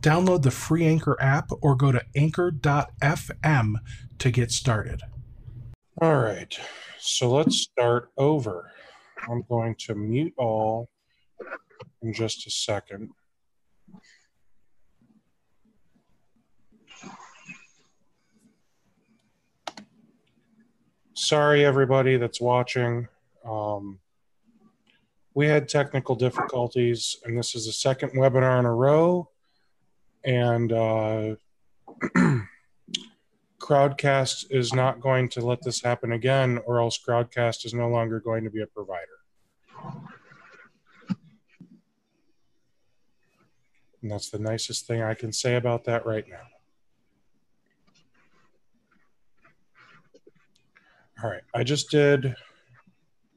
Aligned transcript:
Download 0.00 0.42
the 0.42 0.50
free 0.50 0.86
Anchor 0.86 1.16
app 1.20 1.50
or 1.60 1.74
go 1.74 1.90
to 1.90 2.04
anchor.fm 2.14 3.74
to 4.18 4.30
get 4.30 4.52
started. 4.52 5.02
All 6.00 6.16
right, 6.16 6.56
so 7.00 7.30
let's 7.30 7.56
start 7.56 8.10
over. 8.16 8.70
I'm 9.28 9.42
going 9.48 9.74
to 9.80 9.96
mute 9.96 10.34
all 10.36 10.88
in 12.02 12.12
just 12.12 12.46
a 12.46 12.50
second. 12.50 13.10
Sorry, 21.14 21.64
everybody 21.64 22.16
that's 22.16 22.40
watching. 22.40 23.08
Um, 23.44 23.98
we 25.34 25.48
had 25.48 25.68
technical 25.68 26.14
difficulties, 26.14 27.16
and 27.24 27.36
this 27.36 27.56
is 27.56 27.66
the 27.66 27.72
second 27.72 28.10
webinar 28.10 28.60
in 28.60 28.64
a 28.64 28.72
row 28.72 29.28
and 30.28 30.72
uh, 30.72 31.34
Crowdcast 33.58 34.44
is 34.50 34.74
not 34.74 35.00
going 35.00 35.30
to 35.30 35.40
let 35.40 35.62
this 35.62 35.82
happen 35.82 36.12
again, 36.12 36.60
or 36.66 36.80
else 36.80 37.00
Crowdcast 37.02 37.64
is 37.64 37.72
no 37.72 37.88
longer 37.88 38.20
going 38.20 38.44
to 38.44 38.50
be 38.50 38.60
a 38.60 38.66
provider. 38.66 39.06
And 44.02 44.12
that's 44.12 44.28
the 44.28 44.38
nicest 44.38 44.86
thing 44.86 45.02
I 45.02 45.14
can 45.14 45.32
say 45.32 45.56
about 45.56 45.84
that 45.84 46.04
right 46.04 46.26
now. 46.28 46.46
All 51.24 51.30
right, 51.30 51.42
I 51.54 51.64
just 51.64 51.90
did 51.90 52.36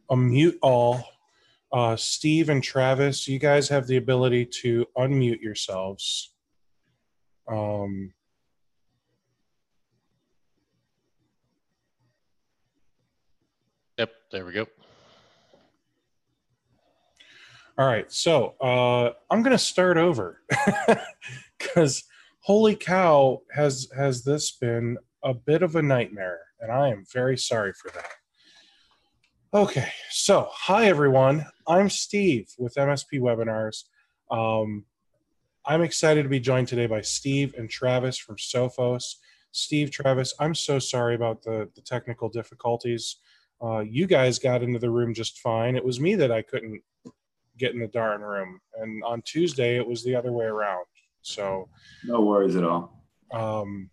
a 0.10 0.18
mute 0.18 0.60
all. 0.62 1.06
Uh, 1.72 1.96
Steve 1.96 2.50
and 2.50 2.62
Travis, 2.62 3.30
you 3.30 3.40
guys 3.40 3.70
have 3.70 3.88
the 3.88 3.96
ability 3.96 4.46
to 4.62 4.86
unmute 4.98 5.40
yourselves. 5.40 6.34
Um, 7.48 8.14
yep, 13.98 14.12
there 14.32 14.46
we 14.46 14.54
go. 14.54 14.68
All 17.78 17.88
right, 17.88 18.12
so 18.12 18.56
uh, 18.62 19.12
I'm 19.32 19.42
going 19.42 19.58
to 19.58 19.58
start 19.58 19.98
over 19.98 20.42
because 21.58 22.04
holy 22.42 22.76
cow, 22.76 23.42
has 23.54 23.88
has 23.96 24.24
this 24.24 24.52
been 24.52 24.98
a 25.24 25.34
bit 25.34 25.64
of 25.64 25.76
a 25.76 25.82
nightmare, 25.82 26.40
and 26.60 26.72
I 26.72 26.90
am 26.90 27.06
very 27.12 27.38
sorry 27.38 27.74
for 27.74 27.90
that. 27.92 28.12
Okay, 29.54 29.90
so 30.10 30.48
hi 30.52 30.86
everyone. 30.86 31.46
I'm 31.68 31.90
Steve 31.90 32.48
with 32.58 32.76
MSP 32.76 33.20
Webinars. 33.20 33.84
Um, 34.30 34.86
I'm 35.66 35.84
excited 35.84 36.24
to 36.24 36.30
be 36.30 36.40
joined 36.40 36.68
today 36.68 36.88
by 36.88 37.02
Steve 37.02 37.54
and 37.56 37.70
Travis 37.70 38.18
from 38.18 38.38
Sophos. 38.38 39.16
Steve, 39.52 39.92
Travis, 39.92 40.34
I'm 40.40 40.56
so 40.56 40.80
sorry 40.80 41.14
about 41.14 41.44
the, 41.44 41.70
the 41.76 41.82
technical 41.82 42.30
difficulties. 42.30 43.18
Uh, 43.62 43.80
you 43.80 44.08
guys 44.08 44.40
got 44.40 44.64
into 44.64 44.80
the 44.80 44.90
room 44.90 45.14
just 45.14 45.40
fine. 45.40 45.76
It 45.76 45.86
was 45.86 46.00
me 46.00 46.16
that 46.16 46.32
I 46.32 46.42
couldn't 46.42 46.82
get 47.60 47.74
in 47.74 47.80
the 47.80 47.88
darn 47.88 48.22
room. 48.22 48.60
And 48.80 49.04
on 49.04 49.22
Tuesday, 49.22 49.78
it 49.78 49.86
was 49.86 50.04
the 50.04 50.16
other 50.16 50.32
way 50.32 50.46
around. 50.46 50.86
So, 51.22 51.70
no 52.06 52.22
worries 52.22 52.56
at 52.56 52.64
all. 52.64 53.04
Um, 53.32 53.92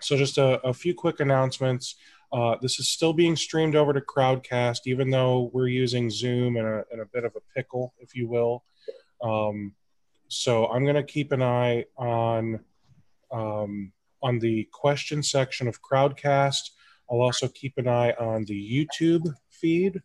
so, 0.00 0.16
just 0.16 0.38
a, 0.38 0.60
a, 0.64 0.72
few 0.72 0.94
quick 0.94 1.18
announcements. 1.18 1.96
Uh, 2.32 2.54
this 2.62 2.78
is 2.78 2.88
still 2.88 3.12
being 3.12 3.34
streamed 3.34 3.74
over 3.74 3.92
to 3.92 4.00
Crowdcast, 4.00 4.82
even 4.86 5.10
though 5.10 5.50
we're 5.52 5.66
using 5.66 6.08
Zoom 6.08 6.56
and 6.56 6.66
a, 6.66 6.84
in 6.92 7.00
a 7.00 7.06
bit 7.06 7.24
of 7.24 7.34
a 7.34 7.40
pickle, 7.56 7.92
if 7.98 8.14
you 8.14 8.28
will. 8.28 8.62
Um, 9.20 9.74
so 10.30 10.68
I'm 10.68 10.84
going 10.84 10.94
to 10.94 11.02
keep 11.02 11.32
an 11.32 11.42
eye 11.42 11.86
on 11.96 12.60
um, 13.32 13.92
on 14.22 14.38
the 14.38 14.68
question 14.72 15.24
section 15.24 15.66
of 15.66 15.82
Crowdcast. 15.82 16.70
I'll 17.10 17.20
also 17.20 17.48
keep 17.48 17.74
an 17.78 17.88
eye 17.88 18.12
on 18.12 18.44
the 18.44 18.54
YouTube 18.54 19.34
feed, 19.50 20.00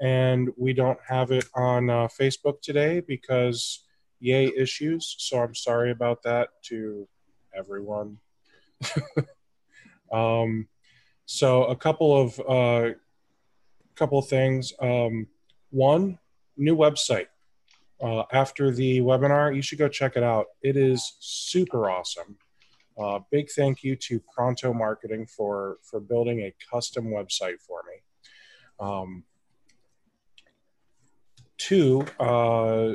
and 0.00 0.50
we 0.56 0.72
don't 0.72 1.00
have 1.08 1.32
it 1.32 1.46
on 1.56 1.90
uh, 1.90 2.06
Facebook 2.06 2.60
today 2.62 3.00
because 3.00 3.84
yay 4.20 4.52
issues. 4.56 5.16
So 5.18 5.40
I'm 5.42 5.56
sorry 5.56 5.90
about 5.90 6.22
that 6.22 6.50
to 6.66 7.08
everyone. 7.52 8.18
um, 10.12 10.68
so 11.24 11.64
a 11.64 11.74
couple 11.74 12.16
of 12.16 12.40
uh, 12.48 12.94
couple 13.96 14.20
of 14.20 14.28
things. 14.28 14.72
Um, 14.80 15.26
one, 15.70 16.20
new 16.56 16.76
website 16.76 17.26
uh, 18.02 18.24
after 18.32 18.70
the 18.70 19.00
webinar. 19.00 19.54
You 19.54 19.62
should 19.62 19.78
go 19.78 19.88
check 19.88 20.16
it 20.16 20.22
out. 20.22 20.46
It 20.62 20.76
is 20.76 21.16
super 21.20 21.90
awesome. 21.90 22.36
Uh, 22.98 23.20
big 23.30 23.50
thank 23.50 23.82
you 23.84 23.94
to 23.94 24.20
Pronto 24.34 24.72
Marketing 24.72 25.26
for 25.26 25.78
for 25.82 26.00
building 26.00 26.40
a 26.40 26.54
custom 26.70 27.06
website 27.06 27.60
for 27.60 27.82
me. 27.88 28.02
Um, 28.80 29.24
two, 31.58 32.06
uh, 32.18 32.94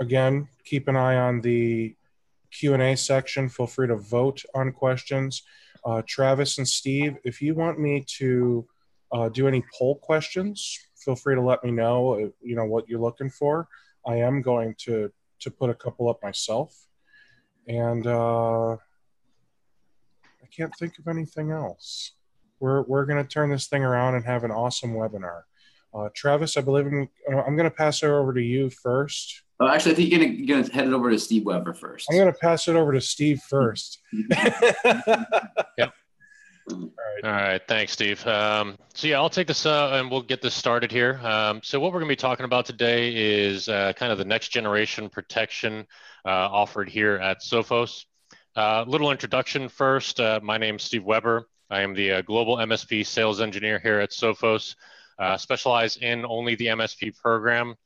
again, 0.00 0.48
keep 0.64 0.88
an 0.88 0.96
eye 0.96 1.16
on 1.16 1.40
the 1.40 1.96
Q 2.50 2.74
and 2.74 2.82
A 2.82 2.96
section. 2.96 3.48
Feel 3.48 3.66
free 3.66 3.88
to 3.88 3.96
vote 3.96 4.42
on 4.54 4.72
questions. 4.72 5.42
Uh, 5.84 6.02
Travis 6.06 6.58
and 6.58 6.68
Steve, 6.68 7.16
if 7.24 7.40
you 7.40 7.54
want 7.54 7.78
me 7.78 8.04
to 8.18 8.66
uh, 9.12 9.28
do 9.28 9.46
any 9.46 9.62
poll 9.78 9.96
questions, 9.96 10.78
feel 10.96 11.16
free 11.16 11.36
to 11.36 11.40
let 11.40 11.62
me 11.64 11.70
know. 11.70 12.14
Uh, 12.14 12.28
you 12.42 12.56
know 12.56 12.64
what 12.64 12.88
you're 12.88 13.00
looking 13.00 13.30
for. 13.30 13.68
I 14.06 14.16
am 14.16 14.42
going 14.42 14.74
to 14.80 15.10
to 15.40 15.50
put 15.50 15.70
a 15.70 15.74
couple 15.74 16.08
up 16.08 16.22
myself, 16.22 16.74
and 17.66 18.06
uh, 18.06 18.72
I 18.72 20.46
can't 20.56 20.72
think 20.78 20.98
of 20.98 21.08
anything 21.08 21.50
else. 21.50 22.12
We're 22.60 22.82
we're 22.82 23.04
going 23.04 23.22
to 23.22 23.28
turn 23.28 23.50
this 23.50 23.66
thing 23.66 23.84
around 23.84 24.14
and 24.14 24.24
have 24.24 24.44
an 24.44 24.50
awesome 24.50 24.94
webinar. 24.94 25.42
Uh, 25.94 26.08
Travis, 26.14 26.56
I 26.56 26.60
believe 26.60 26.86
I'm, 26.86 27.08
uh, 27.32 27.42
I'm 27.42 27.56
going 27.56 27.68
to 27.68 27.74
pass 27.74 28.02
it 28.02 28.08
over 28.08 28.34
to 28.34 28.42
you 28.42 28.70
first. 28.70 29.42
Oh, 29.58 29.68
actually, 29.68 29.92
I 29.92 29.94
think 29.94 30.10
you're 30.10 30.46
going 30.46 30.64
to 30.64 30.72
head 30.72 30.86
it 30.86 30.92
over 30.92 31.10
to 31.10 31.18
Steve 31.18 31.46
Weber 31.46 31.72
first. 31.72 32.08
I'm 32.10 32.18
going 32.18 32.30
to 32.30 32.38
pass 32.38 32.68
it 32.68 32.76
over 32.76 32.92
to 32.92 33.00
Steve 33.00 33.40
first. 33.48 34.00
yep. 35.78 35.94
All 36.70 36.78
right. 36.78 37.24
All 37.24 37.30
right. 37.30 37.62
Thanks, 37.68 37.92
Steve. 37.92 38.26
Um, 38.26 38.76
so 38.94 39.06
yeah, 39.06 39.18
I'll 39.18 39.30
take 39.30 39.46
this 39.46 39.66
uh, 39.66 39.90
and 39.94 40.10
we'll 40.10 40.22
get 40.22 40.42
this 40.42 40.54
started 40.54 40.90
here. 40.90 41.20
Um, 41.22 41.60
so 41.62 41.78
what 41.78 41.92
we're 41.92 42.00
going 42.00 42.08
to 42.08 42.12
be 42.12 42.16
talking 42.16 42.44
about 42.44 42.66
today 42.66 43.14
is 43.14 43.68
uh, 43.68 43.92
kind 43.94 44.10
of 44.10 44.18
the 44.18 44.24
next 44.24 44.48
generation 44.48 45.08
protection 45.08 45.86
uh, 46.24 46.28
offered 46.28 46.88
here 46.88 47.16
at 47.16 47.40
Sophos. 47.40 48.04
A 48.56 48.60
uh, 48.60 48.84
little 48.88 49.12
introduction 49.12 49.68
first. 49.68 50.18
Uh, 50.18 50.40
my 50.42 50.58
name 50.58 50.76
is 50.76 50.82
Steve 50.82 51.04
Weber. 51.04 51.48
I 51.70 51.82
am 51.82 51.94
the 51.94 52.12
uh, 52.12 52.22
global 52.22 52.56
MSP 52.56 53.06
sales 53.06 53.40
engineer 53.40 53.78
here 53.78 54.00
at 54.00 54.10
Sophos. 54.10 54.74
specialize 55.36 55.96
in 55.98 56.26
only 56.26 56.56
the 56.56 56.66
MSP 56.66 57.16
program. 57.16 57.76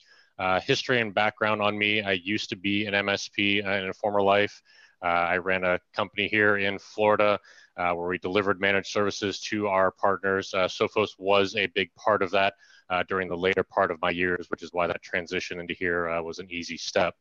history 0.62 1.00
and 1.00 1.12
background 1.12 1.60
on 1.60 1.76
me. 1.76 2.02
I 2.02 2.12
used 2.12 2.48
to 2.50 2.56
be 2.56 2.86
an 2.86 2.94
MSP 2.94 3.58
in 3.58 3.88
a 3.90 3.94
former 3.94 4.22
life. 4.22 4.62
I 5.02 5.38
ran 5.38 5.64
a 5.64 5.80
company 5.94 6.28
here 6.28 6.58
in 6.58 6.78
Florida 6.78 7.38
uh, 7.76 7.92
where 7.94 8.08
we 8.08 8.18
delivered 8.18 8.60
managed 8.60 8.88
services 8.88 9.40
to 9.40 9.66
our 9.68 9.90
partners. 9.90 10.52
Uh, 10.52 10.68
Sophos 10.68 11.10
was 11.18 11.56
a 11.56 11.66
big 11.68 11.92
part 11.94 12.22
of 12.22 12.30
that 12.32 12.54
uh, 12.90 13.02
during 13.08 13.28
the 13.28 13.36
later 13.36 13.62
part 13.62 13.90
of 13.90 14.00
my 14.02 14.10
years, 14.10 14.46
which 14.48 14.62
is 14.62 14.70
why 14.72 14.86
that 14.86 15.02
transition 15.02 15.60
into 15.60 15.74
here 15.74 16.08
uh, 16.08 16.22
was 16.22 16.38
an 16.38 16.48
easy 16.50 16.76
step. 16.76 17.14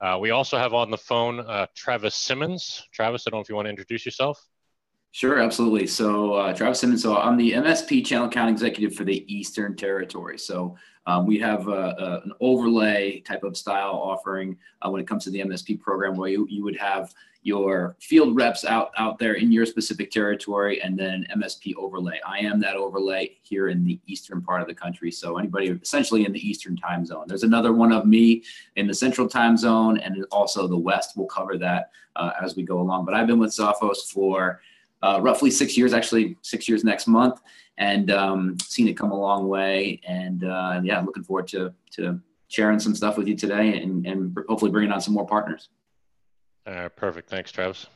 Uh, 0.00 0.18
we 0.20 0.30
also 0.30 0.58
have 0.58 0.74
on 0.74 0.90
the 0.90 0.98
phone 0.98 1.40
uh, 1.40 1.66
Travis 1.74 2.14
Simmons. 2.14 2.86
Travis, 2.92 3.24
I 3.26 3.30
don't 3.30 3.38
know 3.38 3.42
if 3.42 3.48
you 3.48 3.56
want 3.56 3.66
to 3.66 3.70
introduce 3.70 4.04
yourself. 4.04 4.38
Sure, 5.12 5.38
absolutely. 5.38 5.86
So, 5.86 6.34
uh, 6.34 6.52
Travis 6.52 6.80
Simmons. 6.80 7.02
So, 7.02 7.16
I'm 7.16 7.38
the 7.38 7.52
MSP 7.52 8.04
Channel 8.04 8.26
Account 8.26 8.50
Executive 8.50 8.94
for 8.94 9.04
the 9.04 9.24
Eastern 9.34 9.74
Territory. 9.74 10.38
So, 10.38 10.76
um, 11.06 11.26
we 11.26 11.38
have 11.38 11.68
a, 11.68 11.94
a, 11.98 12.20
an 12.24 12.32
overlay 12.40 13.20
type 13.20 13.44
of 13.44 13.56
style 13.56 13.92
offering 13.92 14.56
uh, 14.82 14.90
when 14.90 15.00
it 15.00 15.06
comes 15.06 15.24
to 15.24 15.30
the 15.30 15.40
MSP 15.40 15.80
program, 15.80 16.16
where 16.16 16.28
you, 16.28 16.46
you 16.50 16.64
would 16.64 16.76
have 16.76 17.14
your 17.42 17.94
field 18.00 18.34
reps 18.34 18.64
out 18.64 18.90
out 18.98 19.20
there 19.20 19.34
in 19.34 19.52
your 19.52 19.64
specific 19.64 20.10
territory, 20.10 20.82
and 20.82 20.98
then 20.98 21.24
MSP 21.36 21.76
overlay. 21.76 22.20
I 22.26 22.38
am 22.40 22.58
that 22.60 22.74
overlay 22.74 23.36
here 23.42 23.68
in 23.68 23.84
the 23.84 24.00
eastern 24.08 24.42
part 24.42 24.62
of 24.62 24.66
the 24.66 24.74
country. 24.74 25.12
So, 25.12 25.38
anybody 25.38 25.68
essentially 25.68 26.26
in 26.26 26.32
the 26.32 26.48
eastern 26.48 26.76
time 26.76 27.06
zone. 27.06 27.26
There's 27.28 27.44
another 27.44 27.72
one 27.72 27.92
of 27.92 28.04
me 28.04 28.42
in 28.74 28.88
the 28.88 28.94
central 28.94 29.28
time 29.28 29.56
zone, 29.56 29.98
and 29.98 30.26
also 30.32 30.66
the 30.66 30.76
west. 30.76 31.16
We'll 31.16 31.28
cover 31.28 31.56
that 31.58 31.90
uh, 32.16 32.32
as 32.42 32.56
we 32.56 32.64
go 32.64 32.80
along. 32.80 33.04
But 33.04 33.14
I've 33.14 33.28
been 33.28 33.38
with 33.38 33.52
Sophos 33.52 34.10
for 34.10 34.60
uh, 35.06 35.20
roughly 35.20 35.50
six 35.50 35.76
years, 35.76 35.92
actually 35.92 36.36
six 36.42 36.68
years 36.68 36.82
next 36.84 37.06
month, 37.06 37.40
and 37.78 38.10
um, 38.10 38.56
seen 38.60 38.88
it 38.88 38.94
come 38.94 39.12
a 39.12 39.18
long 39.18 39.48
way. 39.48 40.00
And 40.06 40.44
uh, 40.44 40.80
yeah, 40.82 41.00
looking 41.00 41.22
forward 41.22 41.48
to 41.48 41.72
to 41.92 42.20
sharing 42.48 42.78
some 42.78 42.94
stuff 42.94 43.16
with 43.18 43.26
you 43.26 43.36
today, 43.36 43.80
and, 43.80 44.06
and 44.06 44.36
hopefully 44.48 44.70
bringing 44.70 44.92
on 44.92 45.00
some 45.00 45.14
more 45.14 45.26
partners. 45.26 45.68
Uh, 46.66 46.88
perfect. 46.90 47.28
Thanks, 47.28 47.52
Travis. 47.52 47.86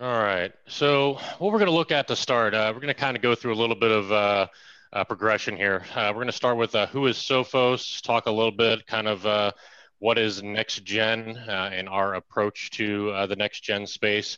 All 0.00 0.22
right. 0.22 0.52
So 0.66 1.14
what 1.38 1.52
we're 1.52 1.58
going 1.58 1.70
to 1.70 1.76
look 1.76 1.90
at 1.90 2.06
to 2.08 2.16
start, 2.16 2.52
uh, 2.54 2.70
we're 2.74 2.80
going 2.80 2.94
to 2.94 3.00
kind 3.00 3.16
of 3.16 3.22
go 3.22 3.34
through 3.34 3.54
a 3.54 3.56
little 3.62 3.76
bit 3.76 3.90
of 3.90 4.12
uh, 4.12 4.46
uh, 4.92 5.04
progression 5.04 5.56
here. 5.56 5.84
Uh, 5.94 6.08
we're 6.08 6.22
going 6.22 6.26
to 6.26 6.32
start 6.32 6.58
with 6.58 6.74
uh, 6.74 6.86
who 6.88 7.06
is 7.06 7.16
Sophos, 7.16 8.02
talk 8.02 8.26
a 8.26 8.30
little 8.30 8.52
bit 8.52 8.86
kind 8.86 9.08
of 9.08 9.24
uh, 9.24 9.52
what 9.98 10.18
is 10.18 10.42
next 10.42 10.84
gen 10.84 11.38
and 11.48 11.88
our 11.88 12.14
approach 12.14 12.70
to 12.72 13.26
the 13.26 13.36
next 13.36 13.60
gen 13.60 13.86
space 13.86 14.36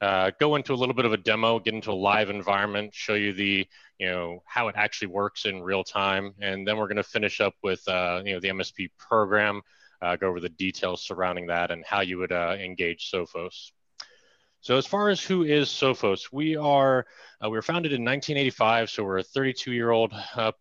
uh, 0.00 0.30
go 0.40 0.56
into 0.56 0.72
a 0.72 0.76
little 0.76 0.94
bit 0.94 1.04
of 1.04 1.12
a 1.12 1.16
demo, 1.16 1.58
get 1.58 1.74
into 1.74 1.90
a 1.90 1.92
live 1.92 2.30
environment, 2.30 2.94
show 2.94 3.14
you 3.14 3.32
the, 3.32 3.66
you 3.98 4.06
know, 4.06 4.42
how 4.46 4.68
it 4.68 4.74
actually 4.76 5.08
works 5.08 5.44
in 5.44 5.62
real 5.62 5.84
time. 5.84 6.32
And 6.40 6.66
then 6.66 6.78
we're 6.78 6.86
going 6.86 6.96
to 6.96 7.02
finish 7.02 7.40
up 7.40 7.54
with, 7.62 7.86
uh, 7.86 8.22
you 8.24 8.32
know, 8.32 8.40
the 8.40 8.48
MSP 8.48 8.90
program, 8.98 9.60
uh, 10.00 10.16
go 10.16 10.28
over 10.28 10.40
the 10.40 10.48
details 10.48 11.02
surrounding 11.02 11.48
that 11.48 11.70
and 11.70 11.84
how 11.84 12.00
you 12.00 12.16
would 12.18 12.32
uh, 12.32 12.56
engage 12.58 13.10
Sophos. 13.10 13.72
So 14.62 14.76
as 14.76 14.86
far 14.86 15.10
as 15.10 15.22
who 15.22 15.42
is 15.42 15.68
Sophos, 15.68 16.32
we 16.32 16.56
are, 16.56 17.06
uh, 17.44 17.50
we 17.50 17.56
were 17.58 17.62
founded 17.62 17.92
in 17.92 18.02
1985. 18.02 18.90
So 18.90 19.04
we're 19.04 19.18
a 19.18 19.22
32 19.22 19.72
year 19.72 19.90
old 19.90 20.14
uh, 20.34 20.52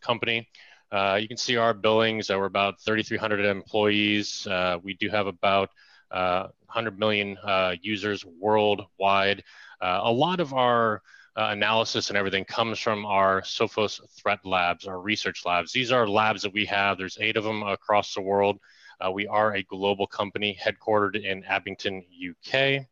company. 0.00 0.48
you 0.92 1.28
can 1.28 1.36
see 1.36 1.56
our 1.56 1.74
billings. 1.74 2.30
we're 2.30 2.44
about 2.44 2.80
3,300 2.80 3.44
employees. 3.44 4.48
we 4.82 4.94
do 4.94 5.10
have 5.10 5.26
about 5.26 5.70
uh, 6.10 6.48
100 6.68 6.98
million 6.98 7.36
uh, 7.38 7.74
users 7.80 8.24
worldwide. 8.24 9.42
Uh, 9.80 10.00
a 10.02 10.12
lot 10.12 10.40
of 10.40 10.52
our 10.52 11.02
uh, 11.36 11.50
analysis 11.50 12.08
and 12.08 12.18
everything 12.18 12.44
comes 12.44 12.78
from 12.78 13.06
our 13.06 13.40
Sophos 13.42 14.00
threat 14.20 14.40
labs, 14.44 14.86
our 14.86 15.00
research 15.00 15.44
labs. 15.46 15.72
These 15.72 15.92
are 15.92 16.08
labs 16.08 16.42
that 16.42 16.52
we 16.52 16.64
have. 16.66 16.98
There's 16.98 17.18
eight 17.20 17.36
of 17.36 17.44
them 17.44 17.62
across 17.62 18.14
the 18.14 18.20
world. 18.20 18.58
Uh, 19.00 19.10
we 19.12 19.26
are 19.28 19.54
a 19.54 19.62
global 19.62 20.06
company 20.06 20.58
headquartered 20.60 21.22
in 21.22 21.44
Abingdon, 21.44 22.04
UK. 22.30 22.86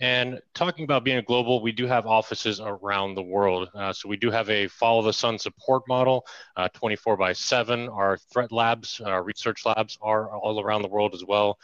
And 0.00 0.40
talking 0.54 0.84
about 0.84 1.02
being 1.02 1.20
global, 1.26 1.60
we 1.60 1.72
do 1.72 1.86
have 1.86 2.06
offices 2.06 2.60
around 2.60 3.16
the 3.16 3.22
world. 3.22 3.68
Uh, 3.74 3.92
so 3.92 4.08
we 4.08 4.16
do 4.16 4.30
have 4.30 4.48
a 4.48 4.68
follow 4.68 5.02
the 5.02 5.12
sun 5.12 5.38
support 5.38 5.82
model, 5.88 6.24
uh, 6.56 6.68
24 6.68 7.16
by 7.16 7.32
7. 7.32 7.88
Our 7.88 8.18
threat 8.32 8.52
labs, 8.52 9.00
our 9.00 9.24
research 9.24 9.66
labs 9.66 9.98
are 10.00 10.30
all 10.30 10.60
around 10.60 10.82
the 10.82 10.88
world 10.88 11.14
as 11.14 11.24
well. 11.24 11.58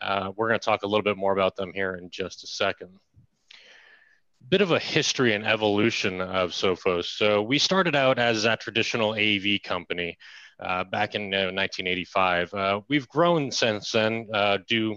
Uh, 0.00 0.32
we're 0.36 0.48
going 0.48 0.58
to 0.58 0.64
talk 0.64 0.82
a 0.82 0.86
little 0.86 1.02
bit 1.02 1.16
more 1.16 1.32
about 1.32 1.56
them 1.56 1.72
here 1.74 1.94
in 1.94 2.10
just 2.10 2.44
a 2.44 2.46
second. 2.46 2.90
Bit 4.48 4.62
of 4.62 4.72
a 4.72 4.78
history 4.78 5.34
and 5.34 5.46
evolution 5.46 6.20
of 6.20 6.50
Sophos. 6.50 7.04
So 7.04 7.42
we 7.42 7.58
started 7.58 7.94
out 7.94 8.18
as 8.18 8.44
a 8.44 8.56
traditional 8.56 9.12
AV 9.12 9.62
company 9.62 10.16
uh, 10.58 10.84
back 10.84 11.14
in 11.14 11.32
uh, 11.34 11.52
1985. 11.52 12.54
Uh, 12.54 12.80
we've 12.88 13.08
grown 13.08 13.50
since 13.50 13.92
then 13.92 14.28
uh, 14.32 14.58
due 14.66 14.96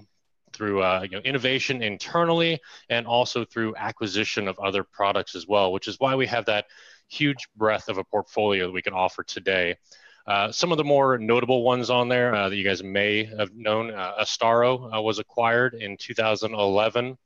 through 0.54 0.82
uh, 0.82 1.02
you 1.04 1.18
know, 1.18 1.20
innovation 1.24 1.82
internally 1.82 2.60
and 2.90 3.08
also 3.08 3.44
through 3.44 3.76
acquisition 3.76 4.48
of 4.48 4.58
other 4.60 4.84
products 4.84 5.36
as 5.36 5.48
well, 5.48 5.72
which 5.72 5.88
is 5.88 6.00
why 6.00 6.16
we 6.16 6.28
have 6.28 6.46
that 6.46 6.66
huge 7.10 7.48
breadth 7.56 7.90
of 7.90 7.98
a 7.98 8.04
portfolio 8.04 8.68
that 8.68 8.72
we 8.72 8.82
can 8.82 8.94
offer 8.94 9.24
today. 9.24 9.76
Uh, 10.26 10.52
some 10.52 10.72
of 10.72 10.78
the 10.78 10.84
more 10.84 11.18
notable 11.18 11.64
ones 11.64 11.90
on 11.90 12.08
there 12.08 12.34
uh, 12.34 12.48
that 12.48 12.56
you 12.56 12.64
guys 12.64 12.82
may 12.82 13.26
have 13.26 13.54
known, 13.54 13.92
uh, 13.92 14.14
Astaro 14.22 14.96
uh, 14.96 15.02
was 15.02 15.20
acquired 15.20 15.74
in 15.74 15.98
2011. 15.98 17.18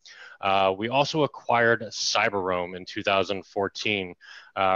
Uh, 0.41 0.73
we 0.77 0.89
also 0.89 1.23
acquired 1.23 1.81
Cyberoam 1.91 2.75
in 2.75 2.85
2014, 2.85 4.15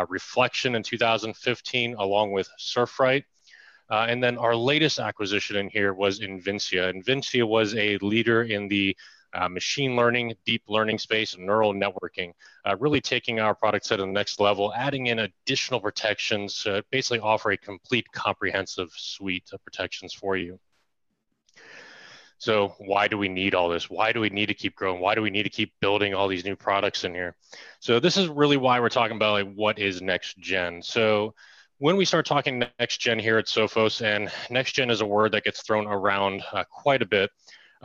Reflexion 0.07 0.75
in 0.75 0.83
2015, 0.83 1.95
along 1.95 2.31
with 2.31 2.49
SurfRight. 2.59 3.23
and 3.89 4.23
then 4.23 4.37
our 4.37 4.55
latest 4.55 4.99
acquisition 4.99 5.55
in 5.55 5.69
here 5.69 5.93
was 5.93 6.19
Invincea. 6.19 6.93
Invincea 6.93 7.47
was 7.47 7.75
a 7.75 7.97
leader 7.99 8.43
in 8.43 8.67
the 8.67 8.95
uh, 9.33 9.47
machine 9.47 9.95
learning, 9.95 10.33
deep 10.45 10.63
learning 10.67 10.97
space, 10.97 11.33
and 11.35 11.45
neural 11.45 11.73
networking, 11.73 12.33
uh, 12.65 12.75
really 12.79 13.01
taking 13.01 13.39
our 13.39 13.55
product 13.55 13.85
set 13.85 13.97
to 13.97 14.03
the 14.03 14.07
next 14.07 14.39
level, 14.39 14.73
adding 14.73 15.07
in 15.07 15.19
additional 15.19 15.79
protections 15.79 16.63
to 16.63 16.83
basically 16.91 17.19
offer 17.19 17.51
a 17.51 17.57
complete 17.57 18.05
comprehensive 18.11 18.91
suite 18.91 19.49
of 19.53 19.63
protections 19.63 20.13
for 20.13 20.37
you. 20.37 20.59
So 22.37 22.73
why 22.79 23.07
do 23.07 23.19
we 23.19 23.29
need 23.29 23.53
all 23.53 23.69
this? 23.69 23.87
Why 23.87 24.11
do 24.11 24.19
we 24.19 24.29
need 24.29 24.47
to 24.47 24.55
keep 24.55 24.75
growing? 24.75 24.99
Why 24.99 25.13
do 25.13 25.21
we 25.21 25.29
need 25.29 25.43
to 25.43 25.49
keep 25.49 25.73
building 25.79 26.15
all 26.15 26.27
these 26.27 26.43
new 26.43 26.55
products 26.55 27.03
in 27.03 27.13
here? 27.13 27.35
So 27.79 27.99
this 27.99 28.17
is 28.17 28.29
really 28.29 28.57
why 28.57 28.79
we're 28.79 28.89
talking 28.89 29.15
about 29.15 29.33
like 29.33 29.53
what 29.53 29.77
is 29.77 30.01
next 30.01 30.39
gen. 30.39 30.81
So 30.81 31.35
when 31.77 31.97
we 31.97 32.05
start 32.05 32.25
talking 32.25 32.63
next 32.79 32.97
gen 32.97 33.19
here 33.19 33.37
at 33.37 33.45
Sophos, 33.45 34.03
and 34.03 34.31
next 34.49 34.71
gen 34.71 34.89
is 34.89 35.01
a 35.01 35.05
word 35.05 35.33
that 35.33 35.43
gets 35.43 35.61
thrown 35.61 35.85
around 35.85 36.41
uh, 36.51 36.63
quite 36.63 37.03
a 37.03 37.05
bit, 37.05 37.29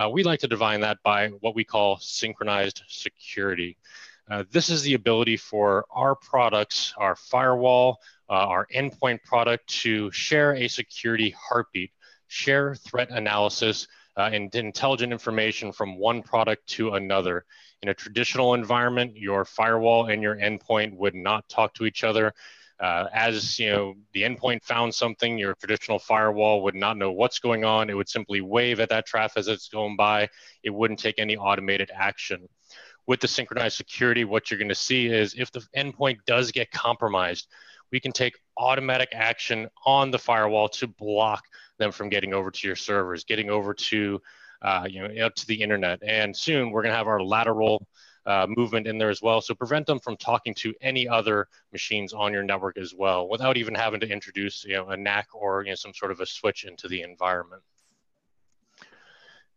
uh, 0.01 0.09
we 0.09 0.23
like 0.23 0.41
to 0.41 0.49
define 0.49 0.81
that 0.81 0.99
by 1.03 1.29
what 1.41 1.55
we 1.55 1.65
call 1.65 1.99
synchronized 1.99 2.83
security. 2.89 3.77
Uh, 4.31 4.45
this 4.51 4.71
is 4.71 4.83
the 4.83 4.95
ability 4.95 5.37
for 5.37 5.87
our 5.91 6.15
products, 6.17 6.93
our 6.99 7.15
firewall, 7.15 7.99
uh, 8.29 8.33
our 8.33 8.67
endpoint 8.75 9.23
product 9.23 9.67
to 9.69 10.11
share 10.11 10.55
a 10.55 10.67
security 10.69 11.35
heartbeat, 11.39 11.93
share 12.27 12.75
threat 12.75 13.11
analysis, 13.11 13.87
uh, 14.17 14.31
and 14.33 14.55
intelligent 14.55 15.13
information 15.13 15.71
from 15.73 15.99
one 15.99 16.23
product 16.23 16.67
to 16.67 16.95
another. 16.95 17.45
In 17.83 17.91
a 17.91 17.95
traditional 17.95 18.55
environment, 18.55 19.17
your 19.17 19.45
firewall 19.45 20.07
and 20.07 20.23
your 20.23 20.37
endpoint 20.37 20.97
would 20.97 21.15
not 21.15 21.49
talk 21.49 21.75
to 21.75 21.85
each 21.85 22.03
other. 22.03 22.33
Uh, 22.79 23.07
as 23.13 23.59
you 23.59 23.71
know, 23.71 23.95
the 24.13 24.23
endpoint 24.23 24.63
found 24.63 24.95
something, 24.95 25.39
your 25.39 25.55
traditional 25.55 25.99
firewall 25.99 26.63
would 26.63 26.75
not 26.75 26.99
know 26.99 27.11
what's 27.11 27.39
going 27.39 27.65
on. 27.65 27.89
It 27.89 27.95
would 27.95 28.09
simply 28.09 28.41
wave 28.43 28.81
at 28.81 28.91
that 28.91 29.07
traffic 29.07 29.39
as 29.39 29.49
it's 29.49 29.69
going 29.69 29.97
by. 29.97 30.29
It 30.63 30.71
wouldn't 30.71 31.01
take 31.01 31.19
any 31.19 31.37
automated 31.37 31.91
action. 31.95 32.49
With 33.07 33.21
the 33.21 33.29
synchronized 33.29 33.77
security, 33.77 34.25
what 34.25 34.51
you're 34.51 34.59
going 34.59 34.69
to 34.69 34.75
see 34.75 35.07
is 35.07 35.35
if 35.39 35.51
the 35.53 35.65
endpoint 35.77 36.19
does 36.27 36.53
get 36.53 36.71
compromised, 36.71 37.47
we 37.93 38.01
can 38.01 38.13
take 38.13 38.35
automatic 38.59 39.11
action 39.13 39.69
on 39.85 40.11
the 40.11 40.19
firewall 40.19 40.69
to 40.69 40.87
block 40.87 41.45
them 41.79 41.93
from 41.93 42.09
getting 42.09 42.35
over 42.35 42.51
to 42.51 42.67
your 42.67 42.77
servers, 42.77 43.25
getting 43.25 43.49
over 43.49 43.75
to 43.75 44.21
uh, 44.63 44.87
you 44.89 45.01
know 45.01 45.25
out 45.25 45.37
to 45.37 45.47
the 45.47 45.63
internet. 45.63 46.03
And 46.03 46.37
soon 46.37 46.71
we're 46.71 46.83
going 46.83 46.93
to 46.93 46.97
have 46.97 47.07
our 47.07 47.23
lateral 47.23 47.87
uh, 48.27 48.47
movement 48.49 48.87
in 48.87 48.99
there 48.99 49.11
as 49.11 49.23
well. 49.23 49.41
So 49.41 49.55
prevent 49.55 49.87
them 49.87 50.01
from 50.01 50.17
talking 50.17 50.55
to 50.57 50.75
any 50.81 51.09
other 51.09 51.49
machines 51.73 52.13
on 52.13 52.33
your 52.33 52.43
network 52.43 52.77
as 52.77 52.95
well, 52.95 53.29
without 53.29 53.57
even 53.57 53.75
having 53.75 54.01
to 54.01 54.09
introduce 54.09 54.65
you 54.65 54.75
know, 54.75 54.89
a 54.89 54.97
NAC 54.97 55.29
or 55.35 55.63
you 55.63 55.71
know, 55.71 55.77
some 55.77 55.95
sort 55.95 56.11
of 56.11 56.21
a 56.21 56.27
switch 56.27 56.65
into 56.65 56.89
the 56.89 57.03
environment. 57.03 57.63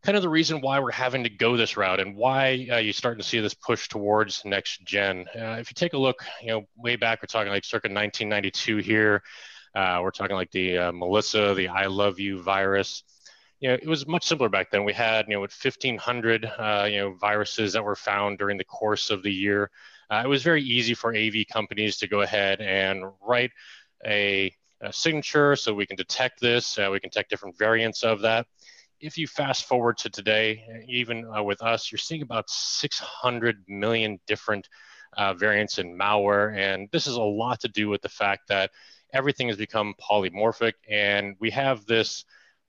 Kind 0.02 0.16
of 0.16 0.22
the 0.22 0.30
reason 0.30 0.62
why 0.62 0.80
we're 0.80 0.92
having 0.92 1.24
to 1.24 1.30
go 1.30 1.58
this 1.58 1.76
route 1.76 2.00
and 2.00 2.16
why 2.16 2.66
uh, 2.72 2.76
you're 2.78 2.94
starting 2.94 3.20
to 3.20 3.28
see 3.28 3.40
this 3.40 3.52
push 3.52 3.86
towards 3.88 4.42
next 4.46 4.82
gen. 4.84 5.26
Uh, 5.36 5.58
if 5.58 5.70
you 5.70 5.74
take 5.74 5.92
a 5.92 5.98
look, 5.98 6.24
you 6.40 6.48
know, 6.48 6.66
way 6.78 6.96
back, 6.96 7.20
we're 7.20 7.26
talking 7.26 7.52
like 7.52 7.64
circa 7.64 7.88
1992 7.88 8.78
here. 8.78 9.22
Uh, 9.74 10.00
we're 10.02 10.10
talking 10.10 10.36
like 10.36 10.50
the 10.52 10.78
uh, 10.78 10.92
Melissa, 10.92 11.54
the 11.54 11.68
I 11.68 11.86
love 11.86 12.18
you 12.18 12.40
virus 12.40 13.04
you 13.60 13.68
know, 13.68 13.74
it 13.74 13.86
was 13.86 14.06
much 14.06 14.26
simpler 14.26 14.48
back 14.48 14.70
then. 14.70 14.84
We 14.84 14.94
had, 14.94 15.26
you 15.28 15.34
know, 15.34 15.40
1,500, 15.40 16.44
uh, 16.44 16.86
you 16.90 16.98
know, 16.98 17.12
viruses 17.12 17.74
that 17.74 17.84
were 17.84 17.96
found 17.96 18.38
during 18.38 18.56
the 18.56 18.64
course 18.64 19.10
of 19.10 19.22
the 19.22 19.32
year. 19.32 19.70
Uh, 20.10 20.22
it 20.24 20.28
was 20.28 20.42
very 20.42 20.62
easy 20.62 20.94
for 20.94 21.14
AV 21.14 21.46
companies 21.52 21.98
to 21.98 22.08
go 22.08 22.22
ahead 22.22 22.60
and 22.62 23.04
write 23.22 23.50
a, 24.04 24.52
a 24.80 24.92
signature 24.92 25.56
so 25.56 25.74
we 25.74 25.86
can 25.86 25.96
detect 25.96 26.40
this. 26.40 26.78
Uh, 26.78 26.88
we 26.90 26.98
can 27.00 27.10
detect 27.10 27.28
different 27.28 27.56
variants 27.58 28.02
of 28.02 28.22
that. 28.22 28.46
If 28.98 29.18
you 29.18 29.26
fast 29.26 29.66
forward 29.66 29.98
to 29.98 30.10
today, 30.10 30.84
even 30.88 31.26
uh, 31.26 31.42
with 31.42 31.62
us, 31.62 31.92
you're 31.92 31.98
seeing 31.98 32.22
about 32.22 32.48
600 32.48 33.64
million 33.68 34.18
different 34.26 34.68
uh, 35.18 35.34
variants 35.34 35.78
in 35.78 35.96
malware. 35.96 36.56
And 36.56 36.88
this 36.92 37.06
is 37.06 37.16
a 37.16 37.22
lot 37.22 37.60
to 37.60 37.68
do 37.68 37.88
with 37.90 38.00
the 38.00 38.08
fact 38.08 38.48
that 38.48 38.70
everything 39.12 39.48
has 39.48 39.56
become 39.56 39.94
polymorphic 40.00 40.74
and 40.88 41.34
we 41.40 41.50
have 41.50 41.84
this 41.84 42.24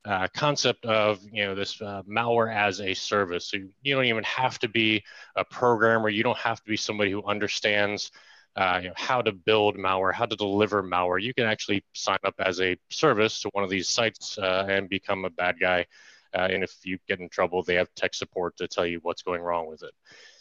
uh, 0.06 0.28
concept 0.34 0.86
of 0.86 1.20
you 1.32 1.46
know 1.46 1.56
this 1.56 1.82
uh, 1.82 2.02
malware 2.04 2.54
as 2.54 2.82
a 2.82 2.94
service. 2.94 3.46
So 3.48 3.58
you 3.84 3.96
don't 3.96 4.06
even 4.06 4.24
have 4.24 4.58
to 4.60 4.70
be 4.70 5.04
a 5.36 5.46
programmer. 5.46 6.10
You 6.10 6.24
don't 6.24 6.38
have 6.38 6.62
to 6.64 6.70
be 6.70 6.78
somebody 6.78 7.12
who 7.12 7.24
understands 7.24 8.12
uh, 8.56 8.80
you 8.82 8.90
know, 8.90 8.94
how 8.98 9.22
to 9.22 9.32
build 9.32 9.78
malware, 9.78 10.14
how 10.14 10.26
to 10.26 10.36
deliver 10.36 10.84
malware. 10.84 11.22
You 11.22 11.34
can 11.34 11.46
actually 11.46 11.84
sign 11.94 12.18
up 12.26 12.36
as 12.40 12.60
a 12.60 12.78
service 12.90 13.42
to 13.42 13.50
one 13.54 13.64
of 13.64 13.70
these 13.70 13.88
sites 13.88 14.38
uh, 14.38 14.66
and 14.68 14.90
become 14.90 15.26
a 15.26 15.30
bad 15.30 15.60
guy. 15.60 15.86
Uh, 16.34 16.48
and 16.52 16.64
if 16.64 16.74
you 16.84 16.98
get 17.08 17.20
in 17.20 17.30
trouble, 17.30 17.64
they 17.64 17.76
have 17.76 17.94
tech 17.96 18.14
support 18.14 18.58
to 18.58 18.68
tell 18.68 18.86
you 18.86 19.00
what's 19.04 19.22
going 19.22 19.42
wrong 19.42 19.68
with 19.68 19.84
it. 19.84 19.92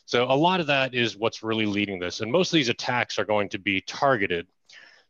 So 0.07 0.25
a 0.25 0.35
lot 0.35 0.61
of 0.61 0.67
that 0.67 0.95
is 0.95 1.17
what's 1.17 1.43
really 1.43 1.67
leading 1.67 2.01
this. 2.01 2.21
And 2.21 2.33
most 2.33 2.49
of 2.49 2.55
these 2.57 2.69
attacks 2.69 3.19
are 3.19 3.25
going 3.25 3.49
to 3.51 3.59
be 3.59 3.81
targeted. 3.81 4.49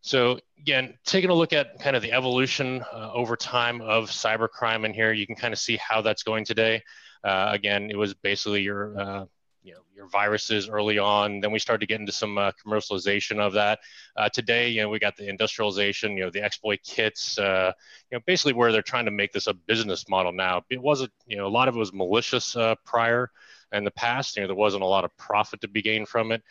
So 0.03 0.39
again, 0.59 0.95
taking 1.05 1.31
a 1.31 1.35
look 1.35 1.53
at 1.53 1.79
kind 1.81 1.97
of 1.97 2.03
the 2.03 2.13
evolution 2.13 2.83
uh, 2.93 3.11
over 3.13 3.37
time 3.37 3.81
of 3.81 4.11
cybercrime 4.11 4.85
in 4.85 4.95
here, 4.95 5.13
you 5.13 5.27
can 5.27 5.37
kind 5.37 5.53
of 5.53 5.59
see 5.59 5.77
how 5.77 6.01
that's 6.01 6.23
going 6.23 6.45
today. 6.45 6.83
Uh, 7.23 7.51
again, 7.53 7.91
it 7.91 7.97
was 7.97 8.15
basically 8.15 8.63
your 8.63 8.99
uh, 8.99 9.25
you 9.63 9.73
know 9.75 9.81
your 9.95 10.09
viruses 10.09 10.69
early 10.69 10.99
on. 10.99 11.41
Then 11.41 11.53
we 11.53 11.59
started 11.59 11.81
to 11.81 11.87
get 11.87 12.01
into 12.01 12.13
some 12.13 12.39
uh, 12.39 12.53
commercialization 12.65 13.39
of 13.39 13.53
that. 13.55 13.81
Uh, 14.17 14.29
today, 14.31 14.71
you 14.71 14.81
know, 14.81 14.89
we 14.89 14.99
got 14.99 15.17
the 15.17 15.29
industrialization, 15.29 16.17
you 16.17 16.25
know, 16.25 16.31
the 16.31 16.43
exploit 16.43 16.81
kits, 16.83 17.39
uh, 17.39 17.73
you 18.11 18.17
know, 18.17 18.23
basically 18.27 18.55
where 18.55 18.73
they're 18.73 18.83
trying 18.83 19.05
to 19.05 19.11
make 19.11 19.33
this 19.33 19.47
a 19.47 19.55
business 19.55 20.09
model 20.09 20.33
now. 20.33 20.63
It 20.71 20.81
wasn't, 20.81 21.13
you 21.27 21.37
know, 21.37 21.47
a 21.47 21.49
lot 21.49 21.69
of 21.69 21.77
it 21.77 21.79
was 21.79 21.93
malicious 21.93 22.57
uh, 22.57 22.75
prior 22.85 23.31
in 23.73 23.85
the 23.85 23.91
past. 23.91 24.37
You 24.37 24.43
know, 24.43 24.47
there 24.47 24.57
wasn't 24.57 24.83
a 24.83 24.87
lot 24.87 25.05
of 25.05 25.15
profit 25.19 25.61
to 25.61 25.69
be 25.69 25.83
gained 25.83 26.09
from 26.09 26.33
it. 26.33 26.43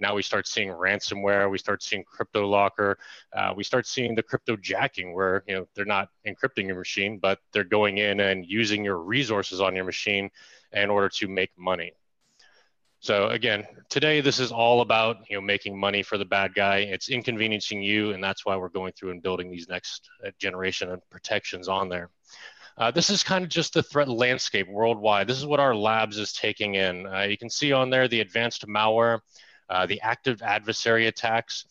Now 0.00 0.14
we 0.14 0.22
start 0.22 0.46
seeing 0.46 0.68
ransomware, 0.68 1.50
we 1.50 1.58
start 1.58 1.82
seeing 1.82 2.04
crypto 2.04 2.46
locker, 2.46 2.98
uh, 3.36 3.52
we 3.56 3.64
start 3.64 3.86
seeing 3.86 4.14
the 4.14 4.22
crypto 4.22 4.56
jacking 4.56 5.14
where 5.14 5.44
you 5.46 5.54
know 5.54 5.68
they're 5.74 5.84
not 5.84 6.08
encrypting 6.26 6.66
your 6.66 6.76
machine, 6.76 7.18
but 7.18 7.38
they're 7.52 7.64
going 7.64 7.98
in 7.98 8.20
and 8.20 8.46
using 8.46 8.84
your 8.84 8.98
resources 8.98 9.60
on 9.60 9.74
your 9.74 9.84
machine 9.84 10.30
in 10.72 10.90
order 10.90 11.08
to 11.08 11.28
make 11.28 11.50
money. 11.56 11.92
So 13.00 13.28
again, 13.28 13.64
today 13.88 14.20
this 14.20 14.40
is 14.40 14.50
all 14.50 14.80
about 14.80 15.18
you 15.30 15.36
know 15.36 15.40
making 15.40 15.78
money 15.78 16.02
for 16.02 16.18
the 16.18 16.24
bad 16.24 16.54
guy. 16.54 16.78
It's 16.78 17.08
inconveniencing 17.08 17.82
you, 17.82 18.10
and 18.10 18.22
that's 18.22 18.44
why 18.44 18.56
we're 18.56 18.68
going 18.70 18.92
through 18.92 19.10
and 19.10 19.22
building 19.22 19.50
these 19.50 19.68
next 19.68 20.08
uh, 20.26 20.30
generation 20.38 20.90
of 20.90 21.08
protections 21.10 21.68
on 21.68 21.88
there. 21.88 22.10
Uh, 22.76 22.92
this 22.92 23.10
is 23.10 23.24
kind 23.24 23.44
of 23.44 23.50
just 23.50 23.74
the 23.74 23.82
threat 23.82 24.08
landscape 24.08 24.68
worldwide. 24.68 25.26
This 25.26 25.38
is 25.38 25.46
what 25.46 25.58
our 25.58 25.74
labs 25.74 26.16
is 26.16 26.32
taking 26.32 26.76
in. 26.76 27.06
Uh, 27.06 27.22
you 27.22 27.36
can 27.36 27.50
see 27.50 27.72
on 27.72 27.90
there 27.90 28.06
the 28.06 28.20
advanced 28.20 28.66
malware, 28.68 29.20
uh, 29.68 29.86
the 29.86 30.00
active 30.00 30.42
adversary 30.42 31.06
attacks. 31.06 31.66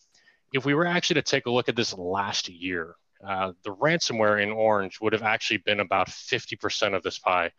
If 0.54 0.66
we 0.66 0.74
were 0.74 0.86
actually 0.86 1.16
to 1.16 1.22
take 1.24 1.46
a 1.46 1.52
look 1.52 1.70
at 1.70 1.76
this 1.76 1.98
last 1.98 2.50
year, 2.50 2.96
uh, 3.26 3.54
the 3.64 3.76
ransomware 3.76 4.42
in 4.42 4.52
orange 4.52 5.02
would 5.02 5.14
have 5.14 5.24
actually 5.24 5.58
been 5.58 5.80
about 5.80 6.08
50% 6.08 6.96
of 6.96 7.04
this 7.04 7.20
pie. 7.20 7.52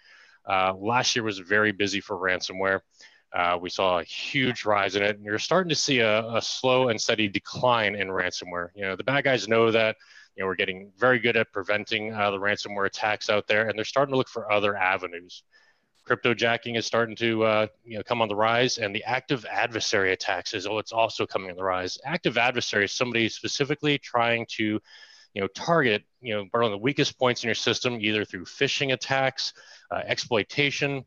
Uh, 0.48 0.72
last 0.74 1.14
year 1.14 1.22
was 1.22 1.38
very 1.38 1.72
busy 1.72 2.00
for 2.00 2.16
ransomware. 2.16 2.80
Uh, 3.32 3.58
we 3.60 3.68
saw 3.68 3.98
a 3.98 4.04
huge 4.04 4.64
rise 4.64 4.96
in 4.96 5.02
it, 5.02 5.16
and 5.16 5.24
you're 5.24 5.38
starting 5.38 5.68
to 5.68 5.74
see 5.74 5.98
a, 5.98 6.26
a, 6.34 6.40
slow 6.40 6.88
and 6.88 6.98
steady 6.98 7.28
decline 7.28 7.94
in 7.94 8.08
ransomware. 8.08 8.68
You 8.74 8.82
know, 8.82 8.96
the 8.96 9.04
bad 9.04 9.24
guys 9.24 9.48
know 9.48 9.70
that. 9.70 9.96
You 10.34 10.42
know, 10.42 10.46
we're 10.46 10.54
getting 10.54 10.92
very 10.96 11.18
good 11.18 11.36
at 11.36 11.52
preventing 11.52 12.14
uh, 12.14 12.30
the 12.30 12.38
ransomware 12.38 12.86
attacks 12.86 13.28
out 13.28 13.46
there, 13.46 13.68
and 13.68 13.76
they're 13.76 13.84
starting 13.84 14.12
to 14.12 14.16
look 14.16 14.28
for 14.28 14.50
other 14.50 14.76
avenues. 14.76 15.42
Crypto 16.08 16.32
jacking 16.32 16.76
is 16.76 16.86
starting 16.86 17.14
to 17.16 17.44
uh, 17.44 17.66
you 17.84 17.98
know 17.98 18.02
come 18.02 18.22
on 18.22 18.28
the 18.28 18.34
rise, 18.34 18.78
and 18.78 18.94
the 18.94 19.04
active 19.04 19.44
adversary 19.44 20.12
attacks 20.12 20.54
is 20.54 20.66
oh, 20.66 20.78
it's 20.78 20.90
also 20.90 21.26
coming 21.26 21.50
on 21.50 21.56
the 21.56 21.62
rise. 21.62 21.98
Active 22.02 22.38
adversary 22.38 22.86
is 22.86 22.92
somebody 22.92 23.28
specifically 23.28 23.98
trying 23.98 24.46
to 24.56 24.80
you 25.34 25.40
know 25.42 25.46
target 25.48 26.04
you 26.22 26.34
know 26.34 26.62
of 26.62 26.70
the 26.70 26.78
weakest 26.78 27.18
points 27.18 27.44
in 27.44 27.48
your 27.48 27.54
system, 27.54 28.00
either 28.00 28.24
through 28.24 28.46
phishing 28.46 28.94
attacks, 28.94 29.52
uh, 29.90 30.00
exploitation 30.06 31.04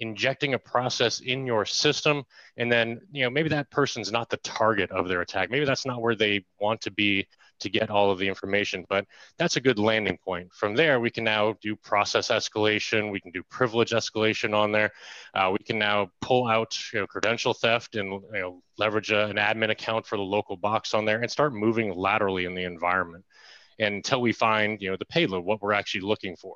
injecting 0.00 0.54
a 0.54 0.58
process 0.58 1.20
in 1.20 1.46
your 1.46 1.64
system 1.64 2.24
and 2.56 2.70
then 2.70 3.00
you 3.12 3.22
know 3.22 3.30
maybe 3.30 3.48
that 3.48 3.70
person's 3.70 4.10
not 4.10 4.28
the 4.28 4.36
target 4.38 4.90
of 4.90 5.06
their 5.06 5.20
attack 5.20 5.50
maybe 5.50 5.64
that's 5.64 5.86
not 5.86 6.02
where 6.02 6.16
they 6.16 6.44
want 6.58 6.80
to 6.80 6.90
be 6.90 7.24
to 7.60 7.70
get 7.70 7.90
all 7.90 8.10
of 8.10 8.18
the 8.18 8.28
information 8.28 8.84
but 8.88 9.06
that's 9.38 9.56
a 9.56 9.60
good 9.60 9.78
landing 9.78 10.18
point. 10.24 10.52
From 10.52 10.74
there 10.74 11.00
we 11.00 11.10
can 11.10 11.24
now 11.24 11.54
do 11.60 11.76
process 11.76 12.28
escalation. 12.28 13.10
We 13.10 13.20
can 13.20 13.30
do 13.32 13.42
privilege 13.44 13.90
escalation 13.90 14.54
on 14.54 14.72
there. 14.72 14.92
Uh, 15.34 15.50
we 15.52 15.64
can 15.64 15.78
now 15.78 16.10
pull 16.20 16.46
out 16.46 16.76
you 16.92 17.00
know, 17.00 17.06
credential 17.06 17.54
theft 17.54 17.96
and 17.96 18.12
you 18.12 18.40
know, 18.40 18.62
leverage 18.78 19.10
a, 19.10 19.26
an 19.26 19.36
admin 19.36 19.70
account 19.70 20.06
for 20.06 20.16
the 20.16 20.22
local 20.22 20.56
box 20.56 20.94
on 20.94 21.04
there 21.04 21.20
and 21.20 21.30
start 21.30 21.52
moving 21.52 21.92
laterally 21.94 22.44
in 22.44 22.54
the 22.54 22.64
environment 22.64 23.24
until 23.78 24.20
we 24.20 24.32
find 24.32 24.80
you 24.80 24.90
know 24.90 24.96
the 24.96 25.04
payload 25.06 25.44
what 25.44 25.62
we're 25.62 25.72
actually 25.72 26.02
looking 26.02 26.36
for. 26.36 26.54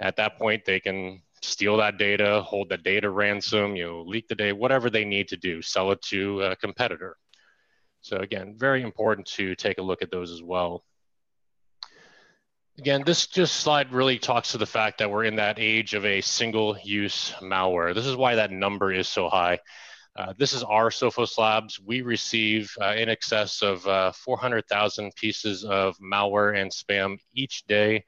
At 0.00 0.16
that 0.16 0.38
point 0.38 0.64
they 0.64 0.80
can 0.80 1.22
steal 1.42 1.76
that 1.76 1.98
data, 1.98 2.42
hold 2.42 2.68
the 2.68 2.78
data 2.78 3.10
ransom, 3.10 3.76
you 3.76 3.86
know, 3.86 4.02
leak 4.02 4.28
the 4.28 4.34
data, 4.34 4.54
whatever 4.54 4.90
they 4.90 5.04
need 5.04 5.28
to 5.28 5.36
do, 5.36 5.62
sell 5.62 5.92
it 5.92 6.00
to 6.02 6.42
a 6.42 6.56
competitor. 6.56 7.16
So 8.06 8.18
again, 8.18 8.54
very 8.56 8.82
important 8.82 9.26
to 9.32 9.56
take 9.56 9.78
a 9.78 9.82
look 9.82 10.00
at 10.00 10.12
those 10.12 10.30
as 10.30 10.40
well. 10.40 10.84
Again, 12.78 13.02
this 13.04 13.26
just 13.26 13.56
slide 13.56 13.92
really 13.92 14.20
talks 14.20 14.52
to 14.52 14.58
the 14.58 14.64
fact 14.64 14.98
that 14.98 15.10
we're 15.10 15.24
in 15.24 15.34
that 15.36 15.58
age 15.58 15.92
of 15.94 16.04
a 16.04 16.20
single 16.20 16.78
use 16.84 17.32
malware. 17.42 17.92
This 17.92 18.06
is 18.06 18.14
why 18.14 18.36
that 18.36 18.52
number 18.52 18.92
is 18.92 19.08
so 19.08 19.28
high. 19.28 19.58
Uh, 20.14 20.34
this 20.38 20.52
is 20.52 20.62
our 20.62 20.90
Sophos 20.90 21.36
Labs. 21.36 21.80
We 21.80 22.02
receive 22.02 22.72
uh, 22.80 22.94
in 22.96 23.08
excess 23.08 23.60
of 23.60 23.84
uh, 23.88 24.12
400,000 24.12 25.12
pieces 25.16 25.64
of 25.64 25.96
malware 25.98 26.56
and 26.56 26.70
spam 26.70 27.18
each 27.34 27.64
day 27.66 28.04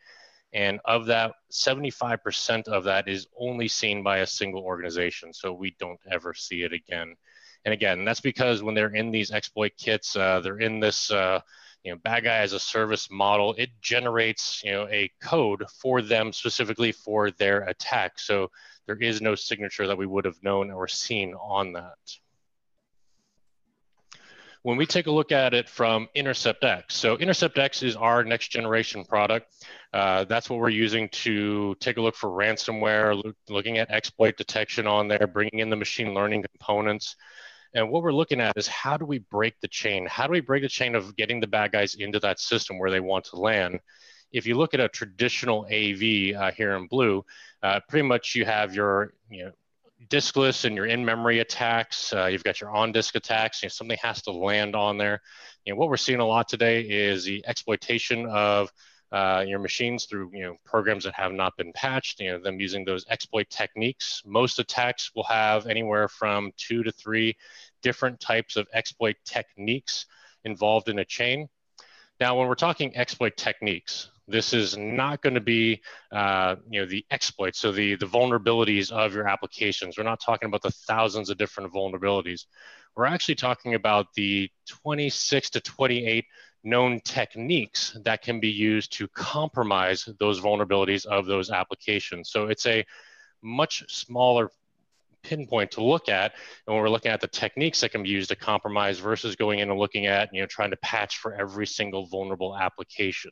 and 0.52 0.80
of 0.84 1.06
that, 1.06 1.32
75% 1.52 2.68
of 2.68 2.84
that 2.84 3.08
is 3.08 3.26
only 3.38 3.68
seen 3.68 4.02
by 4.02 4.18
a 4.18 4.26
single 4.26 4.62
organization. 4.62 5.32
So 5.34 5.52
we 5.52 5.76
don't 5.78 6.00
ever 6.10 6.32
see 6.32 6.62
it 6.62 6.72
again. 6.72 7.16
And 7.64 7.74
again, 7.74 8.04
that's 8.04 8.20
because 8.20 8.62
when 8.62 8.74
they're 8.74 8.94
in 8.94 9.10
these 9.10 9.30
exploit 9.30 9.72
kits, 9.76 10.16
uh, 10.16 10.40
they're 10.40 10.60
in 10.60 10.80
this, 10.80 11.10
uh, 11.10 11.40
you 11.84 11.92
know, 11.92 11.98
bad 11.98 12.24
guy 12.24 12.38
as 12.38 12.52
a 12.52 12.60
service 12.60 13.08
model. 13.10 13.54
It 13.58 13.70
generates, 13.80 14.62
you 14.64 14.72
know, 14.72 14.86
a 14.88 15.10
code 15.22 15.64
for 15.80 16.02
them 16.02 16.32
specifically 16.32 16.92
for 16.92 17.30
their 17.30 17.62
attack. 17.62 18.18
So 18.18 18.50
there 18.86 18.96
is 18.96 19.20
no 19.20 19.34
signature 19.34 19.86
that 19.86 19.98
we 19.98 20.06
would 20.06 20.24
have 20.24 20.42
known 20.42 20.70
or 20.70 20.88
seen 20.88 21.34
on 21.34 21.72
that 21.74 21.98
when 24.68 24.76
we 24.76 24.84
take 24.84 25.06
a 25.06 25.10
look 25.10 25.32
at 25.32 25.54
it 25.54 25.66
from 25.66 26.10
Intercept 26.14 26.62
X, 26.62 26.94
so 26.94 27.16
Intercept 27.16 27.56
X 27.56 27.82
is 27.82 27.96
our 27.96 28.22
next 28.22 28.48
generation 28.48 29.02
product. 29.02 29.50
Uh, 29.94 30.24
that's 30.24 30.50
what 30.50 30.58
we're 30.58 30.68
using 30.68 31.08
to 31.08 31.74
take 31.80 31.96
a 31.96 32.02
look 32.02 32.14
for 32.14 32.28
ransomware, 32.28 33.16
look, 33.16 33.34
looking 33.48 33.78
at 33.78 33.90
exploit 33.90 34.36
detection 34.36 34.86
on 34.86 35.08
there, 35.08 35.26
bringing 35.26 35.60
in 35.60 35.70
the 35.70 35.76
machine 35.76 36.12
learning 36.12 36.44
components. 36.52 37.16
And 37.72 37.88
what 37.88 38.02
we're 38.02 38.12
looking 38.12 38.42
at 38.42 38.58
is 38.58 38.66
how 38.66 38.98
do 38.98 39.06
we 39.06 39.20
break 39.20 39.54
the 39.62 39.68
chain? 39.68 40.06
How 40.06 40.26
do 40.26 40.32
we 40.32 40.40
break 40.40 40.62
the 40.62 40.68
chain 40.68 40.94
of 40.94 41.16
getting 41.16 41.40
the 41.40 41.46
bad 41.46 41.72
guys 41.72 41.94
into 41.94 42.20
that 42.20 42.38
system 42.38 42.78
where 42.78 42.90
they 42.90 43.00
want 43.00 43.24
to 43.30 43.36
land? 43.36 43.80
If 44.32 44.46
you 44.46 44.58
look 44.58 44.74
at 44.74 44.80
a 44.80 44.88
traditional 44.90 45.64
AV 45.72 46.36
uh, 46.36 46.50
here 46.50 46.76
in 46.76 46.88
blue, 46.88 47.24
uh, 47.62 47.80
pretty 47.88 48.06
much 48.06 48.34
you 48.34 48.44
have 48.44 48.74
your 48.74 49.14
you 49.30 49.46
know, 49.46 49.52
diskless 50.06 50.64
and 50.64 50.76
your 50.76 50.86
in-memory 50.86 51.40
attacks. 51.40 52.12
Uh, 52.12 52.26
you've 52.26 52.44
got 52.44 52.60
your 52.60 52.70
on-disk 52.70 53.16
attacks. 53.16 53.62
You 53.62 53.66
know, 53.66 53.70
something 53.70 53.98
has 54.02 54.22
to 54.22 54.30
land 54.30 54.76
on 54.76 54.96
there. 54.96 55.20
You 55.64 55.72
know, 55.72 55.78
what 55.78 55.88
we're 55.88 55.96
seeing 55.96 56.20
a 56.20 56.26
lot 56.26 56.48
today 56.48 56.82
is 56.82 57.24
the 57.24 57.44
exploitation 57.46 58.26
of 58.26 58.70
uh, 59.10 59.44
your 59.46 59.58
machines 59.58 60.04
through 60.04 60.30
you 60.34 60.42
know 60.42 60.56
programs 60.64 61.04
that 61.04 61.14
have 61.14 61.32
not 61.32 61.56
been 61.56 61.72
patched. 61.72 62.20
You 62.20 62.32
know, 62.32 62.38
them 62.38 62.60
using 62.60 62.84
those 62.84 63.06
exploit 63.08 63.48
techniques. 63.50 64.22
Most 64.26 64.58
attacks 64.58 65.10
will 65.14 65.24
have 65.24 65.66
anywhere 65.66 66.08
from 66.08 66.52
two 66.56 66.82
to 66.82 66.92
three 66.92 67.36
different 67.82 68.20
types 68.20 68.56
of 68.56 68.66
exploit 68.72 69.16
techniques 69.24 70.06
involved 70.44 70.88
in 70.88 70.98
a 70.98 71.04
chain. 71.04 71.48
Now, 72.20 72.38
when 72.38 72.48
we're 72.48 72.54
talking 72.54 72.96
exploit 72.96 73.36
techniques, 73.36 74.10
this 74.28 74.52
is 74.52 74.76
not 74.76 75.22
going 75.22 75.34
to 75.34 75.40
be, 75.40 75.80
uh, 76.12 76.56
you 76.68 76.80
know, 76.80 76.86
the 76.86 77.04
exploits, 77.10 77.58
so 77.58 77.72
the 77.72 77.96
the 77.96 78.06
vulnerabilities 78.06 78.92
of 78.92 79.14
your 79.14 79.26
applications. 79.26 79.96
We're 79.96 80.04
not 80.04 80.20
talking 80.20 80.46
about 80.46 80.62
the 80.62 80.70
thousands 80.70 81.30
of 81.30 81.38
different 81.38 81.72
vulnerabilities. 81.72 82.44
We're 82.94 83.06
actually 83.06 83.36
talking 83.36 83.74
about 83.74 84.12
the 84.14 84.50
26 84.66 85.50
to 85.50 85.60
28 85.60 86.24
known 86.64 87.00
techniques 87.00 87.96
that 88.04 88.22
can 88.22 88.40
be 88.40 88.50
used 88.50 88.92
to 88.92 89.08
compromise 89.08 90.08
those 90.18 90.40
vulnerabilities 90.40 91.06
of 91.06 91.26
those 91.26 91.50
applications. 91.50 92.30
So 92.30 92.48
it's 92.48 92.66
a 92.66 92.84
much 93.42 93.84
smaller 93.88 94.50
pinpoint 95.22 95.70
to 95.72 95.82
look 95.82 96.08
at 96.08 96.32
and 96.66 96.74
when 96.74 96.82
we're 96.82 96.88
looking 96.88 97.10
at 97.10 97.20
the 97.20 97.26
techniques 97.26 97.80
that 97.80 97.90
can 97.90 98.02
be 98.02 98.08
used 98.08 98.30
to 98.30 98.36
compromise 98.36 98.98
versus 98.98 99.34
going 99.36 99.58
in 99.58 99.68
and 99.68 99.78
looking 99.78 100.06
at 100.06 100.32
you 100.32 100.40
know 100.40 100.46
trying 100.46 100.70
to 100.70 100.76
patch 100.76 101.18
for 101.18 101.34
every 101.34 101.66
single 101.66 102.06
vulnerable 102.06 102.56
application 102.56 103.30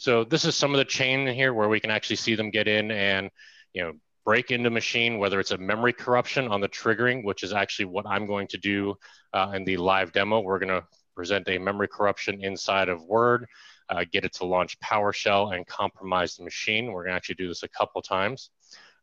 so 0.00 0.24
this 0.24 0.46
is 0.46 0.56
some 0.56 0.72
of 0.72 0.78
the 0.78 0.84
chain 0.86 1.28
in 1.28 1.34
here 1.34 1.52
where 1.52 1.68
we 1.68 1.78
can 1.78 1.90
actually 1.90 2.16
see 2.16 2.34
them 2.34 2.48
get 2.48 2.66
in 2.66 2.90
and, 2.90 3.28
you 3.74 3.82
know, 3.82 3.92
break 4.24 4.50
into 4.50 4.70
machine, 4.70 5.18
whether 5.18 5.38
it's 5.38 5.50
a 5.50 5.58
memory 5.58 5.92
corruption 5.92 6.48
on 6.48 6.62
the 6.62 6.70
triggering, 6.70 7.22
which 7.22 7.42
is 7.42 7.52
actually 7.52 7.84
what 7.84 8.06
I'm 8.06 8.24
going 8.24 8.46
to 8.48 8.56
do 8.56 8.94
uh, 9.34 9.52
in 9.54 9.62
the 9.62 9.76
live 9.76 10.12
demo. 10.12 10.40
We're 10.40 10.58
going 10.58 10.80
to 10.80 10.86
present 11.14 11.46
a 11.50 11.58
memory 11.58 11.86
corruption 11.86 12.42
inside 12.42 12.88
of 12.88 13.04
Word. 13.04 13.46
uh, 13.90 14.04
get 14.10 14.24
it 14.24 14.32
to 14.34 14.46
launch 14.46 14.78
PowerShell 14.80 15.54
and 15.54 15.66
compromise 15.66 16.36
the 16.36 16.44
machine. 16.44 16.86
We're 16.86 17.02
going 17.02 17.12
to 17.12 17.16
actually 17.16 17.34
do 17.34 17.48
this 17.48 17.62
a 17.62 17.68
couple 17.68 18.00
times 18.00 18.50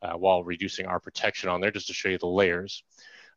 uh, 0.02 0.14
while 0.14 0.44
reducing 0.44 0.86
our 0.86 1.00
protection 1.00 1.50
on 1.50 1.62
there 1.62 1.72
just 1.72 1.88
to 1.88 1.94
show 1.94 2.10
you 2.10 2.18
the 2.18 2.28
layers 2.28 2.84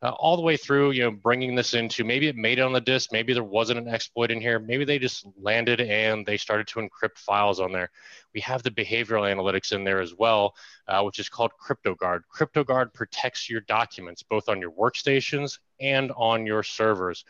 uh, 0.03 0.09
all 0.09 0.35
the 0.35 0.41
way 0.41 0.57
through, 0.57 0.91
you 0.91 1.03
know, 1.03 1.11
bringing 1.11 1.53
this 1.53 1.73
into 1.75 2.03
maybe 2.03 2.27
it 2.27 2.35
made 2.35 2.57
it 2.57 2.63
on 2.63 2.73
the 2.73 2.81
disk, 2.81 3.09
maybe 3.11 3.33
there 3.33 3.43
wasn't 3.43 3.77
an 3.77 3.87
exploit 3.87 4.31
in 4.31 4.41
here, 4.41 4.59
maybe 4.59 4.83
they 4.83 4.97
just 4.97 5.27
landed 5.37 5.79
and 5.79 6.25
they 6.25 6.37
started 6.37 6.67
to 6.67 6.79
encrypt 6.79 7.17
files 7.17 7.59
on 7.59 7.71
there. 7.71 7.91
We 8.33 8.41
have 8.41 8.63
the 8.63 8.71
behavioral 8.71 9.31
analytics 9.31 9.73
in 9.73 9.83
there 9.83 10.01
as 10.01 10.15
well, 10.15 10.55
uh, 10.87 11.03
which 11.03 11.19
is 11.19 11.29
called 11.29 11.51
CryptoGuard. 11.61 12.21
CryptoGuard 12.35 12.93
protects 12.93 13.49
your 13.49 13.61
documents 13.61 14.23
both 14.23 14.49
on 14.49 14.59
your 14.59 14.71
workstations 14.71 15.59
and 15.79 16.11
on 16.15 16.47
your 16.47 16.63
servers. 16.63 17.23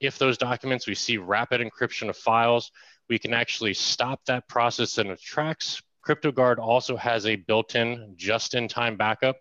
If 0.00 0.18
those 0.18 0.38
documents 0.38 0.86
we 0.86 0.94
see 0.94 1.18
rapid 1.18 1.60
encryption 1.60 2.08
of 2.08 2.16
files, 2.16 2.72
we 3.10 3.18
can 3.18 3.34
actually 3.34 3.74
stop 3.74 4.24
that 4.26 4.48
process 4.48 4.98
in 4.98 5.08
its 5.08 5.22
tracks. 5.22 5.82
CryptoGuard 6.06 6.58
also 6.58 6.96
has 6.96 7.26
a 7.26 7.36
built-in 7.36 8.14
just-in-time 8.16 8.96
backup 8.96 9.36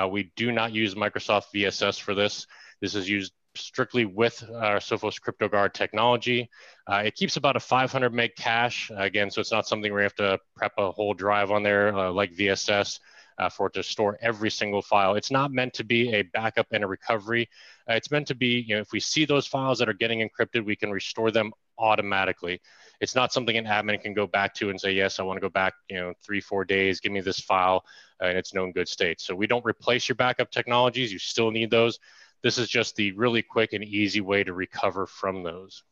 uh, 0.00 0.08
we 0.08 0.32
do 0.36 0.52
not 0.52 0.72
use 0.72 0.94
Microsoft 0.94 1.44
VSS 1.54 2.00
for 2.00 2.14
this. 2.14 2.46
This 2.80 2.94
is 2.94 3.08
used 3.08 3.32
strictly 3.56 4.04
with 4.04 4.42
our 4.54 4.78
Sophos 4.78 5.20
CryptoGuard 5.20 5.72
technology. 5.72 6.50
Uh, 6.86 7.02
it 7.04 7.14
keeps 7.14 7.36
about 7.36 7.56
a 7.56 7.60
500 7.60 8.12
meg 8.12 8.34
cache. 8.36 8.90
Again, 8.96 9.30
so 9.30 9.40
it's 9.40 9.52
not 9.52 9.66
something 9.66 9.92
where 9.92 10.02
you 10.02 10.04
have 10.04 10.14
to 10.16 10.38
prep 10.56 10.72
a 10.78 10.90
whole 10.90 11.14
drive 11.14 11.50
on 11.50 11.62
there 11.62 11.96
uh, 11.96 12.10
like 12.10 12.32
VSS 12.34 12.98
uh, 13.38 13.48
for 13.48 13.68
it 13.68 13.74
to 13.74 13.82
store 13.82 14.18
every 14.20 14.50
single 14.50 14.82
file. 14.82 15.14
It's 15.14 15.30
not 15.30 15.52
meant 15.52 15.74
to 15.74 15.84
be 15.84 16.12
a 16.14 16.22
backup 16.22 16.66
and 16.72 16.84
a 16.84 16.86
recovery. 16.86 17.48
Uh, 17.88 17.94
it's 17.94 18.10
meant 18.10 18.26
to 18.28 18.34
be, 18.34 18.64
you 18.66 18.74
know, 18.74 18.80
if 18.80 18.92
we 18.92 19.00
see 19.00 19.24
those 19.24 19.46
files 19.46 19.78
that 19.78 19.88
are 19.88 19.94
getting 19.94 20.28
encrypted, 20.28 20.64
we 20.64 20.76
can 20.76 20.90
restore 20.90 21.30
them 21.30 21.52
automatically. 21.78 22.60
It's 23.04 23.14
not 23.14 23.34
something 23.34 23.54
an 23.58 23.66
admin 23.66 24.00
can 24.00 24.14
go 24.14 24.26
back 24.26 24.54
to 24.54 24.70
and 24.70 24.80
say, 24.80 24.92
yes, 24.92 25.20
I 25.20 25.24
want 25.24 25.36
to 25.36 25.42
go 25.42 25.50
back, 25.50 25.74
you 25.90 26.00
know, 26.00 26.14
three, 26.24 26.40
four 26.40 26.64
days, 26.64 27.00
give 27.00 27.12
me 27.12 27.20
this 27.20 27.38
file, 27.38 27.84
uh, 28.22 28.28
and 28.28 28.38
it's 28.38 28.54
known 28.54 28.72
good 28.72 28.88
state. 28.88 29.20
So 29.20 29.34
we 29.34 29.46
don't 29.46 29.64
replace 29.66 30.08
your 30.08 30.16
backup 30.16 30.50
technologies. 30.50 31.12
You 31.12 31.18
still 31.18 31.50
need 31.50 31.70
those. 31.70 31.98
This 32.42 32.56
is 32.56 32.66
just 32.66 32.96
the 32.96 33.12
really 33.12 33.42
quick 33.42 33.74
and 33.74 33.84
easy 33.84 34.22
way 34.22 34.42
to 34.42 34.54
recover 34.54 35.06
from 35.06 35.42
those. 35.42 35.84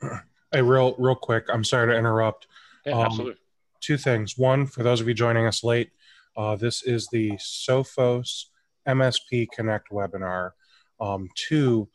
Hey, 0.50 0.62
real, 0.62 0.94
real 0.96 1.14
quick. 1.14 1.44
I'm 1.52 1.62
sorry 1.62 1.92
to 1.92 1.98
interrupt. 1.98 2.46
Yeah, 2.86 2.94
um, 2.94 3.04
absolutely. 3.04 3.36
Two 3.82 3.98
things. 3.98 4.38
One, 4.38 4.64
for 4.64 4.82
those 4.82 5.02
of 5.02 5.06
you 5.06 5.12
joining 5.12 5.44
us 5.44 5.62
late, 5.62 5.90
uh, 6.38 6.56
this 6.56 6.82
is 6.82 7.06
the 7.08 7.32
Sophos 7.32 8.46
MSP 8.88 9.48
Connect 9.54 9.90
webinar. 9.90 10.52
Um, 10.98 11.28
two, 11.36 11.90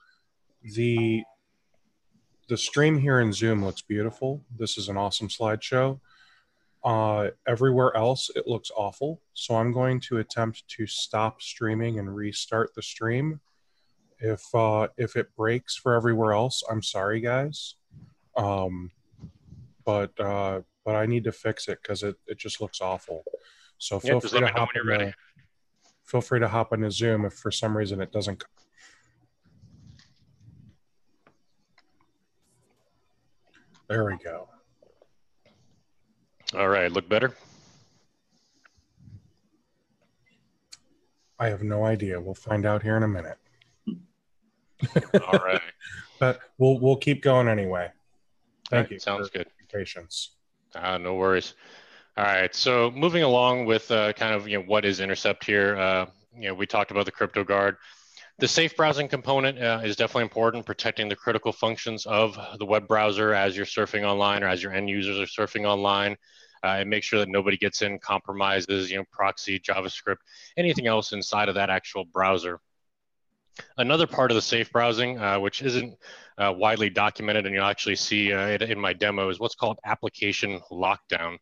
the 0.61 1.23
the 2.53 2.57
stream 2.57 2.99
here 2.99 3.19
in 3.19 3.33
Zoom 3.33 3.65
looks 3.65 3.81
beautiful. 3.81 4.39
This 4.55 4.77
is 4.77 4.87
an 4.87 4.95
awesome 4.95 5.27
slideshow. 5.27 5.99
Uh, 6.83 7.29
everywhere 7.47 7.97
else, 7.97 8.29
it 8.35 8.45
looks 8.45 8.69
awful. 8.77 9.19
So 9.33 9.55
I'm 9.55 9.73
going 9.73 9.99
to 10.01 10.19
attempt 10.19 10.67
to 10.67 10.85
stop 10.85 11.41
streaming 11.41 11.97
and 11.97 12.15
restart 12.15 12.75
the 12.75 12.83
stream. 12.83 13.39
If 14.19 14.43
uh, 14.53 14.89
if 14.97 15.15
it 15.15 15.35
breaks 15.35 15.75
for 15.75 15.95
everywhere 15.95 16.33
else, 16.33 16.61
I'm 16.69 16.83
sorry, 16.83 17.21
guys. 17.21 17.73
Um, 18.37 18.91
but 19.83 20.11
uh, 20.19 20.61
but 20.85 20.95
I 20.95 21.07
need 21.07 21.23
to 21.23 21.31
fix 21.31 21.67
it 21.67 21.79
because 21.81 22.03
it, 22.03 22.17
it 22.27 22.37
just 22.37 22.61
looks 22.61 22.81
awful. 22.81 23.23
So 23.79 23.99
feel 23.99 24.19
free 24.19 24.41
to 24.41 24.47
hop 24.49 24.69
in 24.75 24.85
the, 24.85 25.13
feel 26.03 26.21
free 26.21 26.39
to 26.39 26.47
hop 26.47 26.71
into 26.71 26.91
Zoom 26.91 27.25
if 27.25 27.33
for 27.33 27.49
some 27.49 27.75
reason 27.75 27.99
it 27.99 28.11
doesn't 28.11 28.43
There 33.87 34.05
we 34.05 34.17
go. 34.17 34.47
All 36.55 36.67
right, 36.67 36.91
look 36.91 37.09
better? 37.09 37.33
I 41.39 41.49
have 41.49 41.63
no 41.63 41.83
idea. 41.83 42.19
We'll 42.19 42.35
find 42.35 42.65
out 42.65 42.83
here 42.83 42.95
in 42.95 43.03
a 43.03 43.07
minute. 43.07 43.37
All 45.27 45.39
right. 45.39 45.61
but 46.19 46.39
we'll 46.57 46.79
we'll 46.79 46.95
keep 46.95 47.21
going 47.21 47.47
anyway. 47.47 47.91
Thank 48.69 48.85
right, 48.85 48.91
you. 48.91 48.99
Sounds 48.99 49.29
good. 49.29 49.47
Patience. 49.71 50.31
Uh, 50.75 50.97
no 50.97 51.15
worries. 51.15 51.55
All 52.15 52.23
right. 52.23 52.53
So 52.53 52.91
moving 52.91 53.23
along 53.23 53.65
with 53.65 53.89
uh, 53.91 54.13
kind 54.13 54.33
of 54.33 54.47
you 54.47 54.59
know 54.59 54.63
what 54.65 54.85
is 54.85 54.99
intercept 54.99 55.45
here. 55.45 55.75
Uh, 55.77 56.05
you 56.37 56.47
know 56.47 56.53
we 56.53 56.65
talked 56.65 56.91
about 56.91 57.05
the 57.05 57.11
crypto 57.11 57.43
guard. 57.43 57.77
The 58.39 58.47
safe 58.47 58.75
browsing 58.75 59.07
component 59.07 59.59
uh, 59.59 59.81
is 59.83 59.95
definitely 59.95 60.23
important, 60.23 60.65
protecting 60.65 61.07
the 61.07 61.15
critical 61.15 61.51
functions 61.51 62.05
of 62.05 62.37
the 62.57 62.65
web 62.65 62.87
browser 62.87 63.33
as 63.33 63.55
you're 63.55 63.65
surfing 63.65 64.03
online 64.03 64.43
or 64.43 64.47
as 64.47 64.61
your 64.61 64.73
end 64.73 64.89
users 64.89 65.19
are 65.19 65.47
surfing 65.47 65.65
online. 65.65 66.17
Uh, 66.63 66.77
and 66.79 66.89
make 66.89 67.03
sure 67.03 67.19
that 67.19 67.27
nobody 67.27 67.57
gets 67.57 67.81
in 67.81 67.99
compromises, 67.99 68.89
you 68.89 68.97
know, 68.97 69.03
proxy, 69.11 69.59
JavaScript, 69.59 70.15
anything 70.55 70.87
else 70.87 71.11
inside 71.11 71.49
of 71.49 71.55
that 71.55 71.69
actual 71.69 72.05
browser. 72.05 72.61
Another 73.77 74.07
part 74.07 74.31
of 74.31 74.35
the 74.35 74.41
safe 74.41 74.71
browsing, 74.71 75.19
uh, 75.19 75.39
which 75.39 75.61
isn't 75.61 75.97
uh, 76.37 76.53
widely 76.55 76.89
documented, 76.89 77.45
and 77.45 77.53
you'll 77.53 77.65
actually 77.65 77.97
see 77.97 78.31
uh, 78.31 78.47
it 78.47 78.61
in 78.61 78.79
my 78.79 78.93
demo, 78.93 79.27
is 79.29 79.41
what's 79.41 79.55
called 79.55 79.77
application 79.85 80.59
lockdown. 80.71 81.37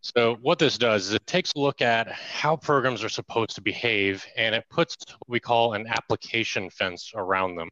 So 0.00 0.36
what 0.42 0.58
this 0.58 0.78
does 0.78 1.08
is 1.08 1.14
it 1.14 1.26
takes 1.26 1.52
a 1.54 1.58
look 1.58 1.82
at 1.82 2.10
how 2.10 2.56
programs 2.56 3.02
are 3.02 3.08
supposed 3.08 3.56
to 3.56 3.60
behave 3.60 4.24
and 4.36 4.54
it 4.54 4.64
puts 4.70 4.96
what 5.08 5.28
we 5.28 5.40
call 5.40 5.74
an 5.74 5.86
application 5.88 6.70
fence 6.70 7.12
around 7.14 7.56
them. 7.56 7.68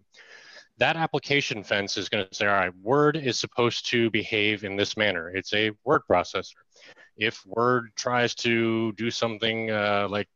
That 0.79 0.97
application 0.97 1.63
fence 1.63 1.97
is 1.97 2.09
going 2.09 2.27
to 2.27 2.35
say, 2.35 2.47
all 2.47 2.53
right, 2.53 2.77
Word 2.83 3.17
is 3.17 3.39
supposed 3.39 3.89
to 3.91 4.11
behave 4.11 4.65
in 4.65 4.77
this 4.77 4.97
manner. 4.97 5.31
It's 5.35 5.55
a 5.55 5.71
word 5.85 6.03
processor. 6.11 6.57
If 7.17 7.43
Word 7.47 7.91
tries 7.97 8.35
to 8.37 8.93
do 8.93 9.11
something 9.11 9.71
uh, 9.71 10.09
like 10.11 10.29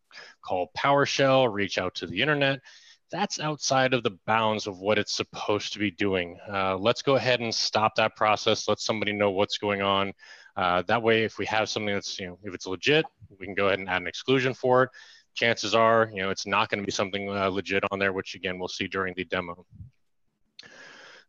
call 0.43 0.71
PowerShell, 0.79 1.53
reach 1.53 1.77
out 1.77 1.95
to 1.97 2.07
the 2.07 2.23
internet, 2.23 2.61
that's 3.11 3.41
outside 3.41 3.93
of 3.93 4.03
the 4.03 4.17
bounds 4.27 4.67
of 4.67 4.79
what 4.79 4.99
it's 4.99 5.13
supposed 5.13 5.73
to 5.73 5.79
be 5.79 5.91
doing. 5.91 6.39
Uh, 6.51 6.77
let's 6.79 7.03
go 7.03 7.17
ahead 7.17 7.41
and 7.41 7.55
stop 7.55 7.97
that 7.97 8.17
process. 8.17 8.69
Let 8.69 8.81
somebody 8.81 9.13
know 9.13 9.33
what's 9.33 9.59
going 9.59 9.83
on. 9.83 10.13
Uh, 10.57 10.83
that 10.83 11.03
way, 11.03 11.25
if 11.25 11.39
we 11.39 11.47
have 11.47 11.69
something 11.69 11.95
that's, 11.95 12.19
you 12.19 12.27
know, 12.27 12.39
if 12.43 12.55
it's 12.55 12.67
legit, 12.67 13.05
we 13.39 13.47
can 13.47 13.55
go 13.55 13.69
ahead 13.69 13.79
and 13.79 13.89
add 13.89 14.03
an 14.03 14.09
exclusion 14.09 14.55
for 14.55 14.85
it. 14.85 14.91
Chances 15.35 15.75
are, 15.75 16.11
you 16.13 16.23
know, 16.23 16.31
it's 16.31 16.47
not 16.47 16.69
going 16.69 16.81
to 16.81 16.87
be 16.87 16.93
something 16.93 17.29
uh, 17.31 17.49
legit 17.49 17.85
on 17.91 17.99
there, 17.99 18.13
which 18.13 18.35
again, 18.35 18.59
we'll 18.59 18.69
see 18.69 18.89
during 18.89 19.15
the 19.15 19.25
demo. 19.25 19.65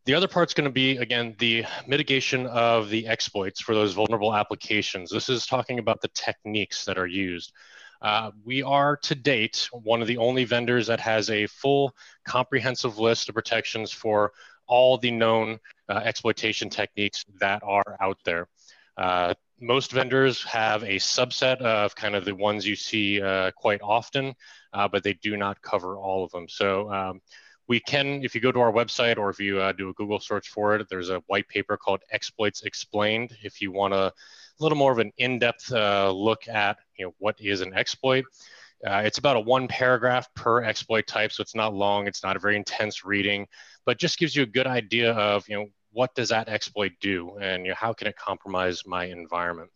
The 0.05 0.15
other 0.15 0.27
part's 0.27 0.55
going 0.55 0.65
to 0.65 0.73
be, 0.73 0.97
again, 0.97 1.36
the 1.38 1.65
mitigation 1.86 2.47
of 2.47 2.89
the 2.89 3.07
exploits 3.07 3.62
for 3.62 3.75
those 3.75 3.93
vulnerable 3.93 4.34
applications. 4.34 5.12
This 5.12 5.29
is 5.29 5.45
talking 5.45 5.77
about 5.77 6.01
the 6.01 6.07
techniques 6.10 6.86
that 6.86 6.97
are 6.97 7.05
used. 7.05 7.53
Uh, 8.01 8.31
we 8.43 8.63
are 8.63 8.97
to 8.97 9.13
date 9.13 9.69
one 9.71 10.01
of 10.01 10.07
the 10.07 10.17
only 10.17 10.43
vendors 10.43 10.88
that 10.88 10.99
has 10.99 11.29
a 11.29 11.45
full 11.45 11.95
comprehensive 12.25 12.97
list 12.97 13.29
of 13.29 13.36
protections 13.36 13.91
for 13.91 14.31
all 14.65 14.97
the 14.97 15.12
known 15.12 15.60
uh, 15.88 16.01
exploitation 16.03 16.67
techniques 16.67 17.23
that 17.39 17.62
are 17.62 17.97
out 18.01 18.17
there. 18.25 18.47
Uh, 18.97 19.34
most 19.60 19.91
vendors 19.91 20.43
have 20.43 20.84
a 20.84 20.95
subset 20.95 21.58
of 21.58 21.95
kind 21.95 22.15
of 22.15 22.25
the 22.25 22.36
ones 22.36 22.65
you 22.65 22.75
see 22.75 23.21
uh, 23.21 23.51
quite 23.51 23.82
often, 23.82 24.34
uh, 24.73 24.88
but 24.88 25.04
they 25.04 25.13
do 25.13 25.38
not 25.38 25.62
cover 25.62 25.97
all 25.97 26.23
of 26.23 26.32
them. 26.32 26.47
So 26.49 26.91
um, 26.91 27.21
we 27.67 27.80
can, 27.80 28.23
if 28.23 28.34
you 28.34 28.41
go 28.41 28.51
to 28.51 28.60
our 28.60 28.71
website 28.71 29.17
or 29.17 29.30
if 29.30 29.39
you 29.39 29.60
uh, 29.60 29.71
do 29.71 29.89
a 29.89 29.93
Google 29.93 30.19
search 30.19 30.49
for 30.49 30.75
it, 30.75 30.88
there's 30.89 31.10
a 31.10 31.21
white 31.27 31.47
paper 31.47 31.77
called 31.77 32.01
Exploits 32.12 32.63
Explained. 32.63 33.38
If 33.43 33.62
you 33.62 33.71
want 33.71 33.93
a 33.93 34.12
little 34.60 34.77
more 34.77 34.91
of 34.91 34.99
an 34.99 35.12
in-depth 35.17 35.71
uh, 35.71 36.12
look 36.12 36.47
at 36.47 36.77
you 36.97 37.06
know, 37.06 37.13
what 37.19 37.39
is 37.39 37.62
an 37.62 37.73
exploit, 37.73 38.25
uh, 38.86 39.04
it's 39.06 39.19
about 39.19 39.36
a 39.36 39.39
one 39.39 39.67
paragraph 39.67 40.27
per 40.34 40.63
exploit 40.63 41.06
type, 41.06 41.32
so 41.32 41.41
it's 41.41 41.56
not 41.56 41.73
long. 41.73 42.08
It's 42.08 42.23
not 42.23 42.36
a 42.36 42.39
very 42.39 42.56
intense 42.56 43.06
reading, 43.06 43.47
but 43.86 43.99
just 43.99 44.17
gives 44.17 44.36
you 44.36 44.43
a 44.43 44.47
good 44.47 44.65
idea 44.65 45.13
of 45.13 45.47
you 45.47 45.56
know 45.56 45.67
what 45.91 46.13
does 46.15 46.30
that 46.30 46.49
exploit 46.49 46.93
do 47.01 47.38
and 47.38 47.65
you 47.65 47.69
know, 47.69 47.75
how 47.75 47.93
can 47.93 48.08
it 48.08 48.15
compromise 48.15 48.86
my 48.86 49.06
environment. 49.06 49.69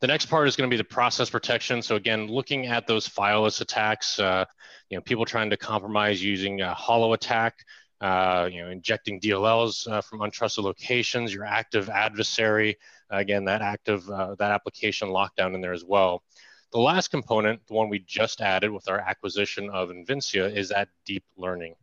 The 0.00 0.08
next 0.08 0.26
part 0.26 0.48
is 0.48 0.56
going 0.56 0.68
to 0.68 0.72
be 0.72 0.78
the 0.78 0.84
process 0.84 1.30
protection. 1.30 1.80
So 1.80 1.94
again, 1.94 2.26
looking 2.26 2.66
at 2.66 2.88
those 2.88 3.08
fileless 3.08 3.60
attacks, 3.60 4.18
uh, 4.18 4.44
you 4.88 4.96
know, 4.96 5.02
people 5.02 5.24
trying 5.24 5.50
to 5.50 5.56
compromise 5.56 6.22
using 6.22 6.60
a 6.60 6.74
HoloAttack, 6.74 7.52
uh, 8.00 8.48
you 8.50 8.62
know, 8.62 8.68
injecting 8.68 9.20
DLLs 9.20 9.88
uh, 9.88 10.00
from 10.00 10.18
untrusted 10.18 10.64
locations, 10.64 11.32
your 11.32 11.44
active 11.44 11.88
adversary, 11.88 12.76
again, 13.10 13.44
that 13.44 13.62
active, 13.62 14.08
uh, 14.10 14.34
that 14.40 14.50
application 14.50 15.08
lockdown 15.08 15.54
in 15.54 15.60
there 15.60 15.72
as 15.72 15.84
well. 15.84 16.24
The 16.72 16.80
last 16.80 17.08
component, 17.12 17.64
the 17.68 17.74
one 17.74 17.88
we 17.88 18.00
just 18.00 18.40
added 18.40 18.72
with 18.72 18.88
our 18.88 18.98
acquisition 18.98 19.70
of 19.70 19.90
Invincea, 19.90 20.52
is 20.52 20.70
that 20.70 20.88
deep 21.04 21.22
learning. 21.36 21.76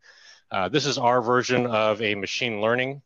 Uh, 0.51 0.67
this 0.69 0.85
is 0.85 0.97
our 0.97 1.21
version 1.21 1.65
of 1.67 2.01
a 2.01 2.15
machine 2.15 2.61
learning. 2.61 3.01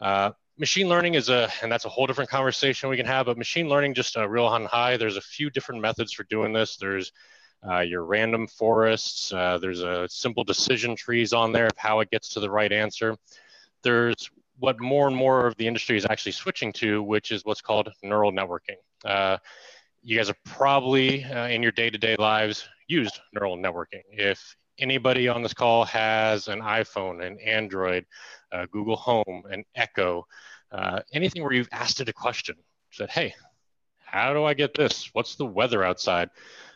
Uh, 0.00 0.30
machine 0.58 0.88
learning 0.88 1.14
is 1.14 1.28
a, 1.28 1.48
and 1.62 1.70
that's 1.70 1.84
a 1.84 1.88
whole 1.88 2.06
different 2.06 2.30
conversation 2.30 2.88
we 2.88 2.96
can 2.96 3.06
have, 3.06 3.26
but 3.26 3.38
machine 3.38 3.68
learning 3.68 3.94
just 3.94 4.16
a 4.16 4.28
real 4.28 4.46
on 4.46 4.64
high. 4.64 4.96
There's 4.96 5.16
a 5.16 5.20
few 5.20 5.50
different 5.50 5.80
methods 5.80 6.12
for 6.12 6.24
doing 6.24 6.52
this. 6.52 6.76
There's 6.76 7.12
uh, 7.68 7.80
your 7.80 8.04
random 8.04 8.46
forests. 8.46 9.32
Uh, 9.32 9.58
there's 9.58 9.82
a 9.82 10.08
simple 10.08 10.44
decision 10.44 10.96
trees 10.96 11.32
on 11.32 11.52
there 11.52 11.66
of 11.66 11.76
how 11.76 12.00
it 12.00 12.10
gets 12.10 12.28
to 12.30 12.40
the 12.40 12.50
right 12.50 12.72
answer. 12.72 13.16
There's 13.82 14.30
what 14.58 14.80
more 14.80 15.06
and 15.06 15.16
more 15.16 15.46
of 15.46 15.56
the 15.56 15.66
industry 15.66 15.96
is 15.96 16.06
actually 16.08 16.32
switching 16.32 16.72
to, 16.74 17.02
which 17.02 17.30
is 17.30 17.44
what's 17.44 17.60
called 17.60 17.90
neural 18.02 18.32
networking. 18.32 18.76
Uh, 19.04 19.38
you 20.02 20.16
guys 20.16 20.30
are 20.30 20.36
probably 20.44 21.24
uh, 21.24 21.46
in 21.48 21.62
your 21.62 21.72
day-to-day 21.72 22.16
lives 22.16 22.68
used 22.88 23.20
neural 23.32 23.56
networking. 23.56 24.02
If 24.10 24.56
anybody 24.78 25.28
on 25.28 25.42
this 25.42 25.54
call 25.54 25.84
has 25.84 26.48
an 26.48 26.60
iPhone, 26.60 27.24
an 27.24 27.38
Android, 27.40 28.06
uh, 28.52 28.66
Google 28.70 28.96
Home, 28.96 29.44
an 29.50 29.64
Echo, 29.74 30.26
uh, 30.72 31.00
anything 31.12 31.42
where 31.42 31.52
you've 31.52 31.68
asked 31.72 32.00
it 32.00 32.08
a 32.08 32.12
question, 32.12 32.56
said, 32.90 33.10
"Hey, 33.10 33.34
how 34.04 34.32
do 34.32 34.44
I 34.44 34.54
get 34.54 34.74
this? 34.74 35.10
What's 35.12 35.36
the 35.36 35.46
weather 35.46 35.84
outside?" 35.84 36.30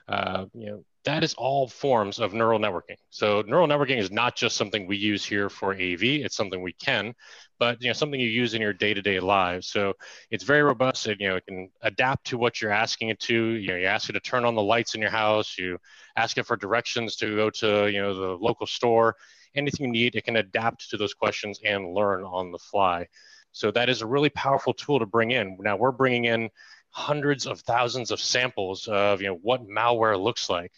Uh, 0.09 0.47
you 0.55 0.67
know, 0.67 0.85
that 1.05 1.25
is 1.25 1.35
all 1.35 1.67
forms 1.67 2.21
of 2.21 2.33
neural 2.33 2.61
networking. 2.61 2.97
So 3.11 3.43
neural 3.47 3.67
networking 3.67 3.99
is 3.99 4.11
not 4.11 4.37
just 4.37 4.57
something 4.57 4.87
we 4.87 4.97
use 4.97 5.25
here 5.25 5.49
for 5.49 5.73
AV, 5.75 6.03
it's 6.03 6.37
something 6.37 6.63
we 6.63 6.75
can, 6.75 7.15
but 7.59 7.83
you 7.83 7.89
know, 7.89 7.93
something 7.93 8.21
you 8.21 8.29
use 8.29 8.55
in 8.55 8.63
your 8.63 8.73
day-to-day 8.73 9.19
lives. 9.19 9.67
So 9.67 9.95
it's 10.31 10.45
very 10.45 10.63
robust 10.63 11.07
and 11.07 11.21
you 11.21 11.29
know, 11.29 11.37
it 11.37 11.47
can 11.47 11.71
adapt 11.83 12.27
to 12.29 12.39
what 12.39 12.61
you're 12.61 12.71
asking 12.71 13.09
it 13.09 13.19
to. 13.21 13.35
You 13.35 13.69
know, 13.69 13.77
you 13.77 13.87
ask 13.87 14.09
it 14.09 14.13
to 14.13 14.21
turn 14.21 14.45
on 14.45 14.55
the 14.55 14.63
lights 14.63 14.95
in 14.95 15.01
your 15.01 15.11
house, 15.11 15.59
you 15.59 15.79
ask 16.17 16.39
it 16.39 16.47
for 16.47 16.57
directions 16.57 17.17
to 17.17 17.35
go 17.35 17.51
to, 17.51 17.91
you 17.91 18.01
know, 18.01 18.15
the 18.15 18.45
local 18.45 18.67
store, 18.67 19.17
anything 19.57 19.87
you 19.87 19.93
need, 19.93 20.15
it 20.15 20.25
can 20.25 20.37
adapt 20.37 20.91
to 20.91 20.97
those 20.97 21.15
questions 21.15 21.59
and 21.65 21.95
learn 21.95 22.23
on 22.23 22.53
the 22.53 22.59
fly. 22.59 23.07
So 23.51 23.71
that 23.73 23.89
is 23.89 24.03
a 24.03 24.07
really 24.07 24.31
powerful 24.31 24.73
tool 24.73 25.01
to 25.01 25.07
bring 25.07 25.33
in. 25.33 25.59
Now 25.61 25.77
we're 25.77 25.91
bringing 25.91 26.27
in 26.27 26.49
hundreds 26.91 27.47
of 27.47 27.61
thousands 27.61 28.11
of 28.11 28.21
samples 28.21 28.87
of 28.87 29.23
you 29.23 29.27
know 29.27 29.39
what 29.43 29.67
malware 29.67 30.23
looks 30.23 30.51
like 30.51 30.71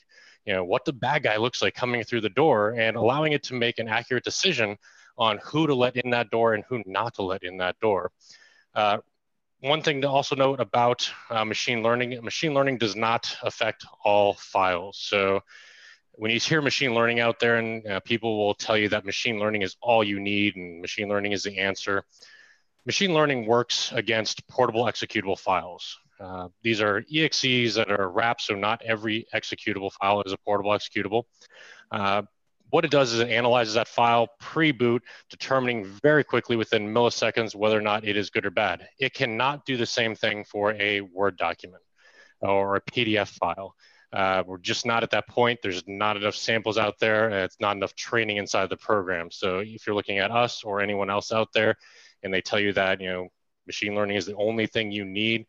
you 0.45 0.53
know 0.53 0.65
what 0.65 0.85
the 0.85 0.93
bad 0.93 1.23
guy 1.23 1.37
looks 1.37 1.63
like 1.63 1.75
coming 1.75 2.03
through 2.05 2.21
the 2.21 2.29
door 2.29 2.75
and 2.79 2.97
allowing 2.97 3.33
it 3.33 3.43
to 3.45 3.55
make 3.55 3.79
an 3.79 3.89
accurate 3.89 4.25
decision 4.25 4.77
on 5.17 5.39
who 5.45 5.67
to 5.67 5.75
let 5.75 5.97
in 5.97 6.11
that 6.11 6.31
door 6.31 6.55
and 6.55 6.65
who 6.69 6.83
not 6.87 7.15
to 7.15 7.23
let 7.23 7.43
in 7.43 7.59
that 7.59 7.79
door. 7.81 8.11
Uh, 8.75 8.99
one 9.61 9.81
thing 9.81 10.03
to 10.03 10.09
also 10.09 10.35
note 10.35 10.61
about 10.61 11.11
uh, 11.31 11.45
machine 11.45 11.83
learning 11.83 12.23
machine 12.23 12.53
learning 12.53 12.79
does 12.79 12.97
not 12.97 13.35
affect 13.43 13.87
all 14.05 14.35
files. 14.35 14.99
So 15.01 15.41
when 16.17 16.31
you 16.31 16.39
hear 16.39 16.61
machine 16.61 16.95
learning 16.95 17.21
out 17.21 17.41
there 17.41 17.57
and 17.57 17.87
uh, 17.87 18.01
people 18.01 18.39
will 18.39 18.55
tell 18.55 18.77
you 18.77 18.89
that 18.91 19.05
machine 19.05 19.39
learning 19.39 19.63
is 19.63 19.77
all 19.81 20.05
you 20.05 20.21
need 20.21 20.57
and 20.57 20.81
machine 20.81 21.09
learning 21.09 21.33
is 21.33 21.43
the 21.43 21.59
answer 21.59 22.05
machine 22.87 23.15
learning 23.15 23.47
works 23.47 23.91
against 23.93 24.47
portable 24.49 24.85
executable 24.85 25.39
files 25.39 25.99
uh, 26.21 26.49
these 26.63 26.81
are 26.81 27.03
EXEs 27.03 27.75
that 27.75 27.91
are 27.91 28.09
wrapped, 28.09 28.43
so 28.43 28.55
not 28.55 28.83
every 28.83 29.27
executable 29.35 29.93
file 29.93 30.23
is 30.23 30.33
a 30.33 30.39
portable 30.39 30.71
executable. 30.71 31.25
Uh, 31.91 32.23
what 32.71 32.85
it 32.85 32.91
does 32.91 33.13
is 33.13 33.21
it 33.21 33.29
analyzes 33.29 33.75
that 33.75 33.87
file 33.87 34.29
pre-boot, 34.41 35.03
determining 35.31 35.85
very 36.03 36.25
quickly 36.25 36.57
within 36.57 36.93
milliseconds 36.93 37.55
whether 37.55 37.79
or 37.79 37.83
not 37.83 38.05
it 38.05 38.17
is 38.17 38.31
good 38.31 38.47
or 38.47 38.51
bad. 38.51 38.89
It 38.99 39.15
cannot 39.15 39.65
do 39.65 39.77
the 39.77 39.87
same 39.87 40.15
thing 40.15 40.45
for 40.45 40.73
a 40.73 41.01
Word 41.01 41.37
document 41.37 41.83
or 42.41 42.77
a 42.77 42.81
PDF 42.81 43.29
file. 43.29 43.75
Uh, 44.13 44.45
we're 44.47 44.59
just 44.59 44.87
not 44.87 45.03
at 45.03 45.11
that 45.11 45.29
point. 45.29 45.59
There's 45.63 45.83
not 45.89 46.17
enough 46.17 46.37
samples 46.37 46.79
out 46.79 46.99
there. 47.01 47.31
It's 47.45 47.59
not 47.61 47.77
enough 47.77 47.95
training 47.97 48.37
inside 48.37 48.71
the 48.71 48.77
program. 48.77 49.31
So 49.31 49.59
if 49.59 49.87
you're 49.87 49.97
looking 49.97 50.19
at 50.19 50.31
us 50.31 50.63
or 50.63 50.81
anyone 50.81 51.11
else 51.11 51.33
out 51.33 51.49
there, 51.53 51.77
and 52.23 52.33
they 52.33 52.41
tell 52.41 52.61
you 52.61 52.73
that 52.75 53.01
you 53.01 53.09
know 53.09 53.29
machine 53.67 53.95
learning 53.95 54.17
is 54.17 54.27
the 54.27 54.37
only 54.37 54.67
thing 54.67 54.93
you 54.93 55.05
need, 55.05 55.47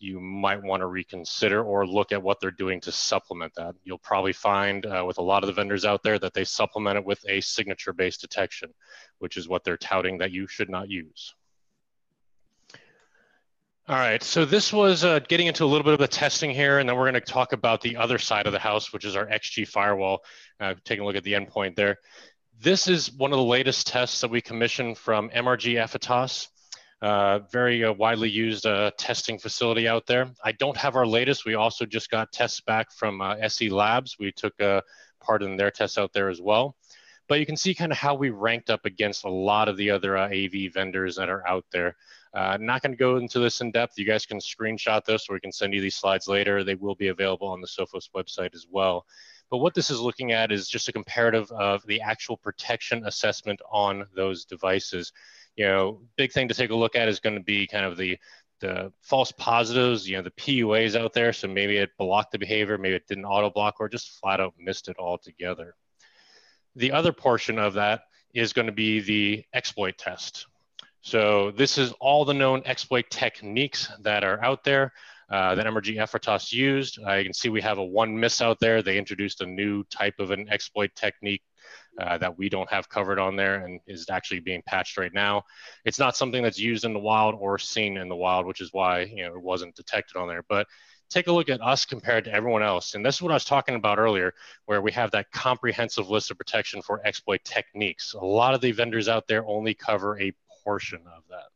you 0.00 0.18
might 0.18 0.62
want 0.62 0.80
to 0.80 0.86
reconsider 0.86 1.62
or 1.62 1.86
look 1.86 2.10
at 2.10 2.22
what 2.22 2.40
they're 2.40 2.50
doing 2.50 2.80
to 2.80 2.90
supplement 2.90 3.54
that. 3.54 3.74
You'll 3.84 3.98
probably 3.98 4.32
find 4.32 4.84
uh, 4.86 5.04
with 5.06 5.18
a 5.18 5.22
lot 5.22 5.42
of 5.42 5.46
the 5.46 5.52
vendors 5.52 5.84
out 5.84 6.02
there 6.02 6.18
that 6.18 6.32
they 6.32 6.44
supplement 6.44 6.96
it 6.96 7.04
with 7.04 7.22
a 7.28 7.40
signature 7.42 7.92
based 7.92 8.22
detection, 8.22 8.72
which 9.18 9.36
is 9.36 9.48
what 9.48 9.62
they're 9.62 9.76
touting 9.76 10.18
that 10.18 10.32
you 10.32 10.46
should 10.46 10.70
not 10.70 10.88
use. 10.88 11.34
All 13.88 13.96
right, 13.96 14.22
so 14.22 14.44
this 14.44 14.72
was 14.72 15.04
uh, 15.04 15.18
getting 15.18 15.48
into 15.48 15.64
a 15.64 15.66
little 15.66 15.82
bit 15.82 15.94
of 15.94 15.98
the 15.98 16.06
testing 16.06 16.50
here, 16.50 16.78
and 16.78 16.88
then 16.88 16.96
we're 16.96 17.10
going 17.10 17.14
to 17.14 17.20
talk 17.20 17.52
about 17.52 17.80
the 17.80 17.96
other 17.96 18.18
side 18.18 18.46
of 18.46 18.52
the 18.52 18.58
house, 18.58 18.92
which 18.92 19.04
is 19.04 19.16
our 19.16 19.26
XG 19.26 19.66
firewall. 19.66 20.22
Uh, 20.60 20.74
taking 20.84 21.02
a 21.02 21.06
look 21.06 21.16
at 21.16 21.24
the 21.24 21.32
endpoint 21.32 21.74
there. 21.74 21.98
This 22.60 22.86
is 22.88 23.10
one 23.10 23.32
of 23.32 23.38
the 23.38 23.44
latest 23.44 23.88
tests 23.88 24.20
that 24.20 24.30
we 24.30 24.40
commissioned 24.40 24.96
from 24.96 25.28
MRG 25.30 25.74
Effitas. 25.74 26.46
Uh, 27.02 27.38
very 27.50 27.82
uh, 27.82 27.92
widely 27.94 28.28
used 28.28 28.66
uh, 28.66 28.90
testing 28.98 29.38
facility 29.38 29.88
out 29.88 30.06
there. 30.06 30.30
I 30.44 30.52
don't 30.52 30.76
have 30.76 30.96
our 30.96 31.06
latest. 31.06 31.46
We 31.46 31.54
also 31.54 31.86
just 31.86 32.10
got 32.10 32.30
tests 32.30 32.60
back 32.60 32.92
from 32.92 33.22
uh, 33.22 33.36
SE 33.36 33.70
Labs. 33.70 34.16
We 34.18 34.32
took 34.32 34.52
a 34.60 34.82
part 35.18 35.42
in 35.42 35.56
their 35.56 35.70
tests 35.70 35.96
out 35.96 36.12
there 36.12 36.28
as 36.28 36.42
well. 36.42 36.76
But 37.26 37.40
you 37.40 37.46
can 37.46 37.56
see 37.56 37.74
kind 37.74 37.90
of 37.90 37.96
how 37.96 38.14
we 38.14 38.28
ranked 38.28 38.68
up 38.68 38.84
against 38.84 39.24
a 39.24 39.30
lot 39.30 39.68
of 39.68 39.78
the 39.78 39.90
other 39.90 40.18
uh, 40.18 40.28
AV 40.28 40.72
vendors 40.74 41.16
that 41.16 41.30
are 41.30 41.46
out 41.48 41.64
there. 41.72 41.96
Not 42.34 42.82
going 42.82 42.92
to 42.92 42.98
go 42.98 43.16
into 43.16 43.38
this 43.38 43.62
in 43.62 43.70
depth. 43.70 43.96
You 43.96 44.04
guys 44.04 44.26
can 44.26 44.38
screenshot 44.38 45.04
this 45.04 45.26
or 45.28 45.34
we 45.34 45.40
can 45.40 45.52
send 45.52 45.72
you 45.72 45.80
these 45.80 45.96
slides 45.96 46.28
later. 46.28 46.64
They 46.64 46.74
will 46.74 46.96
be 46.96 47.08
available 47.08 47.48
on 47.48 47.60
the 47.60 47.66
Sophos 47.66 48.10
website 48.14 48.54
as 48.54 48.66
well. 48.70 49.06
But 49.50 49.58
what 49.58 49.74
this 49.74 49.90
is 49.90 50.00
looking 50.00 50.32
at 50.32 50.52
is 50.52 50.68
just 50.68 50.88
a 50.88 50.92
comparative 50.92 51.50
of 51.50 51.84
the 51.86 52.00
actual 52.00 52.36
protection 52.36 53.04
assessment 53.06 53.60
on 53.70 54.06
those 54.14 54.44
devices 54.44 55.12
you 55.56 55.66
know, 55.66 56.02
big 56.16 56.32
thing 56.32 56.48
to 56.48 56.54
take 56.54 56.70
a 56.70 56.74
look 56.74 56.96
at 56.96 57.08
is 57.08 57.20
going 57.20 57.36
to 57.36 57.42
be 57.42 57.66
kind 57.66 57.84
of 57.84 57.96
the 57.96 58.18
the 58.60 58.92
false 59.00 59.32
positives, 59.32 60.08
you 60.08 60.16
know, 60.16 60.22
the 60.22 60.30
PUAs 60.32 60.94
out 60.94 61.14
there. 61.14 61.32
So 61.32 61.48
maybe 61.48 61.78
it 61.78 61.90
blocked 61.98 62.32
the 62.32 62.38
behavior, 62.38 62.76
maybe 62.76 62.94
it 62.94 63.06
didn't 63.08 63.24
auto 63.24 63.50
block, 63.50 63.76
or 63.80 63.88
just 63.88 64.20
flat 64.20 64.38
out 64.38 64.54
missed 64.58 64.88
it 64.88 64.96
altogether. 64.98 65.74
The 66.76 66.92
other 66.92 67.12
portion 67.12 67.58
of 67.58 67.74
that 67.74 68.02
is 68.34 68.52
going 68.52 68.66
to 68.66 68.72
be 68.72 69.00
the 69.00 69.44
exploit 69.54 69.96
test. 69.98 70.46
So 71.02 71.50
this 71.52 71.78
is 71.78 71.92
all 72.00 72.24
the 72.24 72.34
known 72.34 72.62
exploit 72.66 73.06
techniques 73.10 73.90
that 74.02 74.22
are 74.22 74.42
out 74.44 74.62
there 74.64 74.92
uh, 75.30 75.54
that 75.54 75.66
MRG 75.66 75.96
Effitas 75.96 76.52
used. 76.52 76.98
Uh, 77.04 77.14
you 77.14 77.24
can 77.24 77.32
see 77.32 77.48
we 77.48 77.62
have 77.62 77.78
a 77.78 77.84
one 77.84 78.18
miss 78.18 78.42
out 78.42 78.58
there. 78.60 78.82
They 78.82 78.98
introduced 78.98 79.40
a 79.40 79.46
new 79.46 79.84
type 79.84 80.14
of 80.18 80.30
an 80.30 80.48
exploit 80.50 80.90
technique 80.94 81.42
uh, 81.98 82.18
that 82.18 82.38
we 82.38 82.48
don't 82.48 82.70
have 82.70 82.88
covered 82.88 83.18
on 83.18 83.36
there 83.36 83.64
and 83.64 83.80
is 83.86 84.08
actually 84.10 84.40
being 84.40 84.62
patched 84.66 84.96
right 84.96 85.12
now. 85.12 85.44
It's 85.84 85.98
not 85.98 86.16
something 86.16 86.42
that's 86.42 86.58
used 86.58 86.84
in 86.84 86.92
the 86.92 86.98
wild 87.00 87.34
or 87.38 87.58
seen 87.58 87.96
in 87.96 88.08
the 88.08 88.16
wild, 88.16 88.46
which 88.46 88.60
is 88.60 88.70
why 88.72 89.02
you 89.02 89.24
know 89.24 89.34
it 89.34 89.42
wasn't 89.42 89.74
detected 89.74 90.16
on 90.16 90.28
there. 90.28 90.44
But 90.48 90.66
take 91.10 91.26
a 91.26 91.32
look 91.32 91.48
at 91.48 91.60
us 91.60 91.84
compared 91.84 92.24
to 92.24 92.32
everyone 92.32 92.62
else. 92.62 92.94
And 92.94 93.04
this 93.04 93.16
is 93.16 93.22
what 93.22 93.32
I 93.32 93.34
was 93.34 93.44
talking 93.44 93.74
about 93.74 93.98
earlier, 93.98 94.32
where 94.66 94.80
we 94.80 94.92
have 94.92 95.10
that 95.10 95.30
comprehensive 95.32 96.08
list 96.08 96.30
of 96.30 96.38
protection 96.38 96.80
for 96.82 97.04
exploit 97.04 97.40
techniques. 97.44 98.14
A 98.14 98.24
lot 98.24 98.54
of 98.54 98.60
the 98.60 98.72
vendors 98.72 99.08
out 99.08 99.26
there 99.26 99.44
only 99.44 99.74
cover 99.74 100.18
a 100.20 100.32
portion 100.64 101.00
of 101.16 101.24
that. 101.28 101.48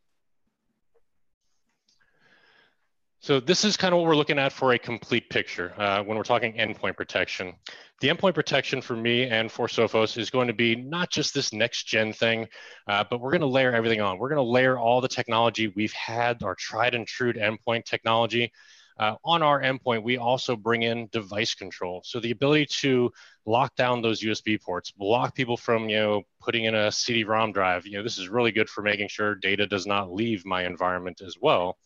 So 3.25 3.41
this 3.41 3.65
is 3.65 3.79
kind 3.79 3.95
of 3.95 4.01
what 4.01 4.07
we're 4.07 4.17
looking 4.17 4.39
at 4.39 4.53
for 4.53 4.75
a 4.75 4.79
complete 4.79 5.31
picture 5.31 5.73
uh, 5.79 6.03
when 6.03 6.19
we're 6.19 6.25
talking 6.25 6.53
endpoint 6.59 6.95
protection. 6.95 7.55
The 8.03 8.09
endpoint 8.09 8.35
protection 8.35 8.83
for 8.83 8.97
me 8.97 9.31
and 9.31 9.51
for 9.51 9.67
Sophos 9.67 10.19
is 10.19 10.29
going 10.29 10.47
to 10.49 10.53
be 10.53 10.77
not 10.77 11.09
just 11.09 11.33
this 11.33 11.51
next 11.51 11.85
gen 11.85 12.13
thing, 12.13 12.47
uh, 12.87 13.03
but 13.09 13.23
we're 13.23 13.31
going 13.31 13.41
to 13.41 13.47
layer 13.47 13.73
everything 13.73 14.03
on. 14.03 14.19
We're 14.19 14.29
going 14.29 14.45
to 14.45 14.53
layer 14.53 14.77
all 14.77 15.01
the 15.01 15.09
technology 15.09 15.69
we've 15.69 15.95
had, 15.95 16.43
our 16.43 16.55
tried 16.55 16.95
and 16.95 17.07
true 17.07 17.33
endpoint 17.33 17.87
technology. 17.87 18.53
Uh, 18.99 19.15
on 19.25 19.43
our 19.43 19.63
endpoint, 19.63 20.03
we 20.03 20.19
also 20.19 20.55
bring 20.55 20.83
in 20.83 21.09
device 21.11 21.55
control. 21.55 22.03
So 22.05 22.21
the 22.21 22.31
ability 22.31 22.67
to 22.81 23.11
lock 23.47 23.75
down 23.75 24.03
those 24.03 24.21
USB 24.21 24.61
ports, 24.61 24.91
block 24.91 25.35
people 25.35 25.57
from, 25.57 25.89
you 25.89 25.97
know, 25.97 26.23
putting 26.43 26.65
in 26.65 26.75
a 26.75 26.93
CD-ROM 26.93 27.53
drive. 27.53 27.87
You 27.87 27.97
know, 27.97 28.03
this 28.03 28.19
is 28.19 28.29
really 28.29 28.53
good 28.53 28.69
for 28.69 28.83
making 28.83 29.09
sure 29.09 29.35
data 29.35 29.67
does 29.67 29.87
not 29.87 30.13
leave 30.13 30.45
my 30.45 30.67
environment 30.67 31.23
as 31.27 31.37
well. 31.41 31.79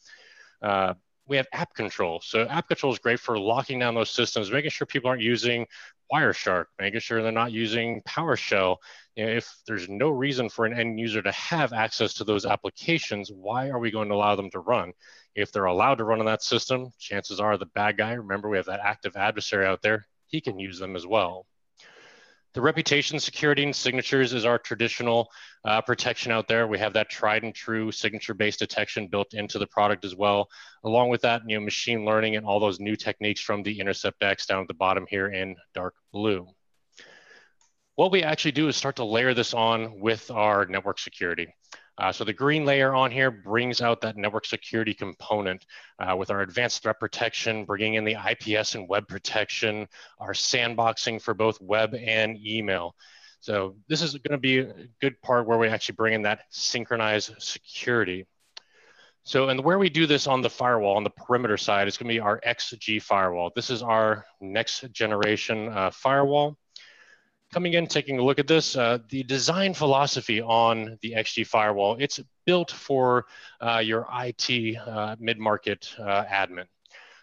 Uh, 0.61 0.95
we 1.29 1.37
have 1.37 1.47
app 1.53 1.75
control. 1.75 2.21
So 2.25 2.47
app 2.47 2.69
control 2.69 2.93
is 2.93 2.99
great 2.99 3.21
for 3.21 3.39
locking 3.39 3.79
down 3.79 3.95
those 3.95 4.11
systems, 4.11 4.51
making 4.51 4.71
sure 4.71 4.87
people 4.87 5.11
aren't 5.11 5.23
using 5.23 5.67
Wireshark, 6.13 6.67
making 6.79 7.01
sure 7.01 7.23
they're 7.23 7.31
not 7.31 7.53
using 7.53 8.01
PowerShell. 8.09 8.77
You 9.15 9.27
know, 9.27 9.33
if 9.33 9.55
there's 9.67 9.89
no 9.89 10.09
reason 10.09 10.49
for 10.49 10.65
an 10.65 10.73
end 10.79 10.99
user 10.99 11.21
to 11.21 11.33
have 11.33 11.73
access 11.73 12.15
to 12.15 12.25
those 12.25 12.47
applications, 12.47 13.31
why 13.31 13.69
are 13.69 13.79
we 13.79 13.91
going 13.91 14.09
to 14.09 14.15
allow 14.15 14.37
them 14.37 14.51
to 14.51 14.61
run? 14.61 14.93
If 15.35 15.53
they're 15.53 15.67
allowed 15.67 15.97
to 15.97 16.05
run 16.05 16.21
on 16.21 16.27
that 16.27 16.43
system, 16.43 16.93
chances 16.99 17.41
are 17.41 17.59
the 17.59 17.67
bad 17.67 17.99
guy, 17.99 18.15
remember 18.15 18.49
we 18.49 18.57
have 18.57 18.67
that 18.67 18.81
active 18.81 19.17
adversary 19.17 19.67
out 19.67 19.83
there, 19.83 20.07
he 20.27 20.41
can 20.41 20.59
use 20.59 20.79
them 20.79 20.97
as 20.97 21.07
well. 21.07 21.47
The 22.59 22.63
reputation 22.63 23.21
security 23.21 23.63
and 23.63 23.77
signatures 23.77 24.33
is 24.33 24.45
our 24.45 24.59
traditional 24.59 25.31
uh, 25.65 25.81
protection 25.81 26.33
out 26.33 26.49
there. 26.49 26.67
We 26.67 26.81
have 26.81 26.93
that 26.95 27.09
tried 27.09 27.45
and 27.45 27.55
true 27.55 27.93
signature-based 27.93 28.59
detection 28.59 29.07
built 29.07 29.33
into 29.33 29.61
the 29.61 29.67
product 29.69 30.05
as 30.05 30.17
well. 30.17 30.49
Along 30.83 31.09
with 31.09 31.21
that, 31.21 31.43
you 31.47 31.57
know, 31.57 31.65
machine 31.65 32.05
learning 32.05 32.35
and 32.35 32.45
all 32.45 32.59
those 32.59 32.81
new 32.81 32.97
techniques 32.97 33.41
from 33.41 33.63
the 33.63 33.79
Intercept 33.79 34.21
X 34.25 34.47
down 34.47 34.63
at 34.63 34.67
the 34.67 34.75
bottom 34.75 35.07
here 35.09 35.29
in 35.29 35.55
dark 35.73 35.95
blue. 36.13 36.49
What 37.95 38.11
we 38.11 38.25
actually 38.25 38.51
do 38.51 38.67
is 38.67 38.75
start 38.75 38.97
to 38.97 39.05
layer 39.05 39.35
this 39.35 39.55
on 39.55 40.01
with 40.01 40.29
our 40.29 40.67
network 40.67 40.99
security. 40.99 41.55
Uh, 41.99 42.13
so 42.13 42.23
the 42.23 42.33
green 42.33 42.65
layer 42.65 42.95
on 42.95 43.11
here 43.11 43.31
brings 43.31 43.81
out 43.81 44.01
that 44.01 44.17
network 44.17 44.47
security 44.47 44.95
component 44.95 45.67
uh, 45.99 46.15
with 46.17 46.31
our 46.31 46.43
advanced 46.43 46.83
threat 46.83 47.01
protection, 47.01 47.65
bringing 47.65 47.95
in 47.95 48.05
the 48.05 48.17
IPS 48.31 48.77
and 48.77 48.89
web 48.89 49.09
protection, 49.09 49.89
our 50.21 50.33
sandboxing 50.33 51.21
for 51.21 51.35
both 51.35 51.61
web 51.61 51.95
and 51.95 52.39
email. 52.47 52.95
So 53.41 53.77
this 53.89 54.03
is 54.03 54.13
going 54.13 54.33
to 54.33 54.39
be 54.39 54.59
a 54.59 54.75
good 55.01 55.21
part 55.23 55.47
where 55.47 55.59
we 55.59 55.69
actually 55.69 55.97
bring 55.97 56.15
in 56.15 56.23
that 56.23 56.43
synchronized 56.51 57.35
security. 57.39 58.27
So, 59.25 59.49
and 59.49 59.63
where 59.63 59.79
we 59.79 59.91
do 59.91 60.07
this 60.07 60.27
on 60.27 60.41
the 60.41 60.51
firewall, 60.51 60.97
on 60.97 61.05
the 61.05 61.11
perimeter 61.11 61.57
side, 61.57 61.87
is 61.87 61.97
going 61.97 62.09
to 62.09 62.15
be 62.15 62.21
our 62.21 62.41
XG 62.47 63.03
firewall. 63.03 63.51
This 63.55 63.71
is 63.71 63.83
our 63.83 64.25
next 64.41 64.91
generation 64.93 65.69
uh, 65.69 65.91
firewall. 65.91 66.57
Coming 67.51 67.73
in, 67.73 67.87
taking 67.87 68.19
a 68.19 68.23
look 68.23 68.39
at 68.39 68.47
this, 68.47 68.77
uh, 68.77 68.99
the 69.09 69.23
design 69.23 69.73
philosophy 69.73 70.43
on 70.43 70.99
the 71.01 71.13
XG 71.13 71.47
firewall, 71.47 71.97
it's 71.99 72.21
built 72.45 72.71
for 72.71 73.25
uh, 73.63 73.79
your 73.79 74.07
IT 74.13 74.77
uh, 74.77 75.17
mid-market 75.19 75.95
uh, 75.99 76.25
admin. 76.25 76.67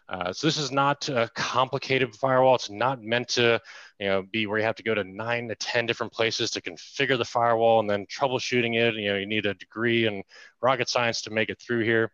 Uh, 0.10 0.34
so 0.34 0.48
this 0.48 0.58
is 0.58 0.72
not 0.72 1.08
a 1.10 1.30
complicated 1.36 2.16
firewall. 2.16 2.56
It's 2.56 2.72
not 2.72 3.04
meant 3.04 3.28
to, 3.30 3.62
you 4.00 4.08
know, 4.08 4.24
be 4.24 4.48
where 4.48 4.58
you 4.58 4.66
have 4.66 4.76
to 4.76 4.84
go 4.84 4.96
to 4.96 5.04
nine 5.04 5.48
to 5.50 5.56
ten 5.56 5.86
different 5.86 6.12
places 6.12 6.50
to 6.52 6.62
configure 6.62 7.18
the 7.18 7.26
firewall 7.26 7.80
and 7.80 7.90
then 7.90 8.08
troubleshooting 8.08 8.76
it. 8.76 8.96
You 8.96 9.14
know, 9.14 9.18
you 9.18 9.28
need 9.28 9.46
a 9.46 9.54
degree 9.54 10.08
in 10.08 10.24
rocket 10.60 10.90
science 10.90 11.22
to 11.24 11.32
make 11.32 11.50
it 11.50 11.60
through 11.60 11.84
here. 11.84 12.12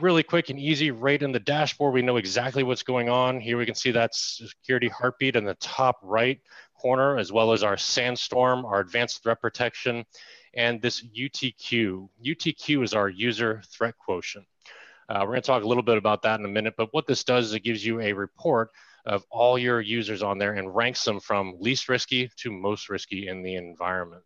Really 0.00 0.22
quick 0.22 0.48
and 0.48 0.58
easy, 0.58 0.90
right 0.90 1.22
in 1.22 1.32
the 1.32 1.40
dashboard, 1.40 1.92
we 1.92 2.02
know 2.02 2.16
exactly 2.16 2.62
what's 2.62 2.82
going 2.82 3.08
on. 3.10 3.40
Here 3.40 3.58
we 3.58 3.66
can 3.66 3.74
see 3.74 3.90
that 3.90 4.14
security 4.14 4.88
heartbeat 4.88 5.36
in 5.36 5.44
the 5.44 5.54
top 5.56 5.98
right 6.02 6.40
corner, 6.82 7.16
as 7.16 7.30
well 7.30 7.52
as 7.52 7.62
our 7.62 7.76
Sandstorm, 7.76 8.66
our 8.66 8.80
advanced 8.80 9.22
threat 9.22 9.40
protection, 9.40 10.04
and 10.52 10.82
this 10.82 11.00
UTQ. 11.00 12.08
UTQ 12.26 12.82
is 12.82 12.92
our 12.92 13.08
user 13.08 13.62
threat 13.70 13.94
quotient. 14.04 14.46
Uh, 15.08 15.20
we're 15.20 15.28
going 15.28 15.42
to 15.42 15.46
talk 15.46 15.62
a 15.62 15.68
little 15.68 15.82
bit 15.82 15.96
about 15.96 16.22
that 16.22 16.40
in 16.40 16.44
a 16.44 16.48
minute, 16.48 16.74
but 16.76 16.92
what 16.92 17.06
this 17.06 17.22
does 17.22 17.46
is 17.46 17.54
it 17.54 17.60
gives 17.60 17.84
you 17.84 18.00
a 18.00 18.12
report 18.12 18.70
of 19.06 19.24
all 19.30 19.58
your 19.58 19.80
users 19.80 20.22
on 20.22 20.38
there 20.38 20.54
and 20.54 20.74
ranks 20.74 21.04
them 21.04 21.20
from 21.20 21.54
least 21.60 21.88
risky 21.88 22.30
to 22.36 22.50
most 22.50 22.88
risky 22.88 23.28
in 23.28 23.42
the 23.42 23.54
environment. 23.54 24.22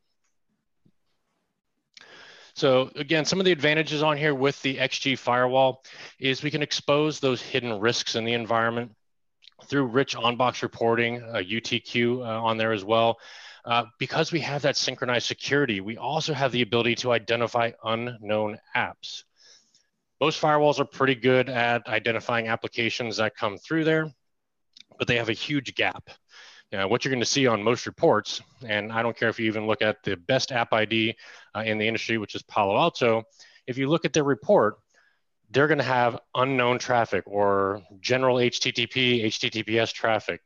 So 2.55 2.91
again, 2.97 3.27
some 3.27 3.39
of 3.39 3.45
the 3.45 3.53
advantages 3.53 4.03
on 4.03 4.17
here 4.17 4.35
with 4.35 4.61
the 4.63 4.79
XG 4.79 5.19
firewall 5.19 5.85
is 6.19 6.43
we 6.43 6.51
can 6.51 6.63
expose 6.63 7.21
those 7.21 7.43
hidden 7.43 7.81
risks 7.81 8.15
in 8.15 8.25
the 8.25 8.33
environment 8.33 8.96
through 9.65 9.87
rich 9.87 10.15
on-box 10.15 10.63
reporting, 10.63 11.23
uh, 11.23 11.37
UTQ 11.37 12.19
uh, 12.19 12.43
on 12.43 12.57
there 12.57 12.73
as 12.73 12.85
well. 12.85 13.19
Uh, 13.65 13.85
because 13.99 14.31
we 14.31 14.41
have 14.41 14.63
that 14.63 14.77
synchronized 14.77 15.27
security, 15.27 15.81
we 15.81 15.97
also 15.97 16.33
have 16.33 16.53
the 16.53 16.63
ability 16.63 16.95
to 16.95 17.13
identify 17.13 17.73
unknown 17.85 18.59
apps. 18.77 19.25
Most 20.21 20.41
firewalls 20.41 20.79
are 20.79 20.85
pretty 20.85 21.17
good 21.17 21.49
at 21.49 21.87
identifying 21.89 22.49
applications 22.49 23.17
that 23.17 23.37
come 23.37 23.59
through 23.59 23.85
there, 23.85 24.11
but 24.99 25.09
they 25.09 25.17
have 25.17 25.29
a 25.29 25.35
huge 25.35 25.75
gap. 25.75 26.11
Know, 26.73 26.89
what 26.89 27.05
you're 27.05 27.11
going 27.11 27.21
to 27.21 27.27
see 27.27 27.47
on 27.47 27.63
most 27.63 27.87
reports, 27.87 28.43
and 28.65 28.93
I 28.93 29.03
don't 29.03 29.17
care 29.17 29.29
if 29.29 29.39
you 29.39 29.47
even 29.47 29.67
look 29.67 29.83
at 29.83 30.03
the 30.03 30.17
best 30.17 30.53
app 30.53 30.73
ID 30.73 31.15
uh, 31.55 31.61
in 31.61 31.79
the 31.79 31.87
industry, 31.87 32.19
which 32.19 32.35
is 32.35 32.43
Palo 32.43 32.77
Alto, 32.77 33.23
if 33.67 33.79
you 33.79 33.89
look 33.89 34.05
at 34.05 34.13
their 34.13 34.25
report, 34.25 34.77
they're 35.51 35.69
going 35.69 35.79
to 35.79 35.85
have 35.85 36.19
unknown 36.35 36.79
traffic 36.79 37.25
or 37.27 37.83
general 38.01 38.37
HTTP, 38.37 39.25
HTTPS 39.27 39.93
traffic. 39.93 40.41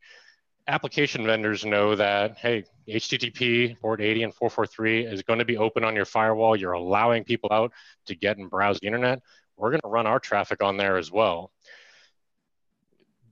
Application 0.69 1.25
vendors 1.25 1.65
know 1.65 1.97
that, 1.97 2.37
hey, 2.39 2.65
HTTP 2.89 3.79
port 3.81 4.01
80 4.01 4.25
and 4.25 4.35
443 4.35 5.07
is 5.07 5.23
going 5.23 5.39
to 5.39 5.45
be 5.45 5.57
open 5.57 5.85
on 5.85 5.97
your 5.97 6.05
firewall. 6.05 6.55
You're 6.55 6.73
allowing 6.73 7.25
people 7.25 7.49
out 7.51 7.73
to 8.07 8.15
get 8.15 8.37
and 8.37 8.51
browse 8.51 8.79
the 8.81 8.87
internet 8.87 9.21
we're 9.61 9.71
going 9.71 9.83
to 9.83 9.89
run 9.89 10.07
our 10.07 10.19
traffic 10.19 10.63
on 10.63 10.77
there 10.77 10.97
as 10.97 11.13
well. 11.13 11.53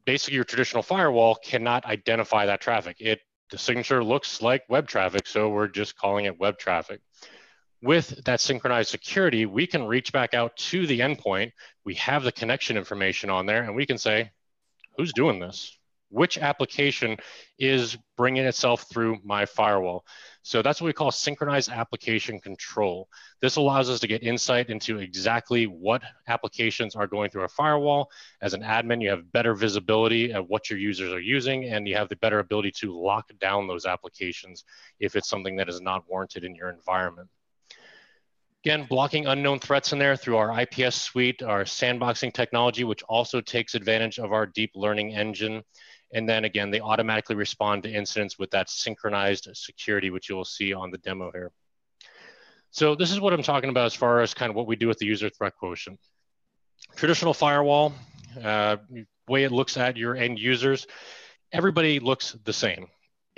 Basically, 0.04 0.36
your 0.36 0.44
traditional 0.44 0.82
firewall 0.82 1.34
cannot 1.36 1.84
identify 1.86 2.46
that 2.46 2.60
traffic. 2.60 2.96
It 3.00 3.20
the 3.50 3.58
signature 3.58 4.04
looks 4.04 4.42
like 4.42 4.62
web 4.68 4.86
traffic, 4.88 5.26
so 5.26 5.48
we're 5.48 5.68
just 5.68 5.96
calling 5.96 6.26
it 6.26 6.38
web 6.38 6.58
traffic. 6.58 7.00
With 7.80 8.24
that 8.24 8.40
synchronized 8.40 8.90
security, 8.90 9.46
we 9.46 9.66
can 9.66 9.86
reach 9.86 10.12
back 10.12 10.34
out 10.34 10.56
to 10.56 10.86
the 10.86 11.00
endpoint. 11.00 11.52
We 11.84 11.94
have 11.94 12.24
the 12.24 12.32
connection 12.32 12.76
information 12.76 13.30
on 13.30 13.46
there, 13.46 13.62
and 13.62 13.74
we 13.74 13.86
can 13.86 13.98
say, 13.98 14.32
who's 14.96 15.12
doing 15.12 15.38
this? 15.38 15.78
which 16.10 16.38
application 16.38 17.16
is 17.58 17.96
bringing 18.16 18.44
itself 18.44 18.86
through 18.90 19.18
my 19.24 19.44
firewall. 19.44 20.04
So 20.42 20.62
that's 20.62 20.80
what 20.80 20.86
we 20.86 20.92
call 20.92 21.10
synchronized 21.10 21.70
application 21.70 22.40
control. 22.40 23.08
This 23.42 23.56
allows 23.56 23.90
us 23.90 24.00
to 24.00 24.06
get 24.06 24.22
insight 24.22 24.70
into 24.70 24.98
exactly 24.98 25.66
what 25.66 26.02
applications 26.26 26.96
are 26.96 27.06
going 27.06 27.30
through 27.30 27.44
a 27.44 27.48
firewall. 27.48 28.10
As 28.40 28.54
an 28.54 28.62
admin, 28.62 29.02
you 29.02 29.10
have 29.10 29.30
better 29.32 29.54
visibility 29.54 30.32
of 30.32 30.48
what 30.48 30.70
your 30.70 30.78
users 30.78 31.12
are 31.12 31.20
using, 31.20 31.66
and 31.66 31.86
you 31.86 31.96
have 31.96 32.08
the 32.08 32.16
better 32.16 32.38
ability 32.38 32.72
to 32.78 32.98
lock 32.98 33.30
down 33.38 33.66
those 33.66 33.84
applications 33.84 34.64
if 35.00 35.16
it's 35.16 35.28
something 35.28 35.56
that 35.56 35.68
is 35.68 35.80
not 35.80 36.04
warranted 36.08 36.44
in 36.44 36.54
your 36.54 36.70
environment. 36.70 37.28
Again, 38.64 38.86
blocking 38.88 39.26
unknown 39.26 39.60
threats 39.60 39.92
in 39.92 40.00
there 40.00 40.16
through 40.16 40.36
our 40.36 40.60
IPS 40.60 41.00
suite, 41.00 41.42
our 41.42 41.62
sandboxing 41.62 42.32
technology, 42.32 42.82
which 42.82 43.04
also 43.04 43.40
takes 43.40 43.74
advantage 43.74 44.18
of 44.18 44.32
our 44.32 44.46
deep 44.46 44.72
learning 44.74 45.14
engine. 45.14 45.62
And 46.12 46.28
then 46.28 46.44
again, 46.44 46.70
they 46.70 46.80
automatically 46.80 47.36
respond 47.36 47.84
to 47.84 47.92
incidents 47.92 48.38
with 48.38 48.50
that 48.50 48.68
synchronized 48.68 49.48
security, 49.54 50.10
which 50.10 50.28
you'll 50.28 50.44
see 50.44 50.72
on 50.72 50.90
the 50.90 50.98
demo 50.98 51.30
here. 51.32 51.52
So 52.70 52.94
this 52.94 53.12
is 53.12 53.20
what 53.20 53.32
I'm 53.32 53.42
talking 53.42 53.70
about 53.70 53.86
as 53.86 53.94
far 53.94 54.20
as 54.20 54.34
kind 54.34 54.50
of 54.50 54.56
what 54.56 54.66
we 54.66 54.76
do 54.76 54.88
with 54.88 54.98
the 54.98 55.06
user 55.06 55.30
threat 55.30 55.54
quotient. 55.58 56.00
Traditional 56.96 57.34
firewall, 57.34 57.92
uh, 58.42 58.76
way 59.28 59.44
it 59.44 59.52
looks 59.52 59.76
at 59.76 59.96
your 59.96 60.16
end 60.16 60.38
users, 60.38 60.86
everybody 61.52 62.00
looks 62.00 62.36
the 62.44 62.52
same. 62.52 62.88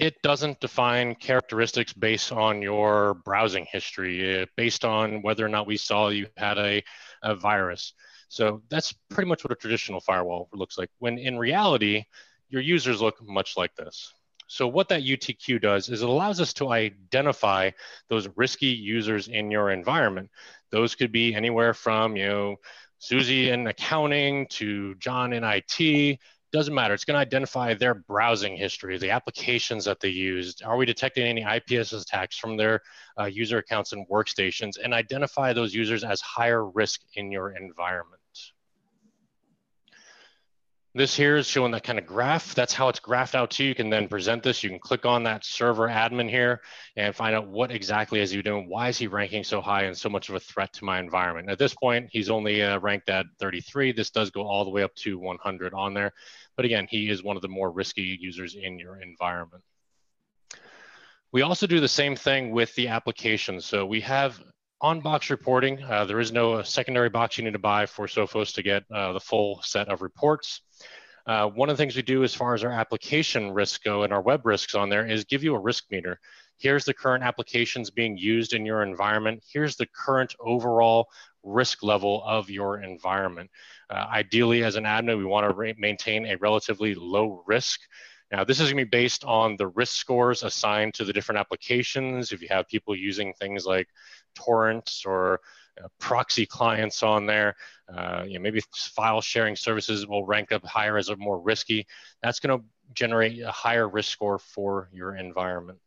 It 0.01 0.23
doesn't 0.23 0.61
define 0.61 1.15
characteristics 1.15 1.93
based 1.93 2.33
on 2.33 2.63
your 2.63 3.13
browsing 3.23 3.67
history, 3.71 4.41
uh, 4.41 4.47
based 4.57 4.83
on 4.83 5.21
whether 5.21 5.45
or 5.45 5.51
not 5.51 5.67
we 5.67 5.77
saw 5.77 6.09
you 6.09 6.27
had 6.39 6.57
a, 6.57 6.83
a 7.23 7.35
virus. 7.35 7.93
So 8.29 8.63
that's 8.71 8.95
pretty 9.11 9.29
much 9.29 9.45
what 9.45 9.53
a 9.53 9.57
traditional 9.57 10.01
firewall 10.01 10.49
looks 10.55 10.79
like. 10.79 10.89
When 11.01 11.19
in 11.19 11.39
reality, 11.39 12.05
your 12.49 12.63
users 12.63 13.03
look 13.03 13.23
much 13.23 13.59
like 13.59 13.75
this. 13.77 14.15
So 14.47 14.67
what 14.67 14.89
that 14.89 15.03
UTQ 15.03 15.61
does 15.61 15.91
is 15.91 16.01
it 16.01 16.09
allows 16.09 16.41
us 16.41 16.55
to 16.55 16.71
identify 16.71 17.71
those 18.09 18.27
risky 18.37 18.69
users 18.69 19.29
in 19.29 19.51
your 19.51 19.71
environment. 19.71 20.31
Those 20.71 20.95
could 20.95 21.13
be 21.13 21.35
anywhere 21.35 21.75
from, 21.75 22.17
you 22.17 22.27
know, 22.27 22.57
Susie 23.01 23.51
in 23.51 23.67
accounting 23.67 24.47
to 24.53 24.95
John 24.95 25.35
in 25.35 25.45
IT. 25.45 26.19
Doesn't 26.53 26.75
matter. 26.75 26.95
It's 26.95 27.05
going 27.05 27.15
to 27.15 27.21
identify 27.21 27.75
their 27.75 27.95
browsing 27.95 28.57
history, 28.57 28.99
the 28.99 29.11
applications 29.11 29.85
that 29.85 30.01
they 30.01 30.09
used. 30.09 30.65
Are 30.65 30.77
we 30.77 30.85
detecting 30.85 31.25
any 31.25 31.43
IPS 31.43 31.93
attacks 31.93 32.37
from 32.37 32.57
their 32.57 32.83
uh, 33.19 33.27
user 33.27 33.59
accounts 33.59 33.93
and 33.93 34.05
workstations 34.09 34.73
and 34.83 34.93
identify 34.93 35.53
those 35.53 35.73
users 35.73 36.03
as 36.03 36.21
higher 36.21 36.69
risk 36.69 37.03
in 37.15 37.31
your 37.31 37.51
environment? 37.53 38.20
This 40.93 41.15
here 41.15 41.37
is 41.37 41.47
showing 41.47 41.71
that 41.71 41.85
kind 41.85 42.01
of 42.01 42.07
graph. 42.07 42.53
That's 42.57 42.73
how 42.73 42.89
it's 42.89 42.99
graphed 42.99 43.37
out 43.37 43.51
to 43.53 43.63
you. 43.63 43.69
You 43.69 43.75
can 43.77 43.91
then 43.91 44.09
present 44.09 44.43
this. 44.43 44.65
You 44.65 44.71
can 44.71 44.81
click 44.81 45.07
on 45.07 45.23
that 45.23 45.45
server 45.45 45.87
admin 45.87 46.29
here 46.29 46.63
and 46.97 47.15
find 47.15 47.33
out 47.33 47.47
what 47.47 47.71
exactly 47.71 48.19
is 48.19 48.33
he 48.33 48.43
doing. 48.43 48.69
Why 48.69 48.89
is 48.89 48.99
he 48.99 49.07
ranking 49.07 49.45
so 49.45 49.61
high 49.61 49.85
and 49.85 49.97
so 49.97 50.09
much 50.09 50.29
of 50.29 50.35
a 50.35 50.41
threat 50.41 50.73
to 50.75 50.85
my 50.85 50.99
environment? 50.99 51.49
At 51.49 51.61
this 51.61 51.75
point, 51.75 52.09
he's 52.11 52.29
only 52.29 52.65
uh, 52.65 52.81
ranked 52.81 53.09
at 53.09 53.27
33. 53.39 53.93
This 53.93 54.11
does 54.11 54.33
go 54.33 54.43
all 54.43 54.65
the 54.65 54.71
way 54.71 54.83
up 54.83 54.93
to 54.97 55.17
100 55.17 55.75
on 55.75 55.95
there. 55.95 56.13
But 56.57 56.65
again, 56.65 56.89
he 56.91 57.09
is 57.09 57.23
one 57.23 57.37
of 57.37 57.43
the 57.43 57.49
more 57.49 57.71
risky 57.71 58.19
users 58.21 58.57
in 58.57 58.81
your 58.81 59.01
environment. 59.01 59.63
We 61.31 61.43
also 61.43 61.69
do 61.69 61.79
the 61.79 61.87
same 61.87 62.17
thing 62.17 62.51
with 62.51 62.75
the 62.75 62.89
application. 62.89 63.61
So 63.61 63.87
we 63.87 64.01
have 64.01 64.43
on 64.81 65.01
box 65.01 65.31
reporting. 65.31 65.81
Uh, 65.85 66.05
there 66.05 66.19
is 66.19 66.33
no 66.33 66.63
secondary 66.63 67.11
box 67.11 67.39
you 67.39 67.45
need 67.45 67.53
to 67.53 67.61
buy 67.61 67.87
for 67.87 68.09
Sophos 68.09 68.53
to 68.55 68.63
get 68.65 68.83
uh, 68.93 69.13
the 69.13 69.21
full 69.21 69.61
set 69.63 69.89
of 69.89 70.03
reports. 70.03 70.63
Uh, 71.27 71.49
one 71.49 71.69
of 71.69 71.77
the 71.77 71.83
things 71.83 71.97
we 71.97 72.03
do 72.03 72.25
as 72.25 72.35
far 72.35 72.55
as 72.55 72.65
our 72.65 72.73
application 72.73 73.53
risks 73.53 73.79
go 73.79 74.03
and 74.03 74.13
our 74.13 74.23
web 74.23 74.47
risks 74.47 74.75
on 74.75 74.89
there 74.89 75.07
is 75.07 75.25
give 75.25 75.45
you 75.45 75.55
a 75.55 75.61
risk 75.61 75.85
meter. 75.91 76.19
Here's 76.59 76.85
the 76.85 76.95
current 76.95 77.25
applications 77.25 77.91
being 77.91 78.19
used 78.19 78.53
in 78.53 78.67
your 78.67 78.83
environment. 78.83 79.43
Here's 79.51 79.77
the 79.77 79.87
current 79.87 80.35
overall 80.41 81.09
risk 81.43 81.83
level 81.83 82.23
of 82.25 82.51
your 82.51 82.83
environment. 82.83 83.51
Uh, 83.89 84.07
ideally, 84.13 84.63
as 84.63 84.77
an 84.77 84.85
admin, 84.85 85.17
we 85.17 85.25
want 85.25 85.49
to 85.51 85.75
maintain 85.79 86.27
a 86.27 86.37
relatively 86.37 86.95
low 86.95 87.43
risk. 87.47 87.81
Now, 88.31 88.45
this 88.45 88.61
is 88.61 88.71
going 88.71 88.85
to 88.85 88.85
be 88.85 88.99
based 88.99 89.25
on 89.25 89.57
the 89.57 89.69
risk 89.69 89.97
scores 89.97 90.43
assigned 90.43 90.95
to 90.95 91.05
the 91.05 91.13
different 91.13 91.41
applications. 91.41 92.31
If 92.31 92.43
you 92.43 92.49
have 92.51 92.69
people 92.69 92.95
using 92.95 93.33
things 93.33 93.65
like 93.65 93.89
torrents 94.35 95.05
or 95.05 95.41
proxy 95.99 96.47
clients 96.47 97.03
on 97.03 97.27
there. 97.27 97.57
Uh, 97.93 98.25
you 98.27 98.35
know, 98.35 98.41
maybe 98.41 98.63
file 98.71 99.21
sharing 99.21 99.57
services 99.57 100.07
will 100.07 100.25
rank 100.25 100.53
up 100.53 100.65
higher 100.65 100.97
as 100.97 101.09
a 101.09 101.17
more 101.17 101.41
risky. 101.41 101.87
That's 102.23 102.41
going 102.41 102.59
to 102.59 102.65
generate 102.93 103.41
a 103.43 103.51
higher 103.51 103.89
risk 103.89 104.11
score 104.11 104.39
for 104.39 104.89
your 104.93 105.17
environment. 105.17 105.79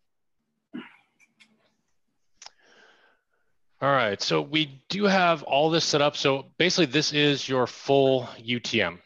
All 3.82 3.92
right, 3.92 4.22
so 4.22 4.42
we 4.42 4.82
do 4.88 5.04
have 5.04 5.44
all 5.44 5.70
this 5.70 5.84
set 5.84 6.02
up. 6.02 6.16
So 6.16 6.46
basically 6.58 6.86
this 6.86 7.12
is 7.12 7.50
your 7.50 7.68
full 7.68 8.30
UTM. 8.40 9.00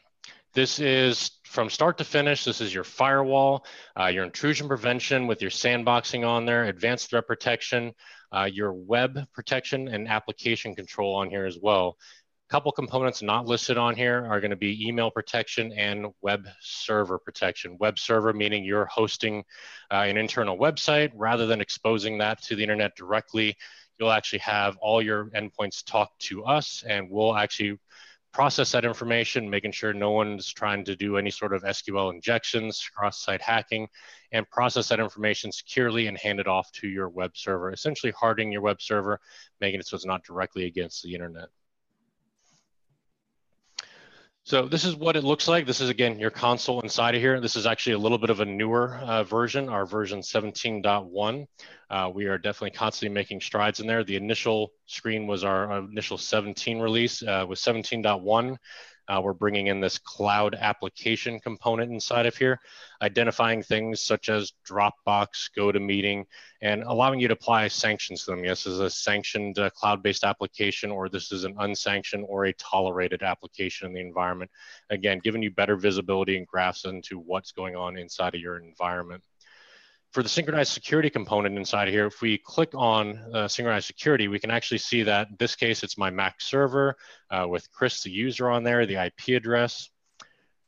This 0.53 0.79
is 0.79 1.31
from 1.45 1.69
start 1.69 1.97
to 1.97 2.03
finish. 2.03 2.43
This 2.43 2.61
is 2.61 2.73
your 2.73 2.83
firewall, 2.83 3.65
uh, 3.99 4.07
your 4.07 4.23
intrusion 4.23 4.67
prevention 4.67 5.25
with 5.25 5.41
your 5.41 5.49
sandboxing 5.49 6.27
on 6.27 6.45
there, 6.45 6.65
advanced 6.65 7.09
threat 7.09 7.25
protection, 7.25 7.93
uh, 8.31 8.49
your 8.51 8.73
web 8.73 9.19
protection 9.33 9.87
and 9.87 10.07
application 10.07 10.75
control 10.75 11.15
on 11.15 11.29
here 11.29 11.45
as 11.45 11.57
well. 11.61 11.97
A 12.49 12.53
couple 12.53 12.71
components 12.71 13.21
not 13.21 13.45
listed 13.45 13.77
on 13.77 13.95
here 13.95 14.25
are 14.29 14.39
going 14.39 14.51
to 14.51 14.57
be 14.57 14.87
email 14.87 15.11
protection 15.11 15.73
and 15.73 16.07
web 16.21 16.47
server 16.61 17.19
protection. 17.19 17.77
Web 17.79 17.99
server 17.99 18.31
meaning 18.33 18.63
you're 18.63 18.85
hosting 18.85 19.43
uh, 19.91 20.05
an 20.07 20.17
internal 20.17 20.57
website 20.57 21.11
rather 21.13 21.45
than 21.45 21.59
exposing 21.59 22.17
that 22.19 22.41
to 22.43 22.55
the 22.55 22.63
internet 22.63 22.95
directly. 22.95 23.55
You'll 23.99 24.11
actually 24.11 24.39
have 24.39 24.77
all 24.77 25.01
your 25.01 25.25
endpoints 25.31 25.83
talk 25.83 26.17
to 26.19 26.45
us 26.45 26.83
and 26.87 27.09
we'll 27.09 27.35
actually 27.35 27.79
process 28.33 28.71
that 28.71 28.85
information, 28.85 29.49
making 29.49 29.71
sure 29.71 29.93
no 29.93 30.11
one's 30.11 30.51
trying 30.51 30.83
to 30.85 30.95
do 30.95 31.17
any 31.17 31.31
sort 31.31 31.53
of 31.53 31.63
SQL 31.63 32.13
injections, 32.13 32.87
cross-site 32.95 33.41
hacking, 33.41 33.87
and 34.31 34.49
process 34.49 34.89
that 34.89 34.99
information 34.99 35.51
securely 35.51 36.07
and 36.07 36.17
hand 36.17 36.39
it 36.39 36.47
off 36.47 36.71
to 36.73 36.87
your 36.87 37.09
web 37.09 37.31
server, 37.35 37.71
essentially 37.71 38.11
hardening 38.11 38.51
your 38.51 38.61
web 38.61 38.81
server, 38.81 39.19
making 39.59 39.79
it 39.79 39.87
so 39.87 39.95
it's 39.95 40.05
not 40.05 40.23
directly 40.23 40.65
against 40.65 41.03
the 41.03 41.13
internet. 41.13 41.49
So 44.47 44.65
this 44.65 44.85
is 44.85 44.95
what 44.95 45.17
it 45.17 45.25
looks 45.25 45.49
like. 45.49 45.65
This 45.65 45.81
is 45.81 45.89
again 45.89 46.19
your 46.19 46.29
console 46.29 46.79
inside 46.79 47.15
of 47.15 47.19
here. 47.21 47.41
This 47.41 47.57
is 47.57 47.65
actually 47.65 47.95
a 47.95 47.97
little 47.97 48.17
bit 48.17 48.29
of 48.29 48.39
a 48.39 48.45
newer 48.45 48.95
uh, 48.95 49.25
version, 49.25 49.67
our 49.67 49.85
version 49.85 50.21
17.1. 50.21 51.47
Uh, 51.89 52.11
we 52.15 52.27
are 52.27 52.37
definitely 52.37 52.71
constantly 52.71 53.13
making 53.13 53.41
strides 53.41 53.81
in 53.81 53.87
there. 53.87 54.05
The 54.05 54.15
initial 54.15 54.71
screen 54.85 55.27
was 55.27 55.43
our 55.43 55.79
initial 55.79 56.17
17 56.17 56.79
release. 56.79 57.21
Uh, 57.21 57.45
with 57.45 57.59
17.1, 57.59 58.55
uh, 59.07 59.21
we're 59.23 59.33
bringing 59.33 59.67
in 59.67 59.79
this 59.79 59.97
cloud 59.97 60.55
application 60.59 61.39
component 61.39 61.91
inside 61.91 62.25
of 62.25 62.35
here, 62.35 62.59
identifying 63.01 63.63
things 63.63 64.01
such 64.01 64.29
as 64.29 64.53
Dropbox, 64.67 65.49
GoToMeeting, 65.57 66.25
and 66.61 66.83
allowing 66.83 67.19
you 67.19 67.27
to 67.27 67.33
apply 67.33 67.67
sanctions 67.67 68.25
to 68.25 68.31
them. 68.31 68.43
Yes, 68.43 68.63
this 68.63 68.73
is 68.73 68.79
a 68.79 68.89
sanctioned 68.89 69.59
uh, 69.59 69.69
cloud-based 69.69 70.23
application, 70.23 70.91
or 70.91 71.07
this 71.07 71.31
is 71.31 71.43
an 71.43 71.55
unsanctioned 71.59 72.25
or 72.27 72.45
a 72.45 72.53
tolerated 72.53 73.23
application 73.23 73.87
in 73.87 73.93
the 73.93 74.01
environment. 74.01 74.51
Again, 74.89 75.19
giving 75.23 75.41
you 75.41 75.51
better 75.51 75.77
visibility 75.77 76.37
and 76.37 76.47
graphs 76.47 76.85
into 76.85 77.19
what's 77.19 77.51
going 77.51 77.75
on 77.75 77.97
inside 77.97 78.35
of 78.35 78.41
your 78.41 78.57
environment 78.57 79.23
for 80.17 80.23
the 80.23 80.29
synchronized 80.29 80.71
security 80.71 81.11
component 81.11 81.55
inside 81.59 81.87
here, 81.89 82.07
if 82.07 82.23
we 82.23 82.39
click 82.39 82.71
on 82.73 83.19
uh, 83.35 83.47
synchronized 83.47 83.85
security, 83.85 84.27
we 84.27 84.39
can 84.39 84.49
actually 84.49 84.79
see 84.79 85.03
that 85.03 85.29
in 85.29 85.35
this 85.37 85.55
case, 85.55 85.83
it's 85.83 85.95
my 85.95 86.09
Mac 86.09 86.41
server 86.41 86.97
uh, 87.29 87.45
with 87.47 87.71
Chris, 87.71 88.01
the 88.01 88.09
user 88.09 88.49
on 88.49 88.63
there, 88.63 88.87
the 88.87 88.95
IP 88.95 89.37
address. 89.37 89.91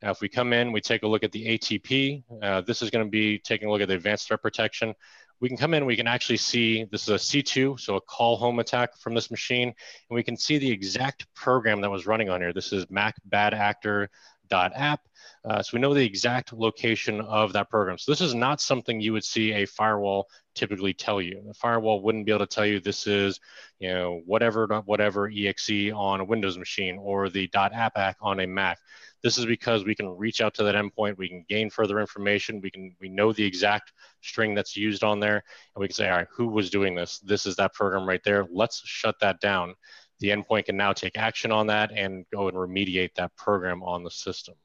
Now, 0.04 0.12
if 0.12 0.22
we 0.22 0.30
come 0.30 0.54
in, 0.54 0.72
we 0.72 0.82
take 0.82 1.02
a 1.02 1.08
look 1.08 1.24
at 1.24 1.32
the 1.32 1.58
ATP. 1.58 2.24
Uh, 2.44 2.62
this 2.62 2.84
is 2.84 2.92
going 2.92 3.04
to 3.04 3.10
be 3.10 3.40
taking 3.40 3.68
a 3.68 3.72
look 3.72 3.82
at 3.82 3.88
the 3.88 3.96
advanced 3.96 4.28
threat 4.28 4.44
protection. 4.44 4.94
We 5.40 5.48
can 5.48 5.58
come 5.58 5.74
in, 5.74 5.88
we 5.88 5.96
can 5.96 6.06
actually 6.06 6.38
see 6.38 6.84
this 6.92 7.08
is 7.08 7.10
a 7.10 7.14
C2, 7.14 7.80
so 7.80 7.96
a 7.96 8.02
call 8.02 8.38
home 8.38 8.60
attack 8.60 9.00
from 9.00 9.16
this 9.16 9.32
machine, 9.32 9.70
and 9.70 10.16
we 10.16 10.22
can 10.22 10.38
see 10.38 10.60
the 10.60 10.70
exact 10.70 11.26
program 11.34 11.82
that 11.82 11.90
was 11.90 12.06
running 12.06 12.30
on 12.30 12.40
here. 12.40 12.54
This 12.54 12.72
is 12.72 12.86
Mac 12.92 13.16
bad 13.26 13.56
actor 13.56 14.12
app. 14.52 15.02
Uh, 15.46 15.62
so 15.62 15.72
we 15.74 15.80
know 15.80 15.94
the 15.94 16.06
exact 16.06 16.52
location 16.52 17.22
of 17.22 17.54
that 17.54 17.70
program. 17.70 17.98
So 17.98 18.12
this 18.12 18.22
is 18.22 18.34
not 18.34 18.60
something 18.60 19.00
you 19.00 19.14
would 19.14 19.24
see 19.24 19.54
a 19.54 19.66
firewall 19.66 20.28
typically 20.54 20.94
tell 20.94 21.22
you. 21.22 21.42
The 21.48 21.54
firewall 21.54 22.02
wouldn't 22.02 22.26
be 22.26 22.32
able 22.34 22.46
to 22.46 22.54
tell 22.54 22.66
you 22.66 22.80
this 22.80 23.08
is, 23.08 23.40
you 23.80 23.90
know, 23.90 24.22
whatever, 24.26 24.68
whatever 24.86 25.32
exe 25.34 25.92
on 25.94 26.20
a 26.20 26.26
Windows 26.26 26.58
machine 26.58 26.98
or 27.00 27.30
the 27.30 27.50
.app 27.54 28.18
on 28.22 28.42
a 28.42 28.48
Mac. 28.48 28.80
This 29.24 29.38
is 29.38 29.46
because 29.46 29.84
we 29.84 29.96
can 29.96 30.10
reach 30.10 30.42
out 30.42 30.54
to 30.56 30.64
that 30.64 30.76
endpoint. 30.76 31.18
We 31.18 31.30
can 31.30 31.46
gain 31.48 31.70
further 31.70 32.00
information. 32.00 32.62
We 32.62 32.72
can 32.72 32.96
we 33.02 33.10
know 33.10 33.34
the 33.34 33.44
exact 33.44 33.92
string 34.22 34.56
that's 34.56 34.78
used 34.78 35.04
on 35.04 35.20
there, 35.20 35.44
and 35.76 35.82
we 35.82 35.88
can 35.88 35.96
say, 35.96 36.10
all 36.10 36.18
right, 36.18 36.28
who 36.32 36.48
was 36.48 36.70
doing 36.70 36.96
this? 36.96 37.20
This 37.20 37.46
is 37.46 37.58
that 37.58 37.74
program 37.74 38.08
right 38.08 38.22
there. 38.24 38.48
Let's 38.50 38.82
shut 38.86 39.16
that 39.20 39.42
down 39.42 39.76
the 40.20 40.30
endpoint 40.30 40.66
can 40.66 40.78
now 40.78 40.94
take 40.94 41.18
action 41.18 41.52
on 41.52 41.68
that 41.68 41.92
and 41.96 42.26
go 42.32 42.48
and 42.48 42.58
remediate 42.58 43.16
that 43.16 43.36
program 43.36 43.82
on 43.84 44.04
the 44.04 44.12
system. 44.12 44.56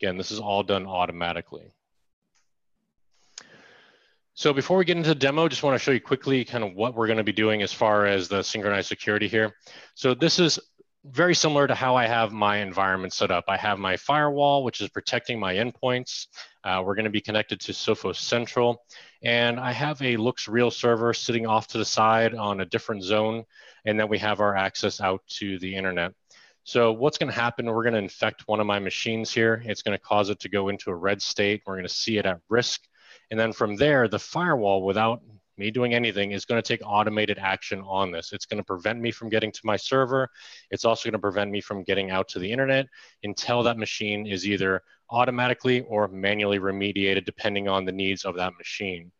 Again, 0.00 0.16
this 0.16 0.30
is 0.30 0.38
all 0.38 0.62
done 0.62 0.86
automatically. 0.86 1.72
So 4.34 4.52
before 4.52 4.78
we 4.78 4.84
get 4.84 4.96
into 4.96 5.08
the 5.08 5.16
demo, 5.16 5.48
just 5.48 5.64
want 5.64 5.74
to 5.74 5.80
show 5.80 5.90
you 5.90 6.00
quickly 6.00 6.44
kind 6.44 6.62
of 6.62 6.74
what 6.74 6.94
we're 6.94 7.08
going 7.08 7.18
to 7.18 7.24
be 7.24 7.32
doing 7.32 7.62
as 7.62 7.72
far 7.72 8.06
as 8.06 8.28
the 8.28 8.44
synchronized 8.44 8.86
security 8.86 9.26
here. 9.26 9.56
So 9.94 10.14
this 10.14 10.38
is 10.38 10.60
very 11.04 11.34
similar 11.34 11.66
to 11.66 11.74
how 11.74 11.96
I 11.96 12.06
have 12.06 12.32
my 12.32 12.58
environment 12.58 13.12
set 13.12 13.32
up. 13.32 13.46
I 13.48 13.56
have 13.56 13.80
my 13.80 13.96
firewall, 13.96 14.62
which 14.62 14.80
is 14.80 14.88
protecting 14.90 15.40
my 15.40 15.54
endpoints. 15.54 16.28
Uh, 16.62 16.82
we're 16.84 16.94
going 16.94 17.04
to 17.04 17.10
be 17.10 17.20
connected 17.20 17.58
to 17.60 17.72
Sophos 17.72 18.16
Central. 18.16 18.84
And 19.22 19.58
I 19.58 19.72
have 19.72 20.00
a 20.02 20.16
looks 20.16 20.46
real 20.46 20.70
server 20.70 21.12
sitting 21.14 21.46
off 21.46 21.66
to 21.68 21.78
the 21.78 21.84
side 21.84 22.36
on 22.36 22.60
a 22.60 22.64
different 22.64 23.02
zone. 23.02 23.44
And 23.84 23.98
then 23.98 24.08
we 24.08 24.18
have 24.18 24.40
our 24.40 24.54
access 24.56 25.00
out 25.00 25.22
to 25.38 25.58
the 25.58 25.74
internet. 25.74 26.12
So 26.68 26.92
what's 26.92 27.16
going 27.16 27.32
to 27.32 27.34
happen, 27.34 27.64
we're 27.64 27.82
going 27.82 27.94
to 27.94 27.98
infect 27.98 28.46
one 28.46 28.60
of 28.60 28.66
my 28.66 28.78
machines 28.78 29.32
here. 29.32 29.62
It's 29.64 29.80
going 29.80 29.96
to 29.96 30.04
cause 30.04 30.28
it 30.28 30.38
to 30.40 30.50
go 30.50 30.68
into 30.68 30.90
a 30.90 30.94
red 30.94 31.22
state. 31.22 31.62
We're 31.64 31.76
going 31.76 31.88
to 31.88 31.94
see 31.94 32.18
it 32.18 32.26
at 32.26 32.42
risk. 32.50 32.82
And 33.30 33.40
then 33.40 33.54
from 33.54 33.76
there, 33.76 34.06
the 34.06 34.18
firewall, 34.18 34.82
without 34.82 35.22
me 35.56 35.70
doing 35.70 35.94
anything 35.94 36.32
is 36.32 36.44
going 36.44 36.60
to 36.60 36.68
take 36.68 36.82
automated 36.84 37.38
action 37.38 37.80
on 37.86 38.10
this. 38.10 38.34
It's 38.34 38.44
going 38.44 38.58
to 38.58 38.64
prevent 38.64 39.00
me 39.00 39.10
from 39.10 39.30
getting 39.30 39.50
to 39.50 39.60
my 39.64 39.78
server. 39.78 40.28
It's 40.70 40.84
also 40.84 41.08
going 41.08 41.14
to 41.14 41.18
prevent 41.18 41.50
me 41.50 41.62
from 41.62 41.84
getting 41.84 42.10
out 42.10 42.28
to 42.28 42.38
the 42.38 42.52
internet 42.52 42.86
until 43.22 43.62
that 43.62 43.78
machine 43.78 44.26
is 44.26 44.46
either 44.46 44.82
automatically 45.08 45.80
or 45.88 46.06
manually 46.08 46.58
remediated 46.58 47.24
depending 47.24 47.66
on 47.66 47.86
the 47.86 47.92
needs 47.92 48.26
of 48.26 48.34
that 48.34 48.52
machine. 48.58 49.10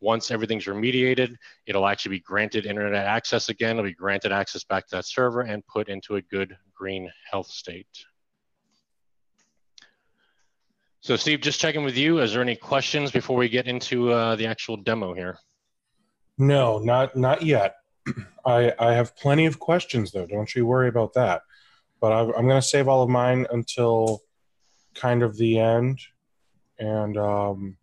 Once 0.00 0.30
everything's 0.30 0.66
remediated, 0.66 1.34
it'll 1.66 1.86
actually 1.86 2.16
be 2.16 2.20
granted 2.20 2.66
internet 2.66 3.06
access 3.06 3.48
again. 3.48 3.72
It'll 3.72 3.84
be 3.84 3.94
granted 3.94 4.32
access 4.32 4.64
back 4.64 4.86
to 4.88 4.96
that 4.96 5.06
server 5.06 5.42
and 5.42 5.66
put 5.66 5.88
into 5.88 6.16
a 6.16 6.22
good 6.22 6.56
green 6.74 7.10
health 7.30 7.48
state. 7.48 7.86
So 11.00 11.16
Steve, 11.16 11.40
just 11.40 11.60
checking 11.60 11.84
with 11.84 11.96
you. 11.96 12.18
Is 12.18 12.32
there 12.32 12.42
any 12.42 12.56
questions 12.56 13.10
before 13.10 13.36
we 13.36 13.48
get 13.48 13.66
into 13.66 14.10
uh, 14.12 14.34
the 14.36 14.46
actual 14.46 14.76
demo 14.76 15.14
here? 15.14 15.38
No, 16.36 16.78
not 16.78 17.16
not 17.16 17.42
yet. 17.42 17.76
I 18.44 18.72
I 18.78 18.92
have 18.92 19.16
plenty 19.16 19.46
of 19.46 19.58
questions 19.58 20.10
though. 20.10 20.26
Don't 20.26 20.52
you 20.54 20.66
worry 20.66 20.88
about 20.88 21.14
that. 21.14 21.42
But 22.00 22.12
I, 22.12 22.20
I'm 22.20 22.46
going 22.46 22.60
to 22.60 22.62
save 22.62 22.88
all 22.88 23.02
of 23.02 23.08
mine 23.08 23.46
until 23.50 24.20
kind 24.94 25.22
of 25.22 25.36
the 25.36 25.58
end, 25.58 26.00
and 26.78 27.16
um, 27.16 27.76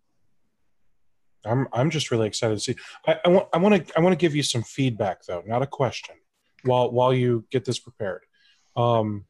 I'm 1.44 1.68
I'm 1.72 1.90
just 1.90 2.10
really 2.10 2.26
excited 2.26 2.54
to 2.54 2.60
see. 2.60 2.76
I, 3.06 3.18
I 3.24 3.28
want 3.28 3.48
I 3.52 3.58
want 3.58 3.86
to 3.86 3.98
I 3.98 4.00
want 4.00 4.12
to 4.12 4.18
give 4.18 4.34
you 4.34 4.42
some 4.42 4.62
feedback 4.62 5.24
though, 5.24 5.42
not 5.46 5.62
a 5.62 5.66
question. 5.66 6.16
While 6.64 6.90
while 6.92 7.12
you 7.12 7.44
get 7.50 7.64
this 7.64 7.78
prepared, 7.78 8.22
um, 8.76 9.26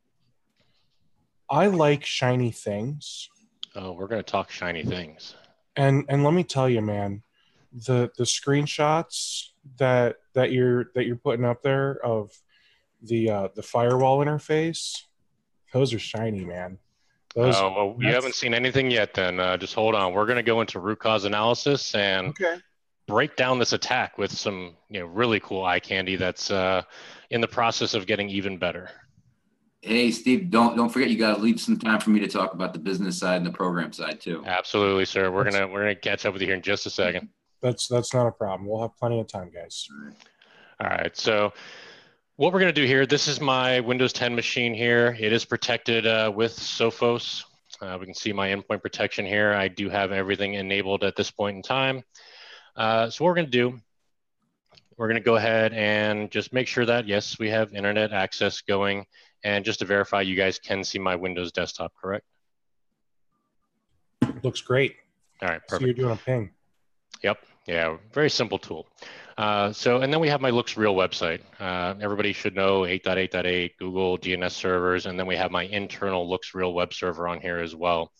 I 1.50 1.66
like 1.66 2.04
shiny 2.04 2.50
things. 2.50 3.28
Oh, 3.74 3.92
we're 3.92 4.06
going 4.06 4.22
to 4.22 4.30
talk 4.30 4.50
shiny 4.50 4.84
things. 4.84 5.34
And 5.76 6.04
and 6.08 6.22
let 6.22 6.34
me 6.34 6.44
tell 6.44 6.68
you, 6.68 6.80
man, 6.80 7.22
the 7.72 8.10
the 8.16 8.24
screenshots 8.24 9.48
that 9.78 10.16
that 10.34 10.52
you're 10.52 10.86
that 10.94 11.06
you're 11.06 11.16
putting 11.16 11.44
up 11.44 11.62
there 11.62 11.98
of 12.04 12.30
the 13.02 13.30
uh, 13.30 13.48
the 13.54 13.62
firewall 13.62 14.18
interface, 14.18 15.02
those 15.72 15.92
are 15.92 15.98
shiny, 15.98 16.44
man. 16.44 16.78
Those, 17.34 17.56
oh, 17.56 17.72
well, 17.72 17.96
you 17.98 18.12
haven't 18.14 18.34
seen 18.34 18.54
anything 18.54 18.90
yet. 18.90 19.14
Then 19.14 19.40
uh, 19.40 19.56
just 19.56 19.74
hold 19.74 19.94
on. 19.94 20.12
We're 20.12 20.26
going 20.26 20.36
to 20.36 20.42
go 20.42 20.60
into 20.60 20.78
root 20.78 21.00
cause 21.00 21.24
analysis 21.24 21.94
and 21.94 22.28
okay. 22.28 22.58
break 23.08 23.36
down 23.36 23.58
this 23.58 23.72
attack 23.72 24.18
with 24.18 24.30
some 24.30 24.76
you 24.88 25.00
know 25.00 25.06
really 25.06 25.40
cool 25.40 25.64
eye 25.64 25.80
candy 25.80 26.16
that's 26.16 26.50
uh, 26.50 26.82
in 27.30 27.40
the 27.40 27.48
process 27.48 27.94
of 27.94 28.06
getting 28.06 28.28
even 28.28 28.56
better. 28.56 28.88
Hey, 29.80 30.10
Steve, 30.12 30.50
don't 30.50 30.76
don't 30.76 30.88
forget 30.88 31.10
you 31.10 31.18
got 31.18 31.36
to 31.36 31.42
leave 31.42 31.60
some 31.60 31.78
time 31.78 32.00
for 32.00 32.10
me 32.10 32.20
to 32.20 32.28
talk 32.28 32.54
about 32.54 32.72
the 32.72 32.78
business 32.78 33.18
side 33.18 33.38
and 33.38 33.46
the 33.46 33.52
program 33.52 33.92
side 33.92 34.20
too. 34.20 34.42
Absolutely, 34.46 35.04
sir. 35.04 35.30
We're 35.30 35.44
gonna 35.44 35.66
we're 35.66 35.80
gonna 35.80 35.94
catch 35.94 36.24
up 36.24 36.32
with 36.32 36.42
you 36.42 36.48
here 36.48 36.56
in 36.56 36.62
just 36.62 36.86
a 36.86 36.90
second 36.90 37.28
that's 37.64 37.88
that's 37.88 38.14
not 38.14 38.26
a 38.26 38.30
problem. 38.30 38.68
We'll 38.68 38.82
have 38.82 38.96
plenty 38.96 39.18
of 39.18 39.26
time, 39.26 39.50
guys. 39.52 39.88
All 40.80 40.88
right. 40.88 41.16
So 41.16 41.52
what 42.36 42.52
we're 42.52 42.58
going 42.58 42.74
to 42.74 42.80
do 42.80 42.86
here, 42.86 43.06
this 43.06 43.28
is 43.28 43.40
my 43.40 43.78
Windows 43.80 44.12
10 44.12 44.34
machine 44.34 44.74
here. 44.74 45.16
It 45.20 45.32
is 45.32 45.44
protected 45.44 46.04
uh, 46.04 46.32
with 46.34 46.52
Sophos. 46.52 47.44
Uh, 47.80 47.96
we 48.00 48.06
can 48.06 48.14
see 48.14 48.32
my 48.32 48.48
endpoint 48.48 48.82
protection 48.82 49.24
here. 49.24 49.52
I 49.52 49.68
do 49.68 49.88
have 49.88 50.10
everything 50.10 50.54
enabled 50.54 51.04
at 51.04 51.14
this 51.14 51.30
point 51.30 51.56
in 51.56 51.62
time. 51.62 52.02
Uh, 52.74 53.08
so 53.08 53.22
what 53.22 53.28
we're 53.28 53.34
going 53.36 53.46
to 53.46 53.52
do, 53.52 53.80
we're 54.96 55.06
going 55.06 55.20
to 55.20 55.24
go 55.24 55.36
ahead 55.36 55.72
and 55.74 56.28
just 56.28 56.52
make 56.52 56.66
sure 56.66 56.84
that, 56.84 57.06
yes, 57.06 57.38
we 57.38 57.50
have 57.50 57.72
internet 57.72 58.12
access 58.12 58.60
going. 58.62 59.06
And 59.44 59.64
just 59.64 59.78
to 59.80 59.84
verify, 59.84 60.22
you 60.22 60.34
guys 60.34 60.58
can 60.58 60.82
see 60.82 60.98
my 60.98 61.14
Windows 61.14 61.52
desktop, 61.52 61.92
correct? 62.00 62.24
Looks 64.42 64.60
great. 64.60 64.96
All 65.40 65.50
right, 65.50 65.60
perfect. 65.68 65.82
So 65.82 65.86
you're 65.86 65.94
doing 65.94 66.12
a 66.12 66.16
ping. 66.16 66.50
Yep. 67.22 67.38
Yeah. 67.66 67.96
Very 68.12 68.30
simple 68.30 68.58
tool. 68.58 68.88
Uh, 69.36 69.72
so, 69.72 69.98
and 70.00 70.12
then 70.12 70.20
we 70.20 70.28
have 70.28 70.40
my 70.40 70.50
Looks 70.50 70.76
Real 70.76 70.94
website. 70.94 71.40
Uh, 71.58 71.94
everybody 72.00 72.32
should 72.32 72.54
know 72.54 72.82
8.8.8, 72.82 73.72
Google 73.78 74.16
DNS 74.16 74.50
servers, 74.52 75.06
and 75.06 75.18
then 75.18 75.26
we 75.26 75.34
have 75.36 75.50
my 75.50 75.64
internal 75.64 76.28
Looks 76.28 76.54
Real 76.54 76.72
web 76.72 76.94
server 76.94 77.26
on 77.26 77.40
here 77.40 77.58
as 77.58 77.74
well. 77.74 78.12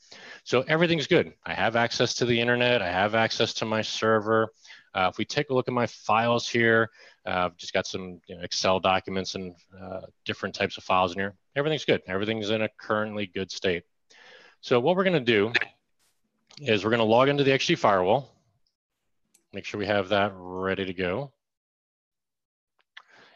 So 0.43 0.63
everything's 0.67 1.07
good. 1.07 1.33
I 1.47 1.55
have 1.55 1.77
access 1.77 2.15
to 2.15 2.25
the 2.25 2.41
internet. 2.41 2.83
I 2.83 2.91
have 2.91 3.15
access 3.15 3.55
to 3.55 3.65
my 3.65 3.83
server. 3.83 4.49
Uh, 4.95 5.09
if 5.11 5.19
we 5.19 5.25
take 5.25 5.51
a 5.51 5.55
look 5.55 5.69
at 5.69 5.75
my 5.75 5.87
files 5.87 6.49
here, 6.49 6.91
uh, 7.27 7.47
I've 7.47 7.57
just 7.57 7.73
got 7.73 7.87
some 7.87 8.21
you 8.27 8.37
know, 8.37 8.43
Excel 8.43 8.81
documents 8.81 9.35
and 9.37 9.55
uh, 9.81 10.03
different 10.25 10.55
types 10.55 10.77
of 10.77 10.85
files 10.85 11.13
in 11.13 11.21
here. 11.21 11.35
Everything's 11.57 11.85
good. 11.85 12.03
Everything's 12.07 12.51
in 12.51 12.63
a 12.63 12.69
currently 12.79 13.27
good 13.27 13.51
state. 13.51 13.85
So 14.61 14.81
what 14.81 14.97
we're 14.97 15.05
going 15.05 15.25
to 15.25 15.33
do 15.33 15.53
is 16.61 16.85
we're 16.85 16.91
going 16.91 16.99
to 16.99 17.05
log 17.05 17.29
into 17.29 17.45
the 17.45 17.51
XG 17.51 17.79
firewall. 17.79 18.34
Make 19.55 19.65
sure 19.65 19.79
we 19.79 19.87
have 19.87 20.09
that 20.09 20.33
ready 20.35 20.85
to 20.85 20.93
go. 20.93 21.33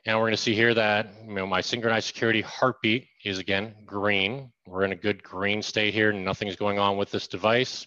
And 0.05 0.17
we're 0.17 0.25
going 0.25 0.33
to 0.33 0.37
see 0.37 0.55
here 0.55 0.75
that 0.75 1.15
you 1.25 1.33
know, 1.33 1.47
my 1.47 1.61
synchronized 1.61 2.09
security 2.09 2.41
heartbeat 2.41 3.07
is 3.25 3.39
again 3.39 3.73
green. 3.87 4.51
We're 4.67 4.83
in 4.83 4.91
a 4.91 4.97
good 4.97 5.23
green 5.23 5.63
state 5.63 5.95
here. 5.95 6.13
Nothing's 6.13 6.57
going 6.57 6.81
on 6.81 6.97
with 6.97 7.13
this 7.13 7.29
device. 7.29 7.87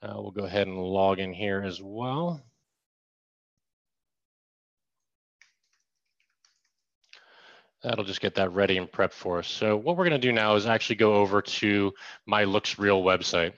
Uh, 0.00 0.14
we'll 0.16 0.30
go 0.30 0.44
ahead 0.44 0.68
and 0.68 0.78
log 0.78 1.18
in 1.18 1.34
here 1.34 1.62
as 1.62 1.82
well. 1.82 2.42
That'll 7.82 8.04
just 8.04 8.22
get 8.22 8.36
that 8.36 8.52
ready 8.52 8.78
and 8.78 8.90
prepped 8.90 9.12
for 9.12 9.40
us. 9.40 9.48
So 9.48 9.76
what 9.76 9.98
we're 9.98 10.08
going 10.08 10.18
to 10.18 10.26
do 10.26 10.32
now 10.32 10.54
is 10.54 10.64
actually 10.64 10.96
go 10.96 11.16
over 11.16 11.42
to 11.42 11.92
my 12.24 12.44
Looks 12.44 12.78
Real 12.78 13.02
website. 13.02 13.52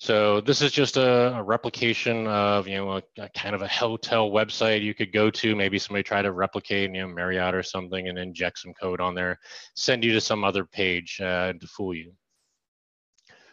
So 0.00 0.40
this 0.40 0.62
is 0.62 0.72
just 0.72 0.96
a, 0.96 1.36
a 1.36 1.42
replication 1.42 2.26
of, 2.26 2.66
you 2.66 2.76
know, 2.76 2.92
a, 2.92 3.02
a, 3.18 3.28
kind 3.36 3.54
of 3.54 3.60
a 3.60 3.68
hotel 3.68 4.30
website 4.30 4.80
you 4.80 4.94
could 4.94 5.12
go 5.12 5.28
to. 5.28 5.54
Maybe 5.54 5.78
somebody 5.78 6.02
try 6.02 6.22
to 6.22 6.32
replicate, 6.32 6.90
you 6.94 7.02
know, 7.02 7.08
Marriott 7.08 7.54
or 7.54 7.62
something 7.62 8.08
and 8.08 8.18
inject 8.18 8.60
some 8.60 8.72
code 8.72 9.02
on 9.02 9.14
there, 9.14 9.38
send 9.74 10.02
you 10.02 10.14
to 10.14 10.20
some 10.20 10.42
other 10.42 10.64
page 10.64 11.20
uh, 11.20 11.52
to 11.52 11.66
fool 11.66 11.94
you. 11.94 12.12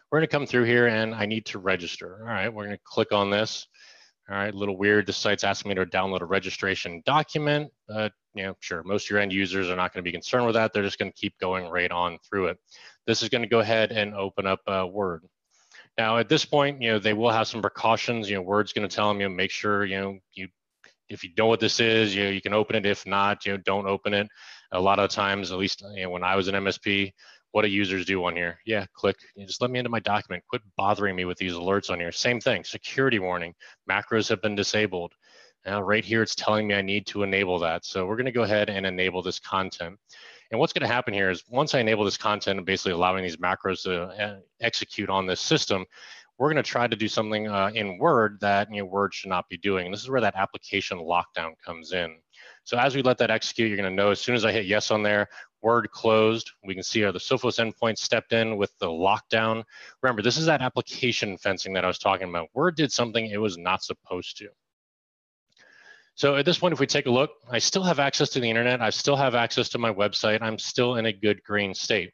We're 0.10 0.20
going 0.20 0.28
to 0.28 0.32
come 0.32 0.46
through 0.46 0.64
here 0.64 0.88
and 0.88 1.14
I 1.14 1.26
need 1.26 1.46
to 1.48 1.60
register. 1.60 2.20
All 2.22 2.28
right, 2.28 2.48
we're 2.48 2.64
going 2.64 2.78
to 2.78 2.84
click 2.86 3.12
on 3.12 3.30
this. 3.30 3.68
All 4.30 4.38
right, 4.38 4.54
a 4.54 4.58
little 4.58 4.78
weird. 4.78 5.06
The 5.06 5.12
site's 5.12 5.44
asking 5.44 5.68
me 5.68 5.76
to 5.76 5.86
download 5.86 6.22
a 6.22 6.26
registration 6.26 7.04
document, 7.06 7.70
but 7.90 8.14
you 8.36 8.44
know, 8.44 8.56
sure, 8.62 8.84
most 8.84 9.08
of 9.08 9.10
your 9.10 9.20
end 9.20 9.34
users 9.34 9.70
are 9.70 9.76
not 9.76 9.94
going 9.94 10.02
to 10.02 10.08
be 10.08 10.14
concerned 10.14 10.46
with 10.46 10.56
that. 10.56 10.72
They're 10.72 10.84
just 10.84 10.98
going 10.98 11.12
to 11.12 11.18
keep 11.18 11.38
going 11.40 11.70
right 11.70 11.92
on 11.92 12.20
through 12.30 12.48
it. 12.48 12.58
This 13.06 13.22
is 13.22 13.28
going 13.28 13.42
to 13.42 13.50
go 13.50 13.60
ahead 13.60 13.92
and 13.92 14.14
open 14.14 14.48
up 14.48 14.62
uh, 14.66 14.88
Word. 14.90 15.24
Now, 15.98 16.18
at 16.18 16.30
this 16.30 16.46
point, 16.46 16.82
you 16.82 16.92
know, 16.92 17.00
they 17.00 17.14
will 17.14 17.32
have 17.32 17.48
some 17.48 17.62
precautions. 17.62 18.30
You 18.30 18.36
know, 18.36 18.44
Word's 18.44 18.74
going 18.74 18.88
to 18.88 18.96
tell 18.96 19.08
them, 19.10 19.20
you 19.20 19.28
know, 19.28 19.34
make 19.34 19.52
sure, 19.52 19.86
you 19.86 20.00
know, 20.00 20.20
you 20.34 20.48
if 21.10 21.24
you 21.24 21.30
know 21.38 21.48
what 21.48 21.60
this 21.60 21.80
is, 21.80 22.14
you 22.14 22.26
know, 22.26 22.30
you 22.30 22.42
can 22.42 22.54
open 22.54 22.76
it. 22.76 22.86
If 22.86 23.06
not, 23.06 23.46
you 23.46 23.54
know, 23.54 23.58
don't 23.66 23.88
open 23.88 24.14
it. 24.14 24.28
A 24.74 24.80
lot 24.80 25.00
of 25.00 25.10
times, 25.10 25.52
at 25.52 25.58
least 25.58 25.84
you 25.96 26.04
know, 26.04 26.10
when 26.10 26.24
I 26.24 26.36
was 26.36 26.48
an 26.48 26.56
MSP, 26.56 27.14
what 27.52 27.62
do 27.62 27.70
users 27.70 28.06
do 28.06 28.24
on 28.26 28.36
here? 28.36 28.60
Yeah, 28.66 28.86
click. 28.94 29.16
You 29.36 29.46
just 29.46 29.62
let 29.62 29.72
me 29.72 29.80
into 29.80 29.90
my 29.90 30.02
document. 30.02 30.44
Quit 30.50 30.62
bothering 30.76 31.16
me 31.16 31.26
with 31.26 31.38
these 31.38 31.54
alerts 31.54 31.90
on 31.90 32.00
here. 32.00 32.12
Same 32.12 32.40
thing. 32.40 32.64
Security 32.64 33.20
warning. 33.20 33.54
Macros 33.90 34.28
have 34.30 34.42
been 34.42 34.56
disabled. 34.56 35.14
Now, 35.66 35.82
right 35.82 36.04
here, 36.04 36.22
it's 36.22 36.36
telling 36.36 36.68
me 36.68 36.76
I 36.76 36.82
need 36.82 37.08
to 37.08 37.24
enable 37.24 37.60
that. 37.60 37.86
So 37.86 38.06
we're 38.06 38.16
going 38.16 38.26
to 38.26 38.32
go 38.32 38.44
ahead 38.44 38.70
and 38.70 38.86
enable 38.86 39.22
this 39.22 39.40
content. 39.40 39.98
And 40.52 40.60
what's 40.60 40.74
going 40.74 40.88
to 40.88 40.94
happen 40.94 41.14
here 41.14 41.30
is 41.30 41.44
once 41.50 41.76
I 41.76 41.80
enable 41.80 42.06
this 42.06 42.18
content 42.18 42.58
and 42.58 42.66
basically 42.66 42.94
allowing 42.94 43.24
these 43.24 43.38
macros 43.38 43.84
to 43.84 44.04
uh, 44.04 44.38
execute 44.62 45.10
on 45.10 45.26
this 45.26 45.42
system, 45.42 45.86
we're 46.38 46.48
going 46.48 46.64
to 46.64 46.70
try 46.70 46.88
to 46.88 46.96
do 46.96 47.08
something 47.08 47.48
uh, 47.48 47.72
in 47.74 47.98
Word 47.98 48.38
that 48.42 48.72
you 48.72 48.82
know, 48.82 48.86
Word 48.86 49.14
should 49.14 49.30
not 49.30 49.50
be 49.50 49.58
doing. 49.58 49.86
And 49.86 49.94
this 49.94 50.02
is 50.02 50.10
where 50.10 50.22
that 50.22 50.36
application 50.36 51.00
lockdown 51.00 51.54
comes 51.66 51.94
in. 51.94 52.16
So 52.64 52.78
as 52.78 52.96
we 52.96 53.02
let 53.02 53.18
that 53.18 53.32
execute, 53.32 53.70
you're 53.70 53.78
going 53.78 53.90
to 53.90 53.96
know 53.96 54.12
as 54.12 54.22
soon 54.22 54.36
as 54.36 54.46
I 54.46 54.52
hit 54.52 54.66
yes 54.66 54.92
on 54.92 55.02
there, 55.02 55.28
Word 55.62 55.90
closed. 55.92 56.52
We 56.64 56.76
can 56.76 56.84
see 56.84 57.02
how 57.02 57.12
the 57.12 57.20
Sophos 57.20 57.60
endpoint 57.60 57.98
stepped 57.98 58.34
in 58.34 58.58
with 58.58 58.78
the 58.78 58.88
lockdown. 58.88 59.64
Remember, 60.04 60.22
this 60.22 60.38
is 60.38 60.46
that 60.46 60.62
application 60.62 61.38
fencing 61.38 61.74
that 61.74 61.84
I 61.84 61.88
was 61.88 61.98
talking 61.98 62.30
about. 62.30 62.50
Word 62.54 62.76
did 62.76 62.92
something 62.92 63.26
it 63.26 63.42
was 63.42 63.58
not 63.58 63.84
supposed 63.84 64.38
to. 64.38 64.50
So 66.18 66.36
at 66.36 66.46
this 66.46 66.58
point, 66.58 66.74
if 66.74 66.80
we 66.80 66.88
take 66.88 67.06
a 67.06 67.12
look, 67.12 67.30
I 67.48 67.60
still 67.60 67.84
have 67.84 68.00
access 68.00 68.30
to 68.30 68.40
the 68.40 68.50
internet. 68.50 68.82
I 68.82 68.90
still 68.90 69.16
have 69.16 69.36
access 69.36 69.70
to 69.70 69.78
my 69.78 69.94
website. 69.94 70.42
I'm 70.42 70.58
still 70.58 70.96
in 70.96 71.06
a 71.06 71.14
good 71.14 71.44
green 71.44 71.76
state. 71.76 72.12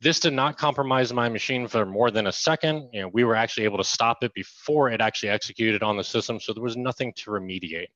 This 0.00 0.18
did 0.18 0.32
not 0.32 0.56
compromise 0.56 1.12
my 1.12 1.28
machine 1.28 1.68
for 1.68 1.84
more 1.84 2.10
than 2.10 2.28
a 2.28 2.32
second. 2.32 2.88
You 2.90 3.02
know, 3.02 3.08
we 3.08 3.24
were 3.24 3.36
actually 3.36 3.64
able 3.64 3.76
to 3.76 3.84
stop 3.84 4.24
it 4.24 4.32
before 4.32 4.90
it 4.90 5.02
actually 5.02 5.28
executed 5.28 5.82
on 5.82 5.98
the 5.98 6.04
system, 6.04 6.40
so 6.40 6.54
there 6.54 6.62
was 6.62 6.78
nothing 6.78 7.12
to 7.16 7.30
remediate. 7.30 7.88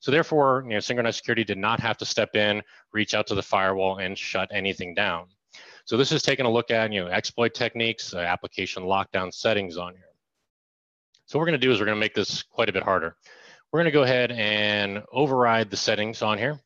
So 0.00 0.10
therefore, 0.10 0.62
you 0.66 0.74
know, 0.74 0.80
synchronized 0.80 1.16
security 1.16 1.42
did 1.42 1.56
not 1.56 1.80
have 1.80 1.96
to 1.96 2.04
step 2.04 2.36
in, 2.36 2.62
reach 2.92 3.14
out 3.14 3.26
to 3.28 3.34
the 3.34 3.42
firewall, 3.42 3.96
and 3.96 4.18
shut 4.18 4.50
anything 4.52 4.94
down. 4.94 5.28
So 5.86 5.96
this 5.96 6.12
is 6.12 6.22
taking 6.22 6.44
a 6.44 6.50
look 6.50 6.70
at 6.70 6.92
you 6.92 7.02
know 7.02 7.08
exploit 7.10 7.54
techniques, 7.54 8.12
uh, 8.12 8.18
application 8.18 8.82
lockdown 8.82 9.32
settings 9.32 9.78
on 9.78 9.94
here. 9.94 10.12
So 11.24 11.38
what 11.38 11.44
we're 11.44 11.52
going 11.52 11.60
to 11.60 11.66
do 11.66 11.72
is 11.72 11.80
we're 11.80 11.86
going 11.86 11.96
to 11.96 12.00
make 12.00 12.14
this 12.14 12.42
quite 12.42 12.68
a 12.68 12.74
bit 12.74 12.82
harder. 12.82 13.16
We're 13.76 13.82
going 13.82 13.92
to 13.92 13.98
go 13.98 14.04
ahead 14.04 14.32
and 14.32 15.02
override 15.12 15.70
the 15.70 15.76
settings 15.76 16.22
on 16.22 16.38
here. 16.38 16.58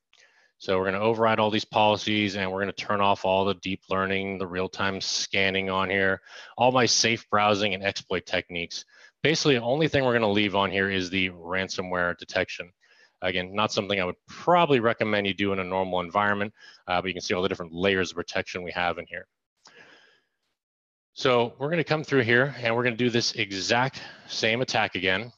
So 0.59 0.79
we're 0.79 0.85
going 0.85 0.95
to 0.95 1.01
override 1.01 1.41
all 1.41 1.51
these 1.51 1.65
policies 1.65 2.37
and 2.37 2.53
we're 2.53 2.63
going 2.63 2.73
to 2.73 2.85
turn 2.85 3.01
off 3.01 3.25
all 3.25 3.45
the 3.45 3.55
deep 3.55 3.81
learning, 3.91 4.39
the 4.39 4.47
real-time 4.47 5.01
scanning 5.01 5.71
on 5.71 5.91
here, 5.91 6.21
all 6.57 6.71
my 6.71 6.87
safe 6.87 7.29
browsing 7.29 7.75
and 7.75 7.83
exploit 7.83 8.27
techniques. 8.27 8.85
Basically, 9.25 9.57
the 9.57 9.63
only 9.63 9.89
thing 9.89 10.05
we're 10.05 10.13
going 10.13 10.23
to 10.23 10.29
leave 10.29 10.55
on 10.55 10.71
here 10.71 10.89
is 10.89 11.11
the 11.11 11.31
ransomware 11.31 12.17
detection. 12.17 12.71
Again, 13.23 13.57
not 13.57 13.73
something 13.73 14.01
I 14.01 14.05
would 14.05 14.15
probably 14.29 14.79
recommend 14.79 15.27
you 15.27 15.35
do 15.35 15.53
in 15.53 15.59
a 15.59 15.65
normal 15.65 15.99
environment, 15.99 16.55
uh, 16.87 17.03
but 17.03 17.09
you 17.09 17.15
can 17.15 17.23
see 17.23 17.35
all 17.35 17.43
the 17.43 17.49
different 17.49 17.75
layers 17.75 18.13
of 18.13 18.19
protection 18.19 18.63
we 18.63 18.71
have 18.71 18.99
in 18.99 19.07
here. 19.09 19.27
So 21.15 21.55
we're 21.59 21.71
going 21.71 21.79
to 21.79 21.83
come 21.83 22.05
through 22.05 22.23
here 22.23 22.55
and 22.63 22.77
we're 22.77 22.85
going 22.85 22.97
to 22.97 23.05
do 23.05 23.11
this 23.11 23.33
exact 23.33 24.01
same 24.29 24.61
attack 24.61 24.95
again. 24.95 25.33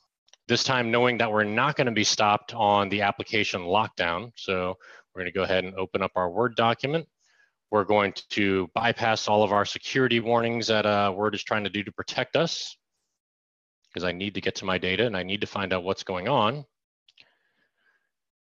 This 0.53 0.65
time 0.65 0.91
knowing 0.91 1.17
that 1.17 1.33
we're 1.33 1.45
not 1.45 1.77
going 1.77 1.87
to 1.87 1.93
be 1.93 2.05
stopped 2.05 2.53
on 2.53 2.91
the 2.91 3.01
application 3.01 3.63
lockdown. 3.63 4.33
So 4.37 4.77
we're 5.15 5.23
going 5.23 5.33
to 5.33 5.35
go 5.35 5.45
ahead 5.45 5.65
and 5.65 5.75
open 5.77 6.03
up 6.03 6.11
our 6.15 6.29
Word 6.29 6.57
document. 6.57 7.09
We're 7.71 7.85
going 7.85 8.13
to 8.29 8.69
bypass 8.75 9.29
all 9.29 9.45
of 9.45 9.51
our 9.51 9.65
security 9.65 10.21
warnings 10.21 10.67
that 10.67 10.85
uh, 10.85 11.11
Word 11.17 11.35
is 11.35 11.43
trying 11.43 11.65
to 11.65 11.71
do 11.71 11.83
to 11.83 11.91
protect 11.91 12.37
us 12.37 12.77
because 13.89 14.05
I 14.05 14.13
need 14.13 14.35
to 14.35 14.43
get 14.43 14.57
to 14.57 14.67
my 14.67 14.77
data 14.77 15.07
and 15.07 15.17
I 15.17 15.23
need 15.23 15.41
to 15.41 15.47
find 15.47 15.73
out 15.73 15.85
what's 15.85 16.03
going 16.03 16.29
on. 16.29 16.67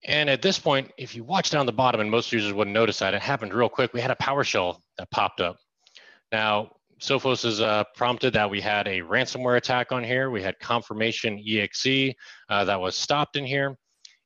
And 0.04 0.28
at 0.28 0.42
this 0.42 0.58
point, 0.58 0.90
if 0.98 1.14
you 1.14 1.22
watch 1.22 1.50
down 1.50 1.64
the 1.64 1.72
bottom, 1.72 2.00
and 2.00 2.11
most 2.11 2.32
users 2.32 2.52
wouldn't 2.52 2.74
notice 2.74 2.98
that, 2.98 3.14
it 3.14 3.22
happened 3.22 3.54
real 3.54 3.68
quick. 3.68 3.92
We 3.92 4.00
had 4.00 4.11
a 4.11 4.16
PowerShell 4.16 4.80
that 4.98 5.12
popped 5.12 5.40
up. 5.40 5.58
Now, 6.32 6.72
Sophos 7.01 7.44
has 7.44 7.62
uh, 7.62 7.82
prompted 7.94 8.34
that 8.34 8.51
we 8.51 8.61
had 8.61 8.86
a 8.86 9.01
ransomware 9.01 9.57
attack 9.57 9.90
on 9.90 10.05
here. 10.05 10.30
We 10.30 10.42
had 10.42 10.59
confirmation 10.59 11.42
exe 11.46 12.14
uh, 12.51 12.64
that 12.66 12.78
was 12.78 12.94
stopped 12.94 13.36
in 13.36 13.46
here. 13.46 13.78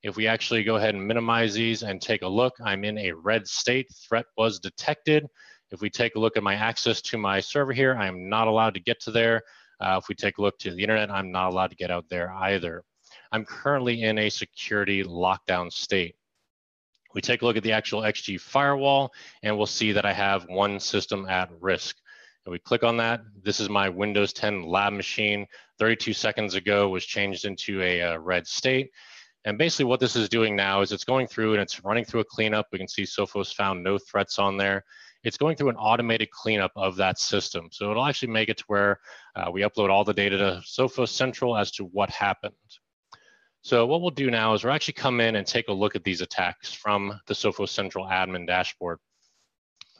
If 0.03 0.17
we 0.17 0.27
actually 0.27 0.65
go 0.65 0.75
ahead 0.75 0.97
and 0.97 1.07
minimize 1.07 1.55
these 1.55 1.85
and 1.85 2.03
take 2.03 2.23
a 2.23 2.29
look, 2.29 2.53
I'm 2.65 2.85
in 2.85 2.99
a 2.99 3.13
red 3.13 3.47
state. 3.47 3.87
Threat 4.09 4.27
was 4.37 4.59
detected. 4.59 5.25
If 5.71 5.83
we 5.83 5.89
take 5.89 6.17
a 6.17 6.19
look 6.19 6.37
at 6.37 6.43
my 6.43 6.57
access 6.57 7.01
to 7.03 7.17
my 7.17 7.39
server 7.39 7.73
here, 7.73 7.95
I'm 7.95 8.29
not 8.29 8.49
allowed 8.49 8.75
to 8.75 8.81
get 8.81 9.01
to 9.03 9.13
there. 9.13 9.43
Uh, 9.81 10.01
if 10.03 10.09
we 10.09 10.17
take 10.17 10.39
a 10.39 10.43
look 10.43 10.59
to 10.59 10.73
the 10.73 10.83
internet, 10.83 11.13
I'm 11.13 11.31
not 11.31 11.53
allowed 11.53 11.71
to 11.71 11.77
get 11.77 11.93
out 11.93 12.07
there 12.11 12.33
either. 12.33 12.83
I'm 13.31 13.45
currently 13.45 14.03
in 14.03 14.19
a 14.19 14.29
security 14.29 15.05
lockdown 15.05 15.73
state. 15.73 16.17
We 17.15 17.21
take 17.21 17.43
a 17.43 17.47
look 17.47 17.57
at 17.57 17.63
the 17.63 17.73
actual 17.73 18.03
XG 18.03 18.41
firewall 18.41 19.13
and 19.45 19.57
we'll 19.57 19.67
see 19.67 19.93
that 19.93 20.05
I 20.05 20.13
have 20.13 20.49
one 20.49 20.81
system 20.81 21.27
at 21.29 21.51
risk. 21.61 21.97
And 22.45 22.53
we 22.53 22.59
click 22.59 22.85
on 22.85 22.97
that. 22.99 23.23
This 23.43 23.59
is 23.59 23.69
my 23.69 23.89
Windows 23.89 24.33
10 24.33 24.65
lab 24.65 24.93
machine. 24.93 25.47
32 25.79 26.13
seconds 26.13 26.55
ago 26.55 26.89
was 26.89 27.05
changed 27.05 27.45
into 27.45 27.81
a, 27.81 28.01
a 28.01 28.15
uh, 28.15 28.19
red 28.19 28.47
state. 28.47 28.91
And 29.47 29.59
basically 29.59 29.87
what 29.87 30.01
this 30.01 30.17
is 30.17 30.29
doing 30.29 30.57
now 30.57 30.81
is 30.81 30.93
it's 30.93 31.05
going 31.05 31.27
through 31.27 31.53
and 31.53 31.63
it's 31.63 31.85
running 31.85 32.05
through 32.05 32.21
a 32.21 32.25
cleanup. 32.25 32.67
We 32.73 32.79
can 32.79 32.89
see 32.89 33.03
Sophos 33.03 33.55
found 33.55 33.83
no 33.83 33.99
threats 33.99 34.39
on 34.39 34.57
there. 34.57 34.85
It's 35.23 35.37
going 35.37 35.57
through 35.57 35.71
an 35.71 35.77
automated 35.77 36.31
cleanup 36.31 36.73
of 36.77 36.97
that 36.97 37.19
system. 37.19 37.69
So 37.73 37.91
it'll 37.91 38.05
actually 38.05 38.33
make 38.33 38.49
it 38.49 38.59
to 38.59 38.65
where 38.67 39.01
uh, 39.37 39.51
we 39.51 39.63
upload 39.63 39.91
all 39.91 40.05
the 40.05 40.15
data 40.15 40.37
to 40.37 40.63
Sophos 40.65 41.09
Central 41.09 41.57
as 41.57 41.71
to 41.73 41.85
what 41.85 42.11
happened. 42.11 42.55
So 43.63 43.87
what 43.87 44.03
we'll 44.03 44.11
do 44.11 44.31
now 44.31 44.53
is 44.53 44.65
we'll 44.65 44.75
actually 44.75 44.95
come 44.95 45.21
in 45.21 45.37
and 45.37 45.47
take 45.47 45.69
a 45.69 45.73
look 45.73 45.97
at 45.97 46.05
these 46.05 46.21
attacks 46.21 46.75
from 46.75 47.19
the 47.27 47.33
Sophos 47.33 47.71
Central 47.71 48.05
admin 48.05 48.47
dashboard. 48.47 48.99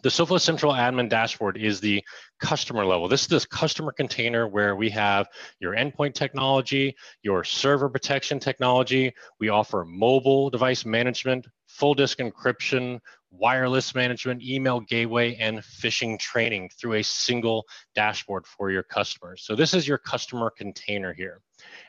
The 0.05 0.11
Sophos 0.11 0.43
Central 0.43 0.75
Admin 0.75 1.09
Dashboard 1.09 1.57
is 1.57 1.81
the 1.81 2.05
customer 2.39 2.85
level. 2.85 3.09
This 3.09 3.23
is 3.23 3.29
this 3.29 3.47
customer 3.47 3.91
container 3.91 4.47
where 4.47 4.77
we 4.77 4.91
have 4.91 5.27
your 5.61 5.75
endpoint 5.75 6.13
technology, 6.13 6.95
your 7.23 7.43
server 7.43 7.89
protection 7.89 8.39
technology. 8.39 9.15
We 9.41 9.49
offer 9.49 9.83
mobile 9.87 10.51
device 10.51 10.85
management, 10.85 11.47
full 11.69 11.95
disk 11.95 12.19
encryption, 12.19 13.01
wireless 13.31 13.95
management, 13.95 14.43
email 14.43 14.81
gateway, 14.81 15.37
and 15.37 15.61
phishing 15.61 16.19
training 16.19 16.69
through 16.79 16.97
a 16.97 17.03
single 17.03 17.65
dashboard 17.95 18.47
for 18.47 18.71
your 18.71 18.83
customers. 18.83 19.43
So 19.47 19.57
this 19.57 19.73
is 19.73 19.89
your 19.89 19.97
customer 19.97 20.53
container 20.55 21.15
here. 21.15 21.41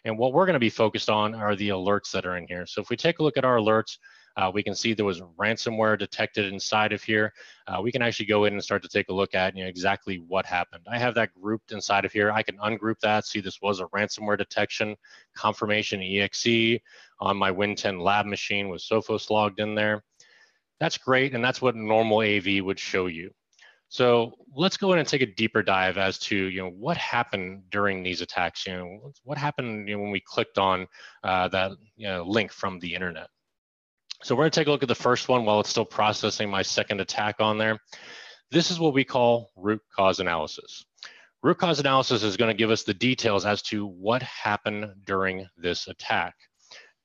And 0.05 0.18
what 0.18 0.32
we're 0.32 0.45
going 0.45 0.53
to 0.53 0.59
be 0.59 0.70
focused 0.70 1.09
on 1.09 1.36
are 1.36 1.57
the 1.57 1.68
alerts 1.68 2.11
that 2.11 2.26
are 2.26 2.38
in 2.38 2.47
here. 2.47 2.66
So 2.66 2.82
if 2.82 2.89
we 2.89 2.95
take 2.95 3.20
a 3.20 3.24
look 3.24 3.36
at 3.36 3.43
our 3.43 3.57
alerts, 3.57 3.97
uh, 4.38 4.51
we 4.53 4.63
can 4.63 4.75
see 4.75 4.93
there 4.93 5.05
was 5.05 5.21
ransomware 5.39 5.97
detected 5.97 6.51
inside 6.51 6.91
of 6.91 7.01
here. 7.01 7.33
Uh, 7.67 7.81
we 7.81 7.91
can 7.91 8.01
actually 8.01 8.25
go 8.25 8.45
in 8.45 8.53
and 8.53 8.63
start 8.63 8.83
to 8.83 8.89
take 8.89 9.09
a 9.09 9.13
look 9.13 9.33
at 9.33 9.55
you 9.55 9.63
know, 9.63 9.69
exactly 9.69 10.17
what 10.27 10.45
happened. 10.45 10.86
I 10.91 10.97
have 10.97 11.15
that 11.15 11.29
grouped 11.33 11.71
inside 11.71 12.05
of 12.05 12.11
here. 12.11 12.31
I 12.31 12.43
can 12.43 12.57
ungroup 12.57 12.99
that, 13.01 13.25
see 13.25 13.39
this 13.39 13.61
was 13.61 13.79
a 13.79 13.86
ransomware 13.86 14.38
detection, 14.38 14.95
confirmation 15.36 16.01
EXE 16.01 16.79
on 17.19 17.38
my 17.38 17.51
Win 17.51 17.75
10 17.75 17.99
lab 17.99 18.25
machine 18.25 18.69
with 18.69 18.81
Sophos 18.81 19.29
logged 19.29 19.59
in 19.59 19.75
there. 19.75 20.03
That's 20.79 20.97
great, 20.97 21.33
and 21.33 21.43
that's 21.43 21.61
what 21.61 21.75
normal 21.75 22.19
AV 22.19 22.61
would 22.61 22.79
show 22.79 23.07
you. 23.07 23.31
So 23.88 24.33
let's 24.53 24.77
go 24.77 24.91
in 24.93 24.99
and 24.99 25.07
take 25.07 25.21
a 25.21 25.25
deeper 25.25 25.63
dive 25.63 25.97
as 25.97 26.17
to 26.19 26.36
you 26.36 26.61
know 26.61 26.69
what 26.69 26.97
happened 26.97 27.63
during 27.69 28.03
these 28.03 28.21
attacks. 28.21 28.65
You 28.67 28.73
know 28.73 29.13
what 29.23 29.38
happened 29.38 29.88
you 29.88 29.95
know, 29.95 30.01
when 30.01 30.11
we 30.11 30.19
clicked 30.19 30.57
on 30.57 30.88
uh, 31.23 31.47
that 31.49 31.71
you 31.95 32.07
know, 32.07 32.23
link 32.23 32.51
from 32.51 32.79
the 32.79 32.93
internet. 32.93 33.29
So 34.26 34.34
we're 34.34 34.41
going 34.41 34.51
to 34.53 34.59
take 34.59 34.67
a 34.67 34.71
look 34.71 34.82
at 34.82 34.89
the 34.89 34.95
first 34.95 35.30
one 35.30 35.45
while 35.45 35.59
it's 35.59 35.69
still 35.69 35.86
processing 35.86 36.49
my 36.49 36.63
second 36.63 36.99
attack 36.99 37.36
on 37.39 37.59
there. 37.59 37.80
This 38.49 38.71
is 38.71 38.80
what 38.80 38.95
we 38.95 39.03
call 39.03 39.51
root 39.55 39.84
cause 39.95 40.19
analysis. 40.19 40.84
Root 41.43 41.59
cause 41.59 41.80
analysis 41.80 42.23
is 42.23 42.36
going 42.36 42.49
to 42.49 42.57
give 42.57 42.71
us 42.71 42.82
the 42.82 42.93
details 42.95 43.45
as 43.45 43.61
to 43.61 43.86
what 43.86 44.23
happened 44.23 44.91
during 45.05 45.45
this 45.57 45.88
attack. 45.88 46.34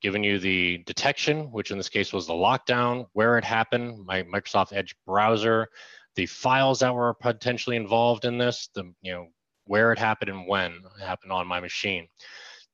Giving 0.01 0.25
you 0.25 0.39
the 0.39 0.79
detection, 0.87 1.53
which 1.53 1.71
in 1.71 1.77
this 1.77 1.91
case 1.91 2.11
was 2.11 2.27
the 2.27 2.33
lockdown, 2.33 3.05
where 3.13 3.37
it 3.37 3.45
happened, 3.45 4.07
my 4.07 4.23
Microsoft 4.23 4.73
Edge 4.73 4.97
browser, 5.05 5.69
the 6.17 6.25
files 6.25 6.79
that 6.79 6.95
were 6.95 7.13
potentially 7.13 7.77
involved 7.77 8.25
in 8.25 8.39
this, 8.39 8.71
the 8.75 8.95
you 9.03 9.13
know 9.13 9.27
where 9.67 9.93
it 9.93 9.99
happened 9.99 10.31
and 10.31 10.49
when 10.49 10.73
it 10.73 11.05
happened 11.05 11.33
on 11.33 11.47
my 11.47 11.61
machine. 11.61 12.09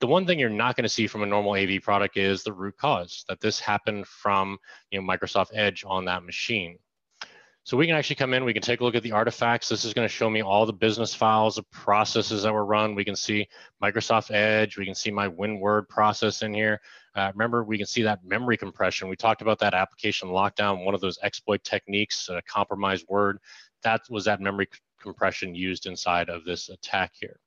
The 0.01 0.07
one 0.07 0.27
thing 0.27 0.39
you're 0.39 0.51
not 0.51 0.77
going 0.77 0.83
to 0.83 0.89
see 0.91 1.07
from 1.07 1.23
a 1.23 1.27
normal 1.27 1.55
AV 1.55 1.83
product 1.83 2.17
is 2.17 2.43
the 2.43 2.53
root 2.53 2.77
cause 2.77 3.25
that 3.29 3.41
this 3.41 3.59
happened 3.59 4.07
from 4.07 4.59
you 4.91 5.01
know, 5.01 5.07
Microsoft 5.07 5.51
Edge 5.55 5.85
on 5.87 6.05
that 6.05 6.25
machine. 6.25 6.79
So 7.67 7.77
we 7.77 7.87
can 7.87 7.97
actually 7.97 8.15
come 8.15 8.33
in, 8.33 8.45
we 8.45 8.53
can 8.53 8.63
take 8.63 8.81
a 8.81 8.85
look 8.85 8.95
at 8.95 9.03
the 9.03 9.11
artifacts. 9.11 9.69
This 9.69 9.85
is 9.85 9.93
going 9.93 10.07
to 10.07 10.15
show 10.15 10.31
me 10.31 10.41
all 10.41 10.67
the 10.67 10.73
business 10.73 11.13
files, 11.13 11.57
the 11.57 11.65
processes 11.65 12.45
that 12.45 12.53
were 12.53 12.65
run. 12.65 12.95
We 12.95 13.05
can 13.05 13.17
see 13.17 13.49
Microsoft 13.83 14.33
Edge, 14.33 14.79
we 14.79 14.85
can 14.85 14.95
see 14.95 15.11
my 15.11 15.29
WinWord 15.29 15.89
process 15.89 16.43
in 16.43 16.55
here. 16.55 16.81
Uh, 17.17 17.33
remember, 17.35 17.65
we 17.65 17.77
can 17.77 17.87
see 17.87 18.03
that 18.03 18.25
memory 18.25 18.57
compression. 18.57 19.09
We 19.09 19.17
talked 19.17 19.43
about 19.43 19.59
that 19.59 19.75
application 19.75 20.29
lockdown, 20.29 20.85
one 20.85 20.95
of 20.95 21.01
those 21.01 21.19
exploit 21.25 21.65
techniques, 21.65 22.29
uh, 22.29 22.41
compromised 22.47 23.05
Word. 23.09 23.39
That 23.83 24.03
was 24.11 24.27
that 24.27 24.41
memory 24.41 24.69
compression 25.01 25.53
used 25.53 25.87
inside 25.87 26.29
of 26.29 26.45
this 26.45 26.69
attack 26.69 27.15
here. 27.19 27.41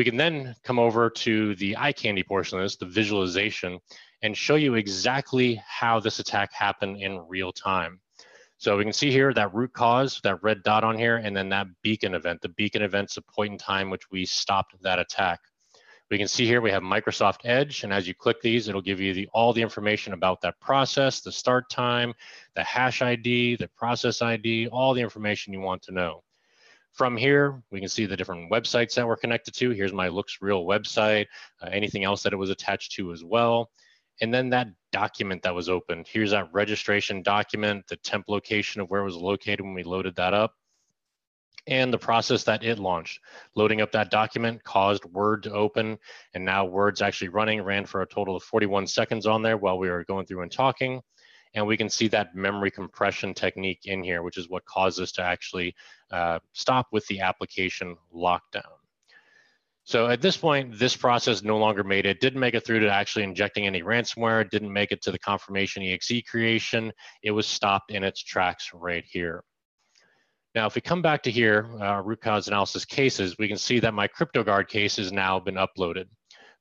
We 0.00 0.04
can 0.04 0.16
then 0.16 0.56
come 0.64 0.78
over 0.78 1.10
to 1.10 1.54
the 1.56 1.76
eye 1.76 1.92
candy 1.92 2.22
portion 2.22 2.56
of 2.56 2.64
this, 2.64 2.76
the 2.76 2.86
visualization, 2.86 3.78
and 4.22 4.34
show 4.34 4.54
you 4.54 4.76
exactly 4.76 5.62
how 5.68 6.00
this 6.00 6.20
attack 6.20 6.54
happened 6.54 6.96
in 7.02 7.28
real 7.28 7.52
time. 7.52 8.00
So 8.56 8.78
we 8.78 8.84
can 8.84 8.94
see 8.94 9.10
here 9.10 9.34
that 9.34 9.52
root 9.52 9.74
cause, 9.74 10.18
that 10.24 10.42
red 10.42 10.62
dot 10.62 10.84
on 10.84 10.96
here, 10.96 11.18
and 11.18 11.36
then 11.36 11.50
that 11.50 11.66
beacon 11.82 12.14
event. 12.14 12.40
The 12.40 12.48
beacon 12.48 12.80
event's 12.80 13.18
a 13.18 13.20
point 13.20 13.52
in 13.52 13.58
time 13.58 13.90
which 13.90 14.10
we 14.10 14.24
stopped 14.24 14.74
that 14.80 14.98
attack. 14.98 15.38
We 16.10 16.16
can 16.16 16.28
see 16.28 16.46
here 16.46 16.62
we 16.62 16.70
have 16.70 16.82
Microsoft 16.82 17.40
Edge, 17.44 17.84
and 17.84 17.92
as 17.92 18.08
you 18.08 18.14
click 18.14 18.40
these, 18.40 18.68
it'll 18.68 18.80
give 18.80 19.00
you 19.00 19.12
the, 19.12 19.28
all 19.34 19.52
the 19.52 19.60
information 19.60 20.14
about 20.14 20.40
that 20.40 20.58
process, 20.60 21.20
the 21.20 21.30
start 21.30 21.68
time, 21.68 22.14
the 22.56 22.64
hash 22.64 23.02
ID, 23.02 23.56
the 23.56 23.68
process 23.76 24.22
ID, 24.22 24.68
all 24.68 24.94
the 24.94 25.02
information 25.02 25.52
you 25.52 25.60
want 25.60 25.82
to 25.82 25.92
know. 25.92 26.22
From 26.92 27.16
here, 27.16 27.62
we 27.70 27.80
can 27.80 27.88
see 27.88 28.06
the 28.06 28.16
different 28.16 28.50
websites 28.50 28.94
that 28.94 29.06
we're 29.06 29.16
connected 29.16 29.54
to. 29.54 29.70
Here's 29.70 29.92
my 29.92 30.08
Looks 30.08 30.38
Real 30.40 30.64
website, 30.64 31.26
uh, 31.62 31.68
anything 31.70 32.04
else 32.04 32.22
that 32.22 32.32
it 32.32 32.36
was 32.36 32.50
attached 32.50 32.92
to 32.92 33.12
as 33.12 33.24
well. 33.24 33.70
And 34.20 34.34
then 34.34 34.50
that 34.50 34.68
document 34.92 35.42
that 35.42 35.54
was 35.54 35.68
opened. 35.68 36.06
Here's 36.08 36.32
that 36.32 36.52
registration 36.52 37.22
document, 37.22 37.86
the 37.88 37.96
temp 37.96 38.26
location 38.28 38.80
of 38.80 38.90
where 38.90 39.00
it 39.00 39.04
was 39.04 39.16
located 39.16 39.62
when 39.62 39.72
we 39.72 39.82
loaded 39.82 40.16
that 40.16 40.34
up, 40.34 40.54
and 41.66 41.92
the 41.92 41.98
process 41.98 42.44
that 42.44 42.64
it 42.64 42.78
launched. 42.78 43.20
Loading 43.54 43.80
up 43.80 43.92
that 43.92 44.10
document 44.10 44.62
caused 44.64 45.04
Word 45.06 45.42
to 45.44 45.52
open, 45.52 45.98
and 46.34 46.44
now 46.44 46.64
Word's 46.64 47.02
actually 47.02 47.28
running, 47.28 47.62
ran 47.62 47.86
for 47.86 48.02
a 48.02 48.06
total 48.06 48.36
of 48.36 48.42
41 48.42 48.86
seconds 48.86 49.26
on 49.26 49.42
there 49.42 49.56
while 49.56 49.78
we 49.78 49.88
were 49.88 50.04
going 50.04 50.26
through 50.26 50.42
and 50.42 50.52
talking. 50.52 51.00
And 51.54 51.66
we 51.66 51.76
can 51.76 51.88
see 51.88 52.08
that 52.08 52.34
memory 52.34 52.70
compression 52.70 53.34
technique 53.34 53.80
in 53.84 54.04
here, 54.04 54.22
which 54.22 54.38
is 54.38 54.48
what 54.48 54.64
caused 54.66 55.00
us 55.00 55.12
to 55.12 55.22
actually 55.22 55.74
uh, 56.12 56.38
stop 56.52 56.86
with 56.92 57.06
the 57.06 57.20
application 57.20 57.96
lockdown. 58.14 58.80
So 59.84 60.06
at 60.06 60.20
this 60.20 60.36
point, 60.36 60.78
this 60.78 60.94
process 60.94 61.42
no 61.42 61.58
longer 61.58 61.82
made 61.82 62.06
it, 62.06 62.20
didn't 62.20 62.38
make 62.38 62.54
it 62.54 62.64
through 62.64 62.80
to 62.80 62.92
actually 62.92 63.24
injecting 63.24 63.66
any 63.66 63.82
ransomware, 63.82 64.48
didn't 64.48 64.72
make 64.72 64.92
it 64.92 65.02
to 65.02 65.10
the 65.10 65.18
confirmation 65.18 65.82
EXE 65.82 66.22
creation. 66.30 66.92
It 67.24 67.32
was 67.32 67.46
stopped 67.46 67.90
in 67.90 68.04
its 68.04 68.22
tracks 68.22 68.70
right 68.72 69.04
here. 69.10 69.42
Now, 70.54 70.66
if 70.66 70.74
we 70.74 70.80
come 70.80 71.02
back 71.02 71.22
to 71.24 71.30
here, 71.30 71.68
uh, 71.80 72.02
root 72.02 72.20
cause 72.20 72.48
analysis 72.48 72.84
cases, 72.84 73.36
we 73.38 73.48
can 73.48 73.56
see 73.56 73.80
that 73.80 73.94
my 73.94 74.06
CryptoGuard 74.06 74.68
case 74.68 74.96
has 74.96 75.12
now 75.12 75.40
been 75.40 75.54
uploaded. 75.54 76.06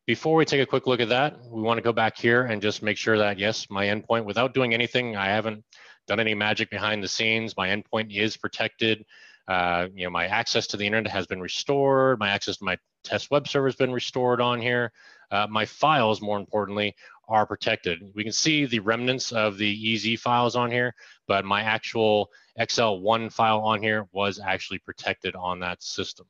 Before 0.10 0.36
we 0.38 0.44
take 0.44 0.60
a 0.60 0.66
quick 0.66 0.88
look 0.88 1.02
at 1.02 1.10
that, 1.10 1.38
we 1.52 1.62
want 1.62 1.78
to 1.78 1.84
go 1.84 1.94
back 1.94 2.18
here 2.18 2.46
and 2.46 2.64
just 2.64 2.82
make 2.82 2.98
sure 2.98 3.20
that, 3.20 3.38
yes, 3.38 3.68
my 3.70 3.86
endpoint, 3.86 4.26
without 4.26 4.56
doing 4.56 4.74
anything, 4.74 5.16
I 5.16 5.28
haven't 5.28 5.64
done 6.08 6.20
any 6.20 6.34
magic 6.34 6.72
behind 6.72 7.04
the 7.04 7.08
scenes, 7.08 7.56
my 7.56 7.68
endpoint 7.68 8.12
is 8.18 8.36
protected. 8.36 9.06
Uh, 9.48 9.86
you 9.94 10.06
know, 10.06 10.10
my 10.10 10.26
access 10.26 10.66
to 10.66 10.78
the 10.78 10.86
internet 10.88 11.12
has 11.12 11.28
been 11.28 11.40
restored. 11.40 12.18
My 12.18 12.30
access 12.30 12.58
to 12.58 12.64
my 12.64 12.80
test 13.04 13.30
web 13.30 13.48
server 13.48 13.68
has 13.68 13.76
been 13.76 13.94
restored 13.94 14.42
on 14.42 14.60
here. 14.60 14.92
Uh, 15.30 15.46
my 15.48 15.66
files, 15.66 16.24
more 16.24 16.40
importantly, 16.40 16.96
are 17.28 17.46
protected. 17.46 18.00
We 18.16 18.24
can 18.24 18.34
see 18.34 18.66
the 18.66 18.80
remnants 18.80 19.32
of 19.32 19.60
the 19.60 19.94
EZ 19.94 20.20
files 20.20 20.56
on 20.56 20.72
here, 20.72 20.96
but 21.28 21.46
my 21.46 21.62
actual 21.62 22.32
XL1 22.60 23.32
file 23.32 23.60
on 23.60 23.84
here 23.84 24.08
was 24.12 24.40
actually 24.40 24.80
protected 24.80 25.36
on 25.36 25.60
that 25.60 25.84
system. 25.84 26.26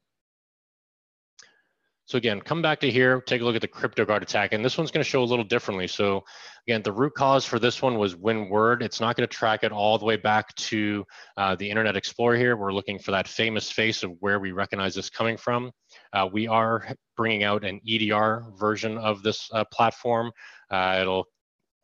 So 2.10 2.18
again, 2.18 2.41
come 2.41 2.64
back 2.64 2.80
to 2.80 2.89
here, 2.89 3.22
take 3.22 3.41
a 3.41 3.43
look 3.43 3.55
at 3.55 3.62
the 3.62 3.68
CryptoGuard 3.68 4.24
attack, 4.24 4.51
and 4.51 4.66
this 4.66 4.80
one's 4.80 4.89
gonna 4.89 5.03
show 5.03 5.22
a 5.22 5.24
little 5.24 5.45
differently. 5.45 5.86
So 5.86 6.24
again, 6.66 6.82
the 6.82 6.91
root 6.91 7.14
cause 7.14 7.45
for 7.45 7.60
this 7.60 7.84
one 7.84 7.99
was 7.99 8.16
WinWord. 8.16 8.82
It's 8.82 8.99
not 8.99 9.16
gonna 9.16 9.28
track 9.28 9.64
it 9.64 9.72
all 9.72 9.99
the 9.99 10.05
way 10.05 10.16
back 10.16 10.55
to 10.55 11.05
uh, 11.38 11.53
the 11.53 11.70
Internet 11.70 11.95
Explorer 11.95 12.36
here. 12.36 12.57
We're 12.57 12.74
looking 12.74 12.97
for 12.97 13.12
that 13.12 13.28
famous 13.28 13.70
face 13.70 14.01
of 14.01 14.14
where 14.22 14.39
we 14.39 14.53
recognize 14.53 14.95
this 14.95 15.12
coming 15.12 15.38
from. 15.38 15.70
Uh, 16.12 16.28
we 16.34 16.47
are 16.47 16.95
bringing 17.16 17.43
out 17.43 17.64
an 17.64 17.80
EDR 17.88 18.43
version 18.57 18.97
of 18.97 19.22
this 19.22 19.47
uh, 19.53 19.66
platform. 19.72 20.32
Uh, 20.72 20.97
it'll 21.01 21.28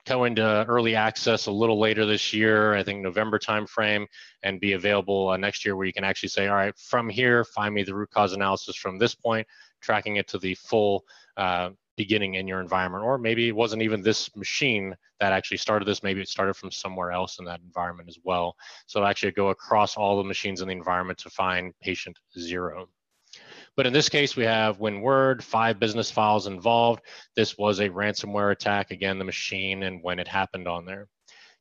go 0.08 0.24
into 0.24 0.66
early 0.68 0.96
access 0.96 1.48
a 1.48 1.52
little 1.52 1.80
later 1.80 2.06
this 2.06 2.34
year, 2.34 2.74
I 2.74 2.84
think 2.84 3.02
November 3.02 3.38
timeframe, 3.38 4.06
and 4.42 4.60
be 4.60 4.74
available 4.74 5.30
uh, 5.30 5.38
next 5.38 5.66
year 5.66 5.76
where 5.76 5.86
you 5.86 5.94
can 5.94 6.04
actually 6.04 6.30
say, 6.30 6.48
all 6.48 6.56
right, 6.56 6.78
from 6.78 7.10
here, 7.10 7.44
find 7.44 7.74
me 7.76 7.84
the 7.84 7.96
root 7.96 8.10
cause 8.12 8.34
analysis 8.34 8.76
from 8.76 8.98
this 8.98 9.14
point 9.14 9.48
tracking 9.82 10.16
it 10.18 10.28
to 10.30 10.38
the 10.38 10.56
full 10.56 11.06
uh, 11.38 11.70
beginning 11.98 12.36
in 12.36 12.48
your 12.48 12.60
environment. 12.60 13.04
Or 13.04 13.18
maybe 13.18 13.48
it 13.48 13.56
wasn't 13.56 13.82
even 13.82 14.02
this 14.02 14.36
machine 14.36 14.96
that 15.20 15.32
actually 15.32 15.58
started 15.58 15.88
this. 15.88 16.04
Maybe 16.04 16.22
it 16.22 16.28
started 16.28 16.56
from 16.56 16.72
somewhere 16.72 17.12
else 17.12 17.40
in 17.40 17.46
that 17.46 17.62
environment 17.62 18.10
as 18.10 18.18
well. 18.24 18.56
So 18.86 19.04
actually 19.04 19.32
go 19.32 19.50
across 19.50 19.96
all 19.96 20.18
the 20.18 20.24
machines 20.24 20.62
in 20.62 20.68
the 20.68 20.74
environment 20.74 21.20
to 21.20 21.30
find 21.30 21.74
patient 21.82 22.20
zero. 22.38 22.90
But 23.76 23.86
in 23.86 23.94
this 23.94 24.08
case, 24.08 24.36
we 24.36 24.44
have 24.46 24.80
WinWord, 24.80 25.42
five 25.42 25.80
business 25.80 26.10
files 26.10 26.48
involved. 26.48 27.02
This 27.36 27.58
was 27.58 27.80
a 27.80 27.90
ransomware 27.90 28.52
attack, 28.52 28.92
again, 28.92 29.20
the 29.20 29.26
machine 29.26 29.84
and 29.84 30.02
when 30.02 30.20
it 30.20 30.28
happened 30.28 30.68
on 30.68 30.86
there. 30.86 31.08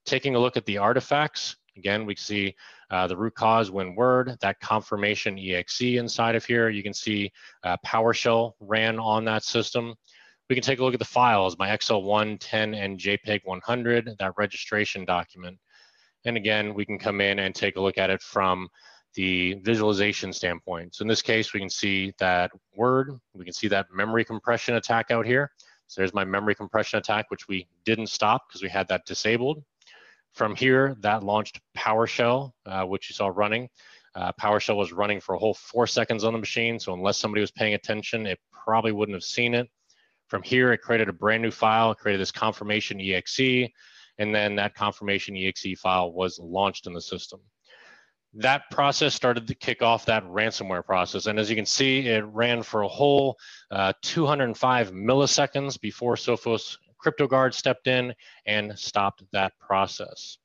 Taking 0.06 0.36
a 0.36 0.38
look 0.38 0.56
at 0.56 0.66
the 0.66 0.78
artifacts, 0.78 1.56
again, 1.76 2.06
we 2.06 2.14
see 2.14 2.54
uh, 2.94 3.08
the 3.08 3.16
root 3.16 3.34
cause 3.34 3.70
WinWord, 3.70 4.38
that 4.38 4.60
confirmation 4.60 5.36
exe 5.36 5.80
inside 5.80 6.36
of 6.36 6.44
here. 6.44 6.68
You 6.68 6.84
can 6.84 6.94
see 6.94 7.32
uh, 7.64 7.76
PowerShell 7.84 8.52
ran 8.60 9.00
on 9.00 9.24
that 9.24 9.42
system. 9.42 9.94
We 10.48 10.54
can 10.54 10.62
take 10.62 10.78
a 10.78 10.84
look 10.84 10.94
at 10.94 11.00
the 11.00 11.04
files, 11.04 11.58
my 11.58 11.70
XL1, 11.70 12.36
10, 12.38 12.74
and 12.74 12.96
JPEG 12.96 13.40
100, 13.42 14.14
that 14.20 14.32
registration 14.36 15.04
document. 15.04 15.58
And 16.24 16.36
again, 16.36 16.72
we 16.72 16.84
can 16.84 16.96
come 16.96 17.20
in 17.20 17.40
and 17.40 17.52
take 17.52 17.74
a 17.74 17.80
look 17.80 17.98
at 17.98 18.10
it 18.10 18.22
from 18.22 18.68
the 19.14 19.54
visualization 19.64 20.32
standpoint. 20.32 20.94
So 20.94 21.02
in 21.02 21.08
this 21.08 21.22
case, 21.22 21.52
we 21.52 21.58
can 21.58 21.70
see 21.70 22.12
that 22.20 22.52
Word, 22.76 23.18
we 23.32 23.44
can 23.44 23.54
see 23.54 23.68
that 23.68 23.86
memory 23.92 24.24
compression 24.24 24.76
attack 24.76 25.10
out 25.10 25.26
here. 25.26 25.50
So 25.88 26.00
there's 26.00 26.14
my 26.14 26.24
memory 26.24 26.54
compression 26.54 27.00
attack, 27.00 27.28
which 27.32 27.48
we 27.48 27.66
didn't 27.84 28.06
stop 28.06 28.42
because 28.48 28.62
we 28.62 28.68
had 28.68 28.86
that 28.86 29.04
disabled. 29.04 29.64
From 30.34 30.56
here, 30.56 30.96
that 31.00 31.22
launched 31.22 31.60
PowerShell, 31.76 32.52
uh, 32.66 32.84
which 32.84 33.08
you 33.08 33.14
saw 33.14 33.28
running. 33.28 33.68
Uh, 34.16 34.32
PowerShell 34.40 34.76
was 34.76 34.92
running 34.92 35.20
for 35.20 35.34
a 35.34 35.38
whole 35.38 35.54
four 35.54 35.86
seconds 35.86 36.24
on 36.24 36.32
the 36.32 36.38
machine, 36.38 36.78
so 36.78 36.92
unless 36.92 37.18
somebody 37.18 37.40
was 37.40 37.50
paying 37.52 37.74
attention, 37.74 38.26
it 38.26 38.38
probably 38.52 38.92
wouldn't 38.92 39.14
have 39.14 39.24
seen 39.24 39.54
it. 39.54 39.68
From 40.28 40.42
here, 40.42 40.72
it 40.72 40.78
created 40.78 41.08
a 41.08 41.12
brand 41.12 41.42
new 41.42 41.50
file, 41.50 41.94
created 41.94 42.20
this 42.20 42.32
confirmation 42.32 43.00
exe, 43.00 43.70
and 44.18 44.34
then 44.34 44.56
that 44.56 44.74
confirmation 44.74 45.36
exe 45.36 45.78
file 45.78 46.12
was 46.12 46.38
launched 46.40 46.86
in 46.86 46.94
the 46.94 47.00
system. 47.00 47.40
that 48.36 48.68
process 48.72 49.14
started 49.14 49.46
to 49.46 49.54
kick 49.54 49.80
off 49.80 50.04
that 50.06 50.24
ransomware 50.24 50.84
process. 50.84 51.26
And 51.26 51.38
as 51.38 51.48
you 51.48 51.54
can 51.54 51.66
see, 51.66 52.08
it 52.08 52.24
ran 52.24 52.64
for 52.64 52.82
a 52.82 52.88
whole 52.88 53.36
uh, 53.70 53.92
205 54.02 54.90
milliseconds 54.90 55.80
before 55.80 56.16
Sophos 56.16 56.76
CryptoGuard 57.04 57.54
stepped 57.54 57.86
in 57.86 58.14
and 58.46 58.78
stopped 58.78 59.22
that 59.32 59.52
process. 59.58 60.38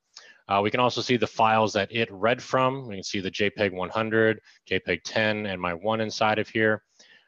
Uh, 0.47 0.62
we 0.62 0.72
can 0.72 0.80
also 0.80 0.99
see 0.99 1.16
the 1.16 1.28
files 1.28 1.72
that 1.74 1.91
it 1.91 2.12
read 2.12 2.41
from. 2.41 2.88
We 2.88 2.95
can 2.95 3.03
see 3.03 3.20
the 3.20 3.30
JPEG 3.30 3.72
100, 3.72 4.41
JPEG 4.70 5.01
10, 5.03 5.45
and 5.45 5.62
my 5.62 5.74
one 5.74 6.01
inside 6.01 6.39
of 6.39 6.49
here. 6.49 6.84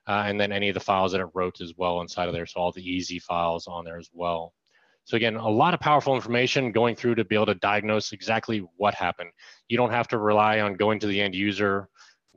Uh, 0.07 0.23
and 0.25 0.41
then 0.41 0.51
any 0.51 0.69
of 0.69 0.73
the 0.73 0.79
files 0.79 1.11
that 1.11 1.21
it 1.21 1.29
wrote 1.35 1.61
as 1.61 1.73
well 1.77 2.01
inside 2.01 2.27
of 2.27 2.33
there. 2.33 2.47
So 2.47 2.59
all 2.59 2.71
the 2.71 2.83
easy 2.83 3.19
files 3.19 3.67
on 3.67 3.85
there 3.85 3.99
as 3.99 4.09
well. 4.11 4.53
So 5.05 5.17
again, 5.17 5.35
a 5.35 5.49
lot 5.49 5.73
of 5.73 5.79
powerful 5.79 6.15
information 6.15 6.71
going 6.71 6.95
through 6.95 7.15
to 7.15 7.25
be 7.25 7.35
able 7.35 7.47
to 7.47 7.55
diagnose 7.55 8.11
exactly 8.11 8.65
what 8.77 8.95
happened. 8.95 9.29
You 9.67 9.77
don't 9.77 9.91
have 9.91 10.07
to 10.09 10.17
rely 10.17 10.59
on 10.59 10.75
going 10.75 10.99
to 10.99 11.07
the 11.07 11.21
end 11.21 11.35
user. 11.35 11.89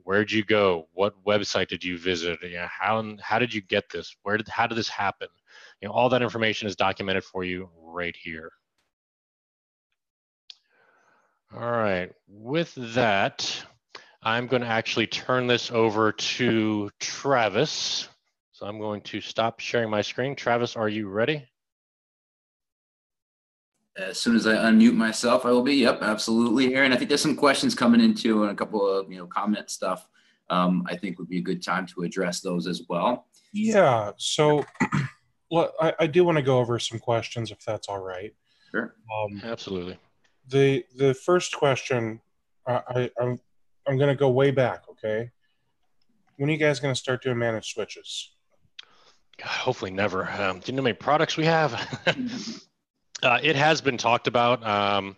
Where'd 0.03 0.31
you 0.31 0.43
go? 0.43 0.87
What 0.93 1.13
website 1.25 1.67
did 1.67 1.83
you 1.83 1.97
visit? 1.97 2.39
You 2.43 2.57
know, 2.57 2.67
how 2.69 3.15
how 3.21 3.39
did 3.39 3.53
you 3.53 3.61
get 3.61 3.85
this? 3.91 4.15
Where 4.21 4.37
did 4.37 4.47
how 4.47 4.67
did 4.67 4.77
this 4.77 4.89
happen? 4.89 5.27
You 5.81 5.87
know, 5.87 5.93
all 5.93 6.09
that 6.09 6.21
information 6.21 6.67
is 6.67 6.75
documented 6.75 7.23
for 7.23 7.43
you 7.43 7.69
right 7.81 8.15
here. 8.15 8.51
All 11.53 11.71
right, 11.71 12.11
with 12.27 12.73
that, 12.95 13.65
I'm 14.23 14.47
going 14.47 14.61
to 14.61 14.67
actually 14.67 15.07
turn 15.07 15.47
this 15.47 15.71
over 15.71 16.11
to 16.11 16.89
Travis. 16.99 18.09
So 18.51 18.65
I'm 18.65 18.79
going 18.79 19.01
to 19.01 19.21
stop 19.21 19.59
sharing 19.59 19.89
my 19.89 20.01
screen. 20.01 20.35
Travis, 20.35 20.75
are 20.75 20.89
you 20.89 21.07
ready? 21.09 21.45
as 23.97 24.19
soon 24.19 24.35
as 24.35 24.45
I 24.45 24.55
unmute 24.55 24.95
myself, 24.95 25.45
I 25.45 25.51
will 25.51 25.61
be. 25.61 25.75
Yep, 25.75 25.99
absolutely, 26.01 26.75
Aaron. 26.75 26.91
I 26.91 26.97
think 26.97 27.09
there's 27.09 27.21
some 27.21 27.35
questions 27.35 27.73
coming 27.73 28.01
into 28.01 28.43
and 28.43 28.51
a 28.51 28.55
couple 28.55 28.85
of 28.87 29.11
you 29.11 29.17
know 29.17 29.27
comment 29.27 29.69
stuff. 29.69 30.07
Um, 30.49 30.85
I 30.87 30.95
think 30.95 31.17
would 31.17 31.29
be 31.29 31.39
a 31.39 31.41
good 31.41 31.63
time 31.63 31.87
to 31.87 32.03
address 32.03 32.41
those 32.41 32.67
as 32.67 32.83
well. 32.87 33.27
Yeah. 33.53 34.11
So, 34.17 34.63
well, 35.55 35.73
I, 35.79 35.93
I 35.99 36.07
do 36.07 36.25
want 36.25 36.37
to 36.37 36.41
go 36.41 36.59
over 36.59 36.77
some 36.79 36.99
questions 36.99 37.49
if 37.49 37.63
that's 37.63 37.87
all 37.87 37.99
right. 37.99 38.33
Sure. 38.71 38.93
Um, 39.17 39.41
Absolutely. 39.41 39.97
The 40.49 40.83
the 40.97 41.13
first 41.13 41.55
question, 41.55 42.19
I, 42.67 42.81
I 42.89 43.11
I'm 43.21 43.39
I'm 43.87 43.97
going 43.97 44.09
to 44.09 44.19
go 44.19 44.29
way 44.29 44.51
back. 44.51 44.83
Okay. 44.89 45.31
When 46.35 46.49
are 46.49 46.51
you 46.51 46.59
guys 46.59 46.81
going 46.81 46.93
to 46.93 46.99
start 46.99 47.23
doing 47.23 47.37
managed 47.37 47.67
switches? 47.73 48.35
God, 49.37 49.47
hopefully 49.47 49.91
never. 49.91 50.29
Um, 50.29 50.59
do 50.59 50.71
you 50.71 50.75
know 50.75 50.81
how 50.81 50.83
many 50.83 50.93
products 50.93 51.37
we 51.37 51.45
have? 51.45 51.73
Uh, 53.23 53.39
it 53.41 53.55
has 53.55 53.79
been 53.79 53.97
talked 53.97 54.27
about. 54.27 54.63
Um, 54.67 55.15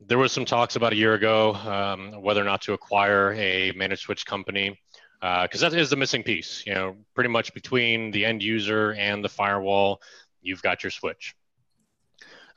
there 0.00 0.16
was 0.16 0.32
some 0.32 0.46
talks 0.46 0.76
about 0.76 0.94
a 0.94 0.96
year 0.96 1.12
ago 1.12 1.54
um, 1.56 2.22
whether 2.22 2.40
or 2.40 2.44
not 2.44 2.62
to 2.62 2.72
acquire 2.72 3.34
a 3.34 3.70
managed 3.72 4.00
switch 4.00 4.24
company 4.24 4.76
because 5.20 5.62
uh, 5.62 5.68
that 5.68 5.78
is 5.78 5.90
the 5.90 5.96
missing 5.96 6.22
piece. 6.22 6.64
You 6.66 6.74
know, 6.74 6.96
pretty 7.14 7.30
much 7.30 7.54
between 7.54 8.10
the 8.10 8.24
end 8.24 8.42
user 8.42 8.92
and 8.92 9.24
the 9.24 9.28
firewall, 9.28 10.00
you've 10.40 10.62
got 10.62 10.82
your 10.82 10.90
switch. 10.90 11.34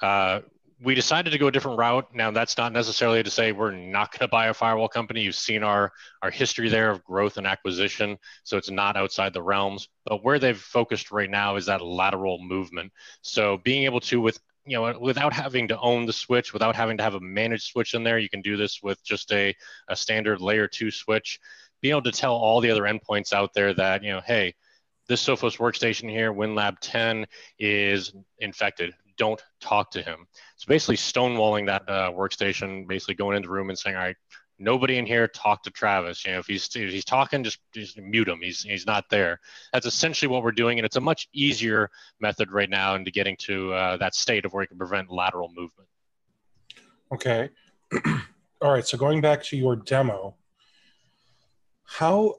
Uh, 0.01 0.41
we 0.83 0.95
decided 0.95 1.29
to 1.29 1.37
go 1.37 1.47
a 1.47 1.51
different 1.51 1.77
route. 1.77 2.07
Now, 2.13 2.31
that's 2.31 2.57
not 2.57 2.73
necessarily 2.73 3.21
to 3.21 3.29
say 3.29 3.51
we're 3.51 3.71
not 3.71 4.11
going 4.11 4.27
to 4.27 4.27
buy 4.27 4.47
a 4.47 4.53
firewall 4.53 4.87
company. 4.87 5.21
You've 5.21 5.35
seen 5.35 5.63
our 5.63 5.91
our 6.21 6.31
history 6.31 6.69
there 6.69 6.89
of 6.89 7.03
growth 7.03 7.37
and 7.37 7.45
acquisition, 7.45 8.17
so 8.43 8.57
it's 8.57 8.71
not 8.71 8.97
outside 8.97 9.33
the 9.33 9.43
realms. 9.43 9.89
But 10.05 10.23
where 10.23 10.39
they've 10.39 10.57
focused 10.57 11.11
right 11.11 11.29
now 11.29 11.55
is 11.55 11.67
that 11.67 11.81
lateral 11.81 12.39
movement. 12.41 12.91
So 13.21 13.57
being 13.63 13.83
able 13.83 13.99
to, 14.01 14.19
with 14.19 14.39
you 14.65 14.77
know, 14.77 14.97
without 14.99 15.33
having 15.33 15.67
to 15.67 15.79
own 15.79 16.05
the 16.05 16.13
switch, 16.13 16.53
without 16.53 16.75
having 16.75 16.97
to 16.97 17.03
have 17.03 17.15
a 17.15 17.19
managed 17.19 17.63
switch 17.63 17.93
in 17.93 18.03
there, 18.03 18.19
you 18.19 18.29
can 18.29 18.41
do 18.41 18.57
this 18.57 18.81
with 18.81 19.03
just 19.03 19.31
a, 19.31 19.55
a 19.87 19.95
standard 19.95 20.41
layer 20.41 20.67
two 20.67 20.91
switch. 20.91 21.39
Being 21.81 21.91
able 21.93 22.03
to 22.03 22.11
tell 22.11 22.35
all 22.35 22.61
the 22.61 22.71
other 22.71 22.83
endpoints 22.83 23.33
out 23.33 23.53
there 23.53 23.73
that, 23.73 24.03
you 24.03 24.11
know, 24.11 24.21
hey, 24.25 24.55
this 25.07 25.25
Sophos 25.25 25.57
workstation 25.57 26.09
here, 26.09 26.33
WinLab 26.33 26.77
10, 26.79 27.25
is 27.59 28.13
infected. 28.39 28.93
Don't 29.17 29.41
talk 29.59 29.91
to 29.91 30.01
him. 30.01 30.27
So 30.55 30.65
basically 30.67 30.97
stonewalling 30.97 31.65
that 31.67 31.83
uh, 31.87 32.11
workstation, 32.11 32.87
basically 32.87 33.15
going 33.15 33.35
into 33.35 33.47
the 33.47 33.53
room 33.53 33.69
and 33.69 33.77
saying, 33.77 33.95
all 33.95 34.03
right, 34.03 34.15
nobody 34.61 34.97
in 34.97 35.05
here 35.05 35.27
talk 35.27 35.63
to 35.63 35.71
Travis. 35.71 36.25
You 36.25 36.33
know, 36.33 36.39
if 36.39 36.47
he's 36.47 36.69
if 36.75 36.91
he's 36.91 37.03
talking, 37.03 37.43
just 37.43 37.59
just 37.73 37.99
mute 37.99 38.27
him. 38.27 38.39
He's 38.41 38.61
he's 38.61 38.85
not 38.85 39.09
there. 39.09 39.39
That's 39.73 39.85
essentially 39.85 40.29
what 40.29 40.43
we're 40.43 40.51
doing, 40.51 40.79
and 40.79 40.85
it's 40.85 40.95
a 40.95 41.01
much 41.01 41.27
easier 41.33 41.89
method 42.19 42.51
right 42.51 42.69
now 42.69 42.95
into 42.95 43.11
getting 43.11 43.35
to 43.41 43.73
uh, 43.73 43.97
that 43.97 44.15
state 44.15 44.45
of 44.45 44.53
where 44.53 44.63
you 44.63 44.67
can 44.67 44.77
prevent 44.77 45.11
lateral 45.11 45.49
movement. 45.49 45.89
Okay. 47.11 47.49
all 48.61 48.71
right. 48.71 48.85
So 48.85 48.97
going 48.97 49.19
back 49.19 49.43
to 49.45 49.57
your 49.57 49.75
demo, 49.75 50.35
how 51.91 52.35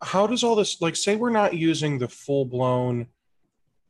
how 0.00 0.26
does 0.28 0.44
all 0.44 0.54
this 0.54 0.80
like 0.80 0.94
say 0.94 1.16
we're 1.16 1.30
not 1.30 1.54
using 1.54 1.98
the 1.98 2.06
full 2.06 2.44
blown 2.44 3.08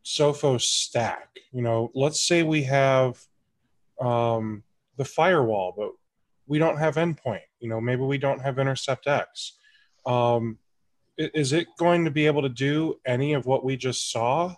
Sophos 0.04 0.62
stack? 0.62 1.28
You 1.52 1.60
know, 1.60 1.90
let's 1.94 2.26
say 2.26 2.42
we 2.42 2.62
have 2.62 3.22
um, 4.00 4.62
the 4.96 5.04
firewall, 5.04 5.74
but 5.76 5.90
we 6.46 6.58
don't 6.58 6.78
have 6.78 6.94
endpoint. 6.94 7.42
You 7.60 7.68
know, 7.68 7.80
maybe 7.80 8.02
we 8.02 8.16
don't 8.16 8.40
have 8.40 8.58
Intercept 8.58 9.06
X. 9.06 9.58
Um, 10.06 10.58
is 11.18 11.52
it 11.52 11.66
going 11.78 12.06
to 12.06 12.10
be 12.10 12.26
able 12.26 12.42
to 12.42 12.48
do 12.48 12.98
any 13.04 13.34
of 13.34 13.44
what 13.44 13.64
we 13.64 13.76
just 13.76 14.10
saw? 14.10 14.54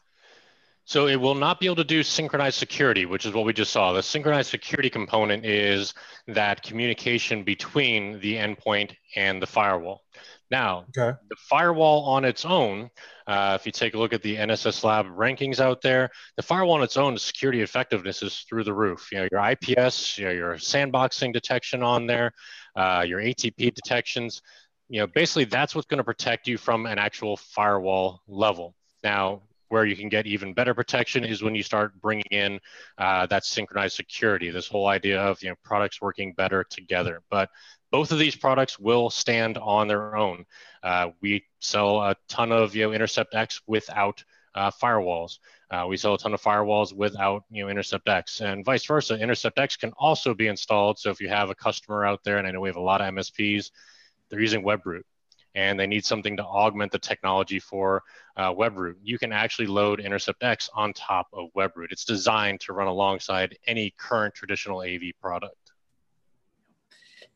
So 0.84 1.06
it 1.06 1.16
will 1.16 1.34
not 1.34 1.60
be 1.60 1.66
able 1.66 1.76
to 1.76 1.84
do 1.84 2.02
synchronized 2.02 2.58
security, 2.58 3.06
which 3.06 3.24
is 3.24 3.32
what 3.32 3.44
we 3.44 3.52
just 3.52 3.72
saw. 3.72 3.92
The 3.92 4.02
synchronized 4.02 4.50
security 4.50 4.90
component 4.90 5.44
is 5.46 5.94
that 6.26 6.62
communication 6.62 7.44
between 7.44 8.18
the 8.20 8.34
endpoint 8.34 8.96
and 9.14 9.40
the 9.40 9.46
firewall. 9.46 10.02
Now, 10.50 10.84
okay. 10.96 11.16
the 11.30 11.36
firewall 11.48 12.04
on 12.04 12.26
its 12.26 12.44
own, 12.44 12.90
uh, 13.26 13.56
if 13.58 13.64
you 13.64 13.72
take 13.72 13.94
a 13.94 13.98
look 13.98 14.12
at 14.12 14.22
the 14.22 14.36
NSS 14.36 14.84
Lab 14.84 15.06
rankings 15.06 15.60
out 15.60 15.80
there, 15.80 16.10
the 16.36 16.42
firewall 16.42 16.74
on 16.74 16.82
its 16.82 16.98
own 16.98 17.16
security 17.16 17.62
effectiveness 17.62 18.22
is 18.22 18.40
through 18.40 18.64
the 18.64 18.74
roof. 18.74 19.08
You 19.12 19.20
know, 19.20 19.28
your 19.32 19.50
IPS, 19.50 20.18
you 20.18 20.26
know, 20.26 20.30
your 20.32 20.54
sandboxing 20.56 21.32
detection 21.32 21.82
on 21.82 22.06
there, 22.06 22.32
uh, 22.76 23.02
your 23.06 23.20
ATP 23.20 23.72
detections. 23.74 24.42
You 24.90 25.00
know, 25.00 25.06
basically 25.06 25.44
that's 25.44 25.74
what's 25.74 25.86
going 25.86 25.98
to 25.98 26.04
protect 26.04 26.46
you 26.46 26.58
from 26.58 26.84
an 26.84 26.98
actual 26.98 27.38
firewall 27.38 28.20
level. 28.28 28.74
Now, 29.02 29.42
where 29.72 29.86
you 29.86 29.96
can 29.96 30.10
get 30.10 30.26
even 30.26 30.52
better 30.52 30.74
protection 30.74 31.24
is 31.24 31.42
when 31.42 31.54
you 31.54 31.62
start 31.62 31.98
bringing 31.98 32.26
in 32.30 32.60
uh, 32.98 33.24
that 33.24 33.42
synchronized 33.42 33.96
security. 33.96 34.50
This 34.50 34.68
whole 34.68 34.86
idea 34.86 35.18
of 35.18 35.42
you 35.42 35.48
know 35.48 35.54
products 35.64 35.98
working 35.98 36.34
better 36.34 36.62
together. 36.62 37.22
But 37.30 37.48
both 37.90 38.12
of 38.12 38.18
these 38.18 38.36
products 38.36 38.78
will 38.78 39.08
stand 39.08 39.56
on 39.56 39.88
their 39.88 40.14
own. 40.14 40.44
Uh, 40.82 41.12
we 41.22 41.46
sell 41.60 42.02
a 42.02 42.14
ton 42.28 42.52
of 42.52 42.76
you 42.76 42.82
know 42.82 42.92
Intercept 42.92 43.34
X 43.34 43.62
without 43.66 44.22
uh, 44.54 44.70
firewalls. 44.70 45.38
Uh, 45.70 45.86
we 45.88 45.96
sell 45.96 46.12
a 46.12 46.18
ton 46.18 46.34
of 46.34 46.42
firewalls 46.42 46.94
without 46.94 47.44
you 47.50 47.64
know 47.64 47.70
Intercept 47.70 48.06
X, 48.06 48.42
and 48.42 48.66
vice 48.66 48.84
versa. 48.84 49.18
Intercept 49.18 49.58
X 49.58 49.76
can 49.76 49.92
also 49.96 50.34
be 50.34 50.48
installed. 50.48 50.98
So 50.98 51.08
if 51.08 51.18
you 51.18 51.30
have 51.30 51.48
a 51.48 51.54
customer 51.54 52.04
out 52.04 52.22
there, 52.24 52.36
and 52.36 52.46
I 52.46 52.50
know 52.50 52.60
we 52.60 52.68
have 52.68 52.76
a 52.76 52.80
lot 52.80 53.00
of 53.00 53.14
MSPs, 53.14 53.70
they're 54.28 54.38
using 54.38 54.62
WebRoot, 54.62 55.04
and 55.54 55.78
they 55.78 55.86
need 55.86 56.04
something 56.04 56.36
to 56.36 56.44
augment 56.44 56.92
the 56.92 56.98
technology 56.98 57.58
for 57.58 58.02
uh, 58.36 58.52
WebRoot. 58.52 58.94
You 59.02 59.18
can 59.18 59.32
actually 59.32 59.66
load 59.66 60.00
Intercept 60.00 60.42
X 60.42 60.70
on 60.74 60.92
top 60.92 61.28
of 61.32 61.48
WebRoot. 61.56 61.88
It's 61.90 62.04
designed 62.04 62.60
to 62.60 62.72
run 62.72 62.88
alongside 62.88 63.56
any 63.66 63.94
current 63.98 64.34
traditional 64.34 64.82
AV 64.82 65.12
product. 65.20 65.56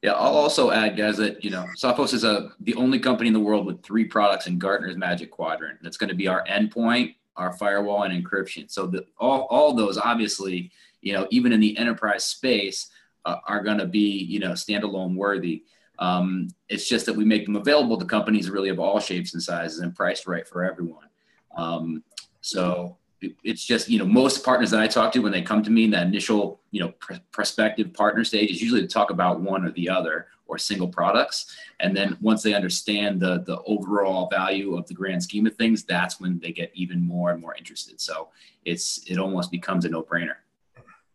Yeah, 0.03 0.13
I'll 0.13 0.37
also 0.37 0.71
add, 0.71 0.97
guys, 0.97 1.17
that 1.17 1.43
you 1.43 1.51
know, 1.51 1.67
Sophos 1.77 2.13
is 2.13 2.23
a 2.23 2.51
the 2.61 2.75
only 2.75 2.99
company 2.99 3.29
in 3.29 3.35
the 3.35 3.41
world 3.41 3.67
with 3.67 3.83
three 3.83 4.05
products 4.05 4.47
in 4.47 4.59
Gartner's 4.59 4.97
Magic 4.97 5.31
Quadrant. 5.31 5.79
That's 5.83 5.97
going 5.97 6.11
to 6.11 6.15
be 6.15 6.29
our 6.29 6.45
endpoint, 6.47 7.15
our 7.37 7.53
firewall, 7.55 8.05
and 8.05 8.25
encryption. 8.25 8.71
So 8.71 8.87
the, 8.87 9.07
all 9.19 9.47
all 9.51 9.75
those, 9.75 9.97
obviously, 9.97 10.71
you 11.01 11.15
know, 11.15 11.27
even 11.31 11.53
in 11.53 11.61
the 11.61 11.77
enterprise 11.79 12.25
space, 12.25 12.91
uh, 13.25 13.39
are 13.49 13.63
going 13.63 13.79
to 13.79 13.87
be 13.87 14.25
you 14.25 14.39
know 14.39 14.53
standalone 14.53 15.17
worthy. 15.17 15.65
Um, 15.99 16.49
it's 16.69 16.89
just 16.89 17.07
that 17.07 17.15
we 17.15 17.25
make 17.25 17.47
them 17.47 17.57
available 17.57 17.97
to 17.99 18.05
companies 18.05 18.51
really 18.51 18.69
of 18.69 18.79
all 18.79 19.01
shapes 19.01 19.35
and 19.35 19.43
sizes 19.43 19.81
and 19.81 19.95
priced 19.95 20.27
right 20.27 20.47
for 20.47 20.65
everyone. 20.65 21.09
Um, 21.57 22.03
so 22.41 22.97
it's 23.43 23.65
just 23.65 23.89
you 23.89 23.99
know 23.99 24.05
most 24.05 24.45
partners 24.45 24.71
that 24.71 24.81
I 24.81 24.87
talk 24.87 25.11
to 25.13 25.21
when 25.21 25.33
they 25.33 25.43
come 25.43 25.63
to 25.63 25.71
me 25.71 25.85
in 25.85 25.91
that 25.91 26.07
initial 26.07 26.61
you 26.71 26.81
know 26.81 26.91
pr- 27.01 27.15
prospective 27.33 27.93
partner 27.95 28.25
stage 28.25 28.51
is 28.51 28.61
usually 28.61 28.83
to 28.83 28.87
talk 28.87 29.11
about 29.11 29.41
one 29.41 29.65
or 29.65 29.73
the 29.73 29.89
other 29.89 30.29
or 30.49 30.59
single 30.59 30.87
products, 30.87 31.57
and 31.81 31.97
then 31.97 32.17
once 32.21 32.43
they 32.43 32.55
understand 32.55 33.21
the 33.21 33.43
the 33.47 33.61
overall 33.63 34.29
value 34.29 34.77
of 34.77 34.87
the 34.87 34.95
grand 34.95 35.23
scheme 35.23 35.47
of 35.47 35.55
things, 35.57 35.83
that's 35.83 36.21
when 36.21 36.39
they 36.41 36.53
get 36.53 36.71
even 36.75 37.01
more 37.01 37.31
and 37.31 37.41
more 37.41 37.55
interested. 37.57 38.01
So 38.01 38.29
it's 38.65 39.03
it 39.09 39.19
almost 39.19 39.51
becomes 39.51 39.85
a 39.87 39.89
no 39.89 40.03
brainer 40.03 40.37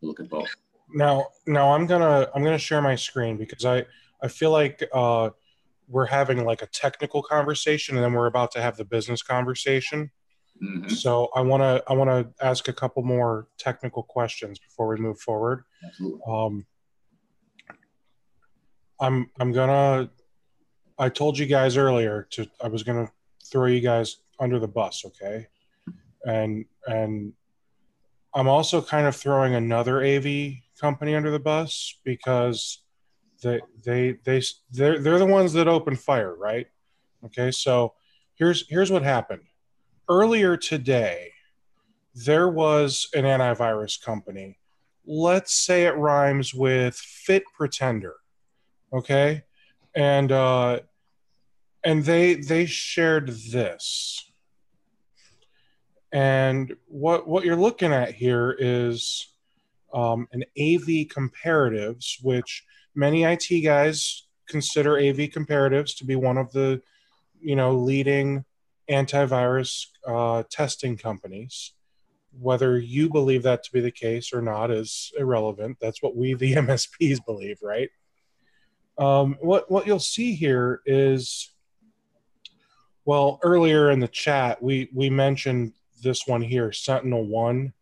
look 0.02 0.20
at 0.20 0.28
both. 0.28 0.54
Now, 0.94 1.28
now 1.46 1.72
I'm 1.72 1.86
gonna 1.86 2.28
I'm 2.34 2.44
gonna 2.44 2.58
share 2.58 2.82
my 2.82 2.96
screen 2.96 3.36
because 3.36 3.64
I 3.64 3.86
I 4.22 4.28
feel 4.28 4.50
like 4.50 4.82
uh, 4.92 5.30
we're 5.88 6.06
having 6.06 6.44
like 6.44 6.62
a 6.62 6.66
technical 6.66 7.22
conversation 7.22 7.96
and 7.96 8.04
then 8.04 8.12
we're 8.12 8.26
about 8.26 8.52
to 8.52 8.62
have 8.62 8.76
the 8.76 8.84
business 8.84 9.22
conversation 9.22 10.10
Mm-hmm. 10.62 10.88
So 10.90 11.28
I 11.34 11.40
want 11.40 11.62
to 11.62 11.82
I 11.88 11.94
want 11.94 12.10
to 12.10 12.44
ask 12.44 12.68
a 12.68 12.72
couple 12.72 13.02
more 13.02 13.48
technical 13.58 14.02
questions 14.02 14.58
before 14.58 14.88
we 14.88 14.96
move 14.96 15.18
forward. 15.18 15.64
Um, 16.26 16.66
I'm 19.00 19.30
I'm 19.40 19.52
gonna. 19.52 20.10
I 20.98 21.08
told 21.08 21.38
you 21.38 21.46
guys 21.46 21.76
earlier 21.76 22.28
to 22.32 22.46
I 22.62 22.68
was 22.68 22.84
gonna 22.84 23.10
throw 23.44 23.66
you 23.66 23.80
guys 23.80 24.18
under 24.38 24.60
the 24.60 24.68
bus, 24.68 25.04
okay? 25.06 25.48
And 26.24 26.66
and 26.86 27.32
I'm 28.34 28.46
also 28.46 28.80
kind 28.80 29.06
of 29.06 29.16
throwing 29.16 29.54
another 29.54 30.02
AV 30.04 30.54
company 30.80 31.16
under 31.16 31.30
the 31.32 31.40
bus 31.40 31.98
because 32.04 32.81
they 33.42 33.60
they 33.84 34.12
they 34.24 34.42
they're 34.70 34.98
they're 34.98 35.18
the 35.18 35.26
ones 35.26 35.52
that 35.52 35.68
open 35.68 35.96
fire, 35.96 36.34
right? 36.34 36.66
Okay, 37.24 37.50
so 37.50 37.94
here's 38.34 38.68
here's 38.68 38.90
what 38.90 39.02
happened. 39.02 39.42
Earlier 40.08 40.56
today, 40.56 41.32
there 42.14 42.48
was 42.48 43.08
an 43.14 43.24
antivirus 43.24 44.02
company. 44.02 44.58
Let's 45.06 45.54
say 45.54 45.84
it 45.86 45.96
rhymes 45.96 46.54
with 46.54 46.94
Fit 46.96 47.44
Pretender. 47.56 48.16
Okay? 48.92 49.42
And 49.94 50.30
uh 50.30 50.80
and 51.84 52.04
they 52.04 52.34
they 52.34 52.66
shared 52.66 53.28
this. 53.28 54.30
And 56.12 56.76
what 56.86 57.26
what 57.26 57.44
you're 57.44 57.56
looking 57.56 57.92
at 57.92 58.14
here 58.14 58.54
is 58.58 59.28
um, 59.94 60.26
an 60.32 60.42
AV 60.58 61.06
comparatives, 61.08 62.22
which 62.22 62.64
many 62.94 63.24
IT 63.24 63.62
guys 63.64 64.26
consider 64.48 64.98
AV 64.98 65.30
comparatives 65.30 65.96
to 65.96 66.04
be 66.04 66.16
one 66.16 66.36
of 66.36 66.52
the 66.52 66.82
you 67.40 67.56
know 67.56 67.74
leading 67.74 68.44
antivirus 68.90 69.86
uh, 70.06 70.42
testing 70.50 70.96
companies. 70.96 71.72
Whether 72.38 72.78
you 72.78 73.10
believe 73.10 73.42
that 73.42 73.62
to 73.64 73.72
be 73.72 73.80
the 73.80 73.90
case 73.90 74.32
or 74.32 74.40
not 74.40 74.70
is 74.70 75.12
irrelevant. 75.18 75.76
That's 75.80 76.02
what 76.02 76.16
we, 76.16 76.32
the 76.34 76.54
MSPs, 76.54 77.24
believe, 77.24 77.58
right? 77.62 77.90
Um, 78.98 79.36
what 79.40 79.70
what 79.70 79.86
you'll 79.86 79.98
see 79.98 80.34
here 80.34 80.80
is, 80.86 81.50
well, 83.04 83.38
earlier 83.42 83.90
in 83.90 84.00
the 84.00 84.08
chat 84.08 84.62
we 84.62 84.88
we 84.94 85.10
mentioned 85.10 85.72
this 86.02 86.26
one 86.26 86.42
here, 86.42 86.72
Sentinel 86.72 87.26
One. 87.26 87.72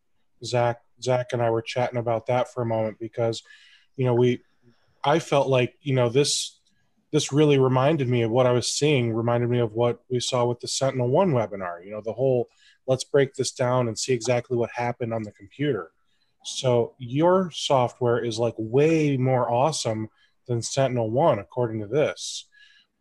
Zach 0.44 0.80
Zach 1.02 1.32
and 1.32 1.42
I 1.42 1.50
were 1.50 1.62
chatting 1.62 1.98
about 1.98 2.26
that 2.26 2.52
for 2.52 2.62
a 2.62 2.66
moment 2.66 2.98
because, 2.98 3.42
you 3.96 4.04
know, 4.04 4.14
we 4.14 4.42
I 5.04 5.18
felt 5.18 5.48
like 5.48 5.74
you 5.82 5.94
know 5.94 6.08
this 6.08 6.60
this 7.12 7.32
really 7.32 7.58
reminded 7.58 8.08
me 8.08 8.22
of 8.22 8.30
what 8.30 8.46
I 8.46 8.52
was 8.52 8.68
seeing, 8.68 9.12
reminded 9.12 9.50
me 9.50 9.58
of 9.58 9.72
what 9.72 10.00
we 10.08 10.20
saw 10.20 10.44
with 10.44 10.60
the 10.60 10.68
Sentinel 10.68 11.08
One 11.08 11.32
webinar. 11.32 11.84
You 11.84 11.92
know, 11.92 12.00
the 12.00 12.12
whole 12.12 12.48
let's 12.86 13.04
break 13.04 13.34
this 13.34 13.52
down 13.52 13.88
and 13.88 13.98
see 13.98 14.12
exactly 14.12 14.56
what 14.56 14.70
happened 14.70 15.12
on 15.12 15.22
the 15.22 15.32
computer. 15.32 15.90
So 16.44 16.94
your 16.98 17.50
software 17.52 18.24
is 18.24 18.38
like 18.38 18.54
way 18.56 19.16
more 19.16 19.50
awesome 19.50 20.08
than 20.46 20.62
Sentinel 20.62 21.10
One, 21.10 21.38
according 21.38 21.80
to 21.80 21.86
this. 21.86 22.46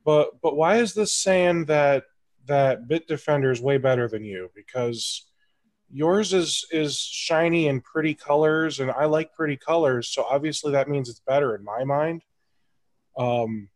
But 0.04 0.42
but 0.42 0.56
why 0.56 0.78
is 0.78 0.94
this 0.94 1.14
saying 1.14 1.66
that 1.66 2.06
that 2.48 2.88
Bitdefender 2.88 3.52
is 3.52 3.62
way 3.62 3.78
better 3.78 4.08
than 4.08 4.24
you? 4.24 4.50
Because 4.56 5.29
yours 5.92 6.34
is 6.34 6.66
is 6.72 6.98
shiny 7.00 7.68
and 7.68 7.84
pretty 7.84 8.14
colors, 8.14 8.80
and 8.80 8.92
I 8.92 9.06
like 9.06 9.34
pretty 9.34 9.58
colors, 9.58 10.10
so 10.10 10.24
obviously 10.24 10.72
that 10.74 10.90
means 10.90 11.10
it's 11.10 11.22
better 11.22 11.56
in 11.56 11.64
my 11.64 11.84
mind. 11.84 12.24
Um, 13.18 13.70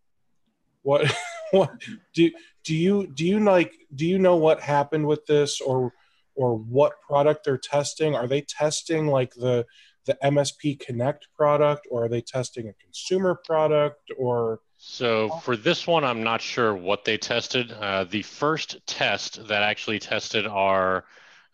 what 0.82 1.14
what 1.52 1.72
do 2.14 2.32
do 2.64 2.76
you 2.76 3.08
do 3.08 3.26
you 3.26 3.40
like 3.40 3.74
do 3.96 4.06
you 4.06 4.20
know 4.20 4.36
what 4.36 4.62
happened 4.62 5.08
with 5.08 5.26
this 5.26 5.62
or 5.62 5.94
or 6.36 6.58
what 6.58 6.94
product 7.02 7.46
they're 7.46 7.58
testing? 7.58 8.16
Are 8.16 8.28
they 8.28 8.42
testing 8.42 9.08
like 9.08 9.34
the 9.34 9.66
the 10.06 10.18
MSP 10.24 10.80
Connect 10.80 11.28
product 11.36 11.88
or 11.90 12.06
are 12.06 12.10
they 12.10 12.22
testing 12.22 12.68
a 12.68 12.74
consumer 12.74 13.40
product 13.46 14.12
or 14.18 14.60
so 14.86 15.30
for 15.44 15.56
this 15.56 15.88
one, 15.88 16.04
I'm 16.04 16.24
not 16.24 16.42
sure 16.42 16.76
what 16.76 17.06
they 17.06 17.18
tested. 17.18 17.72
Uh, 17.72 18.04
the 18.04 18.22
first 18.22 18.86
test 18.86 19.48
that 19.48 19.64
actually 19.64 19.98
tested 19.98 20.46
our 20.46 21.06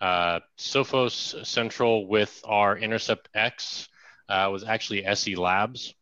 uh, 0.01 0.39
Sophos 0.57 1.45
Central 1.45 2.07
with 2.07 2.41
our 2.45 2.77
Intercept 2.77 3.29
X 3.33 3.87
uh, 4.27 4.49
was 4.51 4.63
actually 4.63 5.05
SE 5.05 5.35
Labs, 5.35 5.93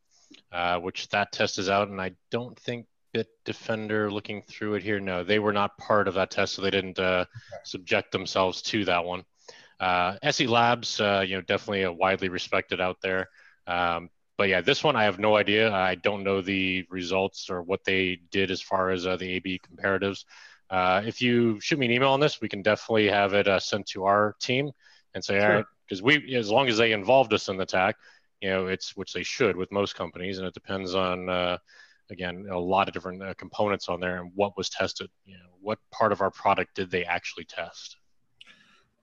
uh, 0.52 0.80
which 0.80 1.10
that 1.10 1.32
test 1.32 1.60
is 1.60 1.70
out, 1.70 1.88
and 1.88 2.02
I 2.02 2.12
don't 2.30 2.58
think 2.60 2.86
Bitdefender 3.14 4.12
looking 4.12 4.42
through 4.42 4.76
it 4.76 4.84
here. 4.84 5.00
No, 5.00 5.24
they 5.24 5.40
were 5.40 5.54
not 5.54 5.78
part 5.78 6.08
of 6.08 6.16
that 6.16 6.32
test, 6.32 6.54
so 6.54 6.62
they 6.62 6.72
didn't 6.72 7.00
uh, 7.00 7.26
okay. 7.26 7.62
subject 7.64 8.12
themselves 8.12 8.62
to 8.64 8.86
that 8.86 9.06
one. 9.06 9.24
Uh, 9.80 10.18
SE 10.24 10.48
Labs, 10.48 11.00
uh, 11.00 11.24
you 11.26 11.36
know, 11.36 11.42
definitely 11.42 11.84
a 11.84 11.92
widely 11.92 12.30
respected 12.30 12.82
out 12.82 12.98
there. 13.02 13.30
Um, 13.66 14.10
but 14.38 14.50
yeah, 14.50 14.62
this 14.62 14.84
one 14.84 14.96
I 14.96 15.06
have 15.06 15.20
no 15.20 15.36
idea. 15.36 15.72
I 15.72 15.96
don't 15.96 16.24
know 16.24 16.42
the 16.42 16.86
results 16.90 17.50
or 17.50 17.64
what 17.64 17.84
they 17.86 18.20
did 18.32 18.52
as 18.52 18.62
far 18.62 18.92
as 18.92 19.08
uh, 19.08 19.18
the 19.18 19.38
AV 19.38 19.60
comparatives. 19.68 20.26
Uh, 20.70 21.02
if 21.06 21.22
you 21.22 21.60
shoot 21.62 21.80
me 21.80 21.86
an 21.86 21.92
email 21.92 22.12
on 22.12 22.20
this, 22.20 22.42
we 22.42 22.50
can 22.50 22.62
definitely 22.62 23.08
have 23.08 23.34
it 23.34 23.48
uh, 23.48 23.60
sent 23.60 23.86
to 23.88 24.06
our 24.06 24.36
team 24.42 24.72
and 25.14 25.24
say, 25.24 25.40
sure. 25.40 25.50
all 25.50 25.56
right, 25.56 25.66
because 25.88 26.02
we, 26.02 26.36
as 26.36 26.50
long 26.50 26.68
as 26.68 26.78
they 26.78 26.92
involved 26.92 27.34
us 27.34 27.48
in 27.48 27.58
the 27.58 27.64
attack, 27.64 27.96
you 28.42 28.50
know, 28.50 28.68
it's 28.68 28.96
which 28.96 29.14
they 29.14 29.24
should 29.24 29.56
with 29.56 29.72
most 29.72 29.96
companies, 29.96 30.38
and 30.38 30.48
it 30.48 30.54
depends 30.54 30.94
on 30.94 31.30
uh, 31.30 31.58
again 32.12 32.46
a 32.52 32.58
lot 32.58 32.88
of 32.88 32.94
different 32.94 33.22
uh, 33.22 33.34
components 33.36 33.90
on 33.90 34.00
there 34.00 34.22
and 34.22 34.32
what 34.36 34.56
was 34.58 34.70
tested. 34.70 35.10
You 35.26 35.38
know, 35.38 35.50
what 35.62 35.80
part 35.92 36.12
of 36.12 36.22
our 36.22 36.32
product 36.32 36.76
did 36.76 36.92
they 36.92 37.04
actually 37.04 37.46
test? 37.46 37.98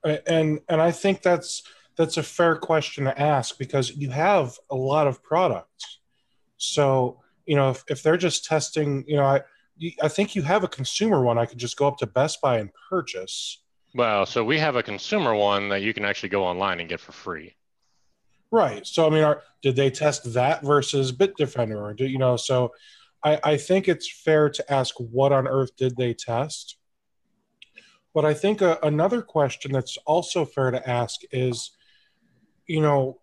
And 0.04 0.60
and 0.68 0.80
I 0.80 0.92
think 0.92 1.22
that's 1.22 1.62
that's 1.96 2.16
a 2.16 2.22
fair 2.22 2.56
question 2.56 3.04
to 3.04 3.20
ask 3.20 3.58
because 3.58 3.90
you 3.96 4.10
have 4.10 4.58
a 4.70 4.76
lot 4.76 5.06
of 5.06 5.22
products. 5.22 5.98
So 6.56 7.20
you 7.46 7.56
know, 7.56 7.70
if, 7.70 7.84
if 7.88 8.02
they're 8.02 8.16
just 8.16 8.44
testing, 8.44 9.04
you 9.06 9.16
know, 9.16 9.24
I 9.24 9.42
I 10.02 10.08
think 10.08 10.34
you 10.34 10.42
have 10.42 10.64
a 10.64 10.68
consumer 10.68 11.22
one. 11.22 11.38
I 11.38 11.46
could 11.46 11.58
just 11.58 11.76
go 11.76 11.86
up 11.86 11.98
to 11.98 12.06
Best 12.06 12.40
Buy 12.40 12.58
and 12.58 12.70
purchase. 12.88 13.62
Well, 13.94 14.26
so 14.26 14.44
we 14.44 14.58
have 14.58 14.76
a 14.76 14.82
consumer 14.82 15.34
one 15.34 15.68
that 15.68 15.82
you 15.82 15.94
can 15.94 16.04
actually 16.04 16.28
go 16.28 16.44
online 16.44 16.80
and 16.80 16.88
get 16.88 17.00
for 17.00 17.12
free. 17.12 17.54
Right. 18.50 18.86
So 18.86 19.06
I 19.06 19.10
mean, 19.10 19.24
are, 19.24 19.42
did 19.62 19.76
they 19.76 19.90
test 19.90 20.32
that 20.34 20.62
versus 20.62 21.12
Bitdefender, 21.12 21.80
or 21.80 21.92
do 21.94 22.06
you 22.06 22.18
know? 22.18 22.36
So 22.36 22.72
I, 23.24 23.40
I 23.42 23.56
think 23.56 23.88
it's 23.88 24.10
fair 24.10 24.48
to 24.50 24.72
ask 24.72 24.94
what 24.98 25.32
on 25.32 25.48
earth 25.48 25.74
did 25.76 25.96
they 25.96 26.14
test. 26.14 26.76
But 28.14 28.24
I 28.24 28.32
think 28.32 28.60
a, 28.60 28.78
another 28.82 29.22
question 29.22 29.72
that's 29.72 29.96
also 30.06 30.44
fair 30.44 30.70
to 30.70 30.88
ask 30.88 31.22
is, 31.32 31.72
you 32.66 32.80
know, 32.80 33.20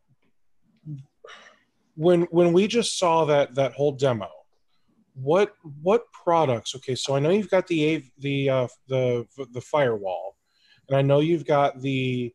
when 1.96 2.24
when 2.24 2.52
we 2.52 2.68
just 2.68 3.00
saw 3.00 3.26
that 3.26 3.56
that 3.56 3.74
whole 3.74 3.94
demo, 3.94 4.30
what 5.14 5.54
what 5.82 6.12
products? 6.12 6.76
Okay, 6.76 6.96
so 6.96 7.16
I 7.16 7.20
know 7.20 7.30
you've 7.30 7.50
got 7.50 7.68
the 7.68 8.04
the 8.20 8.50
uh, 8.50 8.68
the 8.88 9.28
the 9.54 9.62
firewall, 9.62 10.38
and 10.88 10.98
I 10.98 11.02
know 11.02 11.20
you've 11.20 11.46
got 11.46 11.82
the 11.82 12.34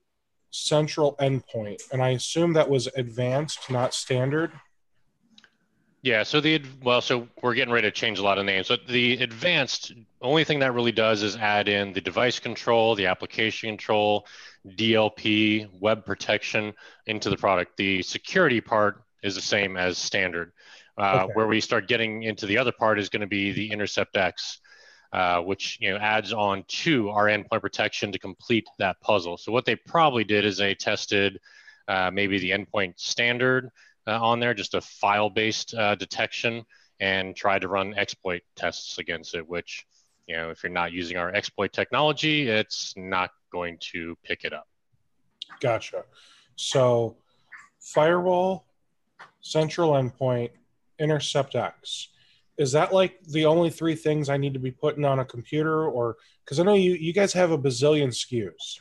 central 0.50 1.16
endpoint, 1.16 1.82
and 1.92 2.02
I 2.02 2.10
assume 2.10 2.52
that 2.54 2.68
was 2.68 2.88
advanced, 2.96 3.70
not 3.70 3.94
standard. 3.94 4.52
Yeah, 6.02 6.22
so 6.22 6.40
the 6.40 6.62
well, 6.82 7.00
so 7.00 7.26
we're 7.42 7.54
getting 7.54 7.74
ready 7.74 7.88
to 7.88 7.90
change 7.90 8.20
a 8.20 8.22
lot 8.22 8.38
of 8.38 8.44
names. 8.44 8.68
But 8.68 8.86
the 8.86 9.14
advanced 9.14 9.92
only 10.22 10.44
thing 10.44 10.60
that 10.60 10.72
really 10.72 10.92
does 10.92 11.24
is 11.24 11.36
add 11.36 11.68
in 11.68 11.92
the 11.92 12.00
device 12.00 12.38
control, 12.38 12.94
the 12.94 13.06
application 13.06 13.70
control, 13.70 14.26
DLP, 14.68 15.68
web 15.80 16.04
protection 16.04 16.74
into 17.06 17.28
the 17.28 17.36
product. 17.36 17.76
The 17.76 18.02
security 18.02 18.60
part 18.60 19.02
is 19.24 19.34
the 19.34 19.40
same 19.40 19.76
as 19.76 19.98
standard. 19.98 20.52
Uh, 20.98 21.22
okay. 21.24 21.32
Where 21.34 21.46
we 21.46 21.60
start 21.60 21.88
getting 21.88 22.22
into 22.22 22.46
the 22.46 22.58
other 22.58 22.72
part 22.72 22.98
is 22.98 23.08
going 23.08 23.20
to 23.20 23.26
be 23.26 23.52
the 23.52 23.70
Intercept 23.70 24.16
X, 24.16 24.60
uh, 25.12 25.40
which 25.40 25.78
you 25.80 25.90
know 25.90 25.98
adds 25.98 26.32
on 26.32 26.64
to 26.68 27.10
our 27.10 27.26
endpoint 27.26 27.60
protection 27.60 28.12
to 28.12 28.18
complete 28.18 28.66
that 28.78 29.00
puzzle. 29.00 29.36
So 29.36 29.52
what 29.52 29.66
they 29.66 29.76
probably 29.76 30.24
did 30.24 30.44
is 30.44 30.56
they 30.56 30.74
tested 30.74 31.40
uh, 31.86 32.10
maybe 32.12 32.38
the 32.38 32.50
endpoint 32.50 32.94
standard 32.98 33.70
uh, 34.06 34.18
on 34.20 34.40
there, 34.40 34.54
just 34.54 34.74
a 34.74 34.80
file-based 34.80 35.74
uh, 35.74 35.94
detection, 35.96 36.64
and 36.98 37.36
tried 37.36 37.60
to 37.60 37.68
run 37.68 37.94
exploit 37.94 38.42
tests 38.54 38.98
against 38.98 39.34
it. 39.34 39.46
Which 39.46 39.86
you 40.26 40.36
know, 40.36 40.50
if 40.50 40.62
you're 40.62 40.72
not 40.72 40.92
using 40.92 41.18
our 41.18 41.32
exploit 41.34 41.72
technology, 41.72 42.48
it's 42.48 42.94
not 42.96 43.30
going 43.52 43.78
to 43.92 44.16
pick 44.24 44.44
it 44.44 44.52
up. 44.52 44.66
Gotcha. 45.60 46.04
So 46.56 47.16
firewall, 47.80 48.66
central 49.40 49.92
endpoint, 49.92 50.50
intercept 50.98 51.54
X 51.54 52.08
is 52.58 52.72
that 52.72 52.92
like 52.92 53.20
the 53.28 53.44
only 53.44 53.70
three 53.70 53.94
things 53.94 54.28
I 54.28 54.36
need 54.36 54.54
to 54.54 54.58
be 54.58 54.70
putting 54.70 55.04
on 55.04 55.18
a 55.18 55.24
computer, 55.24 55.86
or 55.86 56.16
because 56.44 56.58
I 56.58 56.62
know 56.62 56.74
you 56.74 56.92
you 56.92 57.12
guys 57.12 57.32
have 57.34 57.50
a 57.50 57.58
bazillion 57.58 58.08
SKUs. 58.08 58.80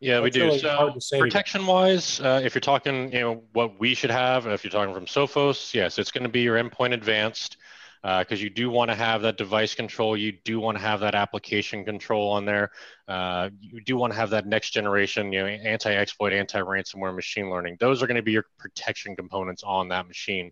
Yeah, 0.00 0.14
That's 0.14 0.24
we 0.24 0.30
do. 0.30 0.44
Really 0.46 0.58
so 1.00 1.18
protection 1.18 1.66
wise, 1.66 2.20
uh, 2.20 2.40
if 2.42 2.54
you're 2.54 2.60
talking, 2.60 3.12
you 3.12 3.20
know, 3.20 3.42
what 3.52 3.78
we 3.78 3.94
should 3.94 4.10
have, 4.10 4.46
if 4.46 4.64
you're 4.64 4.70
talking 4.70 4.94
from 4.94 5.04
Sophos, 5.04 5.74
yes, 5.74 5.98
it's 5.98 6.10
going 6.10 6.22
to 6.22 6.30
be 6.30 6.40
your 6.40 6.62
endpoint 6.62 6.94
advanced 6.94 7.58
because 8.02 8.40
uh, 8.40 8.42
you 8.42 8.48
do 8.48 8.70
want 8.70 8.90
to 8.90 8.94
have 8.94 9.20
that 9.20 9.36
device 9.36 9.74
control. 9.74 10.16
You 10.16 10.32
do 10.32 10.58
want 10.58 10.78
to 10.78 10.82
have 10.82 11.00
that 11.00 11.14
application 11.14 11.84
control 11.84 12.30
on 12.30 12.46
there. 12.46 12.70
Uh, 13.06 13.50
you 13.60 13.82
do 13.82 13.98
want 13.98 14.14
to 14.14 14.18
have 14.18 14.30
that 14.30 14.46
next 14.46 14.70
generation, 14.70 15.34
you 15.34 15.40
know, 15.40 15.46
anti-exploit, 15.46 16.32
anti-ransomware, 16.32 17.14
machine 17.14 17.50
learning. 17.50 17.76
Those 17.78 18.02
are 18.02 18.06
going 18.06 18.16
to 18.16 18.22
be 18.22 18.32
your 18.32 18.46
protection 18.58 19.14
components 19.14 19.62
on 19.62 19.88
that 19.88 20.08
machine. 20.08 20.50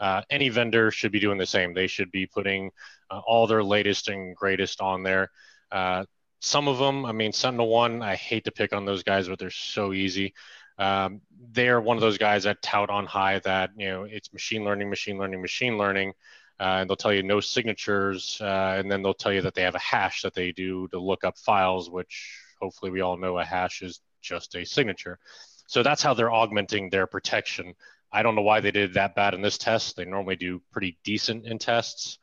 Uh, 0.00 0.22
any 0.30 0.48
vendor 0.48 0.90
should 0.90 1.12
be 1.12 1.20
doing 1.20 1.38
the 1.38 1.46
same. 1.46 1.74
They 1.74 1.86
should 1.86 2.10
be 2.10 2.26
putting 2.26 2.70
uh, 3.10 3.20
all 3.26 3.46
their 3.46 3.62
latest 3.62 4.08
and 4.08 4.34
greatest 4.34 4.80
on 4.80 5.02
there. 5.02 5.30
Uh, 5.70 6.04
some 6.40 6.66
of 6.66 6.78
them, 6.78 7.06
I 7.06 7.12
mean, 7.12 7.32
Sentinel 7.32 7.68
One, 7.68 8.02
I 8.02 8.16
hate 8.16 8.44
to 8.44 8.52
pick 8.52 8.72
on 8.72 8.84
those 8.84 9.04
guys, 9.04 9.28
but 9.28 9.38
they're 9.38 9.50
so 9.50 9.92
easy. 9.92 10.34
Um, 10.78 11.20
they're 11.52 11.80
one 11.80 11.96
of 11.96 12.00
those 12.00 12.18
guys 12.18 12.44
that 12.44 12.62
tout 12.62 12.90
on 12.90 13.06
high 13.06 13.38
that 13.40 13.70
you 13.76 13.88
know 13.88 14.04
it's 14.04 14.32
machine 14.32 14.64
learning, 14.64 14.90
machine 14.90 15.18
learning, 15.18 15.40
machine 15.40 15.78
learning, 15.78 16.12
uh, 16.58 16.78
and 16.80 16.90
they'll 16.90 16.96
tell 16.96 17.12
you 17.12 17.22
no 17.22 17.40
signatures, 17.40 18.38
uh, 18.40 18.74
and 18.76 18.90
then 18.90 19.02
they'll 19.02 19.14
tell 19.14 19.32
you 19.32 19.42
that 19.42 19.54
they 19.54 19.62
have 19.62 19.74
a 19.74 19.80
hash 19.80 20.22
that 20.22 20.34
they 20.34 20.50
do 20.50 20.88
to 20.88 20.98
look 20.98 21.24
up 21.24 21.38
files, 21.38 21.90
which 21.90 22.38
hopefully 22.60 22.90
we 22.90 23.00
all 23.00 23.16
know 23.16 23.38
a 23.38 23.44
hash 23.44 23.82
is 23.82 24.00
just 24.20 24.54
a 24.56 24.64
signature. 24.64 25.18
So 25.66 25.82
that's 25.82 26.02
how 26.02 26.14
they're 26.14 26.32
augmenting 26.32 26.90
their 26.90 27.06
protection. 27.06 27.74
I 28.12 28.22
don't 28.22 28.34
know 28.34 28.42
why 28.42 28.60
they 28.60 28.70
did 28.70 28.94
that 28.94 29.14
bad 29.14 29.34
in 29.34 29.40
this 29.40 29.58
test. 29.58 29.96
They 29.96 30.04
normally 30.04 30.36
do 30.36 30.60
pretty 30.70 30.98
decent 31.02 31.46
in 31.46 31.58
tests, 31.58 32.18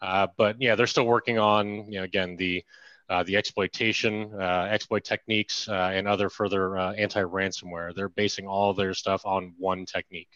uh, 0.00 0.28
but 0.36 0.60
yeah, 0.60 0.74
they're 0.74 0.86
still 0.86 1.06
working 1.06 1.38
on 1.38 1.90
you 1.90 1.98
know 1.98 2.04
again 2.04 2.36
the 2.36 2.64
uh, 3.10 3.22
the 3.24 3.36
exploitation, 3.36 4.32
uh, 4.40 4.68
exploit 4.70 5.04
techniques, 5.04 5.68
uh, 5.68 5.90
and 5.92 6.08
other 6.08 6.30
further 6.30 6.78
uh, 6.78 6.92
anti-ransomware. 6.92 7.94
They're 7.94 8.08
basing 8.08 8.46
all 8.46 8.72
their 8.72 8.94
stuff 8.94 9.26
on 9.26 9.52
one 9.58 9.84
technique. 9.84 10.30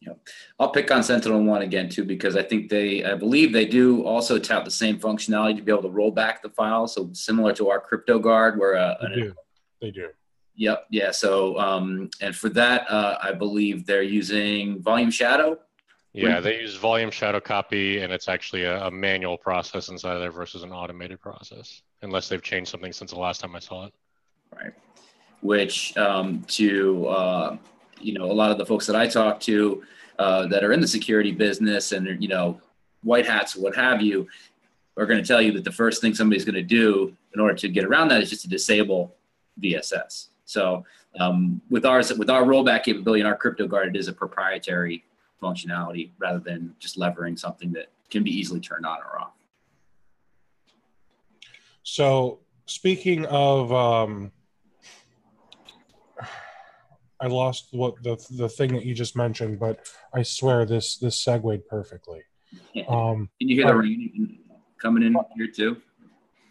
Yeah, 0.00 0.14
I'll 0.58 0.70
pick 0.70 0.90
on 0.90 1.02
Sentinel 1.02 1.42
One 1.42 1.60
again 1.60 1.90
too 1.90 2.04
because 2.04 2.36
I 2.36 2.42
think 2.42 2.70
they, 2.70 3.04
I 3.04 3.14
believe 3.16 3.52
they 3.52 3.66
do 3.66 4.02
also 4.04 4.38
tout 4.38 4.64
the 4.64 4.70
same 4.70 4.98
functionality 4.98 5.56
to 5.56 5.62
be 5.62 5.70
able 5.70 5.82
to 5.82 5.90
roll 5.90 6.10
back 6.10 6.42
the 6.42 6.48
file. 6.48 6.86
So 6.86 7.10
similar 7.12 7.52
to 7.54 7.68
our 7.68 7.84
CryptoGuard, 7.84 8.56
where 8.56 8.76
uh, 8.76 8.94
they 9.02 9.14
do. 9.14 9.34
They 9.82 9.90
do. 9.90 10.08
Yep. 10.56 10.86
Yeah. 10.90 11.10
So, 11.10 11.58
um, 11.58 12.10
and 12.20 12.34
for 12.34 12.48
that, 12.50 12.90
uh, 12.90 13.18
I 13.22 13.32
believe 13.32 13.86
they're 13.86 14.02
using 14.02 14.80
Volume 14.82 15.10
Shadow. 15.10 15.58
Yeah, 16.12 16.40
they 16.40 16.60
use 16.60 16.74
Volume 16.74 17.10
Shadow 17.10 17.38
Copy, 17.38 18.00
and 18.00 18.12
it's 18.12 18.28
actually 18.28 18.64
a, 18.64 18.86
a 18.86 18.90
manual 18.90 19.38
process 19.38 19.88
inside 19.88 20.14
of 20.14 20.20
there 20.20 20.32
versus 20.32 20.64
an 20.64 20.72
automated 20.72 21.20
process, 21.20 21.82
unless 22.02 22.28
they've 22.28 22.42
changed 22.42 22.68
something 22.68 22.92
since 22.92 23.12
the 23.12 23.18
last 23.18 23.40
time 23.40 23.54
I 23.54 23.60
saw 23.60 23.86
it. 23.86 23.94
Right. 24.52 24.72
Which, 25.40 25.96
um, 25.96 26.42
to 26.48 27.06
uh, 27.06 27.56
you 28.00 28.12
know, 28.12 28.24
a 28.24 28.32
lot 28.32 28.50
of 28.50 28.58
the 28.58 28.66
folks 28.66 28.86
that 28.86 28.96
I 28.96 29.06
talk 29.06 29.40
to 29.40 29.82
uh, 30.18 30.46
that 30.48 30.64
are 30.64 30.72
in 30.72 30.80
the 30.80 30.88
security 30.88 31.32
business 31.32 31.92
and, 31.92 32.20
you 32.22 32.28
know, 32.28 32.60
white 33.02 33.26
hats, 33.26 33.56
what 33.56 33.74
have 33.76 34.02
you, 34.02 34.28
are 34.96 35.06
going 35.06 35.22
to 35.22 35.26
tell 35.26 35.40
you 35.40 35.52
that 35.52 35.64
the 35.64 35.72
first 35.72 36.00
thing 36.00 36.14
somebody's 36.14 36.44
going 36.44 36.54
to 36.54 36.62
do 36.62 37.16
in 37.34 37.40
order 37.40 37.54
to 37.54 37.68
get 37.68 37.84
around 37.84 38.08
that 38.08 38.20
is 38.20 38.28
just 38.28 38.42
to 38.42 38.48
disable 38.48 39.14
VSS. 39.62 40.28
So 40.50 40.84
um, 41.18 41.60
with 41.70 41.84
ours, 41.84 42.12
with 42.12 42.28
our 42.28 42.42
rollback 42.42 42.82
capability 42.82 43.20
and 43.20 43.28
our 43.28 43.36
crypto 43.36 43.68
guard, 43.68 43.94
it 43.94 43.98
is 43.98 44.08
a 44.08 44.12
proprietary 44.12 45.04
functionality 45.40 46.10
rather 46.18 46.40
than 46.40 46.74
just 46.80 46.98
levering 46.98 47.36
something 47.36 47.72
that 47.72 47.86
can 48.10 48.24
be 48.24 48.30
easily 48.30 48.58
turned 48.58 48.84
on 48.84 48.98
or 48.98 49.20
off. 49.20 49.32
So 51.84 52.40
speaking 52.66 53.26
of 53.26 53.72
um, 53.72 54.32
I 57.20 57.28
lost 57.28 57.68
what 57.70 58.02
the 58.02 58.16
the 58.32 58.48
thing 58.48 58.74
that 58.74 58.84
you 58.84 58.94
just 58.94 59.16
mentioned, 59.16 59.60
but 59.60 59.88
I 60.12 60.22
swear 60.24 60.66
this 60.66 60.96
this 60.96 61.22
segued 61.22 61.68
perfectly. 61.68 62.22
Um, 62.88 63.30
Can 63.38 63.48
you 63.48 63.56
hear 63.56 63.66
the 63.66 63.76
rain 63.76 64.40
coming 64.82 65.04
in 65.04 65.14
here 65.36 65.46
too? 65.46 65.80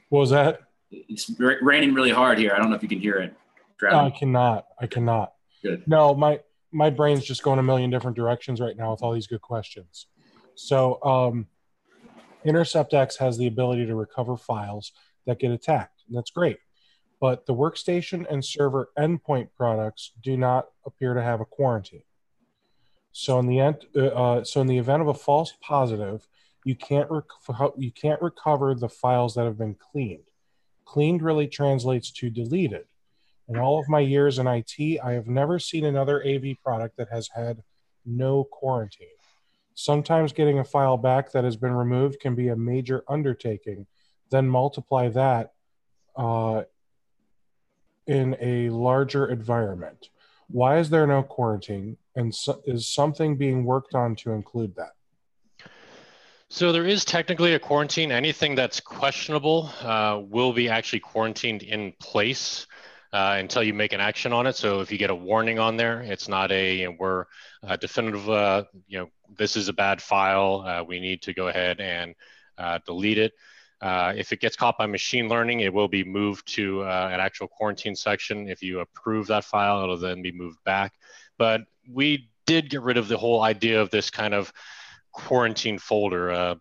What 0.08 0.20
was 0.20 0.30
that? 0.30 0.62
It's 0.90 1.30
raining 1.40 1.94
really 1.94 2.12
hard 2.12 2.38
here. 2.38 2.54
I 2.56 2.60
don't 2.60 2.70
know 2.70 2.76
if 2.78 2.82
you 2.82 2.90
can 2.90 3.00
hear 3.00 3.18
it. 3.18 3.36
No, 3.82 3.90
I 4.06 4.10
cannot. 4.10 4.66
I 4.80 4.88
cannot. 4.88 5.34
Good. 5.64 5.84
No, 5.88 6.14
my 6.14 6.40
my 6.72 6.90
brain's 6.90 7.24
just 7.24 7.44
going 7.44 7.60
a 7.60 7.64
million 7.64 7.90
different 7.90 8.16
directions 8.16 8.62
right 8.62 8.78
now 8.78 8.92
with 8.92 9.02
all 9.02 9.14
these 9.14 9.28
good 9.28 9.42
questions. 9.42 10.08
So, 10.56 11.02
um, 11.04 11.48
InterceptX 12.46 13.18
has 13.18 13.38
the 13.38 13.48
ability 13.48 13.86
to 13.86 13.96
recover 13.96 14.38
files 14.38 14.92
that 15.26 15.40
get 15.40 15.52
attacked. 15.52 16.04
And 16.08 16.18
that's 16.18 16.32
great 16.32 16.60
but 17.20 17.46
the 17.46 17.54
workstation 17.54 18.26
and 18.30 18.44
server 18.44 18.90
endpoint 18.98 19.50
products 19.56 20.12
do 20.22 20.38
not 20.38 20.68
appear 20.86 21.14
to 21.14 21.22
have 21.22 21.42
a 21.42 21.46
quarantine. 21.46 22.04
So 23.12 23.40
in 23.40 23.48
the 23.48 23.60
end, 23.60 23.86
uh, 23.96 24.08
uh, 24.08 24.44
so 24.44 24.62
in 24.62 24.68
the 24.68 24.78
event 24.78 25.02
of 25.02 25.08
a 25.08 25.14
false 25.14 25.54
positive, 25.62 26.28
you 26.64 26.76
can't 26.76 27.10
rec- 27.10 27.74
you 27.78 27.92
can't 27.92 28.22
recover 28.22 28.76
the 28.76 28.90
files 28.90 29.36
that 29.36 29.46
have 29.46 29.58
been 29.58 29.76
cleaned. 29.76 30.30
Cleaned 30.86 31.22
really 31.22 31.48
translates 31.48 32.12
to 32.12 32.30
deleted. 32.30 32.86
In 33.50 33.58
all 33.58 33.80
of 33.80 33.90
my 33.90 34.00
years 34.00 34.38
in 34.38 34.46
IT, 34.46 35.00
I 35.04 35.14
have 35.14 35.28
never 35.28 35.58
seen 35.58 35.86
another 35.86 36.24
AV 36.26 36.56
product 36.64 36.98
that 36.98 37.10
has 37.10 37.28
had 37.36 37.64
no 38.06 38.44
quarantine. 38.44 39.08
Sometimes 39.74 40.34
getting 40.34 40.60
a 40.60 40.64
file 40.64 40.98
back 40.98 41.32
that 41.32 41.44
has 41.44 41.58
been 41.58 41.74
removed 41.74 42.20
can 42.20 42.36
be 42.36 42.50
a 42.50 42.56
major 42.56 43.04
undertaking. 43.10 43.88
Then 44.30 44.48
multiply 44.48 45.10
that 45.10 45.54
uh, 46.16 46.64
in 48.06 48.38
a 48.40 48.70
larger 48.70 49.28
environment. 49.28 50.10
Why 50.48 50.78
is 50.78 50.92
there 50.92 51.08
no 51.08 51.24
quarantine? 51.24 51.98
And 52.16 52.34
so, 52.34 52.62
is 52.66 52.88
something 52.88 53.36
being 53.36 53.64
worked 53.64 53.96
on 53.96 54.16
to 54.18 54.32
include 54.32 54.76
that? 54.76 54.92
So 56.50 56.72
there 56.72 56.86
is 56.86 57.06
technically 57.06 57.54
a 57.54 57.60
quarantine. 57.60 58.12
Anything 58.12 58.56
that's 58.56 58.80
questionable 58.80 59.72
uh, 59.82 60.22
will 60.24 60.52
be 60.52 60.68
actually 60.68 61.00
quarantined 61.00 61.62
in 61.62 61.94
place 62.00 62.66
uh, 63.12 63.38
until 63.40 63.64
you 63.64 63.74
make 63.74 63.94
an 63.94 64.02
action 64.02 64.34
on 64.34 64.48
it. 64.48 64.56
So 64.56 64.82
if 64.82 64.92
you 64.92 64.98
get 64.98 65.10
a 65.10 65.16
warning 65.16 65.60
on 65.60 65.78
there, 65.78 66.02
it's 66.02 66.28
not 66.28 66.52
a 66.52 66.76
you 66.76 66.86
know, 66.88 66.96
we're 67.00 67.26
uh, 67.64 67.76
definitive. 67.76 68.30
Uh, 68.30 68.66
you 68.88 69.00
know 69.00 69.10
this 69.38 69.56
is 69.56 69.68
a 69.68 69.74
bad 69.74 70.02
file. 70.02 70.64
Uh, 70.66 70.84
we 70.84 71.00
need 71.00 71.22
to 71.24 71.34
go 71.34 71.48
ahead 71.48 71.80
and 71.80 72.16
uh, 72.58 72.80
delete 72.86 73.18
it. 73.18 73.34
If 73.82 74.32
it 74.32 74.42
gets 74.42 74.56
caught 74.56 74.78
by 74.78 74.86
machine 74.86 75.30
learning, 75.30 75.62
it 75.62 75.74
will 75.74 75.88
be 75.88 76.04
moved 76.04 76.48
to 76.56 76.84
an 76.84 77.20
actual 77.20 77.48
quarantine 77.48 77.96
section. 77.96 78.48
If 78.48 78.62
you 78.62 78.80
approve 78.82 79.28
that 79.28 79.46
file, 79.46 79.84
it'll 79.84 79.98
then 79.98 80.22
be 80.22 80.32
moved 80.32 80.64
back. 80.66 80.94
But 81.38 81.62
we 81.90 82.30
did 82.46 82.70
get 82.70 82.82
rid 82.82 82.98
of 82.98 83.08
the 83.08 83.18
whole 83.18 83.42
idea 83.42 83.82
of 83.82 83.90
this 83.90 84.10
kind 84.10 84.34
of 84.34 84.52
quarantine 85.14 85.80
folder, 85.80 86.60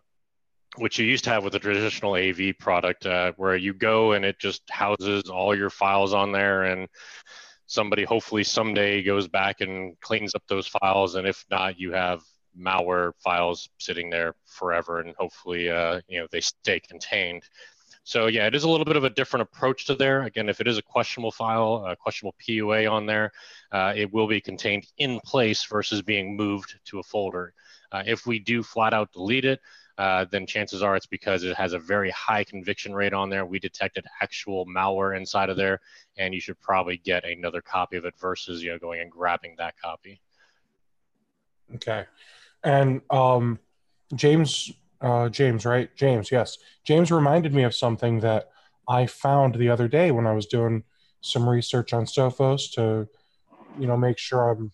which 0.77 0.99
you 0.99 1.05
used 1.05 1.23
to 1.23 1.29
have 1.29 1.43
with 1.43 1.55
a 1.55 1.59
traditional 1.59 2.15
AV 2.15 2.57
product, 2.59 3.05
uh, 3.05 3.33
where 3.37 3.55
you 3.55 3.73
go 3.73 4.13
and 4.13 4.23
it 4.23 4.39
just 4.39 4.61
houses 4.69 5.29
all 5.29 5.55
your 5.55 5.69
files 5.69 6.13
on 6.13 6.31
there 6.31 6.63
and 6.63 6.87
somebody 7.69 8.03
hopefully 8.03 8.43
someday 8.43 9.03
goes 9.03 9.27
back 9.27 9.61
and 9.61 9.99
cleans 10.01 10.33
up 10.35 10.43
those 10.47 10.67
files. 10.67 11.15
And 11.15 11.27
if 11.27 11.45
not 11.49 11.79
you 11.79 11.91
have 11.93 12.21
malware 12.59 13.13
files 13.23 13.69
sitting 13.77 14.09
there 14.09 14.33
forever 14.45 14.99
and 14.99 15.15
hopefully 15.17 15.69
uh, 15.69 16.01
you 16.07 16.19
know 16.19 16.27
they 16.31 16.41
stay 16.41 16.79
contained. 16.79 17.43
So 18.03 18.25
yeah 18.25 18.47
it 18.47 18.55
is 18.55 18.63
a 18.63 18.69
little 18.69 18.85
bit 18.85 18.95
of 18.95 19.03
a 19.03 19.09
different 19.11 19.43
approach 19.43 19.85
to 19.85 19.95
there. 19.95 20.23
Again 20.23 20.49
if 20.49 20.61
it 20.61 20.67
is 20.67 20.79
a 20.79 20.81
questionable 20.81 21.31
file 21.31 21.85
a 21.87 21.95
questionable 21.95 22.35
pua 22.47 22.91
on 22.91 23.05
there 23.05 23.31
uh, 23.71 23.93
it 23.95 24.11
will 24.11 24.27
be 24.27 24.41
contained 24.41 24.87
in 24.97 25.19
place 25.19 25.63
versus 25.65 26.01
being 26.01 26.35
moved 26.35 26.79
to 26.85 26.99
a 26.99 27.03
folder. 27.03 27.53
Uh, 27.91 28.03
if 28.05 28.25
we 28.25 28.39
do 28.39 28.63
flat 28.63 28.93
out 28.93 29.11
delete 29.13 29.45
it 29.45 29.59
uh, 29.99 30.23
then 30.31 30.45
chances 30.45 30.81
are 30.81 30.95
it's 30.95 31.05
because 31.05 31.43
it 31.43 31.57
has 31.57 31.73
a 31.73 31.79
very 31.79 32.09
high 32.11 32.45
conviction 32.45 32.93
rate 32.93 33.11
on 33.11 33.29
there. 33.29 33.45
We 33.45 33.59
detected 33.59 34.05
actual 34.21 34.65
malware 34.65 35.17
inside 35.17 35.49
of 35.49 35.57
there, 35.57 35.81
and 36.17 36.33
you 36.33 36.39
should 36.39 36.57
probably 36.61 36.95
get 36.95 37.25
another 37.25 37.61
copy 37.61 37.97
of 37.97 38.05
it 38.05 38.13
versus 38.17 38.63
you 38.63 38.71
know 38.71 38.79
going 38.79 39.01
and 39.01 39.11
grabbing 39.11 39.55
that 39.57 39.75
copy. 39.77 40.21
Okay. 41.75 42.05
And 42.63 43.01
um, 43.09 43.59
James, 44.15 44.71
uh, 45.01 45.27
James, 45.27 45.65
right? 45.65 45.93
James, 45.97 46.31
yes. 46.31 46.57
James 46.85 47.11
reminded 47.11 47.53
me 47.53 47.63
of 47.63 47.75
something 47.75 48.21
that 48.21 48.51
I 48.87 49.05
found 49.05 49.55
the 49.55 49.67
other 49.67 49.89
day 49.89 50.11
when 50.11 50.25
I 50.25 50.31
was 50.31 50.45
doing 50.45 50.83
some 51.19 51.47
research 51.47 51.91
on 51.91 52.05
Sophos 52.05 52.71
to, 52.75 53.09
you 53.77 53.85
know, 53.85 53.97
make 53.97 54.17
sure 54.17 54.49
I'm 54.49 54.71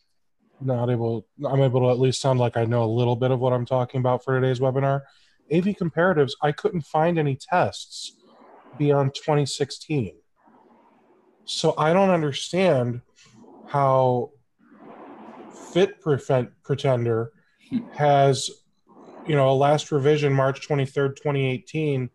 not 0.62 0.90
able, 0.90 1.28
I'm 1.46 1.62
able 1.62 1.82
to 1.82 1.90
at 1.90 2.00
least 2.00 2.22
sound 2.22 2.40
like 2.40 2.58
I 2.58 2.66
know 2.66 2.84
a 2.84 2.86
little 2.86 3.16
bit 3.16 3.32
of 3.32 3.40
what 3.40 3.54
I'm 3.54 3.66
talking 3.66 4.00
about 4.00 4.24
for 4.24 4.40
today's 4.40 4.60
webinar. 4.60 5.02
AV 5.54 5.66
comparatives, 5.66 6.32
I 6.42 6.52
couldn't 6.52 6.82
find 6.82 7.20
any 7.20 7.36
tests 7.36 8.14
beyond 8.78 9.14
2016. 9.16 10.16
So 11.46 11.76
I 11.78 11.94
don't 11.94 12.10
understand 12.10 13.02
how 13.68 14.32
Fit 15.72 16.02
Pretender 16.02 17.32
has, 17.92 18.50
you 19.28 19.36
know, 19.36 19.52
a 19.52 19.54
last 19.54 19.92
revision 19.92 20.34
March 20.34 20.68
23rd, 20.68 21.16
2018 21.16 22.10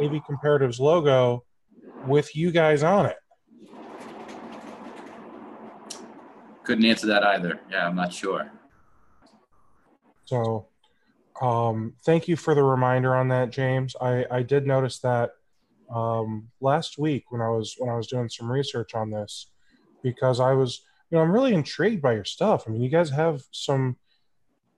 AV 0.00 0.10
Comparatives 0.28 0.78
logo 0.78 1.44
with 2.06 2.36
you 2.36 2.52
guys 2.52 2.82
on 2.82 3.06
it. 3.06 3.16
Couldn't 6.66 6.84
answer 6.84 7.06
that 7.06 7.22
either. 7.22 7.60
Yeah, 7.70 7.86
I'm 7.86 7.94
not 7.94 8.12
sure. 8.12 8.50
So, 10.24 10.66
um, 11.40 11.94
thank 12.04 12.26
you 12.26 12.34
for 12.34 12.56
the 12.56 12.62
reminder 12.64 13.14
on 13.14 13.28
that, 13.28 13.50
James. 13.50 13.94
I, 14.00 14.24
I 14.28 14.42
did 14.42 14.66
notice 14.66 14.98
that 14.98 15.30
um, 15.94 16.48
last 16.60 16.98
week 16.98 17.30
when 17.30 17.40
I 17.40 17.48
was 17.50 17.76
when 17.78 17.88
I 17.88 17.96
was 17.96 18.08
doing 18.08 18.28
some 18.28 18.50
research 18.50 18.96
on 18.96 19.12
this, 19.12 19.46
because 20.02 20.40
I 20.40 20.54
was 20.54 20.82
you 21.08 21.16
know, 21.16 21.22
I'm 21.22 21.30
really 21.30 21.54
intrigued 21.54 22.02
by 22.02 22.14
your 22.14 22.24
stuff. 22.24 22.64
I 22.66 22.70
mean, 22.70 22.82
you 22.82 22.90
guys 22.90 23.10
have 23.10 23.42
some 23.52 23.96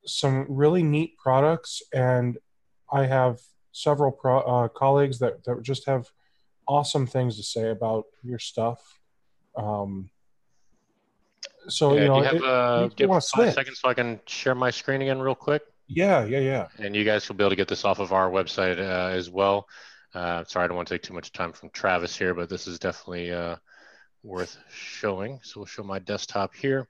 some 0.04 0.44
really 0.50 0.82
neat 0.82 1.16
products, 1.16 1.82
and 1.94 2.36
I 2.92 3.06
have 3.06 3.40
several 3.72 4.12
pro, 4.12 4.40
uh, 4.40 4.68
colleagues 4.68 5.20
that 5.20 5.42
that 5.44 5.62
just 5.62 5.86
have 5.86 6.10
awesome 6.66 7.06
things 7.06 7.38
to 7.38 7.42
say 7.42 7.70
about 7.70 8.04
your 8.22 8.38
stuff. 8.38 9.00
Um, 9.56 10.10
so 11.68 11.94
yeah, 11.94 12.02
you 12.02 12.08
know, 12.08 12.18
you 12.18 12.24
have, 12.24 12.34
it, 12.34 12.44
uh, 12.44 12.80
you 12.82 12.88
do 12.90 13.04
you 13.04 13.08
wanna 13.08 13.16
have 13.16 13.24
five 13.24 13.44
switch. 13.44 13.54
seconds 13.54 13.80
so 13.80 13.88
I 13.88 13.94
can 13.94 14.20
share 14.26 14.54
my 14.54 14.70
screen 14.70 15.02
again 15.02 15.20
real 15.20 15.34
quick? 15.34 15.62
yeah, 15.88 16.24
yeah, 16.24 16.40
yeah. 16.40 16.68
And 16.78 16.94
you 16.94 17.04
guys 17.04 17.28
will 17.28 17.36
be 17.36 17.44
able 17.44 17.50
to 17.50 17.56
get 17.56 17.68
this 17.68 17.84
off 17.84 17.98
of 17.98 18.12
our 18.12 18.30
website 18.30 18.78
uh, 18.78 19.16
as 19.16 19.30
well. 19.30 19.66
Uh, 20.14 20.44
sorry, 20.44 20.64
I 20.64 20.68
don't 20.68 20.76
want 20.76 20.88
to 20.88 20.94
take 20.94 21.02
too 21.02 21.14
much 21.14 21.32
time 21.32 21.52
from 21.52 21.70
Travis 21.70 22.16
here, 22.16 22.34
but 22.34 22.48
this 22.48 22.66
is 22.66 22.78
definitely 22.78 23.32
uh, 23.32 23.56
worth 24.22 24.58
showing. 24.70 25.40
So 25.42 25.60
we'll 25.60 25.66
show 25.66 25.82
my 25.82 25.98
desktop 25.98 26.54
here. 26.54 26.88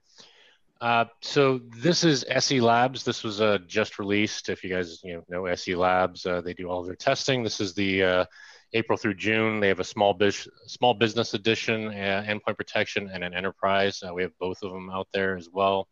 Uh, 0.81 1.05
so 1.21 1.59
this 1.77 2.03
is 2.03 2.25
SE 2.29 2.61
Labs. 2.61 3.03
This 3.03 3.23
was 3.23 3.41
uh, 3.41 3.57
just 3.67 3.99
released. 3.99 4.49
If 4.49 4.63
you 4.63 4.69
guys 4.69 5.01
you 5.03 5.15
know, 5.15 5.23
know 5.29 5.45
SE 5.47 5.75
Labs, 5.75 6.25
uh, 6.25 6.41
they 6.41 6.53
do 6.53 6.69
all 6.69 6.83
their 6.83 6.95
testing. 6.95 7.43
This 7.43 7.59
is 7.59 7.73
the 7.73 8.03
uh, 8.03 8.25
April 8.73 8.97
through 8.97 9.15
June. 9.15 9.59
They 9.59 9.67
have 9.67 9.79
a 9.79 9.83
small 9.83 10.13
biz- 10.13 10.47
small 10.67 10.93
business 10.93 11.33
edition, 11.33 11.87
uh, 11.87 12.25
endpoint 12.27 12.57
protection, 12.57 13.09
and 13.11 13.23
an 13.23 13.33
enterprise. 13.33 14.03
Uh, 14.07 14.13
we 14.13 14.21
have 14.21 14.37
both 14.39 14.61
of 14.63 14.71
them 14.71 14.89
out 14.89 15.07
there 15.11 15.35
as 15.35 15.49
well. 15.51 15.87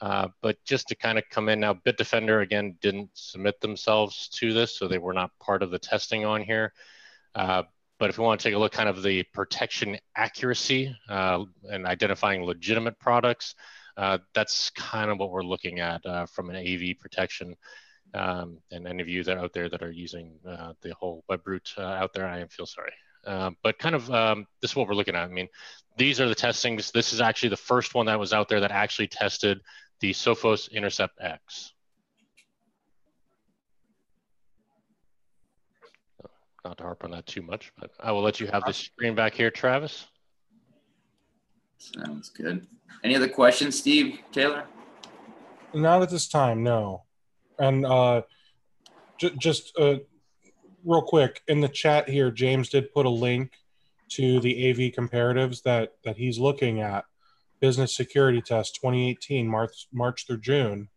Uh, 0.00 0.28
but 0.40 0.56
just 0.64 0.88
to 0.88 0.96
kind 0.96 1.16
of 1.16 1.24
come 1.30 1.48
in 1.48 1.60
now, 1.60 1.72
Bitdefender 1.72 2.42
again 2.42 2.76
didn't 2.80 3.10
submit 3.14 3.60
themselves 3.60 4.28
to 4.28 4.52
this, 4.52 4.76
so 4.76 4.88
they 4.88 4.98
were 4.98 5.12
not 5.12 5.30
part 5.40 5.62
of 5.62 5.70
the 5.70 5.78
testing 5.78 6.24
on 6.24 6.42
here. 6.42 6.72
Uh, 7.34 7.62
but 7.98 8.10
if 8.10 8.18
you 8.18 8.24
want 8.24 8.40
to 8.40 8.44
take 8.44 8.54
a 8.54 8.58
look 8.58 8.72
kind 8.72 8.88
of 8.88 9.02
the 9.02 9.22
protection 9.32 9.96
accuracy 10.16 10.94
uh, 11.08 11.44
and 11.70 11.86
identifying 11.86 12.42
legitimate 12.42 12.98
products, 12.98 13.54
uh, 13.96 14.18
that's 14.34 14.70
kind 14.70 15.10
of 15.10 15.18
what 15.18 15.30
we're 15.30 15.42
looking 15.42 15.78
at 15.78 16.02
from 16.30 16.50
an 16.50 16.56
AV 16.56 16.98
protection. 16.98 17.54
Um, 18.14 18.58
and 18.70 18.86
any 18.86 19.02
of 19.02 19.08
you 19.08 19.24
that 19.24 19.36
are 19.36 19.40
out 19.40 19.52
there 19.52 19.68
that 19.68 19.82
are 19.82 19.90
using 19.90 20.32
uh, 20.46 20.74
the 20.82 20.94
whole 20.94 21.24
WebRoot 21.30 21.78
uh, 21.78 21.82
out 21.82 22.12
there, 22.12 22.26
I 22.26 22.46
feel 22.46 22.66
sorry. 22.66 22.92
Um, 23.26 23.56
but 23.62 23.78
kind 23.78 23.94
of 23.94 24.10
um, 24.10 24.46
this 24.60 24.72
is 24.72 24.76
what 24.76 24.88
we're 24.88 24.94
looking 24.94 25.14
at. 25.14 25.24
I 25.24 25.28
mean, 25.28 25.48
these 25.96 26.20
are 26.20 26.28
the 26.28 26.34
testings. 26.34 26.90
This 26.90 27.12
is 27.12 27.20
actually 27.20 27.50
the 27.50 27.56
first 27.56 27.94
one 27.94 28.06
that 28.06 28.18
was 28.18 28.32
out 28.32 28.48
there 28.48 28.60
that 28.60 28.70
actually 28.70 29.08
tested 29.08 29.60
the 30.00 30.12
Sophos 30.12 30.70
Intercept 30.70 31.14
X. 31.20 31.72
Not 36.64 36.78
to 36.78 36.84
harp 36.84 37.04
on 37.04 37.10
that 37.12 37.26
too 37.26 37.42
much, 37.42 37.72
but 37.78 37.90
I 37.98 38.12
will 38.12 38.22
let 38.22 38.40
you 38.40 38.46
have 38.46 38.64
the 38.64 38.72
screen 38.72 39.14
back 39.14 39.34
here, 39.34 39.50
Travis. 39.50 40.06
Sounds 41.78 42.30
good. 42.30 42.66
Any 43.02 43.16
other 43.16 43.28
questions, 43.28 43.78
Steve, 43.78 44.20
Taylor? 44.30 44.66
Not 45.74 46.02
at 46.02 46.10
this 46.10 46.28
time, 46.28 46.62
no. 46.62 47.02
And 47.62 47.86
uh, 47.86 48.22
j- 49.18 49.34
just 49.38 49.72
uh, 49.78 49.98
real 50.84 51.02
quick 51.02 51.42
in 51.46 51.60
the 51.60 51.68
chat 51.68 52.08
here, 52.08 52.30
James 52.30 52.68
did 52.68 52.92
put 52.92 53.06
a 53.06 53.10
link 53.10 53.52
to 54.10 54.40
the 54.40 54.68
AV 54.68 54.92
comparatives 54.92 55.62
that 55.62 55.94
that 56.04 56.16
he's 56.16 56.38
looking 56.38 56.80
at. 56.80 57.04
Business 57.60 57.94
Security 57.94 58.42
Test 58.42 58.74
2018, 58.74 59.46
March 59.46 59.86
March 59.92 60.26
through 60.26 60.40
June, 60.40 60.88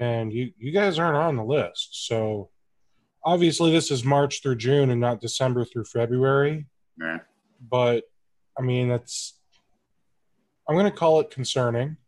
and 0.00 0.32
you 0.32 0.52
you 0.58 0.72
guys 0.72 0.98
aren't 0.98 1.18
on 1.18 1.36
the 1.36 1.44
list. 1.44 2.06
So 2.06 2.48
obviously 3.22 3.70
this 3.70 3.90
is 3.90 4.02
March 4.02 4.42
through 4.42 4.56
June 4.56 4.90
and 4.90 5.00
not 5.00 5.20
December 5.20 5.66
through 5.66 5.84
February. 5.84 6.66
Yeah. 6.98 7.18
But 7.70 8.04
I 8.58 8.62
mean, 8.62 8.88
that's 8.88 9.34
I'm 10.66 10.74
going 10.74 10.90
to 10.90 10.96
call 10.96 11.20
it 11.20 11.30
concerning. 11.30 11.98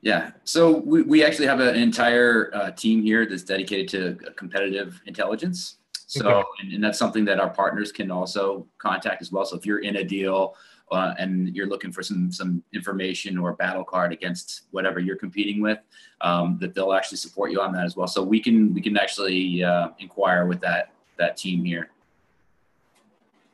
Yeah. 0.00 0.30
So 0.44 0.78
we, 0.78 1.02
we 1.02 1.24
actually 1.24 1.46
have 1.46 1.60
an 1.60 1.74
entire 1.74 2.50
uh, 2.54 2.70
team 2.70 3.02
here 3.02 3.26
that's 3.26 3.42
dedicated 3.42 3.88
to 3.88 4.32
competitive 4.32 5.00
intelligence. 5.06 5.78
So, 6.06 6.28
Okay. 6.28 6.48
and, 6.60 6.72
and 6.74 6.84
that's 6.84 6.98
something 6.98 7.24
that 7.26 7.38
our 7.40 7.50
partners 7.50 7.92
can 7.92 8.10
also 8.10 8.66
contact 8.78 9.20
as 9.20 9.30
well. 9.32 9.44
So 9.44 9.56
if 9.56 9.66
you're 9.66 9.80
in 9.80 9.96
a 9.96 10.04
deal 10.04 10.54
uh, 10.90 11.12
and 11.18 11.54
you're 11.54 11.66
looking 11.66 11.92
for 11.92 12.02
some 12.02 12.32
some 12.32 12.62
information 12.72 13.36
or 13.36 13.52
battle 13.52 13.84
card 13.84 14.10
against 14.10 14.62
whatever 14.70 15.00
you're 15.00 15.18
competing 15.18 15.60
with, 15.60 15.80
um, 16.22 16.56
that 16.60 16.74
they'll 16.74 16.94
actually 16.94 17.18
support 17.18 17.50
you 17.50 17.60
on 17.60 17.72
that 17.72 17.84
as 17.84 17.94
well. 17.94 18.06
So 18.06 18.22
we 18.22 18.40
can 18.40 18.72
we 18.72 18.80
can 18.80 18.96
actually 18.96 19.62
uh, 19.62 19.88
inquire 19.98 20.46
with 20.46 20.60
that 20.60 20.92
that 21.18 21.36
team 21.36 21.62
here. 21.62 21.90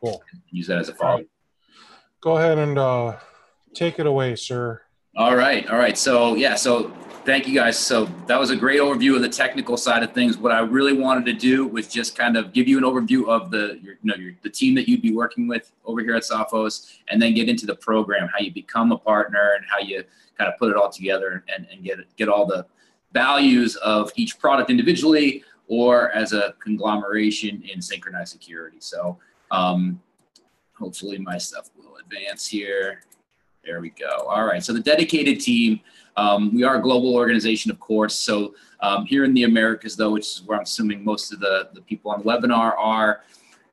Cool. 0.01 0.23
Use 0.51 0.69
that 0.69 0.79
as 0.79 0.91
a 0.91 0.95
follow. 0.95 1.25
Go 2.21 2.37
ahead 2.37 2.59
and 2.59 2.79
uh, 2.79 3.17
take 3.73 3.99
it 3.99 4.07
away, 4.07 4.37
sir. 4.37 4.84
All 5.17 5.37
right, 5.37 5.69
all 5.71 5.79
right. 5.79 5.97
So 5.97 6.35
yeah, 6.35 6.57
so 6.57 6.93
thank 7.25 7.47
you 7.47 7.55
guys. 7.55 7.79
So 7.79 8.07
that 8.27 8.39
was 8.39 8.51
a 8.51 8.57
great 8.57 8.81
overview 8.81 9.15
of 9.15 9.23
the 9.23 9.29
technical 9.29 9.77
side 9.77 10.03
of 10.03 10.13
things. 10.13 10.37
What 10.37 10.51
I 10.51 10.59
really 10.59 10.93
wanted 10.93 11.25
to 11.27 11.33
do 11.33 11.69
was 11.69 11.87
just 11.87 12.19
kind 12.19 12.37
of 12.37 12.53
give 12.53 12.67
you 12.67 12.79
an 12.79 12.85
overview 12.85 13.29
of 13.29 13.53
the 13.53 13.79
your, 13.81 13.95
you 13.95 13.99
know 14.03 14.17
your, 14.17 14.33
the 14.43 14.51
team 14.51 14.75
that 14.75 14.89
you'd 14.89 15.03
be 15.03 15.13
working 15.13 15.47
with 15.47 15.71
over 15.85 16.01
here 16.01 16.17
at 16.17 16.25
Sophos, 16.25 16.99
and 17.07 17.23
then 17.23 17.33
get 17.33 17.49
into 17.49 17.65
the 17.65 17.77
program, 17.77 18.29
how 18.29 18.41
you 18.41 18.53
become 18.53 18.91
a 18.91 18.99
partner, 18.99 19.53
and 19.57 19.65
how 19.71 19.79
you 19.79 20.03
kind 20.37 20.53
of 20.53 20.59
put 20.59 20.71
it 20.71 20.77
all 20.77 20.91
together 20.91 21.45
and, 21.55 21.65
and 21.71 21.85
get 21.85 21.99
get 22.17 22.29
all 22.29 22.45
the 22.45 22.67
values 23.13 23.77
of 23.77 24.11
each 24.17 24.41
product 24.41 24.69
individually 24.69 25.45
or 25.69 26.11
as 26.11 26.33
a 26.33 26.55
conglomeration 26.59 27.63
in 27.73 27.81
synchronized 27.81 28.33
security. 28.33 28.79
So 28.81 29.17
um, 29.53 30.01
hopefully 30.77 31.19
my 31.19 31.39
stuff 31.39 31.71
will 31.77 31.99
advance 31.99 32.49
here. 32.49 33.03
There 33.65 33.81
we 33.81 33.91
go. 33.91 34.27
All 34.29 34.45
right. 34.45 34.63
So 34.63 34.73
the 34.73 34.81
dedicated 34.81 35.41
team, 35.41 35.81
um, 36.17 36.55
we 36.55 36.65
are 36.65 36.77
a 36.77 36.83
global 36.83 37.15
organization, 37.15 37.71
of 37.71 37.81
course. 37.81 38.15
So 38.15 38.55
um, 38.81 39.07
here 39.07 39.25
in 39.25 39.33
the 39.33 39.45
Americas, 39.45 39.97
though, 39.97 40.11
which 40.11 40.27
is 40.27 40.43
where 40.45 40.59
I'm 40.59 40.65
assuming 40.65 41.05
most 41.05 41.33
of 41.33 41.41
the, 41.41 41.71
the 41.73 41.81
people 41.81 42.11
on 42.11 42.19
the 42.19 42.25
webinar 42.25 42.75
are, 42.77 43.23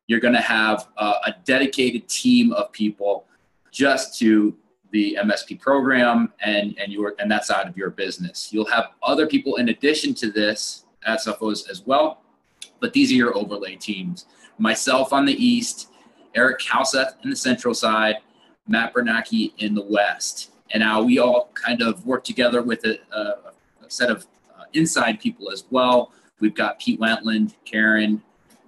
you're 0.07 0.21
going 0.21 0.33
to 0.33 0.41
have 0.41 0.87
uh, 0.97 1.15
a 1.25 1.35
dedicated 1.43 2.07
team 2.07 2.53
of 2.53 2.71
people 2.71 3.25
just 3.71 4.17
to 4.19 4.55
the 4.91 5.17
MSP 5.21 5.59
program 5.59 6.33
and 6.41 6.77
and 6.77 6.91
your 6.91 7.15
and 7.19 7.31
that 7.31 7.45
side 7.45 7.67
of 7.67 7.77
your 7.77 7.89
business. 7.89 8.49
You'll 8.51 8.65
have 8.65 8.89
other 9.01 9.25
people 9.25 9.55
in 9.55 9.69
addition 9.69 10.13
to 10.15 10.29
this 10.31 10.85
at 11.05 11.19
Sophos 11.19 11.69
as 11.69 11.85
well, 11.85 12.23
but 12.79 12.91
these 12.91 13.11
are 13.11 13.15
your 13.15 13.37
overlay 13.37 13.77
teams. 13.77 14.25
Myself 14.57 15.13
on 15.13 15.25
the 15.25 15.33
east, 15.33 15.87
Eric 16.35 16.59
Kalseth 16.59 17.13
in 17.23 17.29
the 17.29 17.35
central 17.35 17.73
side, 17.73 18.17
Matt 18.71 18.93
in 19.57 19.75
the 19.75 19.85
West. 19.87 20.51
And 20.73 20.81
now 20.81 21.01
we 21.01 21.19
all 21.19 21.49
kind 21.53 21.81
of 21.81 22.05
work 22.05 22.23
together 22.23 22.61
with 22.61 22.85
a, 22.85 22.99
a, 23.13 23.19
a 23.85 23.89
set 23.89 24.09
of 24.09 24.25
uh, 24.57 24.63
inside 24.73 25.19
people 25.19 25.51
as 25.51 25.65
well. 25.69 26.13
We've 26.39 26.55
got 26.55 26.79
Pete 26.79 26.99
Wentland, 26.99 27.55
Karen, 27.65 28.21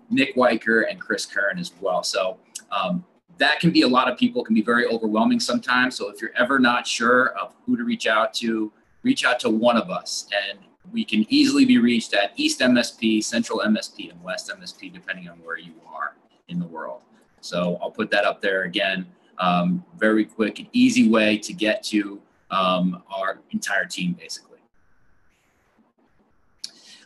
Nick 0.10 0.36
Weicker, 0.36 0.84
and 0.90 1.00
Chris 1.00 1.26
Kern 1.26 1.58
as 1.58 1.72
well. 1.80 2.04
So 2.04 2.38
um, 2.72 3.04
that 3.38 3.60
can 3.60 3.72
be 3.72 3.82
a 3.82 3.88
lot 3.88 4.12
of 4.12 4.18
people, 4.18 4.44
can 4.44 4.54
be 4.54 4.62
very 4.62 4.86
overwhelming 4.86 5.40
sometimes. 5.40 5.96
So 5.96 6.10
if 6.10 6.22
you're 6.22 6.36
ever 6.38 6.60
not 6.60 6.86
sure 6.86 7.30
of 7.38 7.54
who 7.66 7.78
to 7.78 7.84
reach 7.84 8.06
out 8.06 8.34
to, 8.36 8.72
reach 9.02 9.26
out 9.26 9.40
to 9.42 9.50
one 9.50 9.78
of 9.78 9.90
us. 9.90 10.28
And 10.50 10.60
we 10.92 11.06
can 11.06 11.26
easily 11.30 11.66
be 11.66 11.78
reached 11.78 12.14
at 12.14 12.34
East 12.36 12.60
MSP, 12.60 13.24
Central 13.24 13.60
MSP, 13.60 14.12
and 14.12 14.22
West 14.22 14.52
MSP, 14.54 14.94
depending 14.94 15.30
on 15.30 15.38
where 15.38 15.58
you 15.58 15.74
are 15.88 16.16
in 16.50 16.60
the 16.60 16.68
world. 16.68 17.02
So 17.42 17.78
I'll 17.82 17.92
put 17.92 18.12
that 18.12 18.26
up 18.26 18.42
there 18.42 18.64
again 18.64 19.06
um, 19.40 19.84
very 19.98 20.26
quick 20.26 20.60
and 20.60 20.68
easy 20.74 21.10
way 21.10 21.38
to 21.38 21.54
get 21.54 21.84
to 21.84 22.22
um, 22.52 23.04
our 23.14 23.40
entire 23.52 23.86
team 23.86 24.14
basically. 24.14 24.60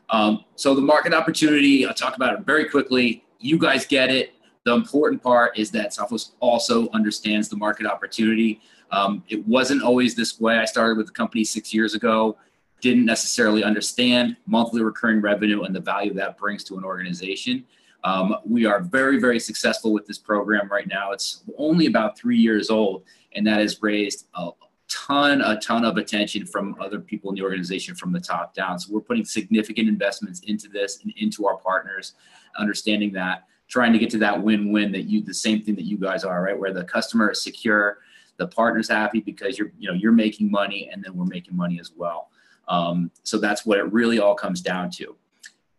Um, 0.10 0.46
so 0.56 0.74
the 0.74 0.82
market 0.82 1.14
opportunity, 1.14 1.86
I'll 1.86 1.94
talk 1.94 2.16
about 2.16 2.40
it 2.40 2.46
very 2.46 2.70
quickly. 2.70 3.24
You 3.40 3.58
guys 3.58 3.86
get 3.86 4.10
it. 4.10 4.34
The 4.64 4.74
important 4.74 5.22
part 5.22 5.58
is 5.58 5.72
that 5.72 5.92
Sophos 5.92 6.32
also 6.40 6.90
understands 6.90 7.50
the 7.50 7.56
market 7.56 7.86
opportunity. 7.86 8.62
Um, 8.92 9.24
it 9.30 9.46
wasn't 9.48 9.84
always 9.84 10.16
this 10.16 10.40
way. 10.40 10.58
I 10.58 10.66
started 10.66 10.98
with 10.98 11.08
the 11.08 11.14
company 11.14 11.44
six 11.44 11.74
years 11.74 11.94
ago, 11.94 12.38
didn't 12.82 13.06
necessarily 13.06 13.64
understand 13.64 14.38
monthly 14.46 14.82
recurring 14.82 15.22
revenue 15.22 15.64
and 15.64 15.76
the 15.76 15.80
value 15.80 16.14
that 16.14 16.38
brings 16.38 16.64
to 16.66 16.78
an 16.78 16.84
organization. 16.84 17.66
Um, 18.04 18.36
we 18.46 18.66
are 18.66 18.80
very, 18.80 19.20
very 19.20 19.40
successful 19.40 19.92
with 19.92 20.06
this 20.06 20.18
program 20.18 20.70
right 20.70 20.88
now. 20.88 21.12
It's 21.12 21.44
only 21.58 21.88
about 21.88 22.18
three 22.18 22.38
years 22.38 22.70
old, 22.70 23.04
and 23.36 23.46
that 23.48 23.60
has 23.60 23.82
raised 23.82 24.28
a 24.36 24.52
ton, 24.88 25.42
a 25.42 25.60
ton 25.60 25.84
of 25.84 25.98
attention 25.98 26.46
from 26.46 26.76
other 26.80 27.00
people 27.00 27.30
in 27.30 27.36
the 27.36 27.42
organization 27.42 27.96
from 27.96 28.14
the 28.14 28.20
top 28.20 28.54
down. 28.54 28.80
So 28.80 28.94
we're 28.94 29.02
putting 29.02 29.26
significant 29.26 29.90
investments 29.90 30.40
into 30.42 30.70
this 30.70 31.04
and 31.04 31.14
into 31.18 31.46
our 31.48 31.58
partners, 31.58 32.14
understanding 32.58 33.12
that, 33.14 33.46
trying 33.68 33.92
to 33.92 34.00
get 34.00 34.10
to 34.12 34.18
that 34.20 34.42
win-win 34.42 34.92
that 34.94 35.04
you, 35.04 35.22
the 35.22 35.34
same 35.34 35.62
thing 35.62 35.76
that 35.76 35.84
you 35.84 35.98
guys 35.98 36.24
are, 36.24 36.42
right? 36.42 36.58
Where 36.58 36.72
the 36.72 36.86
customer 36.86 37.32
is 37.32 37.42
secure, 37.42 37.98
the 38.38 38.48
partner's 38.48 38.88
happy 38.88 39.20
because 39.20 39.58
you're, 39.58 39.72
you 39.78 39.90
know, 39.90 39.94
you're 39.94 40.14
making 40.14 40.50
money, 40.50 40.90
and 40.92 41.04
then 41.04 41.16
we're 41.16 41.26
making 41.26 41.58
money 41.58 41.80
as 41.80 41.92
well. 41.94 42.30
Um, 42.70 43.12
so 43.24 43.40
that's 43.40 43.66
what 43.66 43.80
it 43.80 43.92
really 43.92 44.20
all 44.20 44.36
comes 44.36 44.62
down 44.62 44.92
to. 44.92 45.16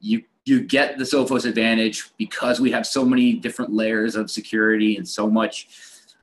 You 0.00 0.24
you 0.48 0.60
get 0.60 0.98
the 0.98 1.04
Sophos 1.04 1.44
advantage 1.44 2.10
because 2.16 2.60
we 2.60 2.70
have 2.70 2.86
so 2.86 3.04
many 3.04 3.34
different 3.34 3.72
layers 3.72 4.16
of 4.16 4.30
security 4.30 4.96
and 4.96 5.06
so 5.06 5.28
much, 5.28 5.68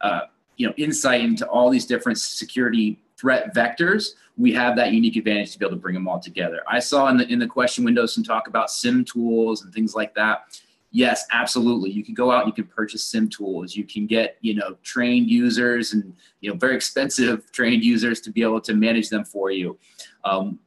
uh, 0.02 0.22
you 0.58 0.68
know, 0.68 0.74
insight 0.78 1.22
into 1.22 1.48
all 1.48 1.70
these 1.70 1.86
different 1.86 2.18
security 2.18 3.00
threat 3.18 3.54
vectors, 3.54 4.14
we 4.38 4.52
have 4.54 4.76
that 4.76 4.92
unique 4.92 5.16
advantage 5.16 5.52
to 5.54 5.60
be 5.60 5.66
able 5.66 5.76
to 5.76 5.82
bring 5.82 5.94
them 5.94 6.08
all 6.08 6.20
together. 6.20 6.62
I 6.68 6.80
saw 6.80 7.08
in 7.08 7.18
the 7.18 7.28
in 7.32 7.40
the 7.40 7.48
question 7.48 7.86
window 7.86 8.06
some 8.06 8.24
talk 8.24 8.48
about 8.48 8.70
SIEM 8.70 9.06
tools 9.06 9.64
and 9.64 9.74
things 9.74 9.96
like 9.96 10.14
that. 10.16 10.60
Yes, 10.92 11.26
absolutely. 11.32 11.92
You 11.92 12.06
can 12.06 12.14
go 12.14 12.32
out 12.32 12.44
and 12.44 12.48
you 12.48 12.64
can 12.64 12.74
purchase 12.74 13.04
SIEM 13.04 13.30
tools. 13.30 13.76
You 13.76 13.84
can 13.84 14.08
get, 14.08 14.38
you 14.40 14.56
know, 14.56 14.78
trained 14.82 15.30
users 15.30 15.92
and, 15.92 16.14
you 16.40 16.50
know, 16.50 16.58
very 16.58 16.76
expensive 16.76 17.52
trained 17.52 17.84
users 17.84 18.22
to 18.22 18.32
be 18.32 18.44
able 18.44 18.62
to 18.62 18.74
manage 18.74 19.10
them 19.10 19.26
for 19.26 19.52
you. 19.52 19.78
Um, 20.24 20.60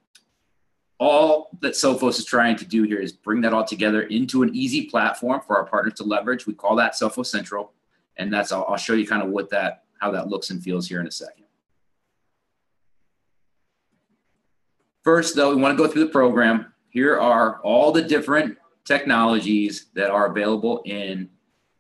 all 0.99 1.51
that 1.61 1.75
Sophos 1.75 2.19
is 2.19 2.25
trying 2.25 2.57
to 2.57 2.65
do 2.65 2.83
here 2.83 2.99
is 2.99 3.13
bring 3.13 3.41
that 3.43 3.53
all 3.53 3.65
together 3.65 4.03
into 4.03 4.43
an 4.43 4.55
easy 4.55 4.87
platform 4.87 5.41
for 5.47 5.57
our 5.57 5.65
partners 5.65 5.95
to 5.95 6.05
leverage. 6.05 6.47
We 6.47 6.55
call 6.55 6.77
that 6.77 6.95
Sophos 6.95 7.27
Central, 7.27 7.73
and 8.17 8.33
that's 8.33 8.51
I'll, 8.51 8.67
I'll 8.69 8.77
show 8.77 8.95
you 8.95 9.07
kind 9.07 9.23
of 9.23 9.31
what 9.31 9.49
that 9.51 9.85
how 10.01 10.11
that 10.13 10.29
looks 10.29 10.51
and 10.51 10.63
feels 10.63 10.89
here 10.89 11.01
in 11.01 11.07
a 11.07 11.11
second. 11.11 11.45
First, 15.05 15.37
though, 15.37 15.55
we 15.55 15.61
want 15.61 15.77
to 15.77 15.83
go 15.83 15.91
through 15.91 16.05
the 16.05 16.11
program. 16.11 16.73
Here 16.91 17.19
are 17.19 17.61
all 17.63 17.93
the 17.93 18.03
different 18.03 18.59
technologies 18.85 19.87
that 19.95 20.11
are 20.11 20.27
available 20.27 20.83
in 20.85 21.29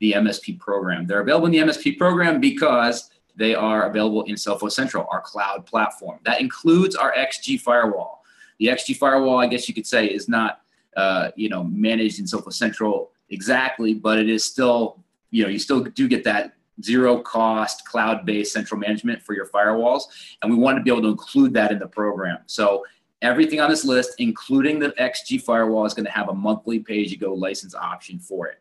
the 0.00 0.12
MSP 0.12 0.58
program. 0.58 1.06
They're 1.06 1.20
available 1.20 1.46
in 1.46 1.52
the 1.52 1.58
MSP 1.58 1.98
program 1.98 2.40
because 2.40 3.10
they 3.34 3.54
are 3.54 3.88
available 3.88 4.22
in 4.24 4.34
Sophos 4.34 4.72
Central, 4.72 5.06
our 5.10 5.20
cloud 5.20 5.66
platform. 5.66 6.20
That 6.24 6.40
includes 6.40 6.96
our 6.96 7.12
XG 7.14 7.60
firewall. 7.60 8.17
The 8.58 8.66
XG 8.66 8.96
firewall, 8.96 9.38
I 9.38 9.46
guess 9.46 9.68
you 9.68 9.74
could 9.74 9.86
say, 9.86 10.06
is 10.06 10.28
not 10.28 10.60
uh, 10.96 11.30
you 11.36 11.48
know 11.48 11.64
managed 11.64 12.18
in 12.18 12.26
Sophos 12.26 12.54
Central 12.54 13.12
exactly, 13.30 13.94
but 13.94 14.18
it 14.18 14.28
is 14.28 14.44
still 14.44 15.02
you 15.30 15.44
know 15.44 15.48
you 15.48 15.58
still 15.58 15.84
do 15.84 16.08
get 16.08 16.24
that 16.24 16.54
zero 16.82 17.20
cost 17.20 17.84
cloud-based 17.86 18.52
central 18.52 18.78
management 18.78 19.22
for 19.22 19.34
your 19.34 19.46
firewalls, 19.46 20.02
and 20.42 20.50
we 20.50 20.58
want 20.58 20.76
to 20.76 20.82
be 20.82 20.90
able 20.90 21.02
to 21.02 21.08
include 21.08 21.52
that 21.54 21.72
in 21.72 21.78
the 21.78 21.86
program. 21.86 22.38
So 22.46 22.84
everything 23.22 23.60
on 23.60 23.70
this 23.70 23.84
list, 23.84 24.14
including 24.18 24.78
the 24.78 24.90
XG 24.90 25.42
firewall, 25.42 25.86
is 25.86 25.94
going 25.94 26.06
to 26.06 26.12
have 26.12 26.28
a 26.28 26.34
monthly 26.34 26.78
pay-as-you-go 26.78 27.34
license 27.34 27.74
option 27.74 28.18
for 28.18 28.46
it. 28.46 28.60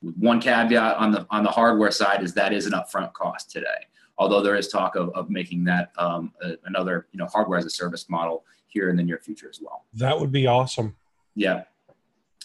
One 0.00 0.40
caveat 0.40 0.96
on 0.96 1.10
the 1.10 1.26
on 1.30 1.42
the 1.42 1.50
hardware 1.50 1.90
side 1.90 2.22
is 2.22 2.34
that 2.34 2.52
is 2.52 2.66
an 2.66 2.72
upfront 2.72 3.12
cost 3.12 3.50
today. 3.50 3.86
Although 4.18 4.40
there 4.40 4.56
is 4.56 4.68
talk 4.68 4.96
of, 4.96 5.10
of 5.10 5.28
making 5.28 5.64
that 5.64 5.90
um, 5.98 6.32
a, 6.42 6.54
another 6.64 7.06
you 7.12 7.18
know 7.18 7.26
hardware 7.26 7.58
as 7.58 7.64
a 7.64 7.70
service 7.70 8.08
model 8.08 8.44
here 8.76 8.90
in 8.90 8.96
the 8.96 9.02
near 9.02 9.18
future 9.18 9.48
as 9.48 9.58
well. 9.62 9.86
That 9.94 10.20
would 10.20 10.30
be 10.30 10.46
awesome. 10.46 10.94
Yeah. 11.34 11.62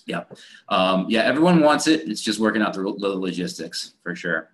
Yeah. 0.06 0.24
Um, 0.70 1.06
yeah. 1.10 1.24
Everyone 1.24 1.60
wants 1.60 1.88
it. 1.88 2.10
It's 2.10 2.22
just 2.22 2.40
working 2.40 2.62
out 2.62 2.74
the, 2.74 2.82
the 2.82 3.10
logistics 3.10 3.96
for 4.02 4.16
sure. 4.16 4.52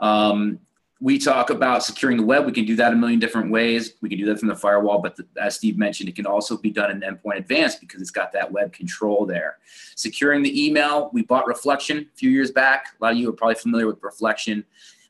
Um, 0.00 0.58
we 1.00 1.18
talk 1.18 1.50
about 1.50 1.84
securing 1.84 2.16
the 2.16 2.24
web. 2.24 2.46
We 2.46 2.52
can 2.52 2.64
do 2.64 2.76
that 2.76 2.92
a 2.92 2.96
million 2.96 3.20
different 3.20 3.50
ways. 3.50 3.94
We 4.00 4.08
can 4.08 4.18
do 4.18 4.26
that 4.26 4.38
from 4.38 4.48
the 4.48 4.56
firewall, 4.56 5.00
but 5.00 5.14
the, 5.16 5.26
as 5.40 5.54
Steve 5.54 5.76
mentioned, 5.76 6.08
it 6.08 6.16
can 6.16 6.26
also 6.26 6.56
be 6.56 6.70
done 6.70 6.90
in 6.90 7.00
Endpoint 7.00 7.38
Advanced 7.38 7.80
because 7.80 8.00
it's 8.00 8.10
got 8.10 8.32
that 8.32 8.50
web 8.50 8.72
control 8.72 9.26
there. 9.26 9.58
Securing 9.96 10.42
the 10.42 10.66
email, 10.66 11.10
we 11.12 11.22
bought 11.22 11.46
Reflexion 11.46 11.98
a 11.98 12.16
few 12.16 12.30
years 12.30 12.50
back. 12.50 12.86
A 12.98 13.04
lot 13.04 13.12
of 13.12 13.18
you 13.18 13.28
are 13.28 13.32
probably 13.32 13.56
familiar 13.56 13.86
with 13.86 14.02
Reflexion. 14.02 14.64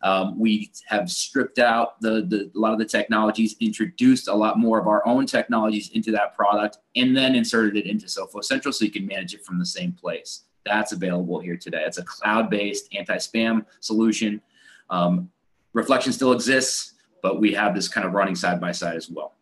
Um, 0.05 0.39
we 0.39 0.71
have 0.87 1.11
stripped 1.11 1.59
out 1.59 1.99
the, 2.03 2.27
the, 2.29 2.51
a 2.55 2.59
lot 2.59 2.75
of 2.75 2.79
the 2.79 2.85
technologies, 2.85 3.57
introduced 3.59 4.29
a 4.29 4.35
lot 4.35 4.59
more 4.59 4.79
of 4.79 4.87
our 4.87 5.05
own 5.09 5.25
technologies 5.25 5.89
into 5.95 6.13
that 6.13 6.37
product, 6.37 6.77
and 6.95 7.17
then 7.17 7.35
inserted 7.35 7.77
it 7.79 7.87
into 7.87 8.05
Sophos 8.05 8.45
Central 8.45 8.71
so 8.71 8.85
you 8.85 8.91
can 8.91 9.07
manage 9.07 9.33
it 9.33 9.45
from 9.47 9.59
the 9.59 9.65
same 9.65 9.93
place. 9.93 10.43
That's 10.67 10.93
available 10.93 11.41
here 11.41 11.57
today. 11.57 11.83
It's 11.87 11.97
a 11.97 12.05
cloud-based 12.05 12.95
anti-spam 12.95 13.65
solution. 13.81 14.43
Um, 14.91 15.31
Reflexion 15.73 16.13
still 16.13 16.33
exists, 16.33 16.95
but 17.23 17.41
we 17.41 17.55
have 17.55 17.75
this 17.75 17.89
kind 17.89 18.07
of 18.07 18.13
running 18.13 18.37
side 18.37 18.61
by 18.61 18.73
side 18.73 18.97
as 18.97 19.09
well. 19.09 19.33